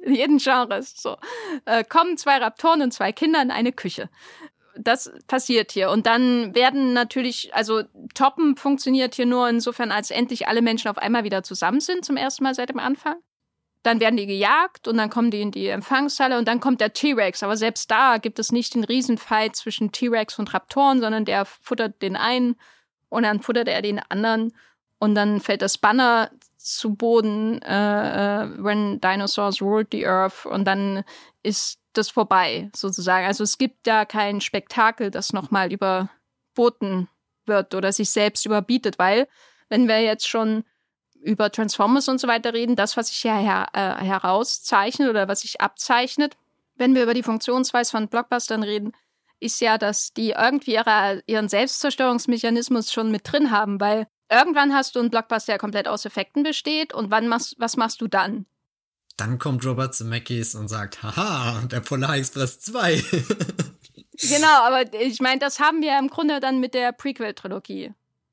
jeden 0.05 0.39
Genres. 0.39 1.01
So. 1.01 1.17
Äh, 1.65 1.85
kommen 1.85 2.17
zwei 2.17 2.39
Raptoren 2.39 2.83
und 2.83 2.93
zwei 2.93 3.13
Kinder 3.13 3.41
in 3.41 3.51
eine 3.51 3.73
Küche. 3.73 4.11
Das 4.77 5.11
passiert 5.27 5.73
hier. 5.73 5.91
Und 5.91 6.07
dann 6.07 6.55
werden 6.55 6.93
natürlich, 6.93 7.55
also 7.55 7.83
Toppen 8.15 8.57
funktioniert 8.57 9.15
hier 9.15 9.25
nur 9.25 9.49
insofern, 9.49 9.91
als 9.91 10.11
endlich 10.11 10.49
alle 10.49 10.63
Menschen 10.63 10.89
auf 10.89 10.99
einmal 10.99 11.25
wieder 11.25 11.43
zusammen 11.43 11.81
sind, 11.81 12.05
zum 12.05 12.17
ersten 12.17 12.45
Mal 12.45 12.55
seit 12.55 12.69
dem 12.69 12.79
Anfang. 12.79 13.17
Dann 13.87 14.01
werden 14.01 14.17
die 14.17 14.27
gejagt 14.27 14.89
und 14.89 14.97
dann 14.97 15.11
kommen 15.11 15.31
die 15.31 15.41
in 15.41 15.53
die 15.53 15.69
Empfangshalle 15.69 16.39
und 16.39 16.49
dann 16.49 16.59
kommt 16.59 16.81
der 16.81 16.93
T-Rex. 16.93 17.45
Aber 17.45 17.57
selbst 17.57 17.89
da 17.89 18.19
gibt 18.19 18.41
es 18.41 18.51
nicht 18.51 18.75
den 18.75 18.83
Riesenfight 18.83 19.55
zwischen 19.55 19.93
T-Rex 19.93 20.41
und 20.41 20.53
Raptoren, 20.53 21.01
sondern 21.01 21.25
der 21.25 21.45
futtert 21.45 22.03
den 22.03 22.17
einen 22.17 22.57
und 23.09 23.23
dann 23.23 23.41
futtert 23.41 23.69
er 23.69 23.83
den 23.83 24.01
anderen 24.01 24.53
und 24.99 25.15
dann 25.15 25.41
fällt 25.41 25.63
das 25.63 25.79
Banner 25.79 26.33
zu 26.57 26.97
Boden, 26.97 27.63
äh, 27.63 28.43
äh, 28.43 28.49
When 28.59 29.01
Dinosaurs 29.01 29.63
Ruled 29.63 29.87
the 29.93 30.05
Earth 30.05 30.47
und 30.47 30.65
dann 30.65 31.05
ist 31.45 31.79
das 31.93 32.11
vorbei, 32.11 32.71
sozusagen. 32.75 33.25
Also 33.25 33.45
es 33.45 33.57
gibt 33.57 33.87
da 33.87 34.05
kein 34.05 34.41
Spektakel, 34.41 35.13
das 35.13 35.33
nochmal 35.33 35.73
überboten 35.73 37.09
wird 37.45 37.73
oder 37.77 37.93
sich 37.93 38.11
selbst 38.11 38.45
überbietet, 38.47 38.99
weil 38.99 39.29
wenn 39.69 39.87
wir 39.87 40.01
jetzt 40.01 40.29
schon 40.29 40.65
über 41.27 41.51
Transformers 41.51 42.09
und 42.09 42.21
so 42.21 42.29
weiter 42.29 42.55
reden, 42.55 42.77
das, 42.77 42.97
was 42.97 43.09
sich 43.09 43.23
ja 43.25 43.37
her, 43.37 43.67
äh, 43.73 44.05
herauszeichnet 44.05 45.11
oder 45.11 45.27
was 45.27 45.41
sich 45.41 45.61
abzeichnet, 45.61 46.37
wenn 46.77 46.95
wir 46.95 47.03
über 47.03 47.15
die 47.15 47.25
Funktionsweise 47.25 47.91
von 47.91 48.09
Blockbustern 48.09 48.63
reden, 48.63 48.93
ist 49.41 49.61
ja, 49.61 49.77
dass 49.77 50.13
die 50.13 50.31
irgendwie 50.31 50.75
ihre, 50.75 51.23
ihren 51.27 51.49
Selbstzerstörungsmechanismus 51.49 52.93
schon 52.93 53.11
mit 53.11 53.31
drin 53.31 53.51
haben, 53.51 53.81
weil 53.81 54.07
irgendwann 54.31 54.73
hast 54.73 54.95
du 54.95 55.01
einen 55.01 55.11
Blockbuster, 55.11 55.53
der 55.53 55.59
komplett 55.59 55.89
aus 55.89 56.05
Effekten 56.05 56.43
besteht 56.43 56.95
und 56.95 57.11
wann 57.11 57.29
machst, 57.29 57.57
was 57.59 57.77
machst 57.77 58.01
du 58.01 58.07
dann? 58.07 58.47
Dann 59.17 59.39
kommt 59.39 59.65
Robert 59.67 59.95
Zemeckis 59.95 60.55
und 60.55 60.69
sagt, 60.69 61.03
haha, 61.03 61.63
der 61.67 61.81
Polar 61.81 62.17
Express 62.17 62.61
2. 62.61 63.03
genau, 64.13 64.61
aber 64.63 64.93
ich 64.95 65.21
meine, 65.21 65.41
das 65.41 65.59
haben 65.59 65.83
wir 65.83 65.99
im 65.99 66.09
Grunde 66.09 66.39
dann 66.39 66.61
mit 66.61 66.75
der 66.75 66.93
Prequel-Trilogie 66.93 67.93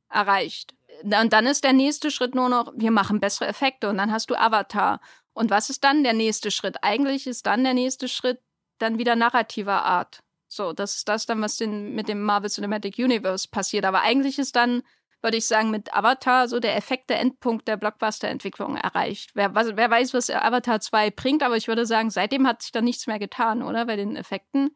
erreicht. 0.09 0.73
Und 1.03 1.33
dann 1.33 1.45
ist 1.45 1.63
der 1.63 1.73
nächste 1.73 2.11
Schritt 2.11 2.33
nur 2.33 2.49
noch, 2.49 2.71
wir 2.75 2.91
machen 2.91 3.19
bessere 3.19 3.47
Effekte 3.47 3.89
und 3.89 3.97
dann 3.97 4.11
hast 4.11 4.29
du 4.29 4.35
Avatar. 4.35 5.01
Und 5.33 5.49
was 5.49 5.69
ist 5.69 5.83
dann 5.83 6.03
der 6.03 6.13
nächste 6.13 6.49
Schritt? 6.51 6.77
Eigentlich 6.81 7.27
ist 7.27 7.45
dann 7.45 7.63
der 7.63 7.73
nächste 7.73 8.07
Schritt 8.07 8.39
dann 8.77 8.97
wieder 8.97 9.15
narrativer 9.15 9.83
Art. 9.83 10.23
So, 10.47 10.71
das 10.71 10.95
ist 10.95 11.09
das 11.09 11.25
dann, 11.25 11.41
was 11.41 11.57
den, 11.57 11.93
mit 11.95 12.07
dem 12.07 12.21
Marvel 12.21 12.49
Cinematic 12.49 12.97
Universe 12.99 13.47
passiert. 13.49 13.85
Aber 13.85 14.01
eigentlich 14.01 14.39
ist 14.39 14.55
dann, 14.55 14.83
würde 15.21 15.37
ich 15.37 15.47
sagen, 15.47 15.71
mit 15.71 15.93
Avatar 15.93 16.47
so 16.47 16.59
der 16.59 16.77
Effekt, 16.77 17.09
der 17.09 17.19
Endpunkt 17.19 17.67
der 17.67 17.77
Blockbuster-Entwicklung 17.77 18.77
erreicht. 18.77 19.31
Wer, 19.33 19.55
was, 19.55 19.75
wer 19.75 19.89
weiß, 19.89 20.13
was 20.13 20.29
Avatar 20.29 20.79
2 20.79 21.11
bringt, 21.11 21.43
aber 21.43 21.57
ich 21.57 21.67
würde 21.67 21.85
sagen, 21.85 22.11
seitdem 22.11 22.47
hat 22.47 22.61
sich 22.61 22.71
da 22.71 22.81
nichts 22.81 23.07
mehr 23.07 23.19
getan, 23.19 23.63
oder? 23.63 23.85
Bei 23.85 23.95
den 23.95 24.15
Effekten. 24.15 24.75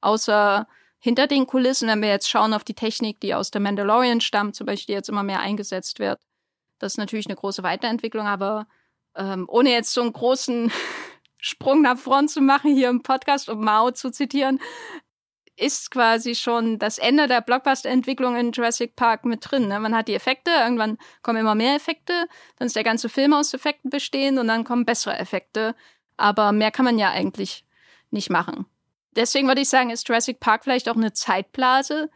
Außer 0.00 0.66
hinter 1.00 1.26
den 1.26 1.46
Kulissen, 1.46 1.88
wenn 1.88 2.02
wir 2.02 2.10
jetzt 2.10 2.28
schauen 2.28 2.52
auf 2.52 2.62
die 2.62 2.74
Technik, 2.74 3.20
die 3.20 3.34
aus 3.34 3.50
der 3.50 3.60
Mandalorian 3.60 4.20
stammt, 4.20 4.54
zum 4.54 4.66
Beispiel, 4.66 4.92
die 4.92 4.96
jetzt 4.96 5.08
immer 5.08 5.22
mehr 5.22 5.40
eingesetzt 5.40 5.98
wird, 5.98 6.20
das 6.78 6.94
ist 6.94 6.98
natürlich 6.98 7.26
eine 7.26 7.36
große 7.36 7.62
Weiterentwicklung, 7.62 8.26
aber 8.26 8.66
ähm, 9.16 9.46
ohne 9.48 9.70
jetzt 9.70 9.92
so 9.92 10.02
einen 10.02 10.12
großen 10.12 10.70
Sprung 11.40 11.82
nach 11.82 11.98
vorn 11.98 12.28
zu 12.28 12.42
machen 12.42 12.74
hier 12.74 12.90
im 12.90 13.02
Podcast, 13.02 13.48
um 13.48 13.64
Mao 13.64 13.90
zu 13.92 14.10
zitieren, 14.10 14.60
ist 15.56 15.90
quasi 15.90 16.34
schon 16.34 16.78
das 16.78 16.98
Ende 16.98 17.28
der 17.28 17.42
Blockbuster-Entwicklung 17.42 18.36
in 18.36 18.52
Jurassic 18.52 18.96
Park 18.96 19.24
mit 19.24 19.50
drin. 19.50 19.68
Ne? 19.68 19.78
Man 19.78 19.94
hat 19.94 20.08
die 20.08 20.14
Effekte, 20.14 20.50
irgendwann 20.50 20.96
kommen 21.22 21.38
immer 21.38 21.54
mehr 21.54 21.76
Effekte, 21.76 22.26
dann 22.56 22.66
ist 22.66 22.76
der 22.76 22.84
ganze 22.84 23.08
Film 23.08 23.34
aus 23.34 23.52
Effekten 23.52 23.90
bestehend 23.90 24.38
und 24.38 24.48
dann 24.48 24.64
kommen 24.64 24.86
bessere 24.86 25.18
Effekte. 25.18 25.74
Aber 26.16 26.52
mehr 26.52 26.70
kann 26.70 26.84
man 26.86 26.98
ja 26.98 27.10
eigentlich 27.10 27.64
nicht 28.10 28.30
machen 28.30 28.66
deswegen 29.16 29.48
würde 29.48 29.60
ich 29.60 29.68
sagen, 29.68 29.90
ist 29.90 30.08
Jurassic 30.08 30.40
Park 30.40 30.64
vielleicht 30.64 30.88
auch 30.88 30.96
eine 30.96 31.12
Zeitblase, 31.12 32.10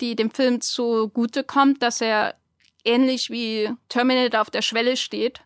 die 0.00 0.16
dem 0.16 0.30
Film 0.30 0.60
zugute 0.60 1.44
kommt, 1.44 1.82
dass 1.82 2.00
er 2.00 2.36
ähnlich 2.84 3.30
wie 3.30 3.70
Terminator 3.88 4.40
auf 4.40 4.50
der 4.50 4.62
Schwelle 4.62 4.96
steht. 4.96 5.42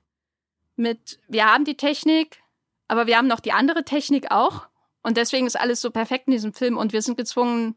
Mit, 0.77 1.19
wir 1.29 1.47
haben 1.47 1.65
die 1.65 1.77
Technik, 1.77 2.43
aber 2.89 3.07
wir 3.07 3.17
haben 3.17 3.27
noch 3.27 3.41
die 3.41 3.53
andere 3.53 3.85
Technik 3.85 4.31
auch. 4.31 4.67
Und 5.03 5.17
deswegen 5.17 5.47
ist 5.47 5.59
alles 5.59 5.81
so 5.81 5.91
perfekt 5.91 6.29
in 6.29 6.33
diesem 6.33 6.53
Film 6.53 6.77
und 6.77 6.93
wir 6.93 7.03
sind 7.03 7.17
gezwungen, 7.17 7.75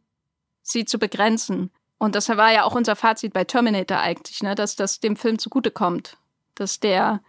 sie 0.61 0.85
zu 0.85 0.99
begrenzen. 0.99 1.71
Und 1.97 2.15
das 2.15 2.29
war 2.29 2.51
ja 2.51 2.63
auch 2.63 2.75
unser 2.75 2.95
Fazit 2.95 3.33
bei 3.33 3.45
Terminator 3.45 3.99
eigentlich, 3.99 4.43
ne, 4.43 4.53
dass 4.53 4.75
das 4.75 4.99
dem 4.99 5.15
Film 5.15 5.39
zugutekommt, 5.39 6.17
dass 6.55 6.79
der 6.79 7.21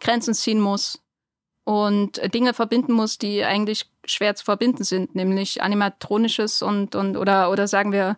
Grenzen 0.00 0.34
ziehen 0.34 0.60
muss 0.60 1.00
und 1.70 2.20
Dinge 2.34 2.52
verbinden 2.52 2.92
muss, 2.92 3.16
die 3.16 3.44
eigentlich 3.44 3.88
schwer 4.04 4.34
zu 4.34 4.44
verbinden 4.44 4.82
sind, 4.82 5.14
nämlich 5.14 5.62
animatronisches 5.62 6.62
und, 6.62 6.96
und 6.96 7.16
oder, 7.16 7.48
oder 7.48 7.68
sagen 7.68 7.92
wir 7.92 8.16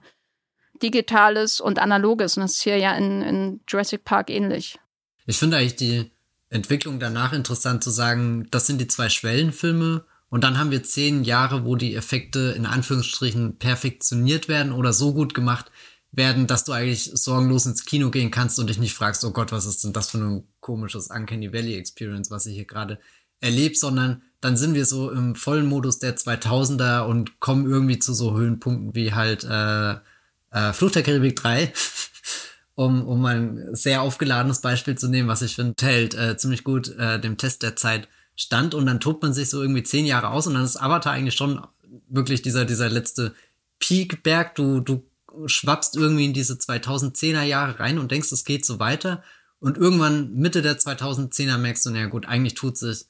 digitales 0.83 1.61
und 1.61 1.79
analoges. 1.79 2.39
Und 2.39 2.45
das 2.45 2.53
ist 2.53 2.63
hier 2.63 2.79
ja 2.79 2.97
in, 2.97 3.21
in 3.21 3.61
Jurassic 3.69 4.05
Park 4.05 4.31
ähnlich. 4.31 4.79
Ich 5.27 5.37
finde 5.37 5.59
eigentlich 5.59 5.77
die 5.77 6.11
Entwicklung 6.49 6.99
danach 6.99 7.35
interessant 7.35 7.85
zu 7.85 7.91
sagen, 7.91 8.49
das 8.51 8.67
sind 8.67 8.81
die 8.81 8.89
zwei 8.89 9.11
Schwellenfilme 9.11 10.07
und 10.31 10.45
dann 10.45 10.59
haben 10.59 10.71
wir 10.71 10.83
zehn 10.83 11.23
Jahre, 11.23 11.67
wo 11.67 11.77
die 11.77 11.95
Effekte 11.95 12.55
in 12.57 12.65
Anführungsstrichen 12.65 13.59
perfektioniert 13.59 14.49
werden 14.49 14.73
oder 14.73 14.95
so 14.95 15.13
gut 15.13 15.35
gemacht 15.35 15.71
werden, 16.11 16.47
dass 16.47 16.65
du 16.65 16.73
eigentlich 16.73 17.05
sorgenlos 17.05 17.67
ins 17.67 17.85
Kino 17.85 18.11
gehen 18.11 18.31
kannst 18.31 18.59
und 18.59 18.71
dich 18.71 18.79
nicht 18.79 18.95
fragst, 18.95 19.27
oh 19.27 19.31
Gott, 19.31 19.53
was 19.53 19.67
ist 19.67 19.85
denn 19.85 19.93
das 19.93 20.09
für 20.11 20.19
ein 20.19 20.49
komisches 20.61 21.09
Uncanny 21.09 21.53
Valley 21.53 21.77
Experience, 21.77 22.31
was 22.31 22.47
ich 22.47 22.55
hier 22.55 22.65
gerade 22.65 22.99
erlebt, 23.43 23.79
sondern 23.79 24.23
dann 24.41 24.57
sind 24.57 24.75
wir 24.75 24.87
so 24.87 25.11
im 25.11 25.35
vollen 25.37 25.67
Modus 25.67 25.99
der 25.99 26.17
2000er 26.17 27.03
und 27.03 27.39
kommen 27.41 27.71
irgendwie 27.71 27.99
zu 27.99 28.13
so 28.13 28.37
Höhenpunkten 28.37 28.95
wie 28.95 29.13
halt 29.13 29.45
äh, 29.45 29.93
äh, 30.51 30.73
Flucht 30.73 30.97
der 30.97 31.03
Karibik 31.03 31.37
3, 31.37 31.73
um, 32.75 33.07
um 33.07 33.25
ein 33.25 33.69
sehr 33.73 34.03
aufgeladenes 34.03 34.61
Beispiel 34.61 34.97
zu 34.97 35.09
nehmen, 35.09 35.29
was 35.29 35.43
ich 35.43 35.55
finde, 35.55 35.75
hält 35.81 36.15
äh, 36.15 36.37
ziemlich 36.37 36.65
gut 36.65 36.89
äh, 36.99 37.21
dem 37.21 37.37
Test 37.37 37.63
der 37.63 37.77
Zeit 37.77 38.09
stand 38.35 38.75
und 38.75 38.87
dann 38.87 39.01
tobt 39.01 39.23
man 39.23 39.33
sich 39.33 39.51
so 39.51 39.63
irgendwie 39.63 39.83
zehn 39.83 40.07
Jahre 40.07 40.31
aus 40.31 40.47
und 40.47 40.55
dann 40.55 40.65
ist 40.65 40.81
Avatar 40.81 41.13
eigentlich 41.13 41.37
schon 41.37 41.61
wirklich 42.09 42.43
dieser, 42.43 42.65
dieser 42.65 42.89
letzte 42.89 43.35
Peakberg. 43.79 44.55
Du, 44.55 44.81
du 44.81 45.05
schwappst 45.47 45.97
irgendwie 45.97 46.25
in 46.25 46.33
diese 46.33 46.55
2010er 46.55 47.43
Jahre 47.43 47.79
rein 47.79 47.99
und 47.99 48.11
denkst, 48.11 48.33
es 48.33 48.45
geht 48.45 48.65
so 48.65 48.79
weiter. 48.79 49.23
Und 49.61 49.79
irgendwann 49.79 50.35
Mitte 50.35 50.63
der 50.63 50.79
2010er 50.79 51.59
merkst 51.59 51.87
du, 51.87 51.91
naja 51.91 52.07
gut, 52.07 52.27
eigentlich 52.27 52.55
tut 52.55 52.77
sich 52.77 53.07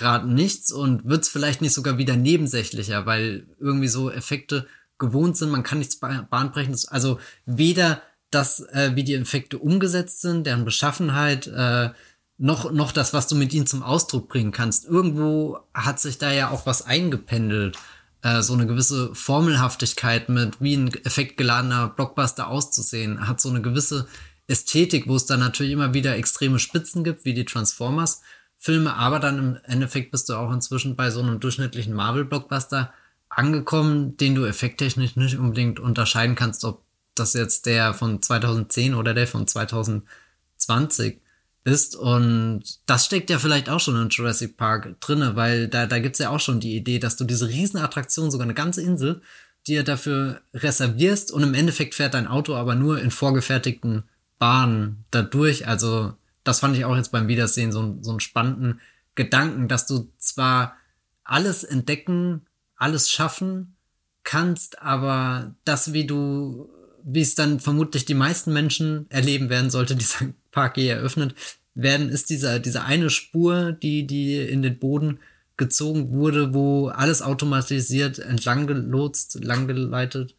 gerade 0.00 0.28
nichts 0.28 0.72
und 0.72 1.04
wird 1.04 1.22
es 1.22 1.28
vielleicht 1.28 1.60
nicht 1.60 1.74
sogar 1.74 1.98
wieder 1.98 2.16
nebensächlicher, 2.16 3.06
weil 3.06 3.46
irgendwie 3.60 3.86
so 3.86 4.10
Effekte 4.10 4.66
gewohnt 4.98 5.36
sind, 5.36 5.50
man 5.50 5.62
kann 5.62 5.78
nichts 5.78 6.00
bahnbrechendes, 6.00 6.88
also 6.88 7.20
weder 7.46 8.02
das, 8.30 8.60
äh, 8.72 8.92
wie 8.94 9.04
die 9.04 9.14
Effekte 9.14 9.58
umgesetzt 9.58 10.20
sind, 10.20 10.46
deren 10.46 10.64
Beschaffenheit, 10.64 11.46
äh, 11.46 11.90
noch, 12.38 12.72
noch 12.72 12.92
das, 12.92 13.12
was 13.12 13.26
du 13.26 13.36
mit 13.36 13.52
ihnen 13.52 13.66
zum 13.66 13.82
Ausdruck 13.82 14.28
bringen 14.28 14.50
kannst. 14.50 14.86
Irgendwo 14.86 15.58
hat 15.74 16.00
sich 16.00 16.16
da 16.16 16.32
ja 16.32 16.50
auch 16.50 16.64
was 16.64 16.86
eingependelt. 16.86 17.76
Äh, 18.22 18.42
so 18.42 18.54
eine 18.54 18.66
gewisse 18.66 19.14
Formelhaftigkeit 19.14 20.30
mit, 20.30 20.60
wie 20.60 20.74
ein 20.74 20.88
effektgeladener 21.04 21.88
Blockbuster 21.88 22.48
auszusehen, 22.48 23.28
hat 23.28 23.40
so 23.40 23.50
eine 23.50 23.60
gewisse 23.60 24.08
Ästhetik, 24.46 25.06
wo 25.06 25.16
es 25.16 25.26
dann 25.26 25.40
natürlich 25.40 25.72
immer 25.72 25.92
wieder 25.92 26.16
extreme 26.16 26.58
Spitzen 26.58 27.04
gibt, 27.04 27.24
wie 27.24 27.34
die 27.34 27.44
Transformers. 27.44 28.22
Filme, 28.62 28.94
aber 28.94 29.20
dann 29.20 29.38
im 29.38 29.58
Endeffekt 29.64 30.10
bist 30.10 30.28
du 30.28 30.34
auch 30.34 30.52
inzwischen 30.52 30.94
bei 30.94 31.10
so 31.10 31.20
einem 31.20 31.40
durchschnittlichen 31.40 31.94
Marvel-Blockbuster 31.94 32.92
angekommen, 33.30 34.18
den 34.18 34.34
du 34.34 34.44
effekttechnisch 34.44 35.16
nicht 35.16 35.38
unbedingt 35.38 35.80
unterscheiden 35.80 36.36
kannst, 36.36 36.64
ob 36.66 36.82
das 37.14 37.32
jetzt 37.32 37.64
der 37.64 37.94
von 37.94 38.20
2010 38.20 38.94
oder 38.94 39.14
der 39.14 39.26
von 39.26 39.46
2020 39.46 41.22
ist. 41.64 41.96
Und 41.96 42.64
das 42.84 43.06
steckt 43.06 43.30
ja 43.30 43.38
vielleicht 43.38 43.70
auch 43.70 43.80
schon 43.80 44.00
in 44.00 44.10
Jurassic 44.10 44.58
Park 44.58 45.00
drinne, 45.00 45.36
weil 45.36 45.66
da, 45.66 45.86
da 45.86 45.98
gibt's 45.98 46.18
ja 46.18 46.28
auch 46.28 46.40
schon 46.40 46.60
die 46.60 46.76
Idee, 46.76 46.98
dass 46.98 47.16
du 47.16 47.24
diese 47.24 47.48
Riesenattraktion, 47.48 48.30
sogar 48.30 48.44
eine 48.44 48.54
ganze 48.54 48.82
Insel, 48.82 49.22
dir 49.66 49.84
dafür 49.84 50.42
reservierst 50.52 51.32
und 51.32 51.42
im 51.42 51.54
Endeffekt 51.54 51.94
fährt 51.94 52.12
dein 52.12 52.26
Auto 52.26 52.54
aber 52.54 52.74
nur 52.74 53.00
in 53.00 53.10
vorgefertigten 53.10 54.04
Bahnen 54.38 55.04
dadurch. 55.10 55.66
Also 55.66 56.12
das 56.44 56.60
fand 56.60 56.76
ich 56.76 56.84
auch 56.84 56.96
jetzt 56.96 57.12
beim 57.12 57.28
Wiedersehen 57.28 57.72
so, 57.72 57.98
so 58.00 58.10
einen 58.10 58.20
spannenden 58.20 58.80
Gedanken, 59.14 59.68
dass 59.68 59.86
du 59.86 60.10
zwar 60.18 60.76
alles 61.24 61.64
entdecken, 61.64 62.46
alles 62.76 63.10
schaffen 63.10 63.76
kannst, 64.24 64.80
aber 64.82 65.54
das, 65.64 65.92
wie 65.92 66.06
du, 66.06 66.68
wie 67.04 67.20
es 67.20 67.34
dann 67.34 67.60
vermutlich 67.60 68.04
die 68.04 68.14
meisten 68.14 68.52
Menschen 68.52 69.06
erleben 69.10 69.50
werden, 69.50 69.70
sollte 69.70 69.96
dieser 69.96 70.26
Park 70.50 70.76
je 70.76 70.88
eröffnet 70.88 71.34
werden, 71.74 72.08
ist 72.08 72.30
dieser, 72.30 72.58
diese 72.58 72.84
eine 72.84 73.10
Spur, 73.10 73.72
die, 73.72 74.06
die 74.06 74.36
in 74.36 74.62
den 74.62 74.78
Boden 74.78 75.20
gezogen 75.56 76.10
wurde, 76.10 76.54
wo 76.54 76.88
alles 76.88 77.20
automatisiert 77.20 78.18
entlang 78.18 78.66
gelotst, 78.66 79.44
langgeleitet 79.44 80.34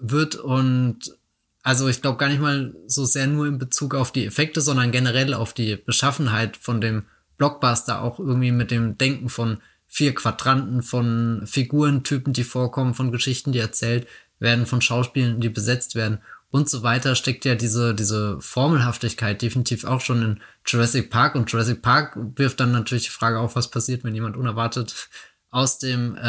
wird 0.00 0.34
und 0.34 1.14
also 1.62 1.88
ich 1.88 2.02
glaube 2.02 2.18
gar 2.18 2.28
nicht 2.28 2.40
mal 2.40 2.74
so 2.86 3.04
sehr 3.04 3.26
nur 3.26 3.46
in 3.46 3.58
Bezug 3.58 3.94
auf 3.94 4.12
die 4.12 4.26
Effekte, 4.26 4.60
sondern 4.60 4.92
generell 4.92 5.34
auf 5.34 5.52
die 5.52 5.76
Beschaffenheit 5.76 6.56
von 6.56 6.80
dem 6.80 7.04
Blockbuster, 7.36 8.02
auch 8.02 8.18
irgendwie 8.18 8.52
mit 8.52 8.70
dem 8.70 8.98
Denken 8.98 9.28
von 9.28 9.58
vier 9.86 10.14
Quadranten, 10.14 10.82
von 10.82 11.42
Figurentypen, 11.46 12.32
die 12.32 12.44
vorkommen, 12.44 12.94
von 12.94 13.12
Geschichten, 13.12 13.52
die 13.52 13.58
erzählt 13.58 14.06
werden, 14.38 14.66
von 14.66 14.80
Schauspielen, 14.80 15.40
die 15.40 15.48
besetzt 15.48 15.94
werden 15.94 16.20
und 16.50 16.68
so 16.68 16.82
weiter, 16.82 17.14
steckt 17.14 17.44
ja 17.44 17.54
diese, 17.54 17.94
diese 17.94 18.40
Formelhaftigkeit 18.40 19.40
definitiv 19.40 19.84
auch 19.84 20.00
schon 20.00 20.22
in 20.22 20.40
Jurassic 20.66 21.10
Park. 21.10 21.36
Und 21.36 21.50
Jurassic 21.50 21.80
Park 21.80 22.18
wirft 22.36 22.58
dann 22.60 22.72
natürlich 22.72 23.04
die 23.04 23.10
Frage 23.10 23.38
auf, 23.38 23.54
was 23.54 23.70
passiert, 23.70 24.02
wenn 24.02 24.14
jemand 24.14 24.36
unerwartet 24.36 25.08
aus 25.50 25.78
dem 25.78 26.16
äh, 26.16 26.20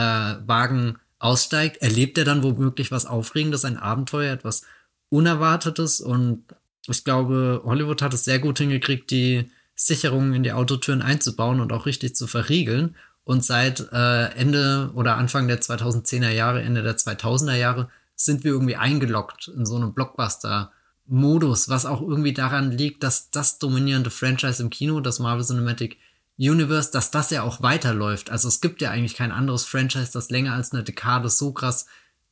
Wagen 0.47 0.99
aussteigt. 1.17 1.81
Erlebt 1.81 2.19
er 2.19 2.25
dann 2.25 2.43
womöglich 2.43 2.91
was 2.91 3.07
Aufregendes, 3.07 3.65
ein 3.65 3.77
Abenteuer, 3.77 4.31
etwas 4.31 4.63
Unerwartetes 5.11 5.99
und 5.99 6.45
ich 6.87 7.03
glaube, 7.03 7.61
Hollywood 7.63 8.01
hat 8.01 8.13
es 8.13 8.23
sehr 8.23 8.39
gut 8.39 8.57
hingekriegt, 8.57 9.11
die 9.11 9.51
Sicherungen 9.75 10.33
in 10.33 10.43
die 10.43 10.53
Autotüren 10.53 11.01
einzubauen 11.01 11.59
und 11.59 11.71
auch 11.73 11.85
richtig 11.85 12.15
zu 12.15 12.27
verriegeln. 12.27 12.95
Und 13.23 13.45
seit 13.45 13.91
äh, 13.91 14.31
Ende 14.33 14.91
oder 14.95 15.17
Anfang 15.17 15.47
der 15.47 15.61
2010er 15.61 16.29
Jahre, 16.29 16.61
Ende 16.61 16.81
der 16.81 16.97
2000er 16.97 17.55
Jahre 17.55 17.89
sind 18.15 18.43
wir 18.43 18.51
irgendwie 18.51 18.77
eingeloggt 18.77 19.49
in 19.55 19.65
so 19.65 19.75
einem 19.75 19.93
Blockbuster-Modus, 19.93 21.69
was 21.69 21.85
auch 21.85 22.01
irgendwie 22.01 22.33
daran 22.33 22.71
liegt, 22.71 23.03
dass 23.03 23.29
das 23.29 23.59
dominierende 23.59 24.09
Franchise 24.09 24.63
im 24.63 24.69
Kino, 24.69 25.01
das 25.01 25.19
Marvel 25.19 25.45
Cinematic 25.45 25.97
Universe, 26.37 26.91
dass 26.91 27.11
das 27.11 27.29
ja 27.29 27.43
auch 27.43 27.61
weiterläuft. 27.61 28.31
Also 28.31 28.47
es 28.47 28.61
gibt 28.61 28.81
ja 28.81 28.89
eigentlich 28.89 29.15
kein 29.15 29.31
anderes 29.31 29.65
Franchise, 29.65 30.11
das 30.13 30.31
länger 30.31 30.53
als 30.53 30.71
eine 30.71 30.83
Dekade 30.83 31.29
so 31.29 31.51
krass 31.51 31.85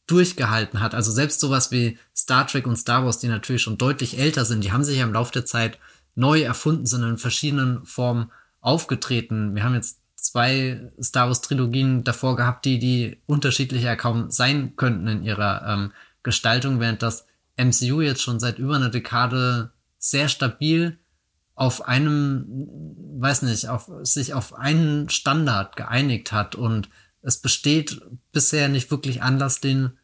durchgehalten 0.09 0.79
hat. 0.79 0.95
Also 0.95 1.11
selbst 1.11 1.39
sowas 1.39 1.71
wie 1.71 1.97
Star 2.15 2.47
Trek 2.47 2.67
und 2.67 2.77
Star 2.77 3.05
Wars, 3.05 3.19
die 3.19 3.27
natürlich 3.27 3.61
schon 3.61 3.77
deutlich 3.77 4.17
älter 4.17 4.45
sind, 4.45 4.63
die 4.63 4.71
haben 4.71 4.83
sich 4.83 4.97
ja 4.97 5.03
im 5.03 5.13
Laufe 5.13 5.31
der 5.31 5.45
Zeit 5.45 5.79
neu 6.15 6.41
erfunden, 6.41 6.85
sind 6.85 7.03
in 7.03 7.17
verschiedenen 7.17 7.85
Formen 7.85 8.31
aufgetreten. 8.61 9.55
Wir 9.55 9.63
haben 9.63 9.75
jetzt 9.75 9.99
zwei 10.15 10.91
Star 11.01 11.27
Wars 11.27 11.41
Trilogien 11.41 12.03
davor 12.03 12.35
gehabt, 12.35 12.65
die 12.65 12.79
die 12.79 13.21
unterschiedlicher 13.25 13.95
kaum 13.95 14.31
sein 14.31 14.75
könnten 14.75 15.07
in 15.07 15.23
ihrer 15.23 15.65
ähm, 15.67 15.91
Gestaltung, 16.23 16.79
während 16.79 17.01
das 17.01 17.25
MCU 17.57 18.01
jetzt 18.01 18.21
schon 18.21 18.39
seit 18.39 18.59
über 18.59 18.75
einer 18.75 18.89
Dekade 18.89 19.71
sehr 19.97 20.29
stabil 20.29 20.97
auf 21.55 21.87
einem, 21.87 22.45
weiß 23.19 23.41
nicht, 23.43 23.67
auf, 23.67 23.91
sich 24.03 24.33
auf 24.33 24.53
einen 24.53 25.09
Standard 25.09 25.75
geeinigt 25.75 26.31
hat 26.31 26.55
und 26.55 26.89
es 27.21 27.37
besteht 27.37 28.01
bisher 28.31 28.69
nicht 28.69 28.91
wirklich 28.91 29.21
Anlass, 29.21 29.59
den 29.59 29.98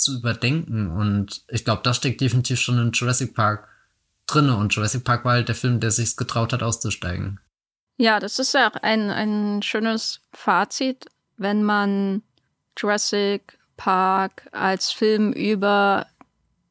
zu 0.00 0.18
überdenken. 0.18 0.90
Und 0.90 1.42
ich 1.48 1.64
glaube, 1.64 1.82
das 1.84 1.96
steckt 1.96 2.20
definitiv 2.20 2.60
schon 2.60 2.78
in 2.78 2.92
Jurassic 2.92 3.34
Park 3.34 3.68
drinne. 4.26 4.56
Und 4.56 4.74
Jurassic 4.74 5.04
Park 5.04 5.24
war 5.24 5.32
halt 5.32 5.48
der 5.48 5.54
Film, 5.54 5.80
der 5.80 5.90
sich 5.90 6.16
getraut 6.16 6.52
hat, 6.52 6.62
auszusteigen. 6.62 7.40
Ja, 7.96 8.18
das 8.18 8.38
ist 8.38 8.54
ja 8.54 8.68
ein, 8.82 9.10
ein 9.10 9.62
schönes 9.62 10.20
Fazit, 10.32 11.06
wenn 11.36 11.62
man 11.62 12.22
Jurassic 12.78 13.58
Park 13.76 14.48
als 14.52 14.90
Film 14.90 15.32
über 15.32 16.06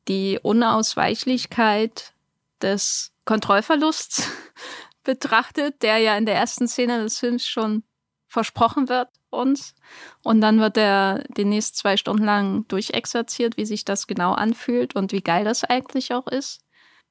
die 0.08 0.40
Unausweichlichkeit 0.42 2.14
des 2.62 3.12
Kontrollverlusts 3.26 4.24
betrachtet, 5.04 5.82
der 5.84 6.00
ja 6.00 6.18
in 6.18 6.26
der 6.26 6.36
ersten 6.36 6.68
Szene 6.68 7.04
des 7.04 7.20
Films 7.20 7.48
schon 7.48 7.84
versprochen 8.30 8.88
wird 8.88 9.10
uns. 9.32 9.76
Und 10.24 10.40
dann 10.40 10.60
wird 10.60 10.78
er 10.78 11.24
demnächst 11.30 11.76
zwei 11.76 11.98
Stunden 11.98 12.24
lang 12.24 12.68
durchexerziert, 12.68 13.58
wie 13.58 13.66
sich 13.66 13.84
das 13.84 14.08
genau 14.08 14.34
anfühlt 14.34 14.96
und 14.96 15.12
wie 15.12 15.22
geil 15.22 15.44
das 15.44 15.64
eigentlich 15.64 16.14
auch 16.14 16.28
ist. 16.28 16.62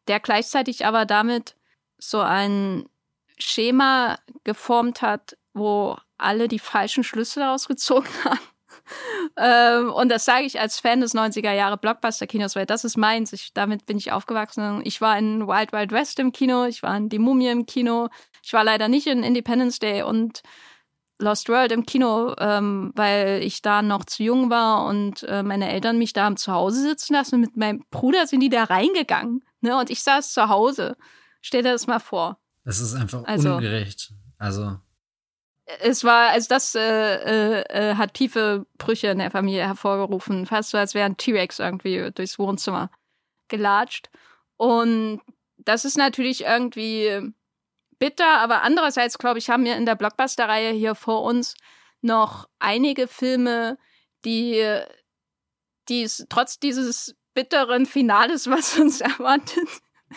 Der 0.06 0.20
gleichzeitig 0.20 0.86
aber 0.86 1.04
damit 1.04 1.56
so 1.98 2.20
ein 2.20 2.88
Schema 3.36 4.18
geformt 4.44 5.02
hat, 5.02 5.36
wo 5.52 5.96
alle 6.16 6.48
die 6.48 6.58
falschen 6.58 7.04
Schlüsse 7.04 7.40
daraus 7.40 7.68
gezogen 7.68 8.08
haben. 8.24 8.40
ähm, 9.36 9.92
und 9.92 10.08
das 10.08 10.24
sage 10.24 10.44
ich 10.44 10.60
als 10.60 10.78
Fan 10.78 11.00
des 11.00 11.14
90er 11.14 11.52
Jahre 11.52 11.76
Blockbuster-Kinos, 11.76 12.56
weil 12.56 12.66
das 12.66 12.84
ist 12.84 12.96
meins. 12.96 13.32
Ich, 13.32 13.52
damit 13.52 13.86
bin 13.86 13.98
ich 13.98 14.12
aufgewachsen. 14.12 14.80
Ich 14.84 15.00
war 15.00 15.18
in 15.18 15.46
Wild 15.46 15.72
Wild 15.72 15.92
West 15.92 16.18
im 16.20 16.32
Kino, 16.32 16.64
ich 16.64 16.82
war 16.82 16.96
in 16.96 17.08
Die 17.08 17.18
Mumie 17.18 17.48
im 17.48 17.66
Kino, 17.66 18.08
ich 18.42 18.52
war 18.52 18.64
leider 18.64 18.88
nicht 18.88 19.06
in 19.06 19.22
Independence 19.22 19.78
Day 19.78 20.02
und 20.02 20.42
Lost 21.18 21.48
World 21.48 21.72
im 21.72 21.84
Kino, 21.84 22.34
ähm, 22.38 22.92
weil 22.94 23.40
ich 23.42 23.60
da 23.62 23.82
noch 23.82 24.04
zu 24.04 24.22
jung 24.22 24.50
war 24.50 24.86
und 24.86 25.24
äh, 25.24 25.42
meine 25.42 25.70
Eltern 25.70 25.98
mich 25.98 26.12
da 26.12 26.24
haben 26.24 26.36
zu 26.36 26.52
Hause 26.52 26.82
sitzen 26.82 27.14
lassen. 27.14 27.36
Und 27.36 27.40
mit 27.42 27.56
meinem 27.56 27.84
Bruder 27.90 28.26
sind 28.26 28.40
die 28.40 28.48
da 28.48 28.64
reingegangen. 28.64 29.44
Ne? 29.60 29.76
Und 29.76 29.90
ich 29.90 30.02
saß 30.02 30.32
zu 30.32 30.48
Hause. 30.48 30.96
Stell 31.40 31.62
dir 31.62 31.72
das 31.72 31.86
mal 31.86 31.98
vor. 31.98 32.38
Es 32.64 32.80
ist 32.80 32.94
einfach 32.94 33.24
also, 33.24 33.56
ungerecht. 33.56 34.12
Also. 34.38 34.76
Es 35.80 36.04
war, 36.04 36.30
also 36.30 36.48
das 36.48 36.74
äh, 36.74 36.80
äh, 36.80 37.64
äh, 37.68 37.94
hat 37.96 38.14
tiefe 38.14 38.66
Brüche 38.78 39.08
in 39.08 39.18
der 39.18 39.30
Familie 39.30 39.66
hervorgerufen. 39.66 40.46
Fast 40.46 40.70
so, 40.70 40.78
als 40.78 40.94
wäre 40.94 41.06
ein 41.06 41.16
T-Rex 41.16 41.58
irgendwie 41.58 42.10
durchs 42.12 42.38
Wohnzimmer 42.38 42.90
gelatscht. 43.48 44.08
Und 44.56 45.20
das 45.58 45.84
ist 45.84 45.98
natürlich 45.98 46.44
irgendwie 46.44 47.32
bitter, 47.98 48.38
aber 48.38 48.62
andererseits, 48.62 49.18
glaube 49.18 49.38
ich, 49.38 49.50
haben 49.50 49.64
wir 49.64 49.76
in 49.76 49.86
der 49.86 49.96
Blockbuster-Reihe 49.96 50.72
hier 50.72 50.94
vor 50.94 51.22
uns 51.22 51.54
noch 52.00 52.48
einige 52.58 53.08
Filme, 53.08 53.78
die, 54.24 54.64
die 55.88 56.08
trotz 56.28 56.58
dieses 56.58 57.16
bitteren 57.34 57.86
Finales, 57.86 58.48
was 58.50 58.78
uns 58.78 59.00
erwartet, 59.00 59.68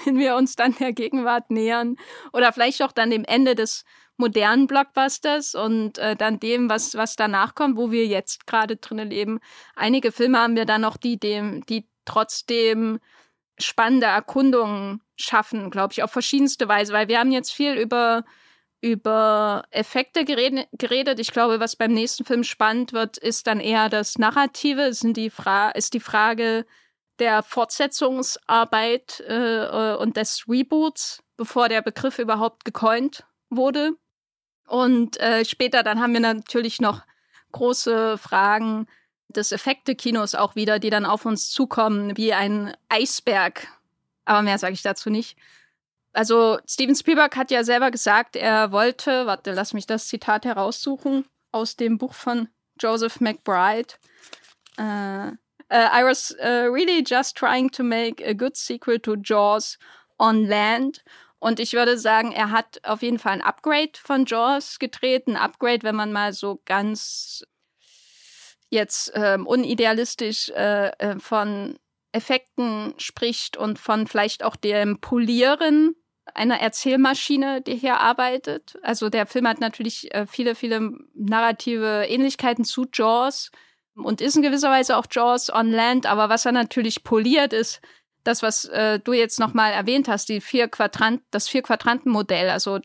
wenn 0.05 0.17
wir 0.17 0.35
uns 0.35 0.55
dann 0.55 0.75
der 0.75 0.93
Gegenwart 0.93 1.51
nähern 1.51 1.97
oder 2.33 2.53
vielleicht 2.53 2.81
auch 2.81 2.91
dann 2.91 3.09
dem 3.09 3.25
Ende 3.25 3.55
des 3.55 3.83
modernen 4.17 4.67
Blockbusters 4.67 5.55
und 5.55 5.97
äh, 5.97 6.15
dann 6.15 6.39
dem, 6.39 6.69
was, 6.69 6.95
was 6.95 7.15
danach 7.15 7.55
kommt, 7.55 7.77
wo 7.77 7.91
wir 7.91 8.05
jetzt 8.05 8.45
gerade 8.45 8.77
drinnen 8.77 9.09
leben. 9.09 9.39
Einige 9.75 10.11
Filme 10.11 10.39
haben 10.39 10.55
wir 10.55 10.65
dann 10.65 10.81
noch, 10.81 10.95
die 10.95 11.19
dem, 11.19 11.65
die 11.65 11.87
trotzdem 12.05 12.99
spannende 13.61 14.07
Erkundungen 14.07 15.01
schaffen, 15.15 15.69
glaube 15.69 15.93
ich, 15.93 16.03
auf 16.03 16.11
verschiedenste 16.11 16.67
Weise, 16.67 16.93
weil 16.93 17.07
wir 17.07 17.19
haben 17.19 17.31
jetzt 17.31 17.51
viel 17.51 17.73
über 17.73 18.23
über 18.81 19.63
Effekte 19.69 20.25
geredet. 20.25 21.19
Ich 21.19 21.31
glaube, 21.31 21.59
was 21.59 21.75
beim 21.75 21.93
nächsten 21.93 22.25
Film 22.25 22.43
spannend 22.43 22.93
wird, 22.93 23.17
ist 23.17 23.45
dann 23.45 23.59
eher 23.59 23.89
das 23.89 24.17
Narrative, 24.17 24.93
sind 24.93 25.17
die 25.17 25.29
Fra 25.29 25.69
ist 25.69 25.93
die 25.93 25.99
Frage 25.99 26.65
der 27.19 27.43
Fortsetzungsarbeit 27.43 29.23
äh, 29.27 29.95
und 29.95 30.17
des 30.17 30.45
Reboots, 30.47 31.21
bevor 31.37 31.69
der 31.69 31.83
Begriff 31.83 32.17
überhaupt 32.17 32.65
gecoint 32.65 33.23
wurde. 33.51 33.91
Und 34.67 35.19
äh, 35.19 35.45
später 35.45 35.83
dann 35.83 36.01
haben 36.01 36.13
wir 36.13 36.19
natürlich 36.19 36.81
noch 36.81 37.03
große 37.51 38.17
Fragen 38.17 38.87
des 39.35 39.51
Effekte-Kinos 39.51 40.35
auch 40.35 40.55
wieder, 40.55 40.79
die 40.79 40.89
dann 40.89 41.05
auf 41.05 41.25
uns 41.25 41.49
zukommen, 41.49 42.17
wie 42.17 42.33
ein 42.33 42.75
Eisberg. 42.89 43.67
Aber 44.25 44.41
mehr 44.41 44.57
sage 44.57 44.73
ich 44.73 44.81
dazu 44.81 45.09
nicht. 45.09 45.37
Also 46.13 46.59
Steven 46.67 46.95
Spielberg 46.95 47.35
hat 47.37 47.51
ja 47.51 47.63
selber 47.63 47.89
gesagt, 47.89 48.35
er 48.35 48.71
wollte, 48.71 49.25
warte, 49.25 49.53
lass 49.53 49.73
mich 49.73 49.87
das 49.87 50.07
Zitat 50.07 50.45
heraussuchen 50.45 51.25
aus 51.51 51.75
dem 51.75 51.97
Buch 51.97 52.13
von 52.13 52.49
Joseph 52.79 53.21
McBride. 53.21 53.93
Uh, 54.77 55.31
uh, 55.71 55.89
I 55.91 56.03
was 56.03 56.35
uh, 56.43 56.69
really 56.71 57.03
just 57.05 57.37
trying 57.37 57.69
to 57.71 57.83
make 57.83 58.21
a 58.25 58.33
good 58.33 58.57
sequel 58.57 58.99
to 58.99 59.15
Jaws 59.15 59.77
on 60.17 60.45
land. 60.45 61.03
Und 61.39 61.59
ich 61.59 61.73
würde 61.73 61.97
sagen, 61.97 62.31
er 62.33 62.51
hat 62.51 62.79
auf 62.83 63.01
jeden 63.01 63.17
Fall 63.17 63.33
ein 63.33 63.41
Upgrade 63.41 63.93
von 63.95 64.25
Jaws 64.25 64.79
gedreht. 64.79 65.27
Ein 65.27 65.37
Upgrade, 65.37 65.83
wenn 65.83 65.95
man 65.95 66.11
mal 66.11 66.33
so 66.33 66.61
ganz 66.65 67.43
jetzt 68.71 69.11
ähm, 69.13 69.45
unidealistisch 69.45 70.49
äh, 70.49 70.87
äh, 70.97 71.19
von 71.19 71.77
Effekten 72.13 72.93
spricht 72.97 73.57
und 73.57 73.77
von 73.77 74.07
vielleicht 74.07 74.43
auch 74.43 74.55
dem 74.55 74.99
Polieren 74.99 75.95
einer 76.33 76.59
Erzählmaschine, 76.59 77.61
die 77.61 77.75
hier 77.75 77.99
arbeitet. 77.99 78.77
Also 78.81 79.09
der 79.09 79.25
Film 79.25 79.47
hat 79.47 79.59
natürlich 79.59 80.13
äh, 80.13 80.25
viele, 80.25 80.55
viele 80.55 80.93
narrative 81.13 82.05
Ähnlichkeiten 82.07 82.63
zu 82.63 82.87
Jaws 82.91 83.51
und 83.95 84.21
ist 84.21 84.37
in 84.37 84.41
gewisser 84.41 84.69
Weise 84.69 84.97
auch 84.97 85.05
Jaws 85.11 85.53
on 85.53 85.69
Land, 85.69 86.05
aber 86.05 86.29
was 86.29 86.45
er 86.45 86.53
natürlich 86.53 87.03
poliert 87.03 87.53
ist, 87.53 87.81
das, 88.23 88.41
was 88.41 88.65
äh, 88.65 88.99
du 88.99 89.13
jetzt 89.13 89.39
nochmal 89.39 89.73
erwähnt 89.73 90.07
hast, 90.07 90.29
die 90.29 90.41
vier 90.41 90.67
Quadrant, 90.67 91.21
das 91.31 91.49
Vier-Quadranten-Modell. 91.49 92.49
Also 92.49 92.79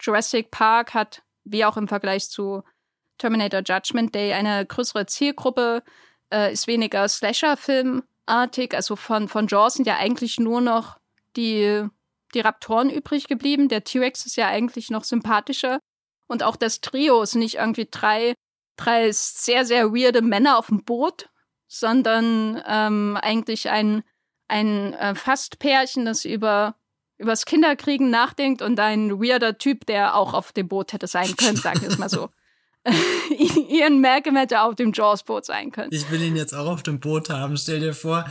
Jurassic 0.00 0.50
Park 0.50 0.94
hat, 0.94 1.22
wie 1.44 1.64
auch 1.64 1.76
im 1.76 1.88
Vergleich 1.88 2.28
zu 2.28 2.62
Terminator 3.22 3.62
Judgment 3.64 4.16
Day 4.16 4.32
eine 4.32 4.66
größere 4.66 5.06
Zielgruppe, 5.06 5.84
äh, 6.34 6.52
ist 6.52 6.66
weniger 6.66 7.06
Slasher-Filmartig. 7.06 8.74
Also 8.74 8.96
von, 8.96 9.28
von 9.28 9.46
Jaws 9.46 9.74
sind 9.74 9.86
ja 9.86 9.96
eigentlich 9.96 10.40
nur 10.40 10.60
noch 10.60 10.98
die, 11.36 11.86
die 12.34 12.40
Raptoren 12.40 12.90
übrig 12.90 13.28
geblieben. 13.28 13.68
Der 13.68 13.84
T-Rex 13.84 14.26
ist 14.26 14.34
ja 14.34 14.48
eigentlich 14.48 14.90
noch 14.90 15.04
sympathischer. 15.04 15.78
Und 16.26 16.42
auch 16.42 16.56
das 16.56 16.80
Trio 16.80 17.22
ist 17.22 17.36
nicht 17.36 17.58
irgendwie 17.58 17.86
drei, 17.88 18.34
drei 18.76 19.12
sehr, 19.12 19.64
sehr 19.64 19.92
weirde 19.92 20.20
Männer 20.20 20.58
auf 20.58 20.66
dem 20.66 20.82
Boot, 20.82 21.28
sondern 21.68 22.60
ähm, 22.66 23.16
eigentlich 23.22 23.70
ein, 23.70 24.02
ein 24.48 24.94
äh, 24.94 25.14
Fastpärchen, 25.14 26.06
das 26.06 26.24
über 26.24 26.74
übers 27.18 27.44
Kinderkriegen 27.44 28.10
nachdenkt 28.10 28.62
und 28.62 28.80
ein 28.80 29.22
weirder 29.22 29.56
Typ, 29.56 29.86
der 29.86 30.16
auch 30.16 30.34
auf 30.34 30.50
dem 30.50 30.66
Boot 30.66 30.92
hätte 30.92 31.06
sein 31.06 31.36
können, 31.36 31.56
sagen 31.56 31.80
wir 31.82 31.88
es 31.88 31.98
mal 31.98 32.08
so. 32.08 32.30
Ian 33.68 34.00
Malcolm 34.00 34.36
hätte 34.36 34.60
auf 34.60 34.74
dem 34.74 34.92
Jaws-Boot 34.92 35.46
sein 35.46 35.70
können. 35.70 35.90
Ich 35.92 36.10
will 36.10 36.22
ihn 36.22 36.36
jetzt 36.36 36.54
auch 36.54 36.66
auf 36.66 36.82
dem 36.82 37.00
Boot 37.00 37.30
haben. 37.30 37.56
Stell 37.56 37.80
dir 37.80 37.94
vor, 37.94 38.24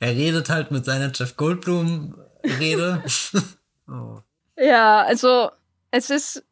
er 0.00 0.10
redet 0.10 0.48
halt 0.48 0.70
mit 0.70 0.84
seiner 0.84 1.12
Jeff 1.14 1.36
Goldblum-Rede. 1.36 3.02
oh. 3.88 4.20
Ja, 4.56 5.02
also 5.02 5.50
es 5.90 6.10
ist 6.10 6.44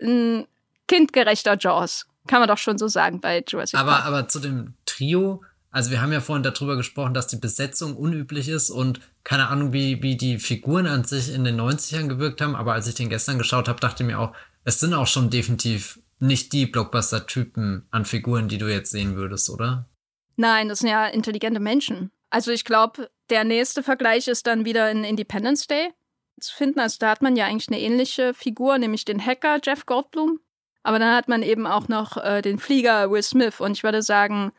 ein 0.00 0.46
kindgerechter 0.86 1.56
Jaws. 1.58 2.06
Kann 2.26 2.40
man 2.40 2.48
doch 2.48 2.58
schon 2.58 2.78
so 2.78 2.88
sagen 2.88 3.20
bei 3.20 3.44
Jurassic 3.46 3.78
aber, 3.78 3.92
Park. 3.92 4.06
Aber 4.06 4.28
zu 4.28 4.38
dem 4.38 4.74
Trio, 4.86 5.42
also 5.70 5.90
wir 5.90 6.00
haben 6.00 6.12
ja 6.12 6.20
vorhin 6.20 6.42
darüber 6.42 6.76
gesprochen, 6.76 7.14
dass 7.14 7.26
die 7.26 7.36
Besetzung 7.36 7.96
unüblich 7.96 8.48
ist 8.48 8.70
und 8.70 9.00
keine 9.24 9.48
Ahnung, 9.48 9.72
wie, 9.72 10.02
wie 10.02 10.16
die 10.16 10.38
Figuren 10.38 10.86
an 10.86 11.04
sich 11.04 11.32
in 11.32 11.44
den 11.44 11.60
90ern 11.60 12.08
gewirkt 12.08 12.40
haben, 12.40 12.56
aber 12.56 12.74
als 12.74 12.86
ich 12.86 12.94
den 12.94 13.08
gestern 13.08 13.38
geschaut 13.38 13.68
habe, 13.68 13.80
dachte 13.80 14.02
ich 14.02 14.06
mir 14.06 14.18
auch, 14.18 14.32
es 14.64 14.80
sind 14.80 14.94
auch 14.94 15.06
schon 15.06 15.30
definitiv 15.30 15.98
nicht 16.20 16.52
die 16.52 16.66
Blockbuster-Typen 16.66 17.86
an 17.90 18.04
Figuren, 18.04 18.48
die 18.48 18.58
du 18.58 18.68
jetzt 18.68 18.90
sehen 18.90 19.16
würdest, 19.16 19.50
oder? 19.50 19.88
Nein, 20.36 20.68
das 20.68 20.80
sind 20.80 20.90
ja 20.90 21.06
intelligente 21.06 21.60
Menschen. 21.60 22.10
Also 22.30 22.52
ich 22.52 22.64
glaube, 22.64 23.10
der 23.30 23.44
nächste 23.44 23.82
Vergleich 23.82 24.28
ist 24.28 24.46
dann 24.46 24.64
wieder 24.64 24.90
in 24.90 25.04
Independence 25.04 25.66
Day 25.66 25.92
zu 26.40 26.54
finden. 26.54 26.80
Also 26.80 26.96
da 27.00 27.10
hat 27.10 27.22
man 27.22 27.36
ja 27.36 27.46
eigentlich 27.46 27.68
eine 27.68 27.80
ähnliche 27.80 28.34
Figur, 28.34 28.78
nämlich 28.78 29.04
den 29.04 29.24
Hacker 29.24 29.58
Jeff 29.62 29.86
Goldblum. 29.86 30.40
Aber 30.82 30.98
dann 30.98 31.14
hat 31.14 31.28
man 31.28 31.42
eben 31.42 31.66
auch 31.66 31.88
noch 31.88 32.16
äh, 32.16 32.42
den 32.42 32.58
Flieger 32.58 33.10
Will 33.10 33.22
Smith. 33.22 33.60
Und 33.60 33.72
ich 33.72 33.82
würde 33.82 34.02
sagen, 34.02 34.52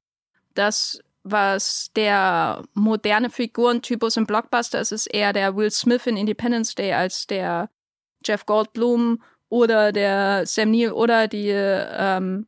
das, 0.54 1.00
was 1.24 1.92
der 1.96 2.64
moderne 2.74 3.30
Figurentypus 3.30 4.18
im 4.18 4.28
Blockbuster 4.28 4.80
ist, 4.82 4.92
ist 4.92 5.08
eher 5.08 5.34
der 5.34 5.56
Will 5.56 5.72
Smith 5.72 6.06
in 6.06 6.18
Independence 6.18 6.76
Day 6.76 6.94
als 6.94 7.28
der 7.28 7.70
Jeff 8.24 8.46
Goldblum 8.46 9.22
oder 9.52 9.92
der 9.92 10.46
Sam 10.46 10.72
Neill 10.72 10.92
oder 10.92 11.28
die 11.28 11.50
ähm, 11.50 12.48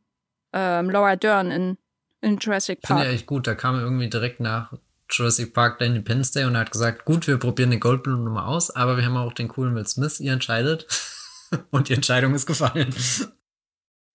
ähm, 0.54 0.90
Laura 0.90 1.16
Dern 1.16 1.50
in, 1.50 1.78
in 2.22 2.38
Jurassic 2.38 2.80
Park. 2.80 3.00
Finde 3.00 3.12
ich 3.12 3.20
echt 3.20 3.26
gut. 3.26 3.46
Da 3.46 3.54
kam 3.54 3.78
irgendwie 3.78 4.08
direkt 4.08 4.40
nach 4.40 4.72
Jurassic 5.10 5.52
Park 5.52 5.78
der 5.78 5.88
Independence 5.88 6.32
Day 6.32 6.44
und 6.44 6.56
hat 6.56 6.72
gesagt, 6.72 7.04
gut, 7.04 7.28
wir 7.28 7.36
probieren 7.36 7.70
den 7.70 7.80
Goldblum-Nummer 7.80 8.48
aus, 8.48 8.70
aber 8.70 8.96
wir 8.96 9.04
haben 9.04 9.18
auch 9.18 9.34
den 9.34 9.48
coolen 9.48 9.74
Will 9.74 9.86
Smith. 9.86 10.18
Ihr 10.18 10.32
entscheidet. 10.32 10.86
und 11.70 11.90
die 11.90 11.94
Entscheidung 11.94 12.34
ist 12.34 12.46
gefallen. 12.46 12.94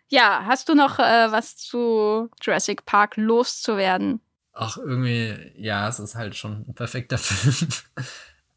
Ja, 0.07 0.43
hast 0.47 0.67
du 0.67 0.73
noch 0.73 0.97
äh, 0.97 1.31
was 1.31 1.57
zu 1.57 2.31
Jurassic 2.41 2.85
Park 2.85 3.17
loszuwerden? 3.17 4.19
Ach, 4.53 4.77
irgendwie, 4.77 5.35
ja, 5.55 5.87
es 5.87 5.99
ist 5.99 6.15
halt 6.15 6.35
schon 6.35 6.65
ein 6.67 6.73
perfekter 6.73 7.17
Film. 7.19 7.69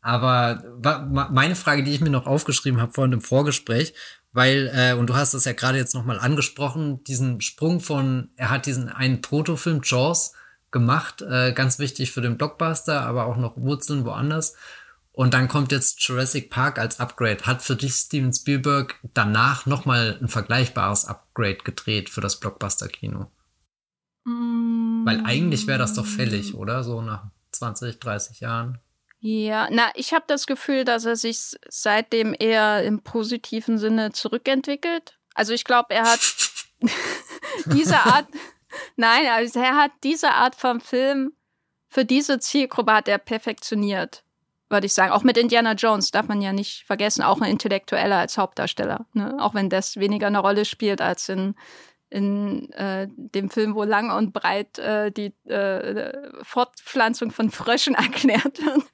Aber 0.01 0.65
meine 1.31 1.55
Frage, 1.55 1.85
die 1.85 1.93
ich 1.93 2.01
mir 2.01 2.11
noch 2.11 2.27
aufgeschrieben 2.27 2.81
habe 2.81 2.93
vorhin 2.93 3.13
im 3.13 3.21
Vorgespräch, 3.21 3.95
weil, 4.33 4.71
äh, 4.75 4.95
und 4.95 5.09
du 5.09 5.15
hast 5.15 5.35
es 5.35 5.45
ja 5.45 5.53
gerade 5.53 5.79
jetzt 5.79 5.95
nochmal 5.95 6.19
angesprochen, 6.19 7.05
diesen 7.05 7.41
Sprung 7.41 7.81
von, 7.81 8.31
er 8.37 8.51
hat 8.51 8.67
diesen 8.67 8.89
einen 8.89 9.21
Protofilm 9.21 9.81
Jaws 9.85 10.33
gemacht, 10.71 11.23
äh, 11.23 11.53
ganz 11.53 11.79
wichtig 11.79 12.13
für 12.13 12.23
den 12.23 12.39
Blockbuster, 12.39 13.03
aber 13.03 13.27
auch 13.27 13.37
noch 13.37 13.57
Wurzeln 13.57 14.05
woanders. 14.05 14.55
Und 15.13 15.35
dann 15.35 15.47
kommt 15.47 15.73
jetzt 15.73 16.01
Jurassic 16.01 16.49
Park 16.49 16.79
als 16.79 16.99
Upgrade. 16.99 17.45
Hat 17.45 17.61
für 17.61 17.77
dich 17.77 17.93
Steven 17.93 18.33
Spielberg 18.33 18.99
danach 19.13 19.67
nochmal 19.67 20.19
ein 20.21 20.29
vergleichbares 20.29 21.05
Upgrade 21.05 21.59
gedreht 21.59 22.09
für 22.09 22.23
das 22.23 22.41
Blockbuster-Kino? 22.41 23.31
Mm. 24.25 25.05
Weil 25.05 25.23
eigentlich 25.27 25.67
wäre 25.67 25.79
das 25.79 25.93
doch 25.93 26.07
fällig, 26.07 26.55
oder? 26.55 26.83
So 26.83 27.03
nach 27.03 27.27
20, 27.51 28.01
30 28.01 28.41
Jahren. 28.41 28.79
Ja, 29.25 29.69
na, 29.71 29.93
ich 29.95 30.13
habe 30.13 30.25
das 30.27 30.47
Gefühl, 30.47 30.85
dass 30.85 31.05
er 31.05 31.15
sich 31.15 31.57
seitdem 31.69 32.35
eher 32.37 32.83
im 32.83 33.03
positiven 33.03 33.79
Sinne 33.79 34.11
zurückentwickelt. 34.11 35.17
Also 35.35 35.53
ich 35.53 35.63
glaube, 35.63 35.95
er 35.95 36.11
hat 36.11 36.21
diese 37.67 37.99
Art, 37.99 38.27
nein, 38.97 39.27
also 39.29 39.61
er 39.61 39.77
hat 39.77 39.93
diese 40.03 40.33
Art 40.33 40.57
von 40.57 40.81
Film 40.81 41.33
für 41.89 42.05
diese 42.05 42.41
Zielgruppe 42.41 42.93
hat 42.93 43.07
er 43.07 43.19
perfektioniert 43.19 44.25
würde 44.73 44.87
ich 44.87 44.95
sagen. 44.95 45.13
Auch 45.13 45.23
mit 45.23 45.37
Indiana 45.37 45.75
Jones 45.75 46.11
darf 46.11 46.27
man 46.27 46.41
ja 46.41 46.53
nicht 46.53 46.85
vergessen, 46.85 47.23
auch 47.23 47.41
ein 47.41 47.51
Intellektueller 47.51 48.17
als 48.17 48.39
Hauptdarsteller. 48.39 49.07
Ne? 49.13 49.37
Auch 49.39 49.55
wenn 49.55 49.71
das 49.71 49.97
weniger 49.97 50.27
eine 50.27 50.41
Rolle 50.41 50.65
spielt 50.65 51.01
als 51.01 51.29
in, 51.29 51.55
in 52.13 52.71
äh, 52.73 53.09
dem 53.11 53.49
Film, 53.49 53.75
wo 53.75 53.85
lang 53.85 54.11
und 54.11 54.33
breit 54.33 54.79
äh, 54.79 55.11
die 55.11 55.33
äh, 55.49 56.13
Fortpflanzung 56.43 57.31
von 57.31 57.51
Fröschen 57.51 57.95
erklärt 57.97 58.65
wird. 58.65 58.85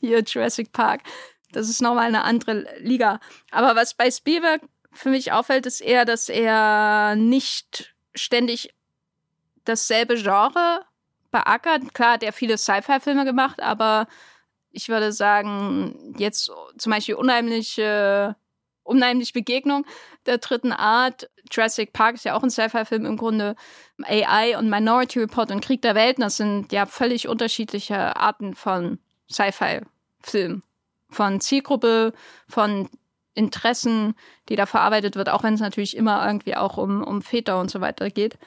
Hier 0.00 0.22
Jurassic 0.22 0.72
Park. 0.72 1.02
Das 1.50 1.68
ist 1.68 1.82
nochmal 1.82 2.06
eine 2.06 2.22
andere 2.22 2.66
Liga. 2.78 3.18
Aber 3.50 3.74
was 3.74 3.94
bei 3.94 4.10
Spielberg 4.10 4.62
für 4.92 5.10
mich 5.10 5.32
auffällt, 5.32 5.66
ist 5.66 5.80
eher, 5.80 6.04
dass 6.04 6.28
er 6.28 7.16
nicht 7.16 7.94
ständig 8.14 8.74
dasselbe 9.64 10.14
Genre 10.14 10.84
beackert. 11.32 11.94
Klar 11.94 12.12
hat 12.12 12.22
er 12.22 12.32
viele 12.32 12.58
Sci-Fi-Filme 12.58 13.24
gemacht, 13.24 13.60
aber 13.60 14.06
ich 14.70 14.88
würde 14.88 15.12
sagen, 15.12 16.14
jetzt 16.16 16.50
zum 16.76 16.92
Beispiel 16.92 17.16
unheimliche, 17.16 18.36
unheimliche 18.84 19.32
Begegnung 19.32 19.84
der 20.28 20.38
dritten 20.38 20.72
Art. 20.72 21.28
Jurassic 21.50 21.92
Park 21.92 22.14
ist 22.14 22.24
ja 22.24 22.34
auch 22.34 22.42
ein 22.42 22.50
Sci-Fi-Film 22.50 23.04
im 23.04 23.16
Grunde. 23.16 23.56
AI 24.04 24.56
und 24.56 24.70
Minority 24.70 25.18
Report 25.18 25.50
und 25.50 25.64
Krieg 25.64 25.82
der 25.82 25.94
Welten, 25.94 26.22
das 26.22 26.36
sind 26.36 26.72
ja 26.72 26.86
völlig 26.86 27.26
unterschiedliche 27.26 28.16
Arten 28.16 28.54
von 28.54 28.98
Sci-Fi-Filmen. 29.30 30.62
Von 31.10 31.40
Zielgruppe, 31.40 32.12
von 32.48 32.88
Interessen, 33.34 34.14
die 34.48 34.56
da 34.56 34.66
verarbeitet 34.66 35.16
wird, 35.16 35.30
auch 35.30 35.42
wenn 35.42 35.54
es 35.54 35.60
natürlich 35.60 35.96
immer 35.96 36.24
irgendwie 36.26 36.54
auch 36.54 36.76
um, 36.76 37.02
um 37.02 37.22
Väter 37.22 37.58
und 37.58 37.70
so 37.70 37.80
weiter 37.80 38.10
geht. 38.10 38.38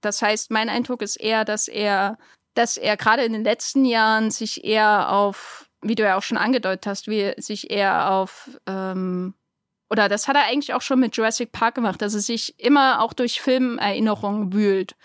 Das 0.00 0.22
heißt, 0.22 0.50
mein 0.50 0.68
Eindruck 0.68 1.02
ist 1.02 1.16
eher, 1.16 1.44
dass 1.44 1.68
er, 1.68 2.16
dass 2.54 2.76
er 2.76 2.96
gerade 2.96 3.24
in 3.24 3.32
den 3.32 3.44
letzten 3.44 3.84
Jahren 3.84 4.30
sich 4.30 4.64
eher 4.64 5.10
auf 5.12 5.66
wie 5.82 5.94
du 5.94 6.02
ja 6.02 6.16
auch 6.16 6.22
schon 6.22 6.38
angedeutet 6.38 6.86
hast, 6.86 7.08
wie 7.08 7.34
sich 7.38 7.70
eher 7.70 8.10
auf 8.10 8.50
ähm, 8.66 9.34
oder 9.88 10.08
das 10.08 10.26
hat 10.28 10.36
er 10.36 10.46
eigentlich 10.46 10.74
auch 10.74 10.82
schon 10.82 11.00
mit 11.00 11.16
Jurassic 11.16 11.52
Park 11.52 11.76
gemacht, 11.76 12.02
dass 12.02 12.14
er 12.14 12.20
sich 12.20 12.58
immer 12.58 13.00
auch 13.02 13.12
durch 13.12 13.40
Filmerinnerungen 13.40 14.52
wühlt. 14.52 14.96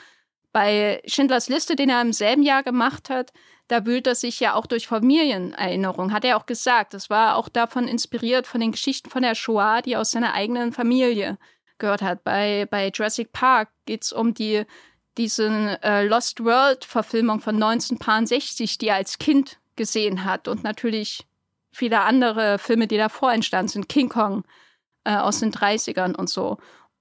Bei 0.52 1.02
Schindlers 1.06 1.50
Liste, 1.50 1.76
den 1.76 1.90
er 1.90 2.02
im 2.02 2.14
selben 2.14 2.44
Jahr 2.44 2.64
gemacht 2.64 3.10
hat, 3.10 3.32
da 3.68 3.86
wühlt 3.86 4.06
er 4.06 4.16
sich 4.16 4.40
ja 4.42 4.56
auch 4.56 4.66
durch 4.66 4.88
Familienerinnerungen, 4.88 6.12
hat 6.12 6.26
er 6.26 6.36
auch 6.36 6.46
gesagt. 6.46 6.94
Das 6.94 7.10
war 7.10 7.38
auch 7.38 7.48
davon 7.48 7.88
inspiriert, 7.88 8.46
von 8.46 8.60
den 8.60 8.74
Geschichten 8.74 9.10
von 9.10 9.22
der 9.22 9.36
Shoah, 9.36 9.82
die 9.82 9.96
aus 9.96 10.12
seiner 10.12 10.34
eigenen 10.34 10.74
Familie 10.74 11.38
gehört 11.78 12.02
hat. 12.02 12.24
Bei, 12.26 12.68
bei 12.70 12.92
Jurassic 12.94 13.32
Park 13.32 13.70
geht 13.86 14.04
es 14.04 14.12
um 14.12 14.34
die, 14.34 14.66
diese 15.18 15.80
äh, 15.84 16.06
Lost 16.06 16.44
World-Verfilmung 16.44 17.40
von 17.40 17.56
1960, 17.56 18.78
die 18.78 18.88
er 18.88 18.96
als 18.96 19.20
Kind 19.20 19.58
gesehen 19.78 20.26
hat 20.26 20.50
und 20.50 20.64
natürlich 20.64 21.26
viele 21.72 22.02
andere 22.02 22.60
Filme, 22.60 22.88
die 22.88 22.98
davor 22.98 23.32
entstanden 23.32 23.70
sind, 23.70 23.90
King 23.90 24.10
Kong 24.10 24.44
äh, 25.04 25.16
aus 25.16 25.40
den 25.40 25.52
30ern 25.52 26.16
und 26.16 26.30
so. 26.30 26.58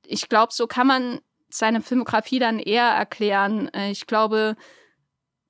Ich 0.06 0.28
glaube, 0.28 0.52
so 0.52 0.66
kann 0.66 0.86
man 0.86 1.20
seine 1.48 1.80
Filmografie 1.82 2.38
dann 2.38 2.58
eher 2.58 2.86
erklären. 2.86 3.68
Äh, 3.74 3.90
ich 3.90 4.06
glaube, 4.06 4.56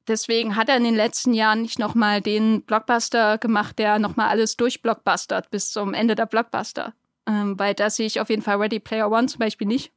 deswegen 0.08 0.56
hat 0.56 0.68
er 0.68 0.76
in 0.76 0.84
den 0.84 0.96
letzten 0.96 1.34
Jahren 1.34 1.62
nicht 1.62 1.78
nochmal 1.78 2.20
den 2.20 2.62
Blockbuster 2.62 3.38
gemacht, 3.38 3.78
der 3.78 3.98
nochmal 3.98 4.28
alles 4.28 4.56
durchblockbustert 4.56 5.50
bis 5.50 5.70
zum 5.70 5.94
Ende 5.94 6.14
der 6.14 6.26
Blockbuster. 6.26 6.94
Ähm, 7.26 7.58
weil 7.58 7.74
da 7.74 7.90
sehe 7.90 8.06
ich 8.06 8.20
auf 8.20 8.30
jeden 8.30 8.42
Fall 8.42 8.56
Ready 8.56 8.80
Player 8.80 9.10
One 9.10 9.26
zum 9.26 9.38
Beispiel 9.38 9.66
nicht. 9.66 9.92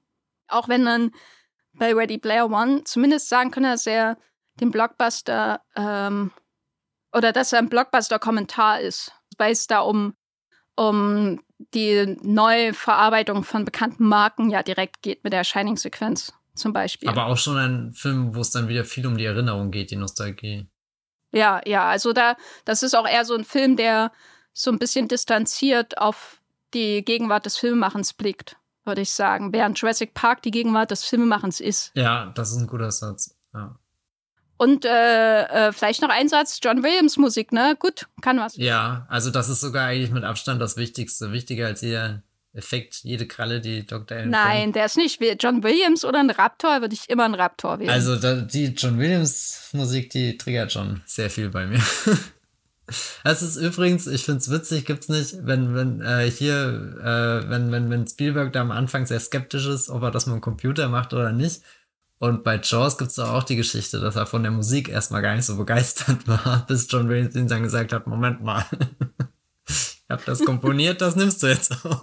Auch 0.48 0.68
wenn 0.68 0.84
man 0.84 1.12
bei 1.74 1.94
Ready 1.94 2.18
Player 2.18 2.52
One 2.52 2.84
zumindest 2.84 3.30
sagen 3.30 3.52
kann, 3.52 3.64
dass 3.64 3.88
er 3.88 4.18
den 4.60 4.72
Blockbuster 4.72 5.62
ähm, 5.76 6.32
oder 7.12 7.32
dass 7.32 7.54
er 7.54 7.60
ein 7.60 7.70
Blockbuster-Kommentar 7.70 8.82
ist, 8.82 9.12
weil 9.38 9.52
es 9.52 9.68
da 9.68 9.80
um, 9.80 10.16
um 10.76 11.40
die 11.74 12.18
Neuverarbeitung 12.22 13.44
von 13.44 13.66
bekannten 13.66 14.08
Marken 14.08 14.50
ja 14.50 14.64
direkt 14.64 15.02
geht 15.02 15.24
mit 15.24 15.34
der 15.34 15.44
Shining-Sequenz 15.44 16.34
zum 16.56 16.74
Beispiel. 16.74 17.10
Aber 17.10 17.28
auch 17.28 17.38
schon 17.38 17.58
ein 17.58 17.94
Film, 17.94 18.36
wo 18.36 18.42
es 18.42 18.52
dann 18.52 18.68
wieder 18.68 18.86
viel 18.86 19.08
um 19.08 19.18
die 19.18 19.26
Erinnerung 19.26 19.72
geht, 19.72 19.92
die 19.92 19.96
Nostalgie. 19.96 20.68
Ja, 21.32 21.62
ja, 21.66 21.86
also 21.86 22.14
da, 22.14 22.36
das 22.66 22.84
ist 22.84 22.94
auch 22.94 23.08
eher 23.08 23.26
so 23.26 23.34
ein 23.34 23.44
Film, 23.44 23.76
der 23.76 24.12
so 24.54 24.72
ein 24.72 24.78
bisschen 24.78 25.08
distanziert 25.08 25.98
auf 25.98 26.42
die 26.74 27.04
Gegenwart 27.04 27.46
des 27.46 27.58
Filmemachens 27.58 28.14
blickt, 28.14 28.56
würde 28.86 29.02
ich 29.02 29.12
sagen. 29.12 29.52
Während 29.52 29.80
Jurassic 29.80 30.14
Park 30.14 30.44
die 30.44 30.52
Gegenwart 30.52 30.92
des 30.92 31.06
Filmemachens 31.06 31.60
ist. 31.60 31.92
Ja, 31.96 32.32
das 32.36 32.52
ist 32.52 32.58
ein 32.58 32.68
guter 32.68 32.92
Satz. 32.92 33.36
Ja. 33.54 33.80
Und 34.58 34.86
äh, 34.86 35.44
äh, 35.44 35.72
vielleicht 35.74 36.02
noch 36.02 36.10
ein 36.10 36.30
Satz, 36.30 36.60
John 36.64 36.84
Williams 36.84 37.18
Musik, 37.18 37.52
ne? 37.52 37.76
Gut, 37.80 38.08
kann 38.22 38.40
was. 38.40 38.56
Ja, 38.56 39.06
also 39.10 39.30
das 39.30 39.50
ist 39.50 39.62
sogar 39.62 39.88
eigentlich 39.88 40.12
mit 40.12 40.24
Abstand 40.24 40.62
das 40.62 40.78
Wichtigste, 40.78 41.32
wichtiger 41.32 41.68
als 41.68 41.82
jeder 41.82 42.22
Effekt, 42.54 43.00
jede 43.04 43.26
Kralle, 43.26 43.62
die 43.62 43.86
Dr. 43.86 44.18
Allen 44.18 44.30
Nein, 44.30 44.62
bringt. 44.62 44.76
der 44.76 44.86
ist 44.86 44.98
nicht 44.98 45.20
wie 45.20 45.32
John 45.32 45.64
Williams 45.64 46.06
oder 46.06 46.20
ein 46.20 46.30
Raptor, 46.30 46.82
würde 46.82 46.94
ich 46.94 47.10
immer 47.10 47.26
einen 47.26 47.34
Raptor 47.34 47.80
wählen. 47.80 47.90
Also 47.90 48.16
die 48.16 48.66
John 48.68 49.00
Williams 49.00 49.70
Musik, 49.74 50.12
die 50.12 50.38
triggert 50.38 50.72
schon 50.72 51.02
sehr 51.06 51.30
viel 51.30 51.50
bei 51.50 51.66
mir. 51.66 51.82
Es 53.24 53.42
ist 53.42 53.56
übrigens, 53.56 54.08
ich 54.08 54.26
finde 54.26 54.40
es 54.40 54.52
witzig, 54.52 54.86
gibt's 54.86 55.08
nicht, 55.08 55.38
wenn, 55.46 55.74
wenn 55.74 56.02
äh, 56.02 56.30
hier, 56.30 56.98
äh, 57.02 57.50
wenn, 57.50 57.72
wenn, 57.72 57.90
wenn 57.90 58.06
Spielberg 58.06 58.52
da 58.52 58.62
am 58.62 58.72
Anfang 58.72 59.06
sehr 59.06 59.22
skeptisch 59.22 59.66
ist, 59.68 59.90
ob 59.90 60.04
er 60.04 60.12
das 60.12 60.26
mit 60.26 60.36
dem 60.36 60.42
Computer 60.42 60.90
macht 60.90 61.14
oder 61.14 61.32
nicht. 61.32 61.62
Und 62.24 62.46
bei 62.46 62.56
Jaws 62.56 62.98
gibt's 62.98 63.16
doch 63.16 63.34
auch 63.34 63.44
die 63.44 63.58
Geschichte, 63.58 64.00
dass 64.00 64.16
er 64.16 64.26
von 64.26 64.44
der 64.44 64.52
Musik 64.54 64.88
erstmal 64.88 65.22
gar 65.22 65.36
nicht 65.36 65.44
so 65.44 65.58
begeistert 65.58 66.26
war, 66.26 66.66
bis 66.70 66.90
John 66.90 67.10
Williams 67.10 67.36
ihm 67.36 67.50
dann 67.50 67.64
gesagt 67.64 67.92
hat, 67.92 68.08
Moment 68.08 68.42
mal, 68.42 68.64
ich 69.68 70.06
hab 70.08 70.24
das 70.24 70.40
komponiert, 70.46 71.02
das 71.02 71.18
nimmst 71.18 71.44
du 71.44 71.48
jetzt 71.48 71.86
auch. 71.86 72.02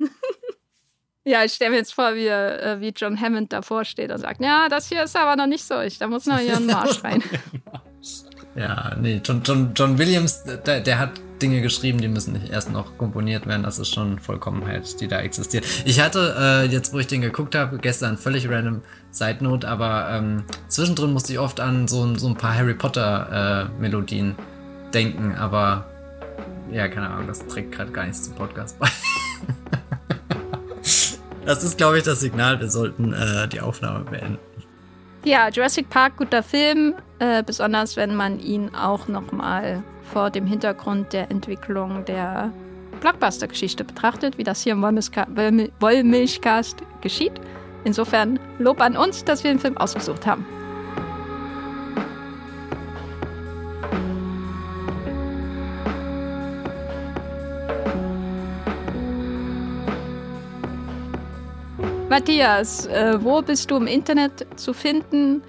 ja, 1.24 1.44
ich 1.44 1.52
stelle 1.52 1.70
mir 1.70 1.76
jetzt 1.76 1.94
vor, 1.94 2.16
wie, 2.16 2.26
äh, 2.26 2.80
wie 2.80 2.88
John 2.88 3.20
Hammond 3.20 3.52
davor 3.52 3.84
steht 3.84 4.10
und 4.10 4.18
sagt, 4.18 4.40
ja, 4.40 4.68
das 4.68 4.88
hier 4.88 5.04
ist 5.04 5.14
aber 5.14 5.36
noch 5.36 5.46
nicht 5.46 5.62
so, 5.62 5.78
ich, 5.78 5.98
da 5.98 6.08
muss 6.08 6.26
noch 6.26 6.38
hier 6.40 6.56
ein 6.56 6.66
Marsch 6.66 7.04
rein. 7.04 7.22
Ja, 8.56 8.96
nee, 9.00 9.22
John, 9.24 9.40
John, 9.42 9.72
John 9.74 9.96
Williams, 9.96 10.42
der, 10.44 10.80
der 10.80 10.98
hat 10.98 11.12
Dinge 11.42 11.60
geschrieben, 11.60 12.00
die 12.00 12.08
müssen 12.08 12.34
nicht 12.34 12.50
erst 12.50 12.70
noch 12.70 12.96
komponiert 12.96 13.46
werden. 13.46 13.64
Das 13.64 13.78
ist 13.78 13.92
schon 13.92 14.20
Vollkommenheit, 14.20 15.00
die 15.00 15.08
da 15.08 15.20
existiert. 15.20 15.66
Ich 15.84 16.00
hatte, 16.00 16.34
äh, 16.38 16.66
jetzt 16.66 16.92
wo 16.92 16.98
ich 17.00 17.08
den 17.08 17.20
geguckt 17.20 17.54
habe, 17.54 17.78
gestern 17.78 18.16
völlig 18.16 18.48
random 18.48 18.82
Side 19.10 19.38
Note, 19.40 19.68
aber 19.68 20.08
ähm, 20.10 20.44
zwischendrin 20.68 21.12
musste 21.12 21.32
ich 21.32 21.38
oft 21.38 21.60
an 21.60 21.88
so, 21.88 22.14
so 22.16 22.28
ein 22.28 22.36
paar 22.36 22.54
Harry 22.54 22.74
Potter 22.74 23.68
äh, 23.76 23.80
Melodien 23.80 24.36
denken, 24.94 25.34
aber 25.34 25.86
ja, 26.70 26.88
keine 26.88 27.10
Ahnung, 27.10 27.26
das 27.26 27.46
trägt 27.46 27.72
gerade 27.72 27.90
gar 27.90 28.04
nichts 28.04 28.24
zum 28.24 28.34
Podcast 28.34 28.78
bei. 28.78 28.88
das 31.44 31.64
ist, 31.64 31.76
glaube 31.76 31.98
ich, 31.98 32.04
das 32.04 32.20
Signal, 32.20 32.60
wir 32.60 32.70
sollten 32.70 33.12
äh, 33.12 33.48
die 33.48 33.60
Aufnahme 33.60 34.04
beenden. 34.04 34.38
Ja, 35.24 35.48
Jurassic 35.48 35.90
Park, 35.90 36.16
guter 36.16 36.42
Film, 36.42 36.94
äh, 37.18 37.42
besonders 37.42 37.96
wenn 37.96 38.14
man 38.14 38.40
ihn 38.40 38.74
auch 38.74 39.08
nochmal 39.08 39.82
vor 40.12 40.30
dem 40.30 40.46
Hintergrund 40.46 41.12
der 41.12 41.30
Entwicklung 41.30 42.04
der 42.04 42.52
Blockbuster-Geschichte 43.00 43.82
betrachtet, 43.82 44.36
wie 44.36 44.44
das 44.44 44.62
hier 44.62 44.74
im 44.74 44.82
Wollmilchcast 44.82 46.82
geschieht. 47.00 47.32
Insofern 47.84 48.38
Lob 48.58 48.80
an 48.80 48.96
uns, 48.96 49.24
dass 49.24 49.42
wir 49.42 49.50
den 49.50 49.58
Film 49.58 49.76
ausgesucht 49.78 50.26
haben. 50.26 50.44
Matthias, 62.10 62.86
äh, 62.88 63.16
wo 63.22 63.40
bist 63.40 63.70
du 63.70 63.76
im 63.76 63.86
Internet 63.86 64.46
zu 64.56 64.74
finden, 64.74 65.42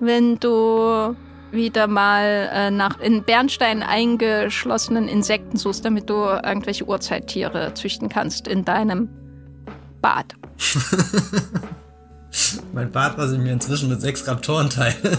wenn 0.00 0.36
du 0.40 1.14
wieder 1.50 1.86
mal 1.86 2.50
äh, 2.52 2.70
nach 2.70 2.98
in 3.00 3.22
Bernstein 3.22 3.82
eingeschlossenen 3.82 5.08
Insekten 5.08 5.56
suchst, 5.56 5.84
damit 5.84 6.10
du 6.10 6.14
irgendwelche 6.14 6.84
Urzeittiere 6.84 7.74
züchten 7.74 8.08
kannst 8.08 8.48
in 8.48 8.64
deinem 8.64 9.08
Bad? 10.00 10.34
mein 12.72 12.90
Bad, 12.90 13.18
was 13.18 13.32
ich 13.32 13.38
mir 13.38 13.52
inzwischen 13.52 13.88
mit 13.88 14.00
sechs 14.00 14.26
Raptoren 14.26 14.70
teile. 14.70 14.94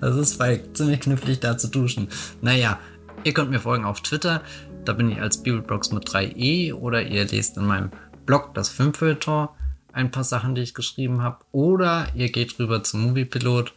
das 0.00 0.16
ist 0.16 0.38
bei 0.38 0.62
ziemlich 0.72 1.00
knifflig 1.00 1.40
da 1.40 1.58
zu 1.58 1.68
duschen. 1.68 2.08
Naja, 2.40 2.78
ihr 3.24 3.34
könnt 3.34 3.50
mir 3.50 3.60
folgen 3.60 3.84
auf 3.84 4.00
Twitter. 4.00 4.42
Da 4.84 4.92
bin 4.92 5.10
ich 5.10 5.20
als 5.20 5.42
Bibelblogs 5.42 5.92
mit 5.92 6.08
3e 6.08 6.72
oder 6.72 7.02
ihr 7.02 7.26
lest 7.26 7.56
in 7.56 7.66
meinem 7.66 7.90
Blog 8.24 8.54
das 8.54 8.70
Filmfilter 8.70 9.54
ein 9.92 10.10
paar 10.10 10.24
Sachen, 10.24 10.54
die 10.54 10.62
ich 10.62 10.74
geschrieben 10.74 11.22
habe. 11.22 11.38
Oder 11.52 12.06
ihr 12.14 12.30
geht 12.30 12.58
rüber 12.58 12.82
zum 12.82 13.02
Moviepilot 13.02 13.74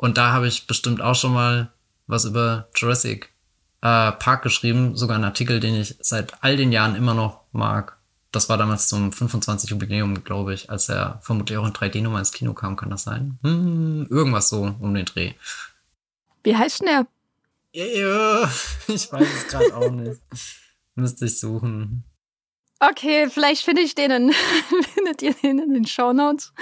und 0.00 0.16
da 0.16 0.32
habe 0.32 0.48
ich 0.48 0.66
bestimmt 0.66 1.02
auch 1.02 1.14
schon 1.14 1.34
mal 1.34 1.70
was 2.06 2.24
über 2.24 2.68
Jurassic 2.74 3.34
äh, 3.82 4.12
Park 4.12 4.42
geschrieben, 4.42 4.96
sogar 4.96 5.16
einen 5.16 5.26
Artikel, 5.26 5.60
den 5.60 5.74
ich 5.74 5.94
seit 6.00 6.42
all 6.42 6.56
den 6.56 6.72
Jahren 6.72 6.94
immer 6.94 7.12
noch 7.12 7.42
mag. 7.52 7.98
Das 8.32 8.48
war 8.48 8.56
damals 8.56 8.88
zum 8.88 9.12
25 9.12 9.68
Jubiläum, 9.68 10.24
glaube 10.24 10.54
ich, 10.54 10.70
als 10.70 10.88
er 10.88 11.20
vermutlich 11.20 11.58
auch 11.58 11.66
in 11.66 11.74
3D-Nummer 11.74 12.18
ins 12.18 12.32
Kino 12.32 12.54
kam, 12.54 12.76
kann 12.76 12.88
das 12.88 13.02
sein? 13.02 13.38
Hm, 13.42 14.06
irgendwas 14.08 14.48
so 14.48 14.74
um 14.80 14.94
den 14.94 15.04
Dreh. 15.04 15.34
Wie 16.44 16.56
heißt 16.56 16.80
denn 16.80 16.86
der? 16.86 17.06
Ja, 17.72 18.50
ich 18.88 19.12
weiß 19.12 19.28
es 19.36 19.48
gerade 19.48 19.76
auch 19.76 19.90
nicht. 19.90 20.22
Müsste 20.94 21.26
ich 21.26 21.38
suchen. 21.38 22.04
Okay, 22.80 23.28
vielleicht 23.28 23.62
finde 23.62 23.82
ich 23.82 23.94
den 23.94 24.10
in, 24.10 24.32
findet 24.94 25.20
ihr 25.20 25.34
den 25.34 25.58
in 25.58 25.74
den 25.74 25.86
Shownotes. 25.86 26.52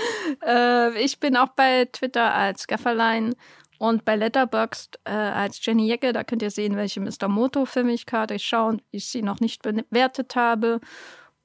Äh, 0.44 1.00
ich 1.00 1.20
bin 1.20 1.36
auch 1.36 1.50
bei 1.50 1.84
Twitter 1.86 2.34
als 2.34 2.66
Gafferlein 2.66 3.36
und 3.78 4.04
bei 4.04 4.16
Letterboxd 4.16 4.98
äh, 5.04 5.12
als 5.12 5.64
Jenny 5.64 5.86
Jecke. 5.86 6.12
Da 6.12 6.24
könnt 6.24 6.42
ihr 6.42 6.50
sehen, 6.50 6.76
welche 6.76 7.00
Mr. 7.00 7.28
Moto-Filmigkarte 7.28 8.34
ich 8.34 8.44
schaue 8.44 8.70
und 8.70 8.82
ich 8.90 9.08
sie 9.08 9.22
noch 9.22 9.38
nicht 9.38 9.62
bewertet 9.62 10.34
habe. 10.34 10.80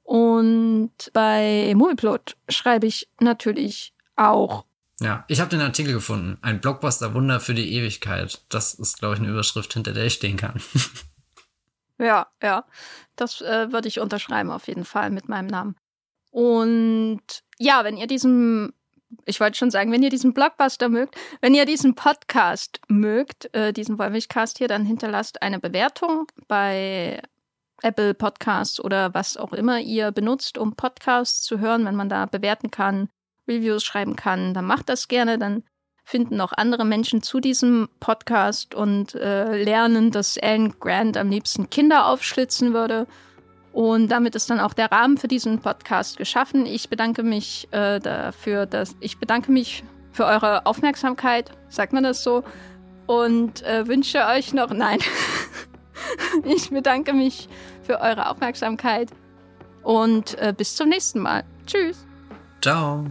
Und 0.02 0.92
bei 1.12 1.72
Movieplot 1.76 2.36
schreibe 2.48 2.88
ich 2.88 3.08
natürlich 3.20 3.94
auch. 4.16 4.64
Ja, 5.00 5.24
ich 5.28 5.40
habe 5.40 5.50
den 5.50 5.60
Artikel 5.60 5.92
gefunden. 5.92 6.38
Ein 6.42 6.60
Blockbuster-Wunder 6.60 7.38
für 7.38 7.54
die 7.54 7.74
Ewigkeit. 7.74 8.42
Das 8.48 8.74
ist, 8.74 8.98
glaube 8.98 9.14
ich, 9.14 9.20
eine 9.20 9.30
Überschrift, 9.30 9.72
hinter 9.72 9.92
der 9.92 10.06
ich 10.06 10.14
stehen 10.14 10.36
kann. 10.36 10.60
Ja, 11.98 12.26
ja. 12.42 12.64
Das 13.16 13.40
äh, 13.40 13.72
würde 13.72 13.88
ich 13.88 14.00
unterschreiben 14.00 14.50
auf 14.50 14.66
jeden 14.68 14.84
Fall 14.84 15.10
mit 15.10 15.28
meinem 15.28 15.46
Namen. 15.46 15.76
Und 16.30 17.22
ja, 17.58 17.84
wenn 17.84 17.96
ihr 17.96 18.08
diesen, 18.08 18.72
ich 19.24 19.38
wollte 19.38 19.56
schon 19.56 19.70
sagen, 19.70 19.92
wenn 19.92 20.02
ihr 20.02 20.10
diesen 20.10 20.34
Blockbuster 20.34 20.88
mögt, 20.88 21.16
wenn 21.40 21.54
ihr 21.54 21.66
diesen 21.66 21.94
Podcast 21.94 22.80
mögt, 22.88 23.54
äh, 23.54 23.72
diesen 23.72 23.98
Wollmilchcast 23.98 24.58
hier, 24.58 24.68
dann 24.68 24.84
hinterlasst 24.84 25.42
eine 25.42 25.60
Bewertung 25.60 26.26
bei 26.48 27.22
Apple 27.82 28.14
Podcasts 28.14 28.80
oder 28.80 29.14
was 29.14 29.36
auch 29.36 29.52
immer 29.52 29.78
ihr 29.78 30.10
benutzt, 30.10 30.58
um 30.58 30.74
Podcasts 30.74 31.42
zu 31.42 31.60
hören, 31.60 31.84
wenn 31.84 31.96
man 31.96 32.08
da 32.08 32.26
bewerten 32.26 32.70
kann, 32.70 33.08
Reviews 33.46 33.84
schreiben 33.84 34.16
kann, 34.16 34.54
dann 34.54 34.64
macht 34.64 34.88
das 34.88 35.06
gerne, 35.06 35.38
dann 35.38 35.64
finden 36.04 36.40
auch 36.40 36.52
andere 36.52 36.84
Menschen 36.84 37.22
zu 37.22 37.40
diesem 37.40 37.88
Podcast 37.98 38.74
und 38.74 39.14
äh, 39.14 39.62
lernen, 39.62 40.10
dass 40.10 40.38
Alan 40.38 40.74
Grant 40.78 41.16
am 41.16 41.30
liebsten 41.30 41.70
Kinder 41.70 42.06
aufschlitzen 42.06 42.74
würde. 42.74 43.06
Und 43.72 44.08
damit 44.08 44.36
ist 44.36 44.50
dann 44.50 44.60
auch 44.60 44.74
der 44.74 44.92
Rahmen 44.92 45.18
für 45.18 45.26
diesen 45.26 45.58
Podcast 45.58 46.16
geschaffen. 46.16 46.64
Ich 46.66 46.88
bedanke 46.88 47.24
mich 47.24 47.66
äh, 47.72 47.98
dafür, 47.98 48.66
dass 48.66 48.94
ich 49.00 49.18
bedanke 49.18 49.50
mich 49.50 49.82
für 50.12 50.26
eure 50.26 50.64
Aufmerksamkeit, 50.66 51.50
sagt 51.68 51.92
man 51.92 52.04
das 52.04 52.22
so, 52.22 52.44
und 53.06 53.62
äh, 53.64 53.88
wünsche 53.88 54.24
euch 54.26 54.52
noch 54.52 54.70
nein. 54.74 55.00
ich 56.44 56.70
bedanke 56.70 57.12
mich 57.12 57.48
für 57.82 58.00
eure 58.00 58.30
Aufmerksamkeit 58.30 59.10
und 59.82 60.38
äh, 60.38 60.54
bis 60.56 60.76
zum 60.76 60.88
nächsten 60.88 61.20
Mal. 61.20 61.44
Tschüss. 61.66 62.06
Ciao. 62.62 63.10